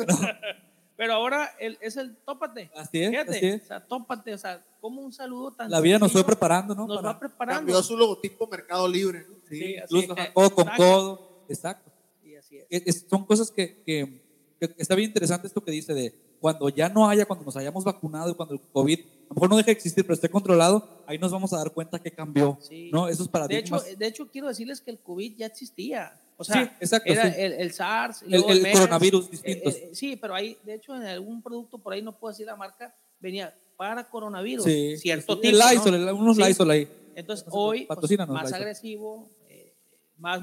Pero 0.99 1.13
ahora 1.15 1.55
el, 1.61 1.79
es 1.81 1.97
el 1.97 2.17
tópate. 2.17 2.73
Así 2.75 3.01
es. 3.01 3.11
Fíjate, 3.11 3.31
así 3.31 3.47
es. 3.47 3.63
O 3.63 3.67
sea, 3.67 3.87
tópate. 3.87 4.35
O 4.35 4.39
sea, 4.39 4.67
como 4.81 5.01
un 5.01 5.13
saludo 5.13 5.53
tan. 5.53 5.71
La 5.71 5.81
vida 5.81 5.97
nos 5.97 6.11
fue 6.11 6.25
preparando, 6.25 6.75
¿no? 6.75 6.89
Nos 6.89 6.97
Para... 6.97 7.13
va 7.13 7.21
preparando. 7.21 7.61
Cambió 7.61 7.81
su 7.85 7.97
logotipo 7.97 8.49
Mercado 8.49 8.89
Libre. 8.89 9.25
¿no? 9.29 9.37
Sí, 9.49 9.77
así 9.77 9.99
es. 10.01 10.31
Codo 10.35 10.55
con 10.57 10.69
codo. 10.77 11.45
Exacto. 11.49 11.93
Sí, 12.21 12.35
así 12.35 12.59
es. 12.69 13.07
son 13.09 13.25
cosas 13.25 13.53
que, 13.53 13.81
que, 13.87 14.25
que 14.59 14.75
está 14.77 14.97
bien 14.97 15.11
interesante 15.11 15.47
esto 15.47 15.63
que 15.63 15.71
dice 15.71 15.95
de 15.95 16.13
cuando 16.41 16.69
ya 16.69 16.89
no 16.89 17.09
haya, 17.09 17.27
cuando 17.27 17.45
nos 17.45 17.57
hayamos 17.57 17.85
vacunado 17.85 18.33
y 18.33 18.35
cuando 18.35 18.55
el 18.55 18.61
COVID 18.61 18.99
a 18.99 19.29
lo 19.29 19.35
mejor 19.35 19.51
no 19.51 19.57
deja 19.57 19.67
de 19.67 19.73
existir, 19.73 20.03
pero 20.03 20.15
esté 20.15 20.29
controlado, 20.29 21.05
ahí 21.07 21.19
nos 21.19 21.31
vamos 21.31 21.53
a 21.53 21.59
dar 21.59 21.73
cuenta 21.73 22.01
que 22.01 22.11
cambió, 22.11 22.59
¿no? 22.91 23.09
Esos 23.09 23.29
paradigmas. 23.29 23.85
De 23.85 23.91
hecho, 23.91 23.99
de 23.99 24.07
hecho, 24.07 24.31
quiero 24.33 24.49
decirles 24.49 24.81
que 24.81 24.91
el 24.91 24.99
COVID 24.99 25.37
ya 25.37 25.47
existía. 25.47 26.21
O 26.41 26.45
sea, 26.45 26.65
sí, 26.65 26.71
exacto, 26.81 27.13
era 27.13 27.29
El, 27.29 27.53
el, 27.55 27.73
SARS, 27.73 28.23
el, 28.23 28.35
el, 28.35 28.73
coronavirus 28.73 29.29
distintos. 29.29 29.75
Eh, 29.75 29.89
eh, 29.91 29.91
sí, 29.93 30.15
pero 30.15 30.37
ahí, 30.37 30.57
de 30.63 30.75
hecho, 30.75 30.95
en 30.95 31.03
algún 31.03 31.43
producto 31.43 31.79
por 31.79 31.93
ahí, 31.93 32.01
no 32.01 32.17
puedo 32.17 32.31
decir 32.31 32.47
la 32.47 32.55
marca, 32.55 32.95
venía 33.19 33.53
para 33.77 34.09
coronavirus. 34.09 34.65
Sí, 34.65 34.97
cierto 34.99 35.35
sí, 35.35 35.41
tipo. 35.41 35.89
El 35.89 36.07
¿no? 36.07 36.15
unos 36.15 36.37
sí. 36.37 36.45
Lysol 36.45 36.71
ahí. 36.71 36.89
Entonces, 37.17 37.45
hoy, 37.51 37.87
pues, 37.87 38.29
más 38.29 38.53
agresivo, 38.53 39.29
eh, 39.49 39.75
más 40.17 40.41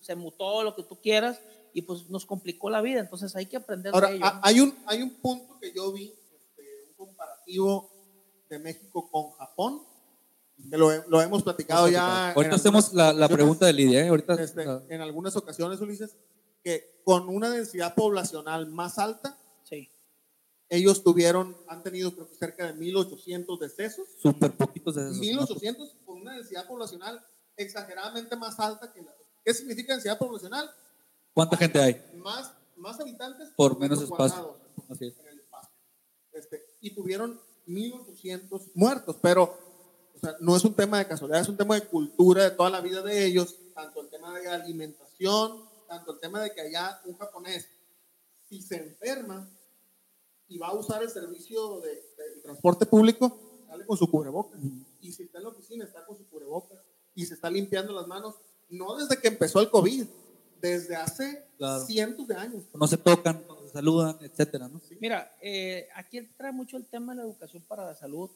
se 0.00 0.14
mutó 0.14 0.62
lo 0.62 0.76
que 0.76 0.82
tú 0.82 1.00
quieras 1.00 1.40
y 1.72 1.80
pues 1.80 2.10
nos 2.10 2.26
complicó 2.26 2.68
la 2.68 2.82
vida. 2.82 3.00
Entonces, 3.00 3.34
hay 3.34 3.46
que 3.46 3.56
aprender 3.56 3.94
Ahora, 3.94 4.10
de 4.10 4.16
ello. 4.16 4.26
Hay 4.42 4.60
un, 4.60 4.74
hay 4.84 5.02
un 5.02 5.10
punto 5.10 5.58
que 5.58 5.72
yo 5.72 5.90
vi, 5.90 6.12
este, 6.34 6.62
un 6.98 7.06
comparativo 7.06 7.90
de 8.50 8.58
México 8.58 9.08
con 9.10 9.30
Japón. 9.32 9.80
Que 10.68 10.76
lo, 10.76 10.90
lo 11.08 11.20
hemos 11.20 11.42
platicado 11.42 11.88
ya. 11.88 12.32
Ahorita 12.32 12.56
hacemos 12.56 12.92
la, 12.92 13.12
la, 13.12 13.28
pregunta 13.28 13.66
de 13.66 13.72
Lidia. 13.72 14.04
¿eh? 14.04 14.08
Ahorita, 14.08 14.34
este, 14.34 14.64
En 14.88 15.00
algunas 15.00 15.36
ocasiones, 15.36 15.80
Ulises, 15.80 16.16
que 16.62 17.00
con 17.04 17.28
una 17.28 17.50
densidad 17.50 17.94
poblacional 17.94 18.68
más 18.68 18.98
alta, 18.98 19.38
sí. 19.64 19.90
ellos 20.68 21.02
tuvieron, 21.02 21.56
han 21.68 21.82
tenido 21.82 22.12
creo 22.14 22.28
que 22.28 22.36
cerca 22.36 22.66
de 22.66 22.74
1.800 22.74 23.58
decesos. 23.58 24.08
Súper 24.20 24.52
poquitos 24.52 24.94
decesos. 24.94 25.20
1.800 25.20 26.04
con 26.04 26.20
una 26.20 26.34
densidad 26.34 26.66
poblacional 26.66 27.24
exageradamente 27.56 28.36
más 28.36 28.58
alta 28.60 28.92
que 28.92 29.02
la. 29.02 29.14
¿Qué 29.44 29.54
significa 29.54 29.94
densidad 29.94 30.18
poblacional? 30.18 30.70
¿Cuánta 31.32 31.56
gente 31.56 31.80
hay? 31.80 32.04
Más, 32.16 32.52
más 32.76 33.00
habitantes 33.00 33.50
por 33.56 33.78
menos 33.78 34.02
espacio. 34.02 34.56
Así 34.88 35.06
es. 35.06 35.18
En 35.18 35.28
el 35.28 35.40
espacio. 35.40 35.70
Este, 36.32 36.62
y 36.80 36.94
tuvieron 36.94 37.40
1.800 37.66 38.72
muertos, 38.74 39.16
pero 39.22 39.69
o 40.20 40.26
sea, 40.26 40.36
no 40.40 40.54
es 40.54 40.64
un 40.64 40.74
tema 40.74 40.98
de 40.98 41.06
casualidad, 41.06 41.40
es 41.40 41.48
un 41.48 41.56
tema 41.56 41.74
de 41.74 41.86
cultura 41.86 42.44
de 42.44 42.50
toda 42.50 42.68
la 42.68 42.80
vida 42.80 43.00
de 43.02 43.24
ellos, 43.24 43.56
tanto 43.74 44.02
el 44.02 44.08
tema 44.10 44.38
de 44.38 44.48
alimentación, 44.48 45.64
tanto 45.88 46.12
el 46.12 46.20
tema 46.20 46.42
de 46.42 46.52
que 46.52 46.60
allá 46.60 47.00
un 47.06 47.16
japonés, 47.16 47.66
si 48.48 48.60
se 48.60 48.76
enferma 48.76 49.48
y 50.48 50.58
va 50.58 50.68
a 50.68 50.74
usar 50.74 51.02
el 51.02 51.08
servicio 51.08 51.80
de, 51.80 51.94
de 51.94 52.40
transporte 52.42 52.84
público, 52.84 53.64
sale 53.66 53.86
con 53.86 53.96
su 53.96 54.10
cubrebocas. 54.10 54.60
Y 55.00 55.12
si 55.12 55.22
está 55.22 55.38
en 55.38 55.44
la 55.44 55.50
oficina, 55.50 55.84
está 55.84 56.04
con 56.04 56.18
su 56.18 56.28
cubrebocas. 56.28 56.78
Y 57.14 57.24
se 57.24 57.34
está 57.34 57.50
limpiando 57.50 57.92
las 57.92 58.06
manos, 58.06 58.34
no 58.68 58.96
desde 58.96 59.20
que 59.20 59.28
empezó 59.28 59.60
el 59.60 59.70
COVID, 59.70 60.04
desde 60.60 60.96
hace 60.96 61.46
cientos 61.86 62.28
de 62.28 62.34
años. 62.34 62.64
No 62.74 62.86
se 62.86 62.98
tocan, 62.98 63.44
no 63.48 63.60
se 63.62 63.70
saludan, 63.70 64.18
etcétera, 64.20 64.68
¿no? 64.68 64.80
Mira, 65.00 65.34
eh, 65.40 65.88
aquí 65.94 66.18
entra 66.18 66.52
mucho 66.52 66.76
el 66.76 66.86
tema 66.86 67.12
de 67.12 67.18
la 67.18 67.24
educación 67.24 67.62
para 67.62 67.86
la 67.86 67.94
salud. 67.94 68.30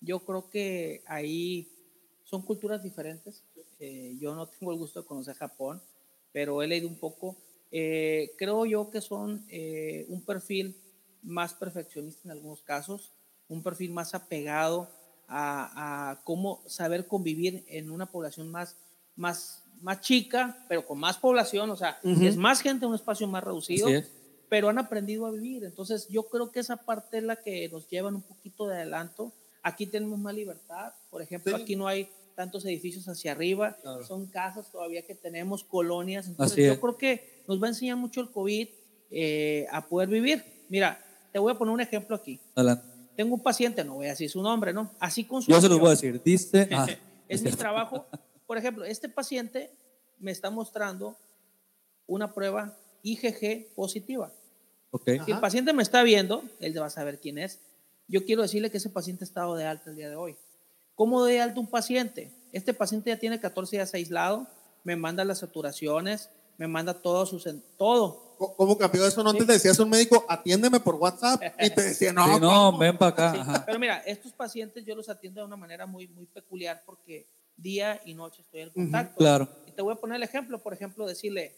Yo 0.00 0.20
creo 0.20 0.48
que 0.50 1.02
ahí 1.06 1.68
son 2.24 2.42
culturas 2.42 2.82
diferentes. 2.82 3.44
Eh, 3.78 4.16
yo 4.20 4.34
no 4.34 4.46
tengo 4.46 4.72
el 4.72 4.78
gusto 4.78 5.00
de 5.00 5.06
conocer 5.06 5.36
Japón, 5.36 5.82
pero 6.32 6.62
he 6.62 6.66
leído 6.66 6.88
un 6.88 6.96
poco. 6.96 7.36
Eh, 7.70 8.32
creo 8.38 8.64
yo 8.66 8.90
que 8.90 9.00
son 9.00 9.46
un 10.08 10.22
perfil 10.24 10.76
más 11.22 11.54
perfeccionista 11.54 12.20
en 12.24 12.32
algunos 12.32 12.62
casos, 12.62 13.12
un 13.48 13.62
perfil 13.62 13.90
más 13.92 14.14
apegado 14.14 14.88
a, 15.28 16.10
a 16.10 16.22
cómo 16.24 16.62
saber 16.66 17.06
convivir 17.06 17.64
en 17.68 17.90
una 17.90 18.06
población 18.06 18.50
más, 18.50 18.76
más 19.16 19.66
más 19.80 20.00
chica, 20.00 20.64
pero 20.68 20.86
con 20.86 20.98
más 20.98 21.18
población, 21.18 21.70
o 21.70 21.76
sea, 21.76 21.98
es 22.02 22.36
más 22.36 22.60
gente 22.60 22.84
en 22.84 22.90
un 22.90 22.94
espacio 22.94 23.26
más 23.26 23.42
reducido, 23.44 23.88
pero 24.48 24.68
han 24.68 24.78
aprendido 24.78 25.26
a 25.26 25.30
vivir. 25.30 25.64
Entonces, 25.64 26.08
yo 26.08 26.24
creo 26.28 26.50
que 26.50 26.60
esa 26.60 26.76
parte 26.76 27.18
es 27.18 27.24
la 27.24 27.36
que 27.36 27.68
nos 27.68 27.88
lleva 27.88 28.08
un 28.08 28.22
poquito 28.22 28.66
de 28.66 28.76
adelanto. 28.76 29.32
Aquí 29.66 29.84
tenemos 29.84 30.16
más 30.20 30.32
libertad, 30.32 30.92
por 31.10 31.22
ejemplo, 31.22 31.56
aquí 31.56 31.74
no 31.74 31.88
hay 31.88 32.08
tantos 32.36 32.64
edificios 32.66 33.08
hacia 33.08 33.32
arriba, 33.32 33.76
son 34.06 34.26
casas 34.26 34.70
todavía 34.70 35.02
que 35.02 35.16
tenemos, 35.16 35.64
colonias. 35.64 36.28
Entonces, 36.28 36.66
yo 36.68 36.80
creo 36.80 36.96
que 36.96 37.42
nos 37.48 37.60
va 37.60 37.66
a 37.66 37.70
enseñar 37.70 37.96
mucho 37.96 38.20
el 38.20 38.30
COVID 38.30 38.68
eh, 39.10 39.66
a 39.72 39.84
poder 39.88 40.08
vivir. 40.08 40.44
Mira, 40.68 41.04
te 41.32 41.40
voy 41.40 41.52
a 41.52 41.58
poner 41.58 41.74
un 41.74 41.80
ejemplo 41.80 42.14
aquí. 42.14 42.38
Tengo 43.16 43.34
un 43.34 43.42
paciente, 43.42 43.82
no 43.82 43.94
voy 43.94 44.06
a 44.06 44.10
decir 44.10 44.30
su 44.30 44.40
nombre, 44.40 44.72
¿no? 44.72 44.92
Así 45.00 45.24
con 45.24 45.42
su. 45.42 45.50
Yo 45.50 45.60
se 45.60 45.68
los 45.68 45.80
voy 45.80 45.88
a 45.88 45.90
decir, 45.90 46.22
dice. 46.22 46.68
Ah, 46.72 46.86
es 47.26 47.42
mi 47.42 47.50
trabajo 47.50 48.06
por 48.46 48.56
ejemplo, 48.56 48.84
este 48.84 49.08
paciente 49.08 49.72
me 50.20 50.30
está 50.30 50.48
mostrando 50.48 51.18
una 52.06 52.32
prueba 52.32 52.78
IgG 53.02 53.74
positiva. 53.74 54.32
Okay. 54.92 55.18
Si 55.24 55.32
el 55.32 55.40
paciente 55.40 55.72
me 55.72 55.82
está 55.82 56.04
viendo, 56.04 56.44
él 56.60 56.80
va 56.80 56.86
a 56.86 56.90
saber 56.90 57.18
quién 57.18 57.38
es. 57.38 57.60
Yo 58.08 58.24
quiero 58.24 58.42
decirle 58.42 58.70
que 58.70 58.78
ese 58.78 58.90
paciente 58.90 59.24
ha 59.24 59.26
estado 59.26 59.54
de 59.56 59.64
alta 59.64 59.90
el 59.90 59.96
día 59.96 60.08
de 60.08 60.16
hoy. 60.16 60.36
¿Cómo 60.94 61.24
de 61.24 61.40
alta 61.40 61.60
un 61.60 61.66
paciente? 61.66 62.32
Este 62.52 62.72
paciente 62.72 63.10
ya 63.10 63.18
tiene 63.18 63.40
14 63.40 63.76
días 63.76 63.92
aislado, 63.94 64.46
me 64.84 64.96
manda 64.96 65.24
las 65.24 65.40
saturaciones, 65.40 66.30
me 66.56 66.68
manda 66.68 66.94
todo 66.94 67.26
su 67.26 67.38
todo. 67.76 68.36
¿Cómo 68.38 68.76
cambió 68.76 69.06
eso? 69.06 69.22
No 69.22 69.34
te 69.34 69.44
decías 69.44 69.78
a 69.78 69.82
un 69.82 69.90
médico, 69.90 70.24
atiéndeme 70.28 70.78
por 70.80 70.94
WhatsApp 70.96 71.42
y 71.58 71.70
te 71.70 71.82
decía, 71.82 72.12
no, 72.12 72.38
no, 72.38 72.76
ven 72.76 72.96
para 72.96 73.10
acá. 73.10 73.62
pero 73.66 73.78
mira, 73.78 73.98
estos 74.06 74.32
pacientes 74.32 74.84
yo 74.84 74.94
los 74.94 75.08
atiendo 75.08 75.40
de 75.40 75.46
una 75.46 75.56
manera 75.56 75.86
muy, 75.86 76.06
muy 76.08 76.26
peculiar 76.26 76.82
porque 76.84 77.26
día 77.56 78.00
y 78.04 78.14
noche 78.14 78.42
estoy 78.42 78.60
en 78.62 78.70
contacto. 78.70 79.16
claro. 79.16 79.48
Y 79.66 79.72
te 79.72 79.82
voy 79.82 79.94
a 79.94 79.96
poner 79.96 80.16
el 80.16 80.22
ejemplo, 80.22 80.62
por 80.62 80.74
ejemplo, 80.74 81.06
decirle, 81.06 81.56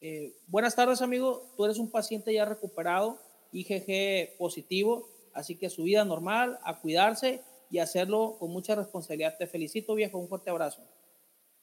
eh, 0.00 0.36
buenas 0.48 0.74
tardes 0.74 1.00
amigo, 1.00 1.52
tú 1.56 1.64
eres 1.64 1.78
un 1.78 1.90
paciente 1.90 2.34
ya 2.34 2.44
recuperado 2.44 3.18
IgG 3.52 4.36
positivo, 4.36 5.08
así 5.34 5.56
que 5.56 5.70
su 5.70 5.82
vida 5.82 6.04
normal, 6.04 6.58
a 6.62 6.80
cuidarse 6.80 7.42
y 7.70 7.78
hacerlo 7.78 8.36
con 8.38 8.50
mucha 8.50 8.74
responsabilidad. 8.74 9.36
Te 9.38 9.46
felicito, 9.46 9.94
viejo, 9.94 10.18
un 10.18 10.28
fuerte 10.28 10.50
abrazo. 10.50 10.82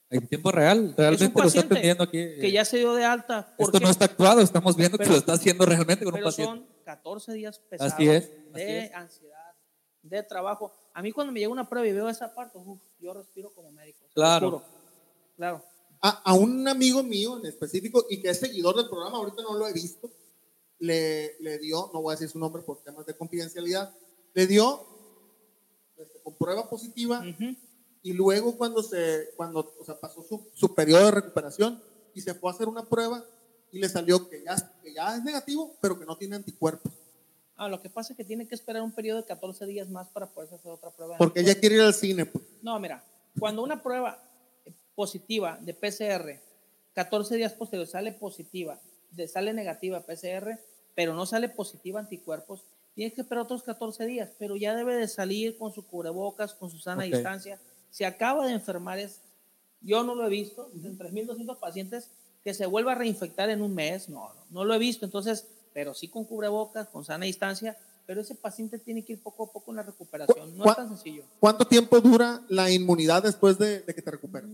En 0.10 0.28
tiempo 0.28 0.52
real, 0.52 0.94
realmente 0.98 1.42
lo 1.42 1.48
está 1.48 1.62
atendiendo 1.62 2.04
aquí. 2.04 2.18
Que 2.18 2.52
ya 2.52 2.66
se 2.66 2.80
dio 2.80 2.94
de 2.94 3.06
alta. 3.06 3.56
Esto 3.58 3.80
no 3.80 3.90
está 3.90 4.06
actuado, 4.06 4.42
estamos 4.42 4.76
viendo 4.76 4.98
que 4.98 5.06
lo 5.06 5.16
está 5.16 5.34
haciendo 5.34 5.66
realmente 5.66 6.04
con 6.04 6.14
un 6.14 6.22
paciente. 6.22 6.54
Son 6.54 6.68
14 6.84 7.32
días 7.32 7.60
pesados 7.60 7.94
así 7.94 8.10
es, 8.10 8.30
de 8.54 8.92
ansiedad, 8.94 9.56
de 10.02 10.22
trabajo. 10.24 10.74
A 10.94 11.02
mí 11.02 11.14
cuando 11.14 11.32
me 11.32 11.40
llega 11.40 11.52
una 11.52 11.70
prueba 11.70 11.88
y 11.88 11.94
veo 11.94 12.10
esa 12.10 12.36
parte, 12.36 12.60
yo 13.00 13.14
respiro 13.14 13.54
como 13.54 13.72
médico. 13.72 14.00
Claro. 14.14 14.62
Claro. 15.38 15.64
A, 16.02 16.10
a, 16.32 16.34
un 16.34 16.68
amigo 16.68 17.04
mío 17.04 17.38
en 17.38 17.46
específico 17.46 18.06
y 18.10 18.22
que 18.22 18.32
es 18.32 18.40
seguidor 18.40 18.76
del 18.76 18.90
programa, 18.90 19.18
ahorita 19.18 19.44
no 19.44 19.56
lo 19.56 19.66
he 19.66 19.72
visto, 19.72 20.12
le, 20.82 21.38
le 21.40 21.60
dio, 21.60 21.90
no 21.94 22.02
voy 22.02 22.12
a 22.12 22.16
decir 22.16 22.28
su 22.28 22.40
nombre 22.40 22.64
por 22.64 22.84
temas 22.84 23.06
de 23.06 23.16
confidencialidad, 23.16 23.96
le 24.34 24.48
dio 24.48 24.84
este, 25.98 26.20
con 26.24 26.36
prueba 26.36 26.70
positiva 26.70 27.24
y 28.02 28.14
luego 28.14 28.58
cuando 28.58 28.82
se 28.82 29.30
cuando 29.38 29.74
o 29.80 29.86
sea, 29.86 30.00
pasó 30.00 30.24
su, 30.24 30.50
su, 30.54 30.74
periodo 30.74 31.06
de 31.06 31.12
recuperación 31.12 31.82
y 32.16 32.22
se 32.22 32.34
fue 32.34 32.50
a 32.50 32.54
hacer 32.54 32.68
una 32.68 32.84
prueba 32.84 33.24
y 33.72 33.80
le 33.80 33.88
salió 33.88 34.28
que 34.28 34.44
ya, 34.44 34.56
que 34.82 34.94
ya 34.94 35.16
es 35.16 35.24
negativo, 35.24 35.76
pero 35.80 35.98
que 35.98 36.06
no 36.06 36.18
tiene 36.18 36.36
anticuerpos. 36.36 36.92
Ah, 37.56 37.70
lo 37.70 37.80
que 37.80 37.90
pasa 37.90 38.14
es 38.14 38.18
que 38.18 38.26
tiene 38.26 38.48
que 38.48 38.56
esperar 38.56 38.82
un 38.82 38.92
periodo 38.92 39.22
de 39.22 39.28
14 39.28 39.68
días 39.68 39.88
más 39.88 40.10
para 40.10 40.28
poder 40.28 40.52
hacer 40.52 40.72
otra 40.72 40.90
prueba. 40.90 41.16
Porque 41.18 41.42
ella 41.42 41.54
quiere 41.60 41.76
ir 41.76 41.82
al 41.82 41.94
cine. 41.94 42.26
Pues. 42.26 42.44
No, 42.64 42.80
mira, 42.80 43.06
cuando 43.40 43.64
una 43.64 43.84
prueba 43.84 44.20
positiva 44.96 45.60
de 45.62 45.74
PCR, 45.76 46.42
14 46.94 47.36
días 47.36 47.54
posterior 47.54 47.88
sale 47.88 48.12
positiva, 48.14 48.82
de, 49.12 49.28
sale 49.28 49.54
negativa 49.54 50.02
PCR, 50.02 50.60
pero 50.96 51.14
no 51.14 51.26
sale 51.26 51.50
positiva 51.50 52.00
anticuerpos, 52.00 52.64
tienes 52.94 53.14
que 53.14 53.22
esperar 53.22 53.44
otros 53.44 53.64
14 53.64 54.06
días, 54.06 54.30
pero 54.38 54.56
ya 54.56 54.76
debe 54.76 54.96
de 54.96 55.08
salir 55.08 55.58
con 55.58 55.74
su 55.74 55.86
cubrebocas, 55.86 56.54
con 56.54 56.70
su 56.70 56.80
sana 56.80 57.04
distancia. 57.04 57.60
Se 57.90 58.06
acaba 58.06 58.48
de 58.48 58.54
enfermar, 58.54 59.00
es, 59.00 59.22
yo 59.82 60.04
no 60.04 60.16
lo 60.16 60.26
he 60.26 60.30
visto, 60.30 60.70
en 60.74 60.98
3.200 60.98 61.58
pacientes 61.60 62.10
que 62.44 62.54
se 62.54 62.66
vuelva 62.66 62.94
a 62.94 62.96
reinfectar 62.96 63.50
en 63.50 63.62
un 63.62 63.74
mes, 63.74 64.10
no, 64.10 64.34
no, 64.34 64.46
no 64.50 64.66
lo 64.66 64.74
he 64.74 64.80
visto, 64.80 65.06
entonces, 65.06 65.48
pero 65.74 65.94
sí 65.94 66.08
con 66.08 66.26
cubrebocas, 66.26 66.88
con 66.88 67.06
sana 67.06 67.26
distancia, 67.26 67.78
pero 68.06 68.22
ese 68.22 68.36
paciente 68.36 68.80
tiene 68.80 69.06
que 69.06 69.14
ir 69.14 69.22
poco 69.22 69.46
a 69.46 69.52
poco 69.52 69.72
en 69.72 69.78
la 69.78 69.84
recuperación, 69.84 70.58
no 70.58 70.66
es 70.66 70.76
tan 70.76 70.90
sencillo. 70.90 71.24
¿Cuánto 71.40 71.66
tiempo 71.66 72.00
dura 72.02 72.42
la 72.50 72.70
inmunidad 72.72 73.24
después 73.24 73.58
de, 73.58 73.82
de 73.82 73.94
que 73.94 74.02
te 74.02 74.12
recuperas? 74.12 74.50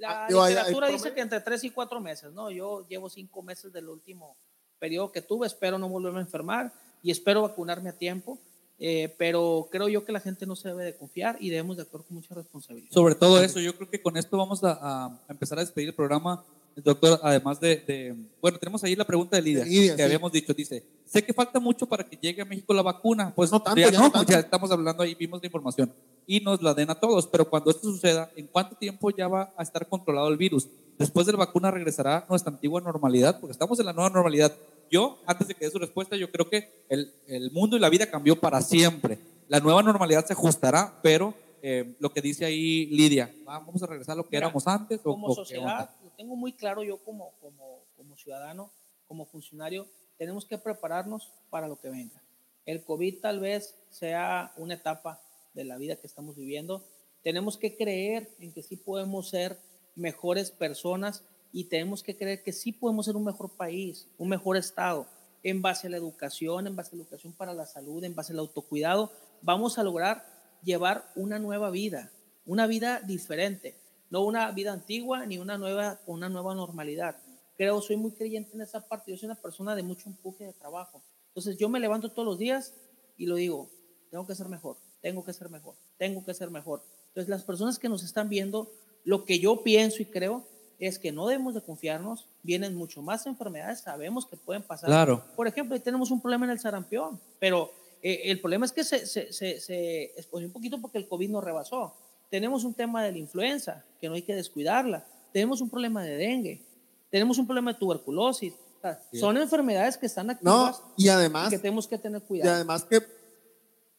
La 0.00 0.24
ah, 0.24 0.48
literatura 0.48 0.88
dice 0.88 1.12
que 1.12 1.20
entre 1.20 1.40
3 1.40 1.64
y 1.64 1.70
4 1.70 2.00
meses, 2.00 2.32
¿no? 2.32 2.50
Yo 2.50 2.86
llevo 2.88 3.10
5 3.10 3.42
meses 3.42 3.70
del 3.70 3.88
último 3.88 4.34
periodo 4.80 5.12
que 5.12 5.22
tuve, 5.22 5.46
espero 5.46 5.78
no 5.78 5.88
volverme 5.88 6.18
a 6.18 6.22
enfermar 6.22 6.72
y 7.02 7.12
espero 7.12 7.42
vacunarme 7.42 7.90
a 7.90 7.92
tiempo. 7.92 8.38
Eh, 8.82 9.14
pero 9.18 9.68
creo 9.70 9.90
yo 9.90 10.06
que 10.06 10.12
la 10.12 10.20
gente 10.20 10.46
no 10.46 10.56
se 10.56 10.68
debe 10.68 10.84
de 10.84 10.96
confiar 10.96 11.36
y 11.38 11.50
debemos 11.50 11.76
de 11.76 11.82
actuar 11.82 12.02
con 12.02 12.16
mucha 12.16 12.34
responsabilidad. 12.34 12.90
Sobre 12.90 13.14
todo 13.14 13.38
eso, 13.44 13.60
yo 13.60 13.76
creo 13.76 13.90
que 13.90 14.00
con 14.00 14.16
esto 14.16 14.38
vamos 14.38 14.64
a, 14.64 14.78
a 14.80 15.20
empezar 15.28 15.58
a 15.58 15.60
despedir 15.60 15.90
el 15.90 15.94
programa. 15.94 16.42
Doctor, 16.76 17.20
además 17.22 17.60
de, 17.60 17.76
de, 17.76 18.16
bueno, 18.40 18.58
tenemos 18.58 18.82
ahí 18.82 18.96
la 18.96 19.04
pregunta 19.04 19.36
de 19.36 19.42
Lidia, 19.42 19.64
que 19.64 19.96
sí. 19.96 20.02
habíamos 20.02 20.32
dicho, 20.32 20.54
dice, 20.54 20.82
sé 21.04 21.22
que 21.22 21.34
falta 21.34 21.60
mucho 21.60 21.84
para 21.84 22.04
que 22.08 22.16
llegue 22.16 22.40
a 22.40 22.44
México 22.44 22.72
la 22.72 22.80
vacuna, 22.80 23.34
pues 23.34 23.50
no 23.50 23.60
tanto, 23.60 23.80
ya, 23.80 23.90
ya, 23.90 23.98
no, 23.98 24.10
tanto. 24.10 24.32
ya 24.32 24.38
estamos 24.38 24.70
hablando 24.70 25.02
ahí, 25.02 25.14
vimos 25.14 25.42
la 25.42 25.46
información, 25.46 25.92
y 26.26 26.40
nos 26.40 26.62
la 26.62 26.72
den 26.72 26.88
a 26.88 26.94
todos, 26.94 27.26
pero 27.26 27.50
cuando 27.50 27.70
esto 27.70 27.90
suceda, 27.90 28.30
¿en 28.36 28.46
cuánto 28.46 28.76
tiempo 28.76 29.10
ya 29.10 29.26
va 29.26 29.52
a 29.56 29.62
estar 29.62 29.86
controlado 29.88 30.28
el 30.28 30.36
virus? 30.38 30.68
Después 31.00 31.24
de 31.24 31.32
la 31.32 31.38
vacuna 31.38 31.70
regresará 31.70 32.26
nuestra 32.28 32.52
antigua 32.52 32.78
normalidad, 32.78 33.40
porque 33.40 33.52
estamos 33.52 33.80
en 33.80 33.86
la 33.86 33.94
nueva 33.94 34.10
normalidad. 34.10 34.54
Yo, 34.90 35.18
antes 35.24 35.48
de 35.48 35.54
que 35.54 35.64
dé 35.64 35.70
su 35.70 35.78
respuesta, 35.78 36.14
yo 36.14 36.30
creo 36.30 36.50
que 36.50 36.84
el, 36.90 37.14
el 37.26 37.50
mundo 37.52 37.74
y 37.74 37.80
la 37.80 37.88
vida 37.88 38.10
cambió 38.10 38.38
para 38.38 38.60
siempre. 38.60 39.18
La 39.48 39.60
nueva 39.60 39.82
normalidad 39.82 40.26
se 40.26 40.34
ajustará, 40.34 41.00
pero 41.02 41.32
eh, 41.62 41.96
lo 42.00 42.12
que 42.12 42.20
dice 42.20 42.44
ahí 42.44 42.84
Lidia, 42.84 43.34
vamos 43.46 43.82
a 43.82 43.86
regresar 43.86 44.12
a 44.12 44.16
lo 44.16 44.24
que 44.24 44.36
Mira, 44.36 44.48
éramos 44.48 44.66
antes. 44.66 45.00
Como 45.00 45.28
o, 45.28 45.34
sociedad, 45.34 45.88
lo 46.04 46.10
tengo 46.10 46.36
muy 46.36 46.52
claro 46.52 46.82
yo 46.82 46.98
como, 46.98 47.32
como, 47.40 47.80
como 47.96 48.14
ciudadano, 48.18 48.70
como 49.08 49.24
funcionario, 49.24 49.86
tenemos 50.18 50.44
que 50.44 50.58
prepararnos 50.58 51.32
para 51.48 51.66
lo 51.66 51.80
que 51.80 51.88
venga. 51.88 52.22
El 52.66 52.84
COVID 52.84 53.20
tal 53.22 53.40
vez 53.40 53.74
sea 53.88 54.52
una 54.58 54.74
etapa 54.74 55.18
de 55.54 55.64
la 55.64 55.78
vida 55.78 55.96
que 55.96 56.06
estamos 56.06 56.36
viviendo. 56.36 56.84
Tenemos 57.22 57.56
que 57.56 57.74
creer 57.74 58.28
en 58.38 58.52
que 58.52 58.62
sí 58.62 58.76
podemos 58.76 59.30
ser 59.30 59.56
mejores 59.94 60.50
personas 60.50 61.24
y 61.52 61.64
tenemos 61.64 62.02
que 62.02 62.16
creer 62.16 62.42
que 62.42 62.52
sí 62.52 62.72
podemos 62.72 63.06
ser 63.06 63.16
un 63.16 63.24
mejor 63.24 63.50
país, 63.56 64.08
un 64.18 64.28
mejor 64.28 64.56
estado, 64.56 65.06
en 65.42 65.62
base 65.62 65.86
a 65.86 65.90
la 65.90 65.96
educación, 65.96 66.66
en 66.66 66.76
base 66.76 66.90
a 66.94 66.96
la 66.96 67.02
educación 67.02 67.32
para 67.32 67.54
la 67.54 67.66
salud, 67.66 68.04
en 68.04 68.14
base 68.14 68.32
al 68.32 68.38
autocuidado, 68.40 69.10
vamos 69.42 69.78
a 69.78 69.82
lograr 69.82 70.24
llevar 70.62 71.10
una 71.16 71.38
nueva 71.38 71.70
vida, 71.70 72.10
una 72.44 72.66
vida 72.66 73.00
diferente, 73.00 73.76
no 74.10 74.24
una 74.24 74.50
vida 74.50 74.72
antigua 74.72 75.24
ni 75.26 75.38
una 75.38 75.56
nueva, 75.56 76.00
una 76.06 76.28
nueva 76.28 76.54
normalidad. 76.54 77.16
Creo, 77.56 77.80
soy 77.80 77.96
muy 77.96 78.12
creyente 78.12 78.54
en 78.54 78.62
esa 78.62 78.86
parte, 78.86 79.10
yo 79.10 79.16
soy 79.16 79.26
una 79.26 79.40
persona 79.40 79.74
de 79.74 79.82
mucho 79.82 80.08
empuje 80.08 80.44
de 80.44 80.52
trabajo. 80.52 81.02
Entonces 81.28 81.56
yo 81.56 81.68
me 81.68 81.80
levanto 81.80 82.10
todos 82.10 82.26
los 82.26 82.38
días 82.38 82.74
y 83.16 83.26
lo 83.26 83.36
digo, 83.36 83.70
tengo 84.10 84.26
que 84.26 84.34
ser 84.34 84.48
mejor, 84.48 84.76
tengo 85.00 85.24
que 85.24 85.32
ser 85.32 85.48
mejor, 85.48 85.76
tengo 85.96 86.24
que 86.24 86.34
ser 86.34 86.50
mejor. 86.50 86.82
Entonces 87.08 87.28
las 87.28 87.44
personas 87.44 87.78
que 87.78 87.88
nos 87.88 88.02
están 88.02 88.28
viendo, 88.28 88.70
lo 89.04 89.24
que 89.24 89.38
yo 89.38 89.62
pienso 89.62 90.02
y 90.02 90.06
creo 90.06 90.44
es 90.78 90.98
que 90.98 91.12
no 91.12 91.26
debemos 91.26 91.54
de 91.54 91.60
confiarnos, 91.60 92.26
vienen 92.42 92.74
mucho 92.74 93.02
más 93.02 93.26
enfermedades, 93.26 93.80
sabemos 93.80 94.26
que 94.26 94.36
pueden 94.36 94.62
pasar. 94.62 94.88
Claro. 94.88 95.22
Por 95.36 95.46
ejemplo, 95.46 95.78
tenemos 95.80 96.10
un 96.10 96.20
problema 96.20 96.46
en 96.46 96.52
el 96.52 96.58
sarampión, 96.58 97.20
pero 97.38 97.70
eh, 98.02 98.22
el 98.24 98.40
problema 98.40 98.64
es 98.64 98.72
que 98.72 98.82
se, 98.82 99.06
se, 99.06 99.32
se, 99.32 99.60
se 99.60 100.04
expone 100.16 100.46
un 100.46 100.52
poquito 100.52 100.80
porque 100.80 100.98
el 100.98 101.06
COVID 101.06 101.28
nos 101.28 101.44
rebasó. 101.44 101.94
Tenemos 102.30 102.64
un 102.64 102.72
tema 102.72 103.02
de 103.04 103.12
la 103.12 103.18
influenza, 103.18 103.84
que 104.00 104.08
no 104.08 104.14
hay 104.14 104.22
que 104.22 104.34
descuidarla. 104.34 105.04
Tenemos 105.32 105.60
un 105.60 105.68
problema 105.68 106.02
de 106.02 106.16
dengue. 106.16 106.62
Tenemos 107.10 107.38
un 107.38 107.46
problema 107.46 107.72
de 107.72 107.78
tuberculosis. 107.78 108.54
O 108.78 108.80
sea, 108.80 109.02
son 109.12 109.36
enfermedades 109.36 109.98
que 109.98 110.06
están 110.06 110.30
activas 110.30 110.80
no, 110.80 110.94
y 110.96 111.08
además 111.08 111.48
y 111.48 111.50
que 111.50 111.58
tenemos 111.58 111.86
que 111.86 111.98
tener 111.98 112.22
cuidado. 112.22 112.50
Y 112.50 112.54
además 112.54 112.84
que 112.84 113.00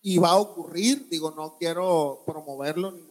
y 0.02 0.18
va 0.18 0.30
a 0.30 0.38
ocurrir, 0.38 1.08
digo, 1.10 1.32
no 1.32 1.58
quiero 1.60 2.24
promoverlo 2.26 2.92
ni 2.92 3.02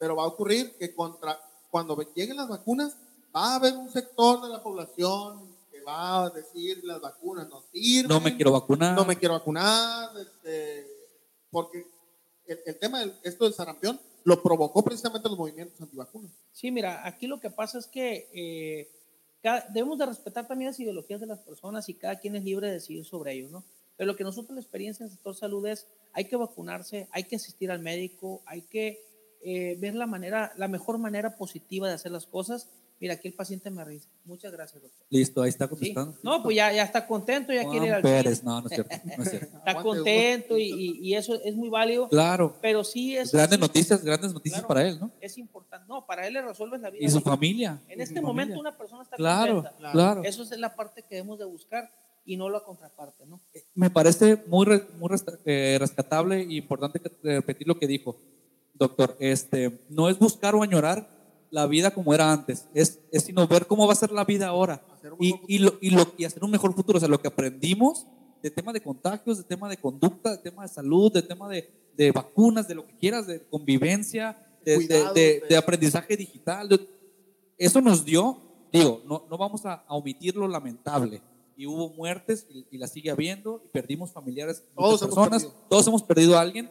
pero 0.00 0.16
va 0.16 0.24
a 0.24 0.26
ocurrir 0.26 0.74
que 0.76 0.92
contra, 0.92 1.38
cuando 1.70 1.96
lleguen 2.16 2.36
las 2.36 2.48
vacunas 2.48 2.96
va 3.36 3.52
a 3.52 3.54
haber 3.56 3.74
un 3.74 3.88
sector 3.92 4.42
de 4.42 4.48
la 4.48 4.60
población 4.60 5.50
va 5.86 6.24
a 6.24 6.30
decir 6.30 6.82
las 6.84 7.00
vacunas 7.00 7.48
no 7.48 7.62
sirven. 7.72 8.08
No 8.08 8.20
me 8.20 8.36
quiero 8.36 8.52
vacunar. 8.52 8.96
No 8.96 9.04
me 9.04 9.16
quiero 9.16 9.34
vacunar, 9.34 10.10
este, 10.18 10.86
porque 11.50 11.86
el, 12.46 12.60
el 12.66 12.78
tema 12.78 13.00
de 13.00 13.12
esto 13.22 13.44
del 13.44 13.54
sarampión 13.54 14.00
lo 14.24 14.42
provocó 14.42 14.84
precisamente 14.84 15.28
los 15.28 15.38
movimientos 15.38 15.80
antivacunas. 15.80 16.30
Sí, 16.52 16.70
mira, 16.70 17.06
aquí 17.06 17.26
lo 17.26 17.40
que 17.40 17.50
pasa 17.50 17.78
es 17.78 17.86
que 17.86 18.28
eh, 18.34 18.90
cada, 19.42 19.66
debemos 19.70 19.98
de 19.98 20.06
respetar 20.06 20.46
también 20.46 20.70
las 20.70 20.80
ideologías 20.80 21.20
de 21.20 21.26
las 21.26 21.40
personas 21.40 21.88
y 21.88 21.94
cada 21.94 22.18
quien 22.18 22.36
es 22.36 22.44
libre 22.44 22.68
de 22.68 22.74
decidir 22.74 23.04
sobre 23.04 23.32
ello, 23.32 23.48
¿no? 23.48 23.64
Pero 23.96 24.12
lo 24.12 24.16
que 24.16 24.24
nosotros 24.24 24.54
la 24.54 24.60
experiencia 24.60 25.04
en 25.04 25.10
el 25.10 25.14
sector 25.14 25.34
salud 25.34 25.66
es, 25.66 25.86
hay 26.12 26.24
que 26.24 26.36
vacunarse, 26.36 27.08
hay 27.12 27.24
que 27.24 27.36
asistir 27.36 27.70
al 27.70 27.80
médico, 27.80 28.42
hay 28.46 28.62
que 28.62 28.98
eh, 29.42 29.76
ver 29.78 29.94
la 29.94 30.06
manera, 30.06 30.52
la 30.56 30.68
mejor 30.68 30.98
manera 30.98 31.36
positiva 31.36 31.88
de 31.88 31.94
hacer 31.94 32.12
las 32.12 32.26
cosas 32.26 32.68
Mira, 33.00 33.14
aquí 33.14 33.28
el 33.28 33.34
paciente 33.34 33.70
me 33.70 33.82
risa. 33.82 34.10
Muchas 34.26 34.52
gracias, 34.52 34.82
doctor. 34.82 35.06
Listo, 35.08 35.40
ahí 35.40 35.48
está 35.48 35.66
contestando. 35.66 36.12
¿Sí? 36.12 36.18
No, 36.22 36.42
pues 36.42 36.54
ya, 36.54 36.70
ya 36.70 36.82
está 36.82 37.06
contento, 37.06 37.50
ya 37.50 37.62
Juan 37.62 37.70
quiere 37.70 37.86
ir 37.86 37.94
al 37.94 38.02
Pérez, 38.02 38.44
no, 38.44 38.60
no 38.60 38.66
es 38.66 38.74
cierto. 38.74 38.94
No 39.16 39.22
es 39.22 39.30
cierto. 39.30 39.56
está 39.66 39.82
contento 39.82 40.58
y, 40.58 40.98
y, 41.00 41.14
eso 41.14 41.40
es 41.42 41.56
muy 41.56 41.70
válido. 41.70 42.10
Claro. 42.10 42.58
Pero 42.60 42.84
sí 42.84 43.16
es. 43.16 43.32
Grandes 43.32 43.54
así, 43.54 43.60
noticias, 43.62 44.04
grandes 44.04 44.34
noticias 44.34 44.60
claro, 44.60 44.68
para 44.68 44.86
él, 44.86 45.00
¿no? 45.00 45.10
Es 45.18 45.38
importante. 45.38 45.86
No, 45.88 46.04
para 46.04 46.26
él 46.26 46.34
le 46.34 46.42
resuelves 46.42 46.82
la 46.82 46.90
vida. 46.90 47.02
Y 47.02 47.08
su 47.08 47.22
familia. 47.22 47.80
En 47.88 48.02
este 48.02 48.20
momento 48.20 48.52
familia. 48.52 48.60
una 48.70 48.76
persona 48.76 49.02
está 49.02 49.16
claro, 49.16 49.54
contenta. 49.54 49.78
Claro, 49.78 49.92
claro. 49.92 50.24
Eso 50.24 50.42
es 50.42 50.50
la 50.58 50.76
parte 50.76 51.00
que 51.00 51.14
debemos 51.14 51.38
de 51.38 51.46
buscar 51.46 51.90
y 52.26 52.36
no 52.36 52.50
la 52.50 52.60
contraparte, 52.60 53.24
¿no? 53.24 53.40
Me 53.74 53.88
parece 53.88 54.44
muy, 54.46 54.66
muy 54.98 55.10
eh, 55.46 55.78
rescatable 55.80 56.42
y 56.42 56.58
importante 56.58 57.00
repetir 57.22 57.66
lo 57.66 57.78
que 57.78 57.86
dijo, 57.86 58.20
doctor. 58.80 59.16
Este, 59.20 59.78
no 59.88 60.08
es 60.08 60.18
buscar 60.18 60.56
o 60.56 60.62
añorar 60.64 61.08
la 61.50 61.66
vida 61.66 61.92
como 61.92 62.14
era 62.14 62.32
antes, 62.32 62.66
es, 62.74 63.00
es 63.12 63.24
sino 63.24 63.46
ver 63.46 63.66
cómo 63.66 63.86
va 63.86 63.92
a 63.92 63.96
ser 63.96 64.12
la 64.12 64.24
vida 64.24 64.46
ahora 64.46 64.82
y, 65.18 65.34
y, 65.48 65.58
lo, 65.58 65.74
y, 65.80 65.90
lo, 65.90 66.06
y 66.16 66.24
hacer 66.24 66.44
un 66.44 66.50
mejor 66.50 66.74
futuro. 66.74 66.96
O 66.96 67.00
sea, 67.00 67.08
lo 67.08 67.20
que 67.20 67.28
aprendimos 67.28 68.06
de 68.42 68.50
tema 68.50 68.72
de 68.72 68.80
contagios, 68.80 69.38
de 69.38 69.44
tema 69.44 69.68
de 69.68 69.76
conducta, 69.76 70.30
de 70.30 70.38
tema 70.38 70.62
de 70.62 70.68
salud, 70.68 71.12
de 71.12 71.22
tema 71.22 71.48
de, 71.48 71.70
de 71.96 72.12
vacunas, 72.12 72.68
de 72.68 72.74
lo 72.74 72.86
que 72.86 72.96
quieras, 72.96 73.26
de 73.26 73.42
convivencia, 73.48 74.38
de, 74.64 74.76
Cuidado, 74.76 75.14
de, 75.14 75.42
de 75.48 75.56
aprendizaje 75.56 76.16
digital. 76.16 76.68
eso 77.58 77.80
nos 77.80 78.04
dio, 78.04 78.38
digo, 78.72 79.02
no, 79.06 79.26
no 79.28 79.36
vamos 79.36 79.66
a, 79.66 79.74
a, 79.86 79.94
omitir 79.94 80.36
lo 80.36 80.48
lamentable. 80.48 81.20
Y 81.56 81.66
hubo 81.66 81.90
muertes 81.90 82.46
y, 82.48 82.66
y 82.70 82.78
la 82.78 82.86
sigue 82.86 83.10
habiendo, 83.10 83.60
y 83.66 83.68
perdimos 83.68 84.12
familiares, 84.12 84.64
todos 84.74 85.00
personas, 85.00 85.42
hemos 85.42 85.68
todos 85.68 85.86
hemos 85.88 86.02
perdido 86.02 86.38
a 86.38 86.40
alguien. 86.40 86.70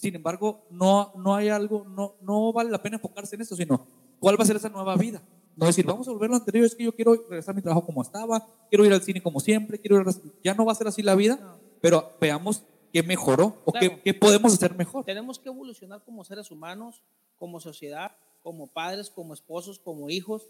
Sin 0.00 0.14
embargo, 0.14 0.64
no, 0.70 1.12
no 1.16 1.34
hay 1.34 1.48
algo, 1.50 1.84
no, 1.84 2.14
no 2.22 2.52
vale 2.54 2.70
la 2.70 2.82
pena 2.82 2.96
enfocarse 2.96 3.34
en 3.36 3.42
eso, 3.42 3.54
sino 3.54 3.86
cuál 4.18 4.38
va 4.40 4.44
a 4.44 4.46
ser 4.46 4.56
esa 4.56 4.68
nueva 4.70 4.96
vida. 4.96 5.22
No 5.56 5.66
decir, 5.66 5.84
vamos 5.84 6.08
a 6.08 6.12
volver 6.12 6.28
a 6.28 6.32
lo 6.32 6.36
anterior, 6.38 6.64
es 6.64 6.74
que 6.74 6.84
yo 6.84 6.94
quiero 6.94 7.14
regresar 7.28 7.52
a 7.52 7.56
mi 7.56 7.60
trabajo 7.60 7.84
como 7.84 8.00
estaba, 8.00 8.46
quiero 8.70 8.86
ir 8.86 8.92
al 8.94 9.02
cine 9.02 9.22
como 9.22 9.40
siempre, 9.40 9.78
quiero 9.78 10.00
ir 10.00 10.08
a- 10.08 10.14
ya 10.42 10.54
no 10.54 10.64
va 10.64 10.72
a 10.72 10.74
ser 10.74 10.86
así 10.86 11.02
la 11.02 11.14
vida, 11.14 11.58
pero 11.82 12.12
veamos 12.20 12.62
qué 12.92 13.02
mejoró 13.02 13.60
o 13.66 13.72
Claro. 13.72 13.96
qué, 13.96 14.00
qué 14.02 14.14
podemos 14.14 14.54
hacer 14.54 14.74
mejor. 14.74 15.04
Tenemos 15.04 15.38
que 15.38 15.50
evolucionar 15.50 16.02
como 16.02 16.24
seres 16.24 16.50
humanos, 16.50 17.02
como 17.36 17.60
sociedad, 17.60 18.12
como 18.42 18.68
padres, 18.68 19.10
como 19.10 19.34
esposos, 19.34 19.78
como 19.78 20.08
hijos. 20.08 20.48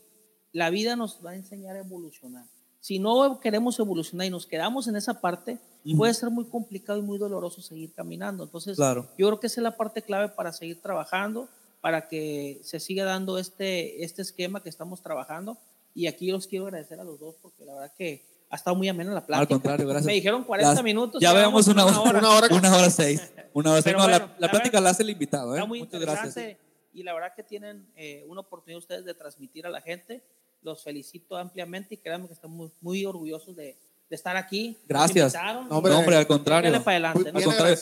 La 0.53 0.71
vida 0.71 0.95
nos 0.95 1.19
va 1.27 1.31
a 1.31 1.37
enseñar 1.37 1.75
a 1.75 1.81
evolucionar. 1.81 2.47
Si 2.81 2.99
no 2.99 3.41
queremos 3.41 3.79
evolucionar 3.79 4.27
y 4.27 4.31
nos 4.31 4.47
quedamos 4.47 4.89
en 4.89 4.97
esa 4.97 5.21
parte, 5.21 5.59
puede 5.97 6.15
ser 6.15 6.31
muy 6.31 6.45
complicado 6.47 6.99
y 6.99 7.03
muy 7.03 7.19
doloroso 7.19 7.61
seguir 7.61 7.93
caminando. 7.93 8.45
Entonces, 8.45 8.77
Claro. 8.77 9.09
yo 9.19 9.27
creo 9.27 9.41
que 9.41 9.47
esa 9.49 9.61
es 9.61 9.65
la 9.65 9.77
parte 9.77 10.03
clave 10.03 10.29
para 10.31 10.53
seguir 10.53 10.81
trabajando, 10.81 11.49
para 11.81 12.09
que 12.09 12.59
se 12.63 12.81
siga 12.81 13.05
dando 13.05 13.39
este, 13.39 14.03
este 14.05 14.23
esquema 14.23 14.63
que 14.63 14.69
estamos 14.69 15.03
trabajando. 15.03 15.59
Y 15.95 16.07
aquí 16.07 16.31
los 16.31 16.47
quiero 16.47 16.67
agradecer 16.67 17.01
a 17.01 17.05
los 17.05 17.19
dos 17.19 17.35
porque 17.43 17.65
la 17.65 17.75
verdad 17.75 17.93
que 17.97 18.25
ha 18.49 18.57
estado 18.57 18.77
muy 18.77 18.89
amena 18.89 19.13
la 19.13 19.27
plática. 19.27 19.41
Al 19.43 19.49
contrario, 19.61 19.87
gracias. 19.87 20.07
Me 20.07 20.15
dijeron 20.15 20.45
40 20.45 20.75
Ya- 20.77 20.83
minutos. 20.83 21.21
Ya 21.21 21.33
veamos 21.33 21.67
una 21.69 21.85
hora, 21.85 22.01
Una 22.19 22.31
hora. 22.31 22.49
una 22.55 22.77
hora 22.77 22.91
seis. 22.91 23.31
Una 23.53 23.73
hora 23.73 23.83
seis. 23.83 23.97
No, 23.97 24.07
la- 24.09 24.19
bueno, 24.19 24.27
la, 24.27 24.47
la 24.47 24.51
plática 24.51 24.73
verdad- 24.79 24.85
la 24.85 24.91
hace 24.91 25.03
el 25.03 25.11
invitado. 25.11 25.55
¿eh? 25.55 25.59
Está 25.59 25.67
muy 25.69 25.81
Muchas 25.81 25.95
interesante 25.95 26.41
gracias. 26.43 26.59
y 26.95 27.03
la 27.03 27.13
verdad 27.15 27.33
que 27.37 27.43
tienen 27.43 27.87
eh, 27.97 28.25
una 28.29 28.41
oportunidad 28.41 28.79
ustedes 28.79 29.05
de 29.05 29.15
transmitir 29.15 29.67
a 29.67 29.71
la 29.71 29.81
gente. 29.81 30.23
Los 30.63 30.83
felicito 30.85 31.37
ampliamente 31.37 31.95
y 31.95 31.99
créanme 31.99 32.27
que 32.27 32.35
están 32.35 32.51
muy, 32.81 33.05
orgullosos 33.07 33.57
de, 33.57 33.77
de 34.09 34.17
estar 34.17 34.37
aquí. 34.37 34.77
Gracias. 34.87 35.35
No, 35.35 35.79
hombre, 35.79 35.93
No, 35.93 35.99
hombre, 36.01 36.17
al 36.17 36.27
contrario. 36.27 36.71
Para 36.85 36.97
adelante, 36.97 37.33
¿no? 37.33 37.39
Al 37.39 37.45
contrario. 37.45 37.77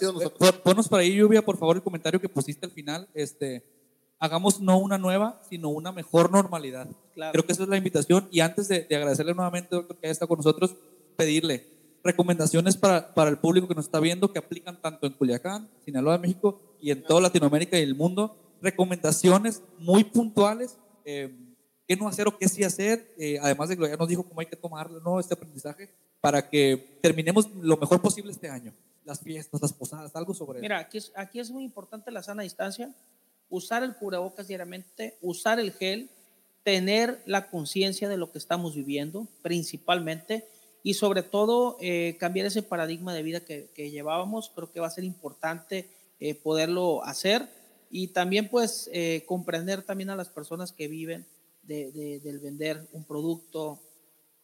por 0.89 1.01
ahí, 1.01 1.15
Lluvia, 1.17 1.43
por 1.43 1.57
favor, 1.57 1.77
el 1.77 1.83
comentario 1.83 2.21
que 2.21 2.29
pusiste 2.29 2.67
al 2.67 2.73
final. 2.73 3.09
Este, 3.15 3.65
hagamos 4.21 4.61
no 4.61 4.79
una 4.79 4.99
nueva, 4.99 5.41
sino 5.49 5.71
una 5.71 5.91
mejor 5.91 6.31
normalidad. 6.31 6.89
Claro. 7.15 7.33
Creo 7.33 7.45
que 7.47 7.53
esa 7.53 7.65
es 7.65 7.69
la 7.69 7.77
invitación. 7.77 8.29
Y 8.31 8.41
antes 8.41 8.69
de, 8.69 8.85
de 8.85 8.97
agradecerle 8.97 9.35
nuevamente, 9.35 9.75
doctor, 9.75 9.97
que 9.97 10.07
haya 10.07 10.13
estado 10.13 10.29
con 10.29 10.39
nosotros, 10.39 10.77
pedirle 11.17 11.67
recomendaciones 12.05 12.77
para, 12.77 13.13
para 13.13 13.29
el 13.31 13.39
público 13.39 13.67
que 13.67 13.75
nos 13.75 13.87
está 13.87 13.99
viendo, 13.99 14.33
que 14.33 14.39
aplican 14.39 14.81
tanto 14.81 15.07
en 15.07 15.15
Culiacán, 15.15 15.69
Sinaloa 15.85 16.13
de 16.13 16.21
México 16.21 16.61
y 16.81 16.93
en 16.93 17.03
toda 17.03 17.21
Latinoamérica 17.23 17.77
y 17.79 17.83
el 17.83 17.97
mundo. 17.97 18.37
Recomendaciones 18.63 19.63
muy 19.79 20.05
puntuales. 20.05 20.79
eh, 21.05 21.35
qué 21.89 21.97
no 21.97 22.07
hacer 22.07 22.29
o 22.29 22.37
qué 22.37 22.47
sí 22.49 22.63
hacer, 22.63 23.15
eh, 23.19 23.39
además 23.41 23.71
de 23.71 23.77
ya 23.77 23.97
nos 23.97 24.09
dijo 24.09 24.23
cómo 24.23 24.41
hay 24.41 24.47
que 24.47 24.57
tomarlo, 24.57 25.01
¿no? 25.01 25.19
Este 25.19 25.33
aprendizaje, 25.33 25.89
para 26.21 26.49
que 26.51 26.99
terminemos 27.01 27.51
lo 27.55 27.79
mejor 27.79 28.03
posible 28.03 28.31
este 28.31 28.51
año. 28.51 28.75
Las 29.07 29.21
fiestas, 29.21 29.63
las 29.63 29.73
posadas, 29.73 30.15
algo 30.15 30.35
sobre 30.35 30.61
Mira, 30.61 30.79
aquí 30.81 30.99
es, 30.99 31.11
aquí 31.17 31.41
es 31.41 31.51
muy 31.51 31.65
importante 31.65 32.11
la 32.11 32.23
sana 32.23 32.43
distancia, 32.43 32.95
usar 33.49 33.83
el 33.83 33.97
cubrebocas 33.97 34.47
diariamente, 34.47 35.17
usar 35.23 35.59
el 35.59 35.73
gel, 35.73 36.11
tener 36.63 37.23
la 37.25 37.49
conciencia 37.49 38.11
de 38.11 38.19
lo 38.19 38.31
que 38.31 38.37
estamos 38.37 38.75
viviendo, 38.75 39.27
principalmente, 39.41 40.47
y 40.83 40.93
sobre 40.93 41.23
todo 41.23 41.79
eh, 41.81 42.19
cambiar 42.21 42.47
ese 42.47 42.63
paradigma 42.63 43.15
de 43.15 43.23
vida 43.23 43.41
que, 43.41 43.71
que 43.75 43.91
llevábamos. 43.91 44.53
Creo 44.55 44.71
que 44.71 44.81
va 44.81 44.89
a 44.89 44.91
ser 44.91 45.05
importante 45.05 45.89
eh, 46.21 46.35
poderlo 46.35 47.03
hacer 47.05 47.49
y 47.91 48.09
también 48.09 48.51
pues 48.51 48.91
eh, 48.93 49.25
comprender 49.25 49.83
también 49.83 50.11
a 50.11 50.17
las 50.17 50.29
personas 50.29 50.73
que 50.73 50.89
viven 50.89 51.25
de, 51.69 51.93
de- 51.93 52.21
del 52.21 52.41
vender 52.41 52.89
un 52.93 53.05
producto, 53.05 53.79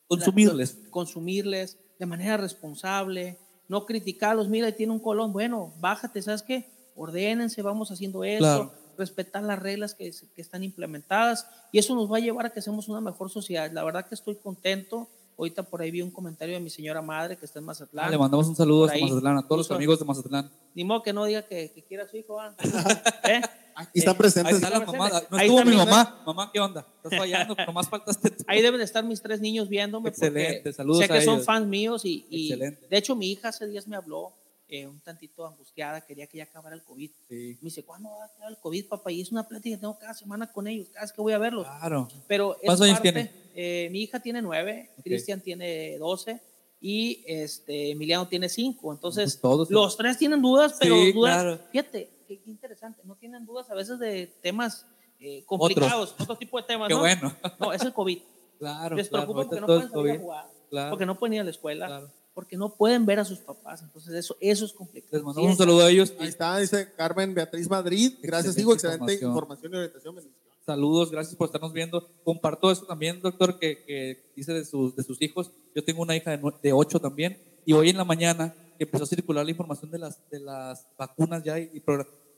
consumirles. 0.07 0.79
consumirles 0.91 1.79
de 1.99 2.07
manera 2.07 2.37
responsable, 2.37 3.39
no 3.69 3.87
criticarlos, 3.87 4.49
mira, 4.49 4.71
tiene 4.73 4.93
un 4.93 4.99
colón, 5.01 5.33
bueno, 5.33 5.73
bájate, 5.81 6.21
¿sabes 6.23 6.43
qué? 6.43 6.71
Ordénense, 6.95 7.63
vamos 7.63 7.91
haciendo 7.91 8.23
eso, 8.25 8.39
Claro. 8.39 8.73
respetar 8.99 9.43
las 9.43 9.59
reglas 9.59 9.95
que, 9.95 10.13
que 10.35 10.43
están 10.43 10.63
implementadas 10.63 11.47
y 11.73 11.79
eso 11.79 11.95
nos 11.95 12.11
va 12.13 12.19
a 12.19 12.21
llevar 12.21 12.47
a 12.47 12.51
que 12.51 12.63
seamos 12.63 12.89
una 12.89 13.01
mejor 13.01 13.31
sociedad. 13.31 13.71
La 13.73 13.83
verdad 13.83 14.07
que 14.07 14.15
estoy 14.15 14.37
contento. 14.37 15.09
Ahorita 15.37 15.65
por 15.65 15.83
ahí 15.83 15.91
vi 15.91 16.01
un 16.01 16.13
comentario 16.13 16.55
de 16.55 16.61
mi 16.61 16.71
señora 16.71 17.03
madre 17.03 17.37
que 17.37 17.45
está 17.45 17.59
en 17.59 17.65
Mazatlán. 17.65 18.07
Ah, 18.07 18.11
le 18.11 18.17
mandamos 18.19 18.47
un 18.47 18.55
saludo 18.55 18.85
a. 18.85 18.95
Mazatlán, 18.97 19.37
a 19.39 19.43
todos 19.43 19.59
los 19.67 19.71
amigos 19.73 19.99
de 19.99 20.05
Mazatlán. 20.05 20.49
Ni 20.77 20.85
modo 20.85 21.03
que 21.03 21.13
no 21.13 21.25
diga 21.25 21.43
que, 21.43 21.73
que 21.75 21.83
quiera 21.83 22.05
a 22.05 22.09
su 22.09 22.17
hijo. 22.17 22.39
¿Eh? 23.25 23.41
Aquí 23.77 23.99
están 23.99 24.13
Ahí 24.15 24.19
presentes. 24.19 24.55
está 24.57 24.71
la 24.71 24.81
mamá. 24.81 25.11
No 25.31 25.37
Ahí 25.37 25.47
estuvo 25.49 25.65
mi 25.65 25.77
mamá. 25.77 26.23
Mamá, 26.27 26.51
¿qué 26.53 26.61
onda? 26.61 26.87
Estás 27.03 27.19
fallando, 27.19 27.55
nomás 27.67 27.89
faltaste 27.89 28.31
tú. 28.31 28.45
Ahí 28.47 28.63
deben 28.63 28.79
de 28.79 28.85
estar 28.85 29.05
mis 29.05 29.21
tres 29.21 29.41
niños 29.41 29.69
viéndome. 29.69 30.09
Excelente, 30.11 30.73
saludos 30.73 31.01
Sé 31.03 31.09
que 31.09 31.15
a 31.19 31.23
son 31.23 31.35
ellos. 31.35 31.47
fans 31.47 31.67
míos 31.67 32.05
y, 32.05 32.27
y 32.31 32.53
Excelente. 32.53 32.87
de 32.89 32.97
hecho 32.97 33.17
mi 33.17 33.31
hija 33.33 33.49
hace 33.49 33.67
días 33.67 33.87
me 33.89 33.97
habló 33.97 34.33
eh, 34.69 34.87
un 34.87 34.99
tantito 35.01 35.47
angustiada, 35.47 36.01
quería 36.01 36.27
que 36.27 36.39
ya 36.39 36.45
acabara 36.45 36.75
el 36.75 36.83
COVID. 36.83 37.11
Sí, 37.29 37.59
Me 37.61 37.67
dice, 37.67 37.85
¿cuándo 37.85 38.09
va 38.11 38.25
a 38.25 38.27
acabar 38.27 38.51
el 38.51 38.59
COVID, 38.59 38.87
papá? 38.89 39.13
Y 39.13 39.21
es 39.21 39.31
una 39.31 39.47
plática 39.47 39.77
que 39.77 39.81
tengo 39.81 39.99
cada 39.99 40.15
semana 40.15 40.51
con 40.51 40.67
ellos, 40.67 40.89
cada 40.89 41.03
vez 41.05 41.13
que 41.13 41.21
voy 41.21 41.33
a 41.33 41.39
verlos. 41.39 41.67
claro. 41.67 42.09
Pero 42.27 42.55
es 42.57 42.61
¿Cuántos 42.65 42.87
años 42.87 43.01
parte- 43.01 43.13
tiene? 43.13 43.31
eh, 43.55 43.89
mi 43.91 44.03
hija 44.03 44.21
tiene 44.21 44.41
nueve. 44.41 44.91
Cristian 45.05 45.41
tiene 45.41 45.99
doce 45.99 46.41
y 46.81 47.23
este, 47.27 47.91
Emiliano 47.91 48.27
tiene 48.29 48.49
cinco. 48.49 48.93
Entonces, 48.93 49.33
Pues 49.37 49.41
todos. 49.41 49.71
los 49.71 49.97
tres 49.97 50.17
tienen 50.19 50.41
dudas, 50.43 50.77
pero 50.81 50.97
Sí, 50.97 51.13
dudas, 51.13 51.35
claro. 51.35 51.61
fíjate, 51.71 52.11
qué, 52.27 52.41
qué 52.41 52.51
interesante, 52.51 53.01
no 53.05 53.17
tienen 53.17 53.45
dudas 53.47 53.71
a 53.71 53.75
veces 53.75 53.99
de 53.99 54.27
temas 54.43 54.87
eh, 55.21 55.45
complicados, 55.47 56.15
otro 56.19 56.37
tipo 56.37 56.57
de 56.59 56.65
temas. 56.67 56.89
Qué 56.89 56.95
¿no? 56.95 57.01
bueno. 57.01 57.37
No, 57.61 57.73
es 57.73 57.83
el 57.83 57.93
COVID. 57.93 58.19
Claro, 58.59 58.97
Les 58.97 59.09
claro. 59.09 59.27
preocupa 59.27 59.57
ahorita 59.57 59.61
porque 59.61 59.61
no 59.61 59.67
pueden 59.67 59.91
salir 59.91 60.11
a 60.13 60.19
jugar, 60.23 60.47
Claro. 60.71 60.91
porque 60.91 61.07
no 61.07 61.19
pueden 61.19 61.35
ir 61.35 61.41
a 61.41 61.45
la 61.45 61.51
escuela, 61.51 61.87
Claro. 61.87 62.11
porque 62.35 62.57
no 62.57 62.75
pueden 62.75 63.07
ver 63.07 63.21
a 63.21 63.25
sus 63.25 63.39
papás. 63.41 63.83
Entonces, 63.83 64.15
eso, 64.15 64.37
eso 64.41 64.65
es 64.65 64.73
complicado. 64.73 65.11
Les 65.13 65.21
Sí, 65.21 65.27
mandamos 65.27 65.51
un 65.51 65.57
saludo 65.57 65.85
a 65.85 65.91
ellos. 65.91 66.13
Ahí 66.19 66.29
está, 66.29 66.59
dice 66.59 66.93
Carmen 66.97 67.35
Beatriz 67.35 67.69
Madrid. 67.69 68.15
Gracias, 68.23 68.57
Higo. 68.59 68.73
Excelente 68.75 69.15
información. 69.15 69.73
y 69.73 69.77
orientación. 69.77 70.17
Saludos, 70.65 71.11
gracias 71.11 71.37
por 71.37 71.47
estarnos 71.47 71.73
viendo. 71.75 72.09
Comparto 72.25 72.71
eso 72.71 72.87
también, 72.87 73.21
doctor, 73.21 73.59
que, 73.59 73.85
que 73.85 74.33
dice 74.35 74.53
de 74.55 74.65
sus, 74.65 74.97
de 74.97 75.03
sus 75.03 75.21
hijos. 75.21 75.51
Yo 75.75 75.85
tengo 75.85 76.01
una 76.03 76.17
hija 76.17 76.35
de, 76.37 76.53
de 76.63 76.73
8 76.73 77.01
también. 77.01 77.39
Y 77.67 77.73
hoy 77.75 77.91
en 77.91 77.99
la 77.99 78.05
mañana 78.05 78.55
empezó 78.79 79.05
a 79.05 79.07
circular 79.07 79.45
la 79.45 79.51
información 79.51 79.91
de 79.91 79.99
las, 79.99 80.19
de 80.31 80.41
las 80.41 80.87
vacunas 80.99 81.43
ya. 81.43 81.59
Y, 81.59 81.71
y 81.75 81.83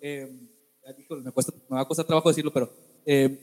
eh, 0.01 0.29
híjole, 0.99 1.23
me, 1.23 1.33
cuesta, 1.33 1.53
me 1.69 1.77
va 1.77 1.83
a 1.83 1.89
costar 1.89 2.07
trabajo 2.07 2.29
decirlo, 2.29 2.53
pero 2.53 2.71
eh, 3.05 3.39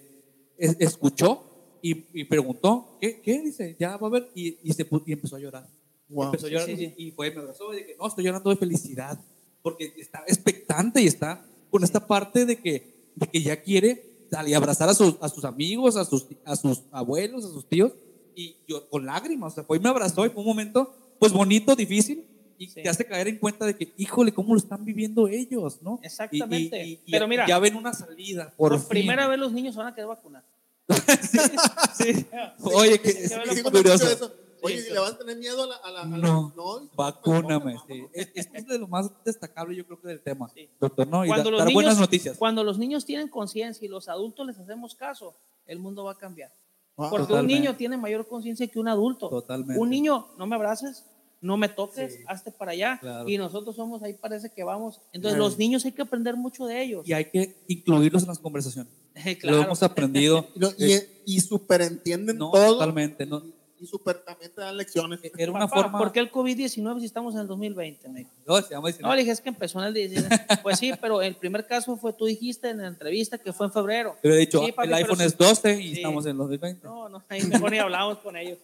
es- 0.57 0.77
escuchó 0.79 1.43
y, 1.81 2.05
y 2.21 2.23
preguntó, 2.25 2.97
¿qué, 3.01 3.22
¿qué? 3.22 3.41
Dice, 3.41 3.76
ya 3.80 3.97
va 3.97 4.07
a 4.07 4.11
ver. 4.11 4.30
Y, 4.35 4.57
y, 4.63 4.73
se, 4.73 4.88
y 5.05 5.11
empezó 5.13 5.35
a 5.35 5.39
llorar. 5.39 5.68
Wow. 6.09 6.26
Empezó 6.26 6.47
a 6.47 6.49
llorar 6.49 6.68
Sí, 6.68 6.77
sí, 6.77 6.93
y 6.97 7.11
fue, 7.11 7.31
me 7.31 7.41
abrazó 7.41 7.73
y 7.73 7.77
dije, 7.77 7.95
no, 7.99 8.07
estoy 8.07 8.23
llorando 8.23 8.49
de 8.49 8.55
felicidad, 8.55 9.19
porque 9.61 9.93
está 9.97 10.23
expectante 10.27 11.01
y 11.01 11.07
está 11.07 11.45
con 11.69 11.84
esta 11.84 12.05
parte 12.05 12.45
de 12.45 12.57
que, 12.57 13.11
de 13.15 13.27
que 13.27 13.41
ya 13.41 13.61
quiere 13.61 14.26
salir 14.30 14.55
a 14.55 14.57
abrazar 14.57 14.89
a 14.89 14.93
sus, 14.93 15.15
a 15.22 15.30
sus 15.30 15.43
amigos, 15.45 15.95
a 15.97 16.05
sus, 16.05 16.27
a 16.45 16.55
sus 16.55 16.84
abuelos, 16.91 17.45
a 17.45 17.49
sus 17.49 17.68
tíos, 17.68 17.91
y 18.35 18.55
yo 18.68 18.88
con 18.89 19.05
lágrimas, 19.05 19.53
o 19.53 19.55
sea, 19.55 19.63
fue 19.63 19.77
y 19.77 19.80
me 19.80 19.89
abrazó 19.89 20.26
y 20.26 20.30
fue 20.30 20.41
un 20.41 20.47
momento, 20.47 20.93
pues 21.19 21.31
bonito, 21.31 21.76
difícil, 21.76 22.26
y 22.64 22.68
Sí. 22.69 22.84
te 22.84 22.90
hace 22.90 23.06
caer 23.06 23.27
en 23.27 23.38
cuenta 23.38 23.65
de 23.65 23.76
que, 23.76 23.94
híjole, 23.98 24.34
cómo 24.34 24.53
lo 24.53 24.60
están 24.60 24.84
viviendo 24.85 25.27
ellos, 25.27 25.81
¿no? 25.81 25.99
Exactamente. 26.03 26.85
Y, 26.85 26.91
y- 26.94 27.02
y 27.06 27.11
Pero 27.11 27.27
mira, 27.27 27.45
ya 27.48 27.60
ven 27.60 27.76
una 27.76 27.94
salida, 27.94 28.53
por, 28.57 28.72
por 28.72 28.80
fin. 28.80 28.90
primera 28.90 29.27
vez 29.27 29.40
los 29.40 29.52
niños 29.53 29.73
se 29.76 29.80
van 29.80 29.88
a 29.88 29.95
quedar 29.95 30.07
vacunados. 30.10 30.48
Sí. 31.98 32.26
Oye, 32.64 32.99
que 32.99 33.10
es 33.10 33.30
Sí, 33.31 33.35
es 33.52 33.64
curioso. 33.64 34.10
eso. 34.10 34.34
Oye, 34.61 34.80
Sí, 34.81 34.88
¿y 34.90 34.94
le 34.94 34.99
vas 34.99 35.11
a 35.14 35.18
tener 35.18 35.38
miedo 35.38 35.64
a 35.64 35.68
la... 35.68 35.76
A 35.76 35.91
la, 35.91 36.02
a 36.02 36.06
la- 36.06 36.18
No. 36.18 36.53
no, 36.56 36.90
Vacúname, 36.95 37.76
sí. 37.88 38.06
Es- 38.14 38.30
Esto 38.34 38.57
es 38.57 38.68
de 38.68 38.80
lo 38.80 38.88
más 38.88 39.11
destacable, 39.26 39.76
yo 39.76 39.85
creo 39.85 39.99
que 39.99 40.07
del 40.07 40.22
tema, 40.22 40.49
Sí. 40.53 40.69
doctor, 40.80 41.06
¿no? 41.07 41.26
Y 41.26 41.27
Cuando 41.27 41.45
da- 41.45 41.52
los 41.52 41.57
dar 41.60 41.68
niños- 41.68 41.76
buenas 41.84 41.99
noticias. 41.99 42.38
Cuando 42.38 42.64
los 42.64 42.77
niños 42.77 43.06
tienen 43.06 43.27
conciencia 43.27 43.85
y 43.85 43.90
los 43.90 44.07
adultos 44.07 44.48
les 44.48 44.57
hacemos 44.57 44.95
caso, 44.95 45.35
el 45.65 45.80
mundo 45.80 46.06
va 46.06 46.14
a 46.14 46.18
cambiar. 46.18 46.52
Wow. 46.95 47.10
Porque 47.10 47.27
Totalmente. 47.27 47.53
un 47.56 47.61
niño 47.61 47.76
tiene 47.76 47.98
mayor 47.98 48.27
conciencia 48.27 48.65
que 48.68 48.80
un 48.80 48.88
adulto. 48.88 49.27
Totalmente. 49.30 49.77
Un 49.81 49.90
niño, 49.90 50.27
no 50.38 50.45
me 50.48 50.56
abraces, 50.56 51.03
no 51.44 51.57
me 51.57 51.70
toques, 51.70 52.15
Sí. 52.15 52.24
hazte 52.28 52.52
para 52.52 52.72
allá. 52.72 52.98
Claro. 52.99 53.30
Y 53.30 53.38
nosotros 53.38 53.76
somos 53.76 54.02
ahí, 54.02 54.14
parece 54.14 54.49
que 54.49 54.64
vamos. 54.64 55.02
Entonces, 55.11 55.36
Claro. 55.38 55.49
los 55.49 55.57
niños 55.60 55.86
hay 55.86 55.91
que 55.91 56.02
aprender 56.02 56.36
mucho 56.36 56.65
de 56.65 56.82
ellos. 56.82 57.07
Y 57.07 57.14
hay 57.14 57.26
que 57.26 57.56
incluirlos 57.68 58.24
en 58.24 58.30
las 58.30 58.40
conversaciones. 58.40 58.91
claro. 59.41 59.57
Lo 59.57 59.64
hemos 59.64 59.84
aprendido. 59.84 60.48
Y, 60.56 60.60
lo- 60.60 60.72
y, 60.78 60.99
y 61.26 61.40
superentienden 61.41 62.38
no, 62.38 62.49
todo. 62.52 62.74
totalmente. 62.74 63.26
No, 63.26 63.44
Y 63.80 63.86
super 63.86 64.18
también 64.24 64.49
te 64.56 64.61
dan 64.61 64.78
lecciones. 64.78 65.20
era 65.38 65.52
una 65.52 65.68
Papá, 65.68 65.82
forma. 65.84 65.98
¿Por 65.99 66.11
qué 66.14 66.22
el 66.22 66.32
COVID-19 66.32 66.99
si 67.02 67.06
estamos 67.06 67.34
en 67.36 67.41
el 67.41 67.48
2020? 67.48 68.07
Me 68.07 68.20
dijo. 68.20 68.32
No, 68.48 68.61
se 68.61 68.70
llama 68.74 68.90
No, 69.02 69.14
le 69.14 69.20
dije, 69.22 69.32
es 69.32 69.41
que 69.41 69.49
empezó 69.49 69.80
en 69.80 69.88
el 69.88 69.94
19. 69.94 70.30
Pues 70.64 70.80
sí, 70.80 70.94
pero 71.02 71.22
el 71.22 71.36
primer 71.36 71.68
caso 71.68 71.98
fue, 71.98 72.14
tú 72.14 72.26
dijiste 72.26 72.70
en 72.70 72.78
la 72.78 72.88
entrevista 72.88 73.38
que 73.38 73.52
fue 73.52 73.65
en 73.65 73.74
febrero. 73.74 74.15
Pero 74.22 74.36
he 74.36 74.38
dicho, 74.38 74.64
Sí, 74.65 74.72
papi, 74.72 74.88
el 74.88 74.94
iPhone 74.94 75.20
es 75.20 75.38
12 75.38 75.82
y 75.82 75.88
Sí. 75.90 75.94
estamos 75.98 76.26
en 76.26 76.38
los 76.38 76.48
2020. 76.48 76.88
No, 76.88 77.10
no, 77.10 77.24
ahí 77.28 77.44
mejor 77.44 77.72
ni 77.72 77.80
hablamos 77.80 78.20
con 78.20 78.38
ellos. 78.38 78.57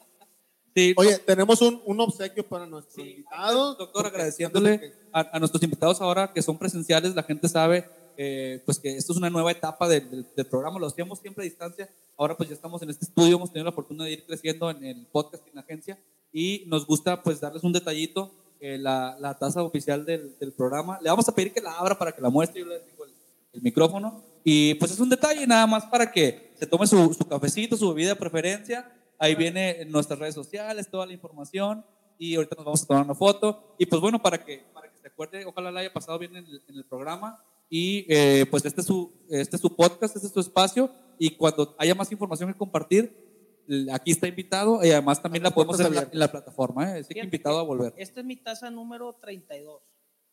Sí, 0.79 0.93
Oye, 0.97 1.17
tenemos 1.19 1.61
un, 1.61 1.81
un 1.85 1.99
obsequio 2.01 2.47
para 2.47 2.65
nuestro 2.65 3.03
Sí, 3.03 3.09
invitado. 3.11 3.75
doctor, 3.75 4.07
agradeciéndole 4.07 4.93
a, 5.11 5.29
a 5.35 5.39
nuestros 5.39 5.61
invitados 5.63 5.99
ahora 6.01 6.31
que 6.33 6.41
son 6.41 6.57
presenciales, 6.57 7.15
la 7.15 7.23
gente 7.23 7.47
sabe 7.49 7.85
eh, 8.17 8.61
pues 8.65 8.79
que 8.79 8.95
esto 8.97 9.13
es 9.13 9.17
una 9.17 9.29
nueva 9.29 9.51
etapa 9.51 9.87
del, 9.87 10.09
del- 10.09 10.25
del 10.35 10.45
programa, 10.45 10.77
lo 10.79 10.87
hacíamos 10.87 11.19
siempre 11.19 11.43
a 11.43 11.45
distancia, 11.45 11.89
ahora 12.17 12.35
pues 12.35 12.49
ya 12.49 12.55
estamos 12.55 12.81
en 12.81 12.89
este 12.89 13.05
estudio, 13.05 13.35
hemos 13.37 13.51
tenido 13.51 13.65
la 13.69 13.71
fortuna 13.75 14.03
de 14.03 14.11
ir 14.11 14.25
creciendo 14.25 14.69
en 14.69 14.83
el 14.83 15.05
podcast 15.05 15.45
y 15.45 15.49
en 15.49 15.55
la 15.55 15.61
agencia 15.61 15.97
y 16.33 16.63
nos 16.67 16.85
gusta 16.85 17.21
pues 17.23 17.39
darles 17.39 17.63
un 17.63 17.71
detallito, 17.71 18.31
eh, 18.59 18.77
la, 18.77 19.15
la 19.21 19.37
taza 19.37 19.63
oficial 19.63 20.05
del, 20.05 20.37
del 20.37 20.51
programa. 20.51 20.99
Le 21.01 21.09
vamos 21.09 21.27
a 21.29 21.33
pedir 21.33 21.53
que 21.53 21.61
la 21.61 21.71
abra 21.79 21.97
para 21.97 22.11
que 22.11 22.21
la 22.21 22.29
muestre, 22.29 22.59
yo 22.59 22.65
le 22.67 22.79
digo 22.81 23.05
el, 23.05 23.11
el 23.53 23.61
micrófono 23.61 24.21
Y 24.43 24.73
pues 24.75 24.91
es 24.91 24.99
un 24.99 25.09
detalle 25.09 25.47
nada 25.47 25.65
más 25.65 25.85
para 25.85 26.11
que 26.11 26.51
se 26.59 26.67
tome 26.67 26.85
su, 26.87 27.13
su 27.13 27.25
cafecito, 27.25 27.77
su 27.77 27.87
bebida 27.89 28.09
de 28.09 28.15
preferencia. 28.17 28.91
Ahí 29.19 29.35
viene 29.35 29.81
en 29.81 29.91
nuestras 29.91 30.17
redes 30.17 30.33
sociales 30.33 30.89
toda 30.89 31.05
la 31.05 31.13
información 31.13 31.85
y 32.17 32.35
ahorita 32.35 32.55
nos 32.55 32.65
vamos 32.65 32.83
a 32.83 32.87
tomar 32.87 33.03
una 33.03 33.15
foto. 33.15 33.75
Y 33.77 33.85
pues 33.85 34.01
bueno, 34.01 34.21
para 34.21 34.43
que, 34.43 34.65
para 34.73 34.89
que 34.89 34.97
se 34.97 35.07
acuerde, 35.07 35.45
ojalá 35.45 35.71
la 35.71 35.81
haya 35.81 35.93
pasado 35.93 36.17
bien 36.17 36.35
en 36.35 36.45
el, 36.45 36.63
en 36.67 36.75
el 36.75 36.85
programa. 36.85 37.43
Y 37.69 38.05
eh, 38.09 38.45
pues 38.49 38.65
este 38.65 38.81
es, 38.81 38.87
su, 38.87 39.13
este 39.29 39.57
es 39.57 39.61
su 39.61 39.75
podcast, 39.75 40.15
este 40.15 40.27
es 40.27 40.33
su 40.33 40.39
espacio. 40.39 40.89
Y 41.19 41.31
cuando 41.31 41.75
haya 41.77 41.93
más 41.93 42.11
información 42.11 42.51
que 42.51 42.57
compartir, 42.57 43.13
aquí 43.91 44.11
está 44.11 44.27
invitado 44.27 44.83
y 44.83 44.91
además 44.91 45.21
también 45.21 45.43
la 45.43 45.51
podemos 45.51 45.75
hacer 45.75 45.87
en 45.87 45.95
la, 45.95 46.09
en 46.11 46.19
la 46.19 46.31
plataforma. 46.31 46.97
¿eh? 46.97 47.01
Así 47.01 47.13
que 47.13 47.19
invitado 47.19 47.59
a 47.59 47.63
volver. 47.63 47.93
Esta 47.97 48.21
es 48.21 48.25
mi 48.25 48.37
taza 48.37 48.71
número 48.71 49.13
32. 49.13 49.81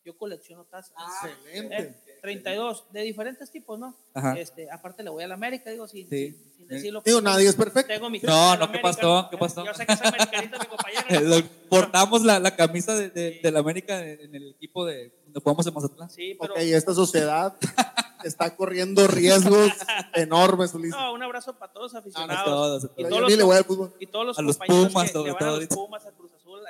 Yo 0.07 0.17
colecciono 0.17 0.63
tazas. 0.63 0.93
Ah, 0.95 1.27
Excelente. 1.45 1.77
Eh, 1.77 2.19
32, 2.21 2.85
de 2.93 3.01
diferentes 3.01 3.51
tipos, 3.51 3.77
¿no? 3.77 3.93
Ajá. 4.13 4.39
Este, 4.39 4.71
aparte 4.71 5.03
le 5.03 5.09
voy 5.09 5.21
a 5.25 5.27
la 5.27 5.33
América, 5.33 5.69
digo, 5.69 5.85
sin, 5.85 6.07
Sí. 6.09 6.31
sin- 6.31 6.53
sin 6.55 6.67
decir 6.69 6.93
lo 6.93 7.03
que 7.03 7.09
Digo, 7.09 7.19
nadie 7.21 7.47
es 7.49 7.55
perfecto. 7.55 7.93
Tengo 7.93 8.09
mi 8.09 8.19
No, 8.19 8.55
no, 8.55 8.71
¿qué 8.71 8.79
pasó? 8.79 9.01
¿no? 9.23 9.29
¿Qué 9.29 9.37
pasó? 9.37 9.65
Yo 9.65 9.73
sé 9.73 9.85
que 9.85 9.91
es 9.91 10.01
americanista 10.01 10.59
mi 10.59 10.65
compañero. 10.65 11.03
Lo- 11.29 11.43
Portamos 11.69 12.23
la, 12.23 12.39
la 12.39 12.55
camisa 12.55 12.95
de, 12.95 13.09
de, 13.09 13.41
de 13.43 13.51
la 13.51 13.59
América 13.59 14.01
en, 14.01 14.33
el 14.33 14.51
equipo 14.51 14.85
de 14.85 15.11
donde 15.25 15.41
jugamos 15.41 15.67
en 15.67 15.73
Mazatlán. 15.73 16.09
Sí, 16.09 16.37
pero 16.39 16.53
Ok, 16.53 16.59
esta 16.61 16.93
sociedad 16.93 17.53
está 18.23 18.55
corriendo 18.55 19.05
riesgos 19.07 19.71
enormes, 20.15 20.73
Ulises. 20.73 20.97
no, 20.97 21.13
un 21.13 21.21
abrazo 21.23 21.53
para 21.57 21.73
todos 21.73 21.91
los 21.91 21.95
A 21.95 21.99
aficionados. 21.99 22.45
todos, 22.45 22.83
y 22.95 23.03
todos. 23.03 23.21
los, 23.21 23.37
le 23.37 23.43
voy 23.43 23.57
al 23.57 23.65
fútbol. 23.65 23.93
y 23.99 24.07
todos 24.07 24.25
los 24.25 24.39
A 24.39 24.41
los 24.41 24.57
compañeros 24.57 24.87
Pumas, 24.93 25.07
que 25.07 25.13
sobre 25.13 25.25
le 25.27 25.33
van 25.33 25.39
todo 25.39 25.55
a 25.55 25.59
los. 25.59 25.67
Pumas, 25.67 26.05
a 26.05 26.11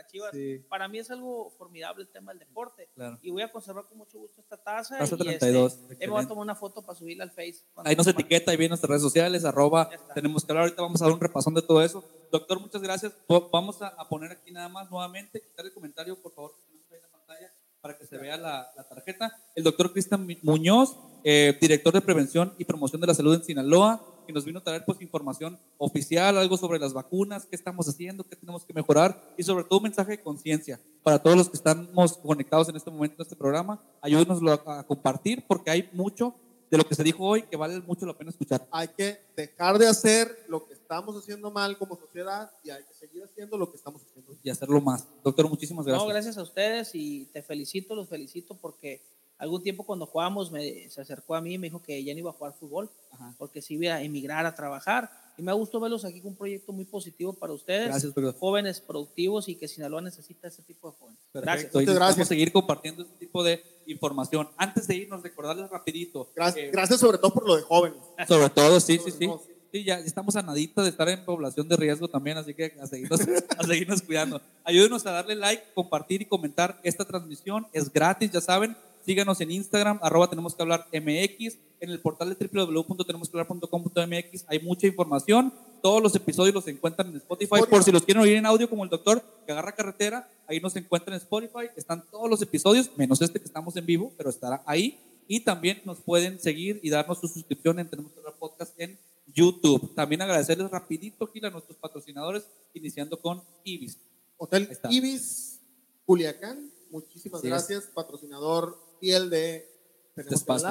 Chivas. 0.08 0.32
Sí. 0.32 0.60
Para 0.70 0.88
mí 0.88 1.00
es 1.00 1.12
algo 1.12 1.50
formidable 1.58 2.04
el 2.04 2.10
tema 2.10 2.32
del 2.32 2.40
deporte. 2.40 2.90
Claro. 2.96 3.20
Y 3.22 3.32
voy 3.32 3.42
a 3.42 3.52
conservar 3.52 3.86
con 3.86 3.98
mucho 3.98 4.18
gusto 4.18 4.42
esta 4.42 4.58
taza. 4.58 4.98
Taza 4.98 5.16
y 5.16 5.18
32, 5.18 5.74
Este, 5.90 6.08
me 6.08 6.12
voy 6.12 6.24
a 6.24 6.28
tomar 6.28 6.44
una 6.44 6.56
foto 6.56 6.82
para 6.82 6.98
subirla 6.98 7.24
al 7.24 7.32
Face. 7.32 7.64
Ahí 7.78 7.96
nos 7.96 8.08
etiqueta, 8.08 8.52
ahí 8.52 8.58
vienen 8.58 8.72
nuestras 8.72 8.90
redes 8.90 9.04
sociales, 9.04 9.46
arroba, 9.46 9.90
tenemos 10.14 10.46
que 10.46 10.52
hablar, 10.52 10.64
ahorita 10.64 10.82
vamos 10.82 11.02
a 11.02 11.06
dar 11.06 11.14
un 11.14 11.20
repasón 11.20 11.54
de 11.54 11.62
todo 11.62 11.84
eso. 11.84 12.04
Doctor, 12.32 12.60
muchas 12.60 12.82
gracias. 12.82 13.14
Vamos 13.52 13.82
a, 13.82 13.96
poner 14.10 14.32
aquí 14.32 14.52
nada 14.52 14.70
más 14.70 14.90
nuevamente, 14.90 15.42
quitar 15.42 15.66
el 15.66 15.74
comentario, 15.74 16.22
por 16.22 16.34
favor, 16.34 16.52
que 16.90 16.96
en 16.96 17.02
la 17.02 17.10
pantalla, 17.10 17.54
para 17.82 17.98
que 17.98 18.06
se 18.06 18.18
vea 18.18 18.38
la, 18.38 18.72
la 18.76 18.88
tarjeta. 18.88 19.36
El 19.56 19.64
doctor 19.64 19.92
Cristian 19.92 20.28
Muñoz, 20.44 20.98
eh, 21.24 21.58
director 21.60 21.94
de 21.94 22.02
Prevención 22.02 22.54
y 22.58 22.66
Promoción 22.66 23.02
de 23.02 23.08
la 23.08 23.14
Salud 23.14 23.36
en 23.36 23.44
Sinaloa, 23.44 24.17
que 24.28 24.34
nos 24.34 24.46
vino 24.46 24.60
a 24.60 24.64
traer 24.64 24.86
pues 24.86 25.02
información 25.02 25.58
oficial, 25.80 26.38
algo 26.38 26.58
sobre 26.58 26.78
las 26.78 26.94
vacunas, 26.94 27.46
qué 27.46 27.56
estamos 27.56 27.88
haciendo, 27.88 28.24
qué 28.24 28.36
tenemos 28.36 28.64
que 28.64 28.74
mejorar 28.74 29.34
y 29.38 29.44
sobre 29.44 29.64
todo 29.64 29.80
un 29.80 29.84
mensaje 29.84 30.12
de 30.12 30.22
conciencia 30.22 30.80
para 31.02 31.18
todos 31.18 31.36
los 31.36 31.50
que 31.50 31.58
estamos 31.58 32.18
conectados 32.18 32.70
en 32.70 32.76
este 32.76 32.92
momento 32.92 33.16
en 33.16 33.22
este 33.22 33.36
programa. 33.36 33.82
Ayúdenoslo 34.02 34.52
a, 34.52 34.80
a 34.80 34.84
compartir 34.84 35.44
porque 35.48 35.72
hay 35.72 35.90
mucho 35.94 36.36
de 36.70 36.78
lo 36.78 36.84
que 36.86 36.96
se 36.96 37.04
dijo 37.04 37.24
hoy 37.24 37.44
que 37.44 37.56
vale 37.56 37.80
mucho 37.80 38.06
la 38.06 38.18
pena 38.18 38.30
escuchar. 38.30 38.68
Hay 38.72 38.90
que 38.90 39.20
dejar 39.36 39.78
de 39.78 39.88
hacer 39.88 40.46
lo 40.48 40.68
que 40.68 40.74
estamos 40.74 41.16
haciendo 41.16 41.52
mal 41.52 41.78
como 41.78 41.96
sociedad 41.98 42.52
y 42.64 42.70
hay 42.70 42.84
que 42.84 42.94
seguir 42.94 43.24
haciendo 43.24 43.58
lo 43.58 43.72
que 43.72 43.78
estamos 43.78 44.02
haciendo 44.04 44.38
y 44.44 44.50
hacerlo 44.50 44.82
más. 44.82 45.08
Doctor, 45.24 45.50
muchísimas 45.50 45.86
gracias. 45.86 46.04
No, 46.04 46.10
gracias 46.10 46.38
a 46.38 46.44
ustedes 46.44 46.94
y 46.94 47.26
te 47.26 47.42
felicito, 47.42 47.96
los 47.96 48.10
felicito 48.10 48.56
porque 48.56 49.02
algún 49.38 49.62
tiempo 49.62 49.84
cuando 49.84 50.06
jugábamos 50.06 50.52
me, 50.52 50.90
se 50.90 51.02
acercó 51.02 51.36
a 51.36 51.42
mí 51.42 51.54
y 51.54 51.58
me 51.58 51.68
dijo 51.68 51.82
que 51.82 52.04
ya 52.04 52.14
no 52.14 52.20
iba 52.20 52.30
a 52.32 52.34
jugar 52.34 52.54
fútbol 52.54 52.90
Ajá. 53.12 53.34
porque 53.38 53.62
se 53.62 53.76
iba 53.76 53.96
a 53.96 54.02
emigrar 54.02 54.46
a 54.46 54.56
trabajar 54.56 55.12
y 55.38 55.44
me 55.44 55.52
ha 55.52 55.54
gustado 55.54 55.82
verlos 55.82 56.04
aquí 56.04 56.20
con 56.20 56.32
un 56.32 56.36
proyecto 56.36 56.74
muy 56.74 56.86
positivo 56.86 57.32
para 57.34 57.54
ustedes, 57.54 57.90
Gracias, 57.90 58.14
jóvenes 58.40 58.82
productivos 58.82 59.48
y 59.48 59.56
que 59.56 59.68
Sinaloa 59.68 60.02
necesita 60.02 60.48
ese 60.48 60.64
tipo 60.64 60.90
de 60.90 60.98
jóvenes. 60.98 61.20
Gracias. 61.32 61.56
Perfecto. 61.56 61.80
Y 61.80 61.82
Muchas 61.82 61.94
necesitamos 61.94 62.16
gracias. 62.16 62.28
seguir 62.28 62.52
compartiendo 62.52 63.04
este 63.04 63.16
tipo 63.18 63.44
de 63.44 63.64
información. 63.86 64.50
Antes 64.58 64.88
de 64.88 64.96
irnos, 64.96 65.22
recordarles 65.22 65.70
rapidito. 65.70 66.32
Gracias, 66.36 66.66
eh, 66.66 66.72
gracias 66.72 67.00
sobre 67.00 67.20
todo 67.20 67.32
por 67.34 67.48
lo 67.48 67.56
de 67.56 67.62
jóvenes. 67.62 68.00
Sobre 68.28 68.50
todo, 68.50 68.80
sí, 68.80 68.98
sí, 68.98 69.12
sí. 69.12 69.18
sí. 69.20 69.54
Sí, 69.72 69.84
ya 69.84 70.00
estamos 70.00 70.36
a 70.38 70.42
nadita 70.42 70.82
de 70.82 70.90
estar 70.90 71.10
en 71.10 71.26
población 71.26 71.68
de 71.68 71.76
riesgo 71.76 72.08
también, 72.08 72.38
así 72.38 72.54
que 72.54 72.78
a 72.82 72.88
seguirnos, 72.88 73.20
a 73.58 73.64
seguirnos 73.68 74.02
cuidando. 74.02 74.42
Ayúdenos 74.64 75.06
a 75.06 75.12
darle 75.12 75.36
like, 75.36 75.62
compartir 75.76 76.22
y 76.22 76.26
comentar 76.26 76.80
esta 76.84 77.04
transmisión. 77.04 77.68
Es 77.74 77.92
gratis, 77.92 78.32
ya 78.32 78.40
saben. 78.40 78.78
Síganos 79.08 79.40
en 79.40 79.50
Instagram, 79.52 80.00
arroba 80.02 80.30
tenemos 80.30 80.54
que 80.54 80.62
hablar 80.62 80.86
MX. 80.92 81.56
En 81.80 81.92
el 81.92 82.02
portal 82.02 82.36
de 82.36 82.36
www.tenemosquehablar.com.mx 82.46 84.44
hay 84.48 84.60
mucha 84.60 84.86
información. 84.86 85.54
Todos 85.82 86.04
los 86.04 86.14
episodios 86.14 86.54
los 86.54 86.68
encuentran 86.68 87.08
en 87.08 87.16
Spotify. 87.16 87.46
Spotify. 87.56 87.72
Por 87.72 87.86
si 87.86 87.94
los 87.94 88.04
quieren 88.04 88.22
oír 88.22 88.36
en 88.36 88.46
audio, 88.46 88.70
como 88.70 88.84
el 88.84 88.90
doctor 88.90 89.24
que 89.46 89.54
agarra 89.54 89.72
carretera, 89.72 90.30
ahí 90.46 90.60
nos 90.60 90.76
encuentran 90.76 91.14
en 91.14 91.22
Spotify. 91.22 91.70
Están 91.78 92.04
todos 92.12 92.30
los 92.30 92.42
episodios, 92.42 92.92
menos 92.98 93.22
este 93.22 93.40
que 93.40 93.46
estamos 93.46 93.78
en 93.78 93.86
vivo, 93.86 94.12
pero 94.18 94.30
estará 94.30 94.62
ahí. 94.66 95.00
Y 95.26 95.40
también 95.40 95.82
nos 95.86 96.00
pueden 96.00 96.38
seguir 96.38 96.82
y 96.84 96.90
darnos 96.90 97.22
su 97.22 97.30
suscripción 97.30 97.80
en 97.80 97.88
Tenemos 97.90 98.12
que 98.12 98.20
hablar 98.20 98.36
podcast 98.38 98.78
en 98.78 99.00
YouTube. 99.34 99.96
También 99.96 100.22
agradecerles 100.22 100.70
rapidito, 100.70 101.28
Gil, 101.28 101.46
a 101.46 101.50
nuestros 101.50 101.78
patrocinadores, 101.78 102.44
iniciando 102.74 103.18
con 103.22 103.42
Ibis. 103.64 104.00
Hotel. 104.36 104.68
Ibis 104.90 105.62
Culiacán, 106.06 106.70
muchísimas 106.92 107.42
es. 107.42 107.50
gracias, 107.50 107.86
patrocinador 107.86 108.87
fiel 109.00 109.30
de. 109.30 109.68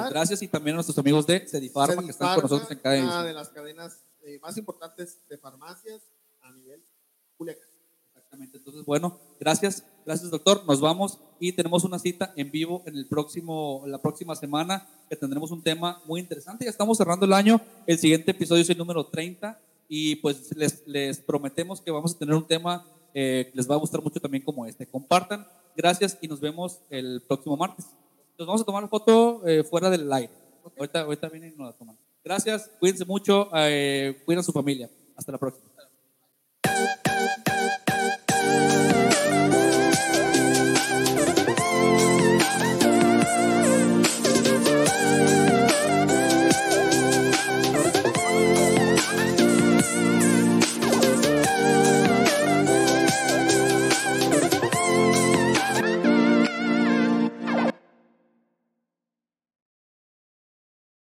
Gracias 0.09 0.41
y 0.41 0.47
también 0.47 0.73
a 0.73 0.77
nuestros 0.77 0.97
amigos 0.97 1.25
de 1.25 1.47
Cedifarma 1.47 2.03
que 2.03 2.11
están 2.11 2.35
con 2.35 2.43
nosotros 2.43 2.69
en 2.69 2.79
cada 2.79 2.95
una 2.95 3.05
edición. 3.05 3.25
de 3.27 3.33
las 3.33 3.49
cadenas 3.49 4.03
eh, 4.23 4.39
más 4.41 4.57
importantes 4.57 5.19
de 5.29 5.37
farmacias 5.37 6.01
a 6.41 6.51
nivel 6.51 6.83
Culiacán. 7.37 7.69
Exactamente. 8.07 8.57
Entonces, 8.57 8.83
bueno, 8.83 9.17
gracias, 9.39 9.85
gracias 10.05 10.29
doctor. 10.31 10.65
Nos 10.65 10.81
vamos 10.81 11.19
y 11.39 11.53
tenemos 11.53 11.85
una 11.85 11.97
cita 11.97 12.33
en 12.35 12.51
vivo 12.51 12.83
en 12.85 12.97
el 12.97 13.07
próximo, 13.07 13.83
la 13.85 14.01
próxima 14.01 14.35
semana 14.35 14.85
que 15.09 15.15
tendremos 15.15 15.51
un 15.51 15.63
tema 15.63 16.01
muy 16.05 16.19
interesante. 16.19 16.65
Ya 16.65 16.71
estamos 16.71 16.97
cerrando 16.97 17.25
el 17.25 17.31
año. 17.31 17.61
El 17.85 17.97
siguiente 17.99 18.31
episodio 18.31 18.63
es 18.63 18.69
el 18.69 18.77
número 18.77 19.05
30 19.05 19.57
y 19.87 20.17
pues 20.17 20.53
les, 20.57 20.85
les 20.85 21.19
prometemos 21.19 21.79
que 21.79 21.91
vamos 21.91 22.15
a 22.15 22.19
tener 22.19 22.35
un 22.35 22.45
tema 22.45 22.85
eh, 23.13 23.47
que 23.49 23.57
les 23.57 23.69
va 23.69 23.75
a 23.75 23.79
gustar 23.79 24.01
mucho 24.01 24.19
también 24.19 24.43
como 24.43 24.65
este. 24.65 24.85
Compartan. 24.85 25.47
Gracias 25.75 26.17
y 26.21 26.27
nos 26.27 26.39
vemos 26.39 26.79
el 26.89 27.21
próximo 27.27 27.55
martes. 27.55 27.85
Nos 28.37 28.45
vamos 28.45 28.61
a 28.61 28.65
tomar 28.65 28.87
foto 28.87 29.41
eh, 29.47 29.63
fuera 29.63 29.89
del 29.89 30.11
aire. 30.13 30.31
Ahorita, 30.77 31.01
ahorita 31.01 31.29
vienen 31.29 31.53
y 31.53 31.57
nos 31.57 31.67
la 31.67 31.73
toman. 31.73 31.97
Gracias, 32.23 32.69
cuídense 32.79 33.03
mucho, 33.03 33.49
eh, 33.55 34.21
cuiden 34.25 34.41
a 34.41 34.43
su 34.43 34.51
familia. 34.51 34.89
Hasta 35.15 35.31
la 35.31 35.39
próxima. 35.39 35.76